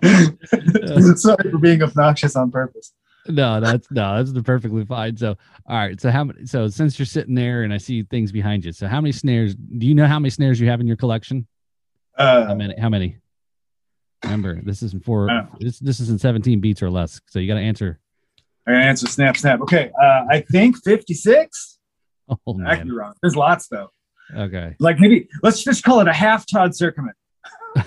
Sorry 1.17 1.51
for 1.51 1.59
being 1.59 1.83
obnoxious 1.83 2.37
on 2.37 2.51
purpose. 2.51 2.93
No, 3.29 3.61
that's 3.61 3.91
no, 3.91 4.23
that's 4.23 4.33
perfectly 4.47 4.85
fine. 4.85 5.17
So, 5.17 5.37
all 5.67 5.77
right. 5.77 6.01
So 6.01 6.11
how 6.11 6.25
many? 6.25 6.47
So 6.47 6.69
since 6.69 6.99
you're 6.99 7.07
sitting 7.07 7.35
there 7.35 7.65
and 7.65 7.73
I 7.75 7.79
see 7.79 8.03
things 8.05 8.31
behind 8.31 8.65
you, 8.65 8.73
so 8.73 8.87
how 8.87 9.01
many 9.01 9.13
snares? 9.13 9.55
Do 9.55 9.87
you 9.87 9.95
know 9.95 10.07
how 10.07 10.19
many 10.21 10.31
snares 10.31 10.61
you 10.61 10.69
have 10.69 10.81
in 10.81 10.87
your 10.87 10.97
collection? 10.97 11.47
How 12.17 12.53
Uh, 12.53 12.55
many? 12.55 12.79
How 12.79 12.89
many? 12.89 13.17
Remember, 14.25 14.61
this 14.63 14.83
isn't 14.83 15.05
for 15.05 15.49
this. 15.61 15.79
This 15.79 16.01
isn't 16.01 16.21
17 16.21 16.61
beats 16.61 16.83
or 16.83 16.91
less. 16.91 17.21
So 17.29 17.39
you 17.39 17.47
got 17.47 17.55
to 17.55 17.61
answer. 17.61 18.01
I 18.67 18.73
gotta 18.73 18.85
answer 18.85 19.07
snap 19.07 19.37
snap. 19.37 19.61
Okay, 19.61 19.91
uh, 20.01 20.25
I 20.31 20.45
think 20.51 20.77
56. 20.85 21.73
Oh 22.29 22.61
I 22.67 22.75
could 22.75 22.87
be 22.87 22.91
wrong. 22.91 23.15
There's 23.23 23.37
lots 23.37 23.69
though. 23.69 23.89
Okay. 24.37 24.75
Like 24.81 24.99
maybe 24.99 25.29
let's 25.45 25.63
just 25.63 25.85
call 25.85 26.01
it 26.01 26.09
a 26.09 26.13
half 26.13 26.45
Todd 26.45 26.73
Sucherman. 26.73 27.13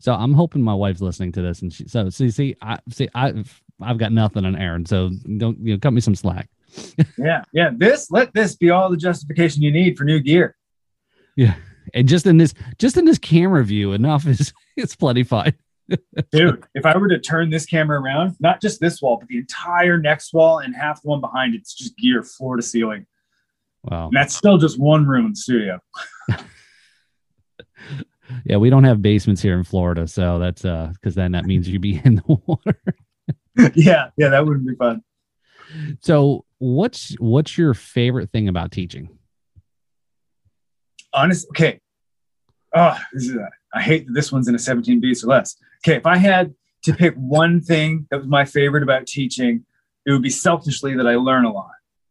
So 0.00 0.14
I'm 0.14 0.32
hoping 0.32 0.62
my 0.62 0.74
wife's 0.74 1.00
listening 1.00 1.32
to 1.32 1.42
this, 1.42 1.62
and 1.62 1.72
she. 1.72 1.86
So 1.88 2.08
see, 2.08 2.30
see, 2.30 2.56
I 2.62 2.78
see, 2.90 3.08
I've 3.14 3.62
I've 3.80 3.98
got 3.98 4.12
nothing 4.12 4.44
on 4.44 4.56
Aaron, 4.56 4.86
so 4.86 5.10
don't 5.36 5.58
you 5.58 5.74
know, 5.74 5.78
cut 5.78 5.92
me 5.92 6.00
some 6.00 6.14
slack. 6.14 6.48
Yeah, 7.18 7.42
yeah. 7.52 7.70
This 7.76 8.10
let 8.10 8.32
this 8.34 8.56
be 8.56 8.70
all 8.70 8.90
the 8.90 8.96
justification 8.96 9.62
you 9.62 9.70
need 9.70 9.96
for 9.96 10.04
new 10.04 10.20
gear. 10.20 10.56
Yeah, 11.36 11.54
and 11.92 12.08
just 12.08 12.26
in 12.26 12.38
this, 12.38 12.54
just 12.78 12.96
in 12.96 13.04
this 13.04 13.18
camera 13.18 13.64
view, 13.64 13.92
enough 13.92 14.26
is 14.26 14.52
it's 14.76 14.96
plenty 14.96 15.22
fine. 15.22 15.54
Dude, 16.32 16.64
if 16.74 16.86
I 16.86 16.96
were 16.96 17.08
to 17.08 17.18
turn 17.18 17.50
this 17.50 17.66
camera 17.66 18.00
around, 18.00 18.36
not 18.40 18.62
just 18.62 18.80
this 18.80 19.02
wall, 19.02 19.18
but 19.18 19.28
the 19.28 19.36
entire 19.36 19.98
next 19.98 20.32
wall 20.32 20.60
and 20.60 20.74
half 20.74 21.02
the 21.02 21.08
one 21.08 21.20
behind 21.20 21.54
it's 21.54 21.74
just 21.74 21.96
gear 21.98 22.22
floor 22.22 22.56
to 22.56 22.62
ceiling. 22.62 23.06
Wow. 23.82 24.06
And 24.06 24.16
that's 24.16 24.34
still 24.34 24.56
just 24.56 24.80
one 24.80 25.06
room 25.06 25.26
in 25.26 25.32
the 25.32 25.36
studio. 25.36 25.80
Yeah, 28.44 28.56
we 28.56 28.70
don't 28.70 28.84
have 28.84 29.02
basements 29.02 29.42
here 29.42 29.56
in 29.56 29.64
Florida, 29.64 30.06
so 30.06 30.38
that's 30.38 30.64
uh 30.64 30.92
because 30.94 31.14
then 31.14 31.32
that 31.32 31.44
means 31.44 31.68
you'd 31.68 31.82
be 31.82 32.00
in 32.04 32.16
the 32.16 32.38
water. 32.46 32.80
yeah, 33.74 34.10
yeah, 34.16 34.28
that 34.28 34.46
wouldn't 34.46 34.66
be 34.66 34.74
fun. 34.74 35.02
So, 36.00 36.44
what's 36.58 37.14
what's 37.18 37.56
your 37.56 37.74
favorite 37.74 38.30
thing 38.30 38.48
about 38.48 38.72
teaching? 38.72 39.08
Honest 41.14 41.46
okay. 41.50 41.80
Oh 42.74 42.96
this 43.12 43.28
is 43.28 43.38
I 43.72 43.80
hate 43.80 44.06
that 44.06 44.12
this 44.12 44.30
one's 44.30 44.48
in 44.48 44.54
a 44.54 44.58
17 44.58 45.00
beats 45.00 45.24
or 45.24 45.28
less. 45.28 45.56
Okay 45.86 45.96
if 45.96 46.06
i 46.06 46.16
had 46.16 46.54
to 46.82 46.92
pick 46.92 47.14
one 47.14 47.60
thing 47.60 48.06
that 48.10 48.18
was 48.18 48.26
my 48.26 48.44
favorite 48.44 48.82
about 48.82 49.06
teaching 49.06 49.64
it 50.06 50.12
would 50.12 50.22
be 50.22 50.30
selfishly 50.30 50.94
that 50.96 51.06
i 51.06 51.14
learn 51.14 51.44
a 51.44 51.52
lot. 51.52 51.70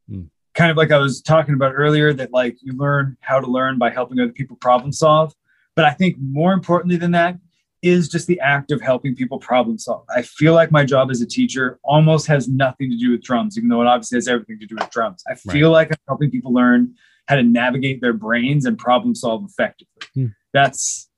Hmm. 0.10 0.24
kind 0.54 0.72
of 0.72 0.78
like 0.78 0.92
i 0.92 0.98
was 0.98 1.22
talking 1.22 1.54
about 1.54 1.74
earlier 1.76 2.14
that 2.14 2.32
like 2.32 2.58
you 2.62 2.74
learn 2.74 3.18
how 3.22 3.40
to 3.40 3.48
learn 3.48 3.78
by 3.78 3.90
helping 3.92 4.20
other 4.20 4.32
people 4.32 4.56
problem 4.58 4.92
solve. 4.92 5.34
But 5.76 5.86
i 5.86 5.92
think 5.92 6.18
more 6.20 6.54
importantly 6.54 6.98
than 6.98 7.12
that 7.12 7.38
is 7.82 8.08
just 8.08 8.28
the 8.28 8.40
act 8.40 8.72
of 8.72 8.80
helping 8.80 9.14
people 9.14 9.38
problem 9.38 9.78
solve. 9.78 10.06
I 10.16 10.22
feel 10.22 10.54
like 10.54 10.72
my 10.72 10.86
job 10.86 11.12
as 11.12 11.20
a 11.20 11.26
teacher 11.26 11.80
almost 11.84 12.28
has 12.28 12.48
nothing 12.48 12.90
to 12.90 12.98
do 12.98 13.12
with 13.12 13.22
drums 13.22 13.58
even 13.58 13.70
though 13.70 13.82
it 13.82 13.88
obviously 13.88 14.18
has 14.18 14.28
everything 14.28 14.58
to 14.60 14.66
do 14.66 14.76
with 14.76 14.90
drums. 14.90 15.22
I 15.30 15.36
feel 15.36 15.70
like 15.72 15.90
i'm 15.92 15.98
helping 16.08 16.32
people 16.32 16.54
learn 16.54 16.96
how 17.28 17.36
to 17.36 17.44
navigate 17.44 18.02
their 18.02 18.14
brains 18.14 18.66
and 18.66 18.78
problem 18.78 19.16
solve 19.16 19.46
effectively. 19.46 20.08
Hmm. 20.14 20.26
That's, 20.54 21.10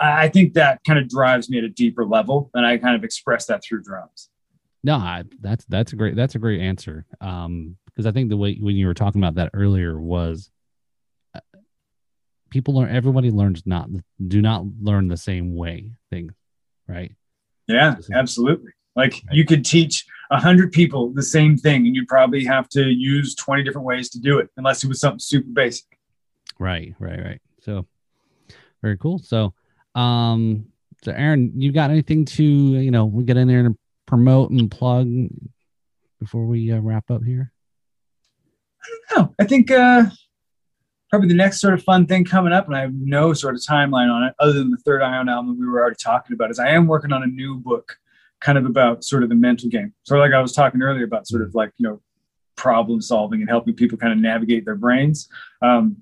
I 0.00 0.28
think 0.28 0.54
that 0.54 0.80
kind 0.86 0.98
of 0.98 1.08
drives 1.08 1.48
me 1.50 1.58
at 1.58 1.64
a 1.64 1.68
deeper 1.68 2.04
level, 2.04 2.50
and 2.54 2.64
I 2.66 2.78
kind 2.78 2.96
of 2.96 3.04
express 3.04 3.46
that 3.46 3.62
through 3.64 3.82
drums. 3.82 4.28
No, 4.82 4.94
I, 4.94 5.24
that's 5.40 5.64
that's 5.66 5.92
a 5.92 5.96
great 5.96 6.16
that's 6.16 6.36
a 6.36 6.38
great 6.38 6.60
answer. 6.60 7.04
Um, 7.20 7.76
because 7.86 8.06
I 8.06 8.12
think 8.12 8.30
the 8.30 8.36
way 8.36 8.54
when 8.54 8.76
you 8.76 8.86
were 8.86 8.94
talking 8.94 9.20
about 9.20 9.34
that 9.34 9.50
earlier 9.52 10.00
was 10.00 10.50
uh, 11.34 11.40
people 12.50 12.74
learn 12.74 12.94
everybody 12.94 13.30
learns 13.30 13.62
not 13.66 13.90
do 14.26 14.40
not 14.40 14.64
learn 14.80 15.08
the 15.08 15.16
same 15.16 15.54
way 15.54 15.92
things, 16.10 16.32
right? 16.88 17.12
Yeah, 17.68 17.96
absolutely. 18.14 18.72
Like 18.96 19.22
you 19.30 19.44
could 19.44 19.64
teach 19.64 20.06
a 20.30 20.38
hundred 20.38 20.72
people 20.72 21.12
the 21.12 21.22
same 21.22 21.56
thing, 21.56 21.86
and 21.86 21.94
you'd 21.94 22.08
probably 22.08 22.44
have 22.44 22.68
to 22.70 22.82
use 22.82 23.34
twenty 23.34 23.62
different 23.62 23.86
ways 23.86 24.10
to 24.10 24.20
do 24.20 24.38
it, 24.38 24.48
unless 24.56 24.84
it 24.84 24.88
was 24.88 25.00
something 25.00 25.18
super 25.18 25.48
basic. 25.48 25.86
Right, 26.58 26.94
right, 26.98 27.22
right. 27.22 27.40
So 27.62 27.86
very 28.82 28.96
cool. 28.98 29.18
So 29.18 29.54
um 29.94 30.66
so 31.02 31.12
Aaron, 31.12 31.52
you 31.56 31.72
got 31.72 31.90
anything 31.90 32.24
to 32.26 32.44
you 32.44 32.90
know 32.90 33.06
we 33.06 33.24
get 33.24 33.36
in 33.36 33.48
there 33.48 33.60
and 33.60 33.76
promote 34.06 34.50
and 34.50 34.70
plug 34.70 35.08
before 36.18 36.44
we 36.44 36.70
uh, 36.72 36.80
wrap 36.80 37.10
up 37.10 37.24
here? 37.24 37.52
No, 39.16 39.34
I 39.38 39.44
think 39.44 39.70
uh, 39.70 40.04
probably 41.08 41.28
the 41.28 41.34
next 41.34 41.60
sort 41.60 41.74
of 41.74 41.82
fun 41.82 42.06
thing 42.06 42.24
coming 42.24 42.52
up, 42.52 42.66
and 42.66 42.76
I 42.76 42.80
have 42.80 42.94
no 42.94 43.32
sort 43.32 43.54
of 43.54 43.62
timeline 43.62 44.12
on 44.12 44.24
it 44.24 44.34
other 44.38 44.52
than 44.52 44.70
the 44.70 44.76
third 44.78 45.02
Ion 45.02 45.28
album 45.28 45.58
we 45.58 45.66
were 45.66 45.80
already 45.80 45.96
talking 45.96 46.34
about, 46.34 46.50
is 46.50 46.58
I 46.58 46.68
am 46.68 46.86
working 46.86 47.12
on 47.12 47.22
a 47.22 47.26
new 47.26 47.56
book 47.56 47.96
kind 48.40 48.58
of 48.58 48.66
about 48.66 49.04
sort 49.04 49.22
of 49.22 49.28
the 49.28 49.34
mental 49.34 49.68
game. 49.68 49.92
So 50.02 50.16
like 50.16 50.32
I 50.32 50.40
was 50.40 50.52
talking 50.52 50.82
earlier 50.82 51.04
about 51.04 51.26
sort 51.26 51.42
of 51.42 51.54
like, 51.54 51.72
you 51.76 51.88
know, 51.88 52.00
problem 52.56 53.00
solving 53.00 53.40
and 53.40 53.48
helping 53.48 53.74
people 53.74 53.96
kind 53.96 54.12
of 54.12 54.18
navigate 54.18 54.64
their 54.64 54.74
brains. 54.74 55.28
Um, 55.62 55.96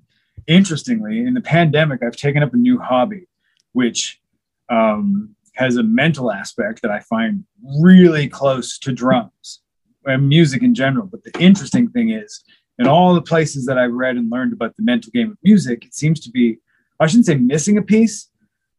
interestingly, 0.47 1.21
in 1.21 1.35
the 1.35 1.41
pandemic, 1.41 2.03
I've 2.03 2.17
taken 2.17 2.43
up 2.43 2.55
a 2.55 2.57
new 2.57 2.79
hobby, 2.79 3.27
which 3.73 4.21
um, 4.69 5.35
has 5.55 5.77
a 5.77 5.83
mental 5.83 6.33
aspect 6.33 6.83
that 6.83 6.91
I 6.91 7.01
find 7.01 7.45
really 7.81 8.29
close 8.29 8.79
to 8.81 8.93
drums 8.93 9.61
and 10.05 10.29
music 10.29 10.63
in 10.63 10.75
general. 10.75 11.07
But 11.07 11.25
the 11.25 11.39
interesting 11.39 11.91
thing 11.91 12.11
is, 12.11 12.43
in 12.79 12.87
all 12.87 13.15
the 13.15 13.23
places 13.23 13.67
that 13.67 13.77
I've 13.77 13.93
read 13.93 14.17
and 14.17 14.31
learned 14.31 14.53
about 14.53 14.77
the 14.77 14.85
mental 14.85 15.11
game 15.13 15.33
of 15.33 15.39
music, 15.43 15.85
it 15.85 15.95
seems 15.95 16.21
to 16.21 16.31
be, 16.31 16.59
I 17.01 17.07
shouldn't 17.07 17.27
say 17.27 17.35
missing 17.35 17.77
a 17.77 17.83
piece, 17.83 18.29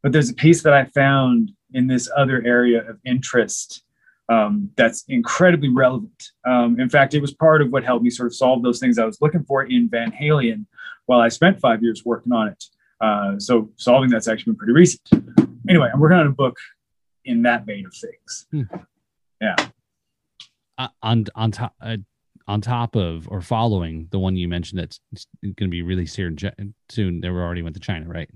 but 0.02 0.11
there's 0.14 0.30
a 0.30 0.34
piece 0.34 0.64
that 0.64 0.73
I 0.73 0.86
found 0.86 1.52
in 1.74 1.88
this 1.88 2.10
other 2.16 2.44
area 2.46 2.88
of 2.90 2.98
interest 3.06 3.84
um, 4.30 4.70
that's 4.76 5.06
incredibly 5.08 5.70
relevant. 5.70 6.24
Um, 6.46 6.80
in 6.80 6.90
fact, 6.90 7.16
it 7.16 7.22
was 7.22 7.34
part 7.34 7.62
of 7.62 7.72
what 7.72 7.84
helped 7.84 8.04
me 8.04 8.10
sort 8.12 8.28
of 8.28 8.36
solve 8.36 8.62
those 8.62 8.80
things 8.80 9.00
I 9.00 9.06
was 9.06 9.20
looking 9.22 9.44
for 9.44 9.64
in 9.64 9.90
Van 9.90 10.12
Halien 10.12 10.66
while 11.08 11.20
I 11.20 11.30
spent 11.30 11.60
five 11.60 11.82
years 11.82 12.06
working 12.06 12.32
on 12.32 12.50
it. 12.50 12.64
Uh, 13.02 13.40
so 13.40 13.72
solving 13.78 14.10
that's 14.10 14.28
actually 14.28 14.52
been 14.52 14.58
pretty 14.58 14.74
recent. 14.74 15.10
Anyway, 15.68 15.90
I'm 15.91 16.00
working 16.00 16.18
on 16.18 16.28
a 16.28 16.32
book 16.32 16.58
in 17.26 17.41
that 17.44 17.66
vein 17.66 17.86
of 17.86 17.94
things. 17.94 18.46
uh, 20.80 20.88
on 21.02 21.26
on 21.36 21.52
top 21.52 21.76
uh, 21.82 21.98
on 22.48 22.62
top 22.62 22.96
of 22.96 23.28
or 23.30 23.41
following 23.41 24.08
the 24.12 24.20
one 24.20 24.36
you 24.36 24.48
mentioned 24.48 24.80
that's 24.80 25.00
going 25.44 25.56
to 25.56 25.68
be 25.68 25.82
released 25.82 26.16
here 26.16 26.34
soon. 26.90 27.22
They 27.22 27.30
were 27.30 27.44
already 27.44 27.62
went 27.62 27.76
to 27.76 27.80
China, 27.80 28.08
right? 28.08 28.30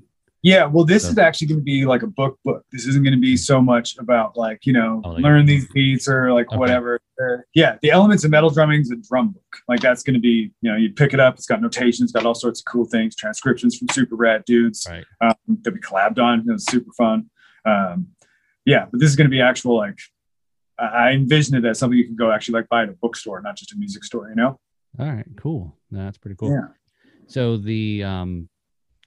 Yeah, 0.44 0.66
well, 0.66 0.84
this 0.84 1.04
So- 1.04 1.10
is 1.12 1.18
actually 1.18 1.48
going 1.48 1.62
to 1.62 1.64
be 1.64 1.86
like 1.86 2.04
a 2.04 2.08
book 2.08 2.38
book. 2.44 2.66
This 2.72 2.86
isn't 2.86 3.02
going 3.04 3.16
to 3.16 3.20
be 3.20 3.38
so 3.38 3.62
much 3.62 3.98
about 3.98 4.36
like 4.36 4.66
you 4.66 4.74
know 4.74 5.02
Oh, 5.06 5.12
learn 5.12 5.46
these 5.46 5.68
beats 5.70 6.08
or 6.08 6.34
like 6.34 6.48
Okay. 6.50 6.58
whatever. 6.58 7.00
Uh, 7.22 7.38
yeah, 7.56 7.78
the 7.82 7.92
elements 7.92 8.26
of 8.26 8.32
metal 8.32 8.50
drumming 8.50 8.82
is 8.82 8.92
a 8.92 8.98
drum 8.98 9.30
book. 9.32 9.56
Like 9.70 9.80
that's 9.80 10.04
going 10.04 10.16
to 10.16 10.20
be 10.20 10.52
you 10.62 10.70
know 10.72 10.76
you 10.76 10.92
pick 10.92 11.14
it 11.14 11.20
up. 11.22 11.36
It's 11.36 11.46
got 11.48 11.62
notations, 11.62 12.12
got 12.12 12.26
all 12.26 12.36
sorts 12.36 12.60
of 12.60 12.66
cool 12.66 12.84
things, 12.86 13.16
transcriptions 13.16 13.78
from 13.78 13.88
super 13.90 14.16
rad 14.18 14.44
dudes 14.46 14.86
Right. 14.90 15.06
um, 15.22 15.34
that 15.64 15.74
we 15.74 15.80
collabed 15.80 16.20
on. 16.20 16.42
It 16.42 16.52
was 16.52 16.66
super 16.66 16.92
fun. 16.92 17.30
Um, 17.66 18.08
yeah, 18.66 18.86
but 18.92 19.00
this 19.00 19.10
is 19.10 19.16
going 19.16 19.30
to 19.30 19.34
be 19.34 19.40
actual 19.42 19.78
like 19.78 19.98
I 20.78 20.84
I 20.84 21.12
envision 21.12 21.56
it 21.56 21.64
as 21.64 21.80
something 21.80 21.98
you 21.98 22.06
can 22.06 22.16
go 22.18 22.32
actually 22.32 22.60
like 22.60 22.68
buy 22.68 22.84
at 22.84 22.90
a 22.90 22.94
bookstore, 22.94 23.42
not 23.42 23.56
just 23.56 23.72
a 23.74 23.78
music 23.78 24.04
store. 24.04 24.28
You 24.28 24.36
know? 24.36 24.60
All 25.00 25.08
right, 25.10 25.26
cool. 25.38 25.78
That's 25.90 26.18
pretty 26.18 26.36
cool. 26.36 26.52
Yeah. 26.52 26.68
So 27.28 27.56
the 27.58 28.04
um, 28.04 28.50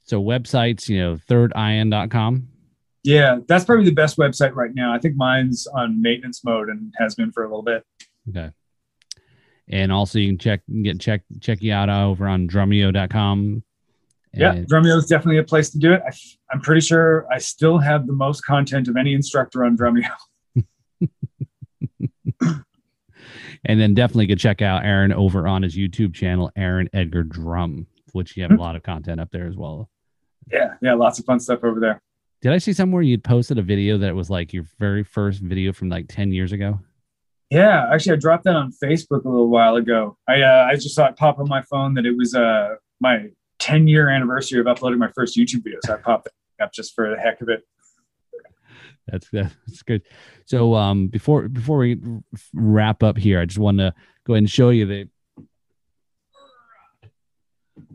so 0.06 0.22
websites, 0.22 0.88
you 0.88 0.98
know, 0.98 1.16
thirdion.com. 1.28 2.48
Yeah, 3.02 3.38
that's 3.46 3.64
probably 3.64 3.84
the 3.84 3.92
best 3.92 4.16
website 4.16 4.54
right 4.54 4.74
now. 4.74 4.92
I 4.92 4.98
think 4.98 5.16
mine's 5.16 5.66
on 5.68 6.02
maintenance 6.02 6.42
mode 6.44 6.68
and 6.68 6.92
has 6.98 7.14
been 7.14 7.30
for 7.30 7.44
a 7.44 7.48
little 7.48 7.62
bit. 7.62 7.84
Okay. 8.28 8.50
And 9.68 9.92
also 9.92 10.18
you 10.18 10.28
can 10.28 10.38
check 10.38 10.62
get 10.82 11.00
check 11.00 11.22
check 11.40 11.62
you 11.62 11.72
out 11.72 11.88
uh, 11.88 12.06
over 12.08 12.26
on 12.26 12.48
drumeo.com. 12.48 13.62
Yeah, 14.32 14.54
Drumeo 14.56 14.98
is 14.98 15.06
definitely 15.06 15.38
a 15.38 15.44
place 15.44 15.70
to 15.70 15.78
do 15.78 15.94
it. 15.94 16.02
I, 16.06 16.12
am 16.54 16.60
pretty 16.60 16.82
sure 16.82 17.26
I 17.32 17.38
still 17.38 17.78
have 17.78 18.06
the 18.06 18.12
most 18.12 18.44
content 18.44 18.86
of 18.86 18.96
any 18.96 19.14
instructor 19.14 19.64
on 19.64 19.78
Drumeo. 19.78 20.10
And 23.66 23.80
then 23.80 23.94
definitely 23.94 24.26
go 24.26 24.36
check 24.36 24.62
out 24.62 24.84
Aaron 24.84 25.12
over 25.12 25.46
on 25.48 25.62
his 25.62 25.76
YouTube 25.76 26.14
channel, 26.14 26.50
Aaron 26.56 26.88
Edgar 26.92 27.24
Drum, 27.24 27.86
which 28.12 28.36
you 28.36 28.44
have 28.44 28.52
a 28.52 28.54
hmm. 28.54 28.60
lot 28.60 28.76
of 28.76 28.82
content 28.84 29.20
up 29.20 29.30
there 29.32 29.46
as 29.46 29.56
well. 29.56 29.90
Yeah, 30.50 30.74
yeah, 30.80 30.94
lots 30.94 31.18
of 31.18 31.24
fun 31.24 31.40
stuff 31.40 31.64
over 31.64 31.80
there. 31.80 32.00
Did 32.42 32.52
I 32.52 32.58
see 32.58 32.72
somewhere 32.72 33.02
you'd 33.02 33.24
posted 33.24 33.58
a 33.58 33.62
video 33.62 33.98
that 33.98 34.14
was 34.14 34.30
like 34.30 34.52
your 34.52 34.64
very 34.78 35.02
first 35.02 35.40
video 35.40 35.72
from 35.72 35.88
like 35.88 36.06
10 36.08 36.32
years 36.32 36.52
ago? 36.52 36.80
Yeah, 37.50 37.88
actually, 37.92 38.12
I 38.12 38.16
dropped 38.16 38.44
that 38.44 38.56
on 38.56 38.72
Facebook 38.72 39.24
a 39.24 39.28
little 39.28 39.48
while 39.48 39.76
ago. 39.76 40.16
I 40.28 40.42
uh, 40.42 40.68
I 40.70 40.74
just 40.74 40.94
saw 40.94 41.06
it 41.06 41.16
pop 41.16 41.38
on 41.38 41.48
my 41.48 41.62
phone 41.62 41.94
that 41.94 42.04
it 42.04 42.16
was 42.16 42.34
uh, 42.34 42.74
my 43.00 43.28
10 43.58 43.86
year 43.86 44.08
anniversary 44.08 44.60
of 44.60 44.66
uploading 44.66 44.98
my 44.98 45.10
first 45.14 45.36
YouTube 45.36 45.64
video. 45.64 45.78
So 45.84 45.94
I 45.94 45.96
popped 45.98 46.26
it 46.26 46.62
up 46.62 46.72
just 46.72 46.94
for 46.94 47.10
the 47.10 47.16
heck 47.16 47.40
of 47.40 47.48
it. 47.48 47.62
That's 49.06 49.28
that's 49.30 49.82
good. 49.82 50.02
So 50.46 50.74
um 50.74 51.08
before 51.08 51.48
before 51.48 51.78
we 51.78 52.00
wrap 52.52 53.02
up 53.02 53.16
here, 53.16 53.40
I 53.40 53.44
just 53.44 53.58
want 53.58 53.78
to 53.78 53.94
go 54.24 54.34
ahead 54.34 54.38
and 54.38 54.50
show 54.50 54.70
you 54.70 54.86
the 54.86 55.08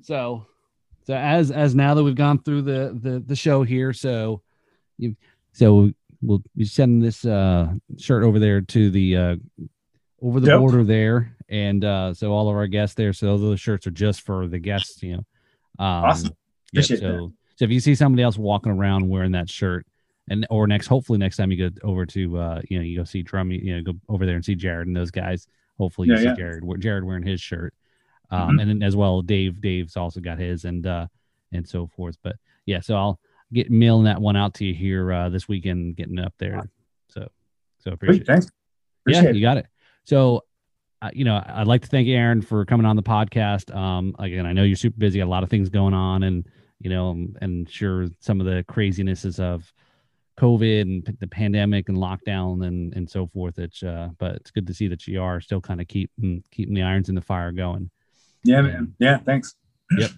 so 0.01 0.45
so 1.11 1.15
as 1.17 1.51
as 1.51 1.75
now 1.75 1.93
that 1.93 2.03
we've 2.03 2.15
gone 2.15 2.41
through 2.41 2.61
the 2.63 2.97
the 3.01 3.19
the 3.19 3.35
show 3.35 3.63
here, 3.63 3.93
so 3.93 4.41
you 4.97 5.15
so 5.51 5.91
we'll 6.21 6.41
be 6.55 6.65
sending 6.65 6.99
this 6.99 7.25
uh 7.25 7.73
shirt 7.97 8.23
over 8.23 8.39
there 8.39 8.61
to 8.61 8.89
the 8.89 9.17
uh 9.17 9.35
over 10.21 10.39
the 10.39 10.47
Yep. 10.51 10.59
border 10.59 10.83
there 10.83 11.35
and 11.49 11.83
uh 11.83 12.13
so 12.13 12.31
all 12.31 12.47
of 12.49 12.55
our 12.55 12.67
guests 12.67 12.95
there 12.95 13.11
so 13.11 13.37
those 13.39 13.59
shirts 13.59 13.87
are 13.87 13.91
just 13.91 14.21
for 14.21 14.47
the 14.47 14.59
guests 14.59 15.01
you 15.01 15.13
know 15.13 15.25
um 15.79 16.05
Awesome. 16.05 16.35
Appreciate 16.71 16.99
so 16.99 17.33
so 17.55 17.65
if 17.65 17.71
you 17.71 17.79
see 17.79 17.95
somebody 17.95 18.21
else 18.23 18.37
walking 18.37 18.71
around 18.71 19.09
wearing 19.09 19.31
that 19.31 19.49
shirt 19.49 19.85
and 20.29 20.45
or 20.51 20.67
next 20.67 20.85
hopefully 20.87 21.17
next 21.17 21.37
time 21.37 21.51
you 21.51 21.69
go 21.69 21.75
over 21.87 22.05
to 22.05 22.37
uh 22.37 22.61
you 22.69 22.77
know 22.77 22.83
you 22.83 22.97
go 22.97 23.03
see 23.03 23.23
drum 23.23 23.51
you 23.51 23.75
know 23.75 23.81
go 23.81 23.97
over 24.07 24.25
there 24.27 24.35
and 24.35 24.45
see 24.45 24.53
jared 24.55 24.85
and 24.87 24.95
those 24.95 25.11
guys 25.11 25.47
hopefully 25.79 26.07
you 26.07 26.13
Yeah, 26.13 26.19
see 26.19 26.25
yeah. 26.27 26.35
jared 26.35 26.63
jared 26.81 27.03
wearing 27.03 27.23
his 27.23 27.41
shirt 27.41 27.73
um 28.31 28.57
Mhm. 28.57 28.61
and 28.61 28.69
then 28.69 28.83
as 28.83 28.95
well 28.95 29.21
dave 29.21 29.61
dave's 29.61 29.95
also 29.97 30.19
got 30.19 30.39
his 30.39 30.65
and 30.65 30.85
uh 30.87 31.07
and 31.51 31.67
so 31.67 31.87
forth 31.87 32.17
but 32.23 32.35
yeah 32.65 32.79
so 32.79 32.95
i'll 32.95 33.19
get 33.53 33.69
mailing 33.69 34.05
that 34.05 34.21
one 34.21 34.35
out 34.37 34.53
to 34.55 34.65
you 34.65 34.73
here 34.73 35.11
uh 35.11 35.29
this 35.29 35.47
weekend 35.47 35.95
getting 35.97 36.19
up 36.19 36.33
there 36.39 36.69
so 37.09 37.27
so 37.79 37.91
appreciate 37.91 38.25
Great, 38.25 38.27
thanks. 38.27 38.45
yeah, 39.07 39.17
Appreciate 39.19 39.35
you 39.35 39.41
got 39.41 39.57
it. 39.57 39.65
So, 40.03 40.43
uh, 41.01 41.09
you 41.13 41.25
know, 41.25 41.43
I'd 41.45 41.65
like 41.67 41.81
to 41.81 41.87
thank 41.87 42.07
Aaron 42.07 42.41
for 42.43 42.63
coming 42.65 42.85
on 42.85 42.95
the 42.95 43.01
podcast. 43.03 43.75
Um, 43.75 44.15
again, 44.19 44.45
I 44.45 44.53
know 44.53 44.63
you're 44.63 44.75
super 44.75 44.97
busy, 44.99 45.17
got 45.19 45.25
a 45.25 45.29
lot 45.29 45.41
of 45.43 45.49
things 45.49 45.69
going 45.69 45.93
on, 45.95 46.21
and 46.23 46.47
you 46.79 46.89
know, 46.91 47.09
um, 47.09 47.35
and 47.41 47.67
sure 47.69 48.07
some 48.19 48.39
of 48.39 48.45
the 48.45 48.63
crazinesses 48.69 49.39
of 49.39 49.73
COVID 50.39 50.81
and 50.81 51.05
p- 51.05 51.13
the 51.19 51.27
pandemic 51.27 51.89
and 51.89 51.97
lockdown 51.97 52.65
and 52.67 52.93
and 52.95 53.09
so 53.09 53.25
forth. 53.27 53.57
It's 53.59 53.81
uh, 53.83 54.09
but 54.19 54.35
it's 54.35 54.51
good 54.51 54.67
to 54.67 54.73
see 54.75 54.87
that 54.87 55.07
you 55.07 55.21
are 55.21 55.41
still 55.41 55.61
kind 55.61 55.81
of 55.81 55.87
keeping 55.87 56.43
keeping 56.51 56.73
the 56.75 56.83
irons 56.83 57.09
in 57.09 57.15
the 57.15 57.21
fire 57.21 57.51
going. 57.51 57.89
Yeah, 58.43 58.61
man. 58.61 58.95
Yeah, 58.99 59.17
thanks. 59.19 59.55
Yep. 59.97 60.11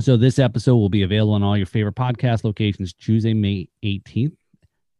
So 0.00 0.16
this 0.16 0.38
episode 0.38 0.76
will 0.76 0.88
be 0.88 1.02
available 1.02 1.34
on 1.34 1.42
all 1.42 1.56
your 1.56 1.66
favorite 1.66 1.94
podcast 1.94 2.44
locations 2.44 2.92
Tuesday, 2.92 3.32
May 3.32 3.68
18th. 3.82 4.36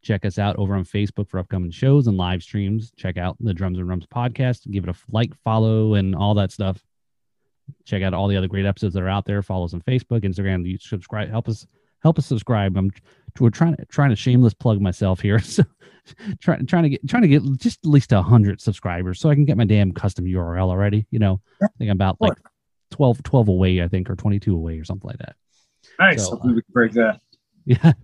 Check 0.02 0.24
us 0.24 0.38
out 0.38 0.56
over 0.56 0.74
on 0.74 0.84
Facebook 0.84 1.28
for 1.28 1.38
upcoming 1.38 1.70
shows 1.70 2.06
and 2.06 2.16
live 2.16 2.42
streams. 2.42 2.92
Check 2.96 3.16
out 3.16 3.36
the 3.40 3.52
Drums 3.52 3.78
and 3.78 3.88
Rums 3.88 4.06
podcast. 4.06 4.70
Give 4.70 4.84
it 4.84 4.90
a 4.90 4.94
like, 5.10 5.34
follow, 5.42 5.94
and 5.94 6.14
all 6.14 6.34
that 6.34 6.52
stuff. 6.52 6.82
Check 7.84 8.02
out 8.02 8.14
all 8.14 8.28
the 8.28 8.36
other 8.36 8.46
great 8.46 8.64
episodes 8.64 8.94
that 8.94 9.02
are 9.02 9.08
out 9.08 9.24
there. 9.24 9.42
Follow 9.42 9.64
us 9.64 9.74
on 9.74 9.80
Facebook, 9.80 10.22
Instagram. 10.22 10.64
You 10.66 10.78
subscribe. 10.78 11.28
Help 11.28 11.48
us. 11.48 11.66
Help 12.02 12.18
us 12.18 12.26
subscribe. 12.26 12.76
I'm 12.76 12.92
we're 13.40 13.50
trying 13.50 13.76
to 13.76 13.84
trying 13.86 14.10
to 14.10 14.16
shameless 14.16 14.54
plug 14.54 14.80
myself 14.80 15.20
here. 15.20 15.40
So 15.48 15.64
trying 16.40 16.64
trying 16.66 16.84
to 16.84 16.88
get 16.88 17.08
trying 17.08 17.22
to 17.22 17.28
get 17.28 17.42
just 17.58 17.80
at 17.84 17.90
least 17.90 18.12
a 18.12 18.22
hundred 18.22 18.60
subscribers 18.60 19.18
so 19.18 19.28
I 19.28 19.34
can 19.34 19.44
get 19.44 19.56
my 19.56 19.64
damn 19.64 19.90
custom 19.90 20.24
URL 20.24 20.68
already. 20.68 21.04
You 21.10 21.18
know, 21.18 21.40
I 21.60 21.66
think 21.78 21.90
I'm 21.90 21.96
about 21.96 22.20
like 22.20 22.38
12, 22.92 23.22
12 23.22 23.48
away, 23.48 23.82
I 23.82 23.88
think, 23.88 24.08
or 24.08 24.14
22 24.14 24.54
away 24.54 24.78
or 24.78 24.84
something 24.84 25.08
like 25.08 25.18
that. 25.18 25.34
Nice. 25.98 26.24
So, 26.24 26.30
Hopefully 26.30 26.54
we 26.54 26.62
can 26.62 26.72
break 26.72 26.92
that. 26.92 27.20
Yeah. 27.64 27.94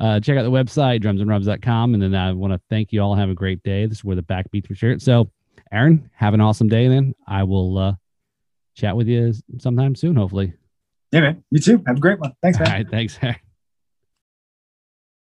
Uh, 0.00 0.18
check 0.18 0.36
out 0.36 0.42
the 0.42 0.50
website, 0.50 1.02
drumsandrums.com. 1.02 1.94
And 1.94 2.02
then 2.02 2.14
I 2.16 2.32
want 2.32 2.52
to 2.52 2.60
thank 2.68 2.92
you 2.92 3.00
all. 3.00 3.14
Have 3.14 3.30
a 3.30 3.34
great 3.34 3.62
day. 3.62 3.86
This 3.86 3.98
is 3.98 4.04
where 4.04 4.16
the 4.16 4.22
backbeats 4.22 4.68
were 4.68 4.74
shared. 4.74 5.00
So, 5.00 5.30
Aaron, 5.70 6.10
have 6.14 6.34
an 6.34 6.40
awesome 6.40 6.66
day 6.66 6.88
then. 6.88 7.14
I 7.28 7.44
will 7.44 7.78
uh, 7.78 7.94
chat 8.74 8.96
with 8.96 9.06
you 9.06 9.32
sometime 9.58 9.94
soon, 9.94 10.16
hopefully. 10.16 10.52
Yeah, 11.12 11.20
man. 11.20 11.44
You 11.50 11.60
too. 11.60 11.82
Have 11.86 11.98
a 11.98 12.00
great 12.00 12.18
one. 12.18 12.32
Thanks, 12.42 12.58
man. 12.58 12.68
All 12.70 12.74
right. 12.74 12.90
Thanks, 12.90 13.18
Aaron. 13.22 13.36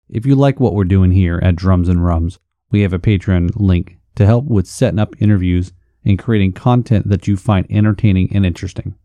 If 0.09 0.25
you 0.25 0.33
like 0.33 0.59
what 0.59 0.73
we're 0.73 0.85
doing 0.85 1.11
here 1.11 1.39
at 1.43 1.55
Drums 1.55 1.87
and 1.87 2.03
Rums, 2.03 2.39
we 2.71 2.81
have 2.81 2.93
a 2.93 2.99
Patreon 2.99 3.51
link 3.55 3.99
to 4.15 4.25
help 4.25 4.45
with 4.45 4.65
setting 4.65 4.97
up 4.97 5.13
interviews 5.19 5.71
and 6.03 6.17
creating 6.17 6.53
content 6.53 7.07
that 7.09 7.27
you 7.27 7.37
find 7.37 7.67
entertaining 7.69 8.33
and 8.33 8.43
interesting. 8.43 8.95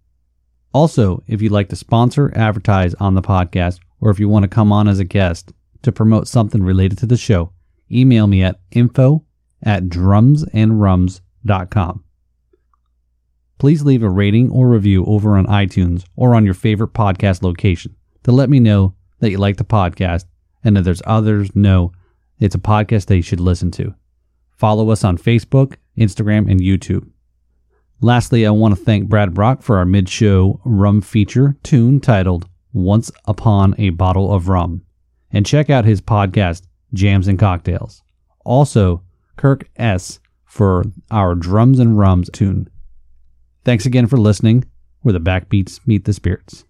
Also, 0.73 1.23
if 1.27 1.43
you'd 1.43 1.53
like 1.53 1.69
to 1.69 1.77
sponsor, 1.77 2.33
advertise 2.35 2.95
on 2.95 3.15
the 3.15 3.21
podcast, 3.21 3.81
or 4.01 4.11
if 4.11 4.19
you 4.19 4.31
want 4.31 4.45
to 4.45 4.49
come 4.49 4.73
on 4.73 4.89
as 4.89 4.99
a 4.99 5.05
guest 5.05 5.53
to 5.83 5.93
promote 5.93 6.27
something 6.27 6.63
related 6.63 6.97
to 6.99 7.07
the 7.07 7.19
show, 7.19 7.53
email 7.93 8.27
me 8.27 8.43
at 8.43 8.61
info 8.71 9.27
at 9.63 9.85
drumsandrums.com. 9.85 12.05
Please 13.59 13.83
leave 13.83 14.03
a 14.03 14.09
rating 14.09 14.51
or 14.51 14.69
review 14.69 15.05
over 15.05 15.37
on 15.37 15.45
iTunes 15.47 16.05
or 16.17 16.35
on 16.35 16.47
your 16.47 16.55
favorite 16.55 16.95
podcast 16.95 17.43
location 17.43 17.95
to 18.23 18.33
let 18.33 18.49
me 18.49 18.59
know 18.59 18.95
that 19.21 19.31
you 19.31 19.37
like 19.39 19.59
the 19.59 19.65
podcast 19.65 20.25
and 20.65 20.77
that 20.77 20.83
there's 20.83 21.03
others 21.05 21.55
know 21.55 21.93
it's 22.41 22.55
a 22.55 22.59
podcast 22.59 23.07
they 23.07 23.21
should 23.21 23.41
listen 23.41 23.71
to. 23.73 23.95
Follow 24.51 24.91
us 24.91 25.05
on 25.05 25.19
Facebook, 25.19 25.77
Instagram, 25.97 26.51
and 26.51 26.61
YouTube. 26.61 27.09
Lastly, 28.01 28.47
I 28.47 28.51
want 28.51 28.77
to 28.77 28.85
thank 28.85 29.09
Brad 29.09 29.35
Brock 29.35 29.63
for 29.63 29.77
our 29.79 29.85
mid 29.85 30.09
show 30.09 30.61
rum 30.65 31.01
feature 31.01 31.57
tune 31.63 32.01
titled 32.01 32.49
Once 32.73 33.11
Upon 33.27 33.75
a 33.79 33.91
Bottle 33.91 34.33
of 34.33 34.49
Rum. 34.49 34.83
And 35.31 35.47
check 35.47 35.71
out 35.71 35.85
his 35.85 36.01
podcast, 36.01 36.63
Jams 36.93 37.29
and 37.29 37.39
Cocktails. 37.39 38.03
Also, 38.45 39.03
Kirk 39.37 39.69
S. 39.77 40.21
for 40.45 40.85
our 41.11 41.35
Drums 41.35 41.79
and 41.79 41.99
Rums 41.99 42.31
tune. 42.33 42.69
Thanks 43.65 43.87
again 43.87 44.07
for 44.07 44.19
listening, 44.19 44.65
where 45.01 45.13
the 45.13 45.21
backbeats 45.21 45.81
meet 45.87 46.05
the 46.05 46.13
spirits. 46.13 46.65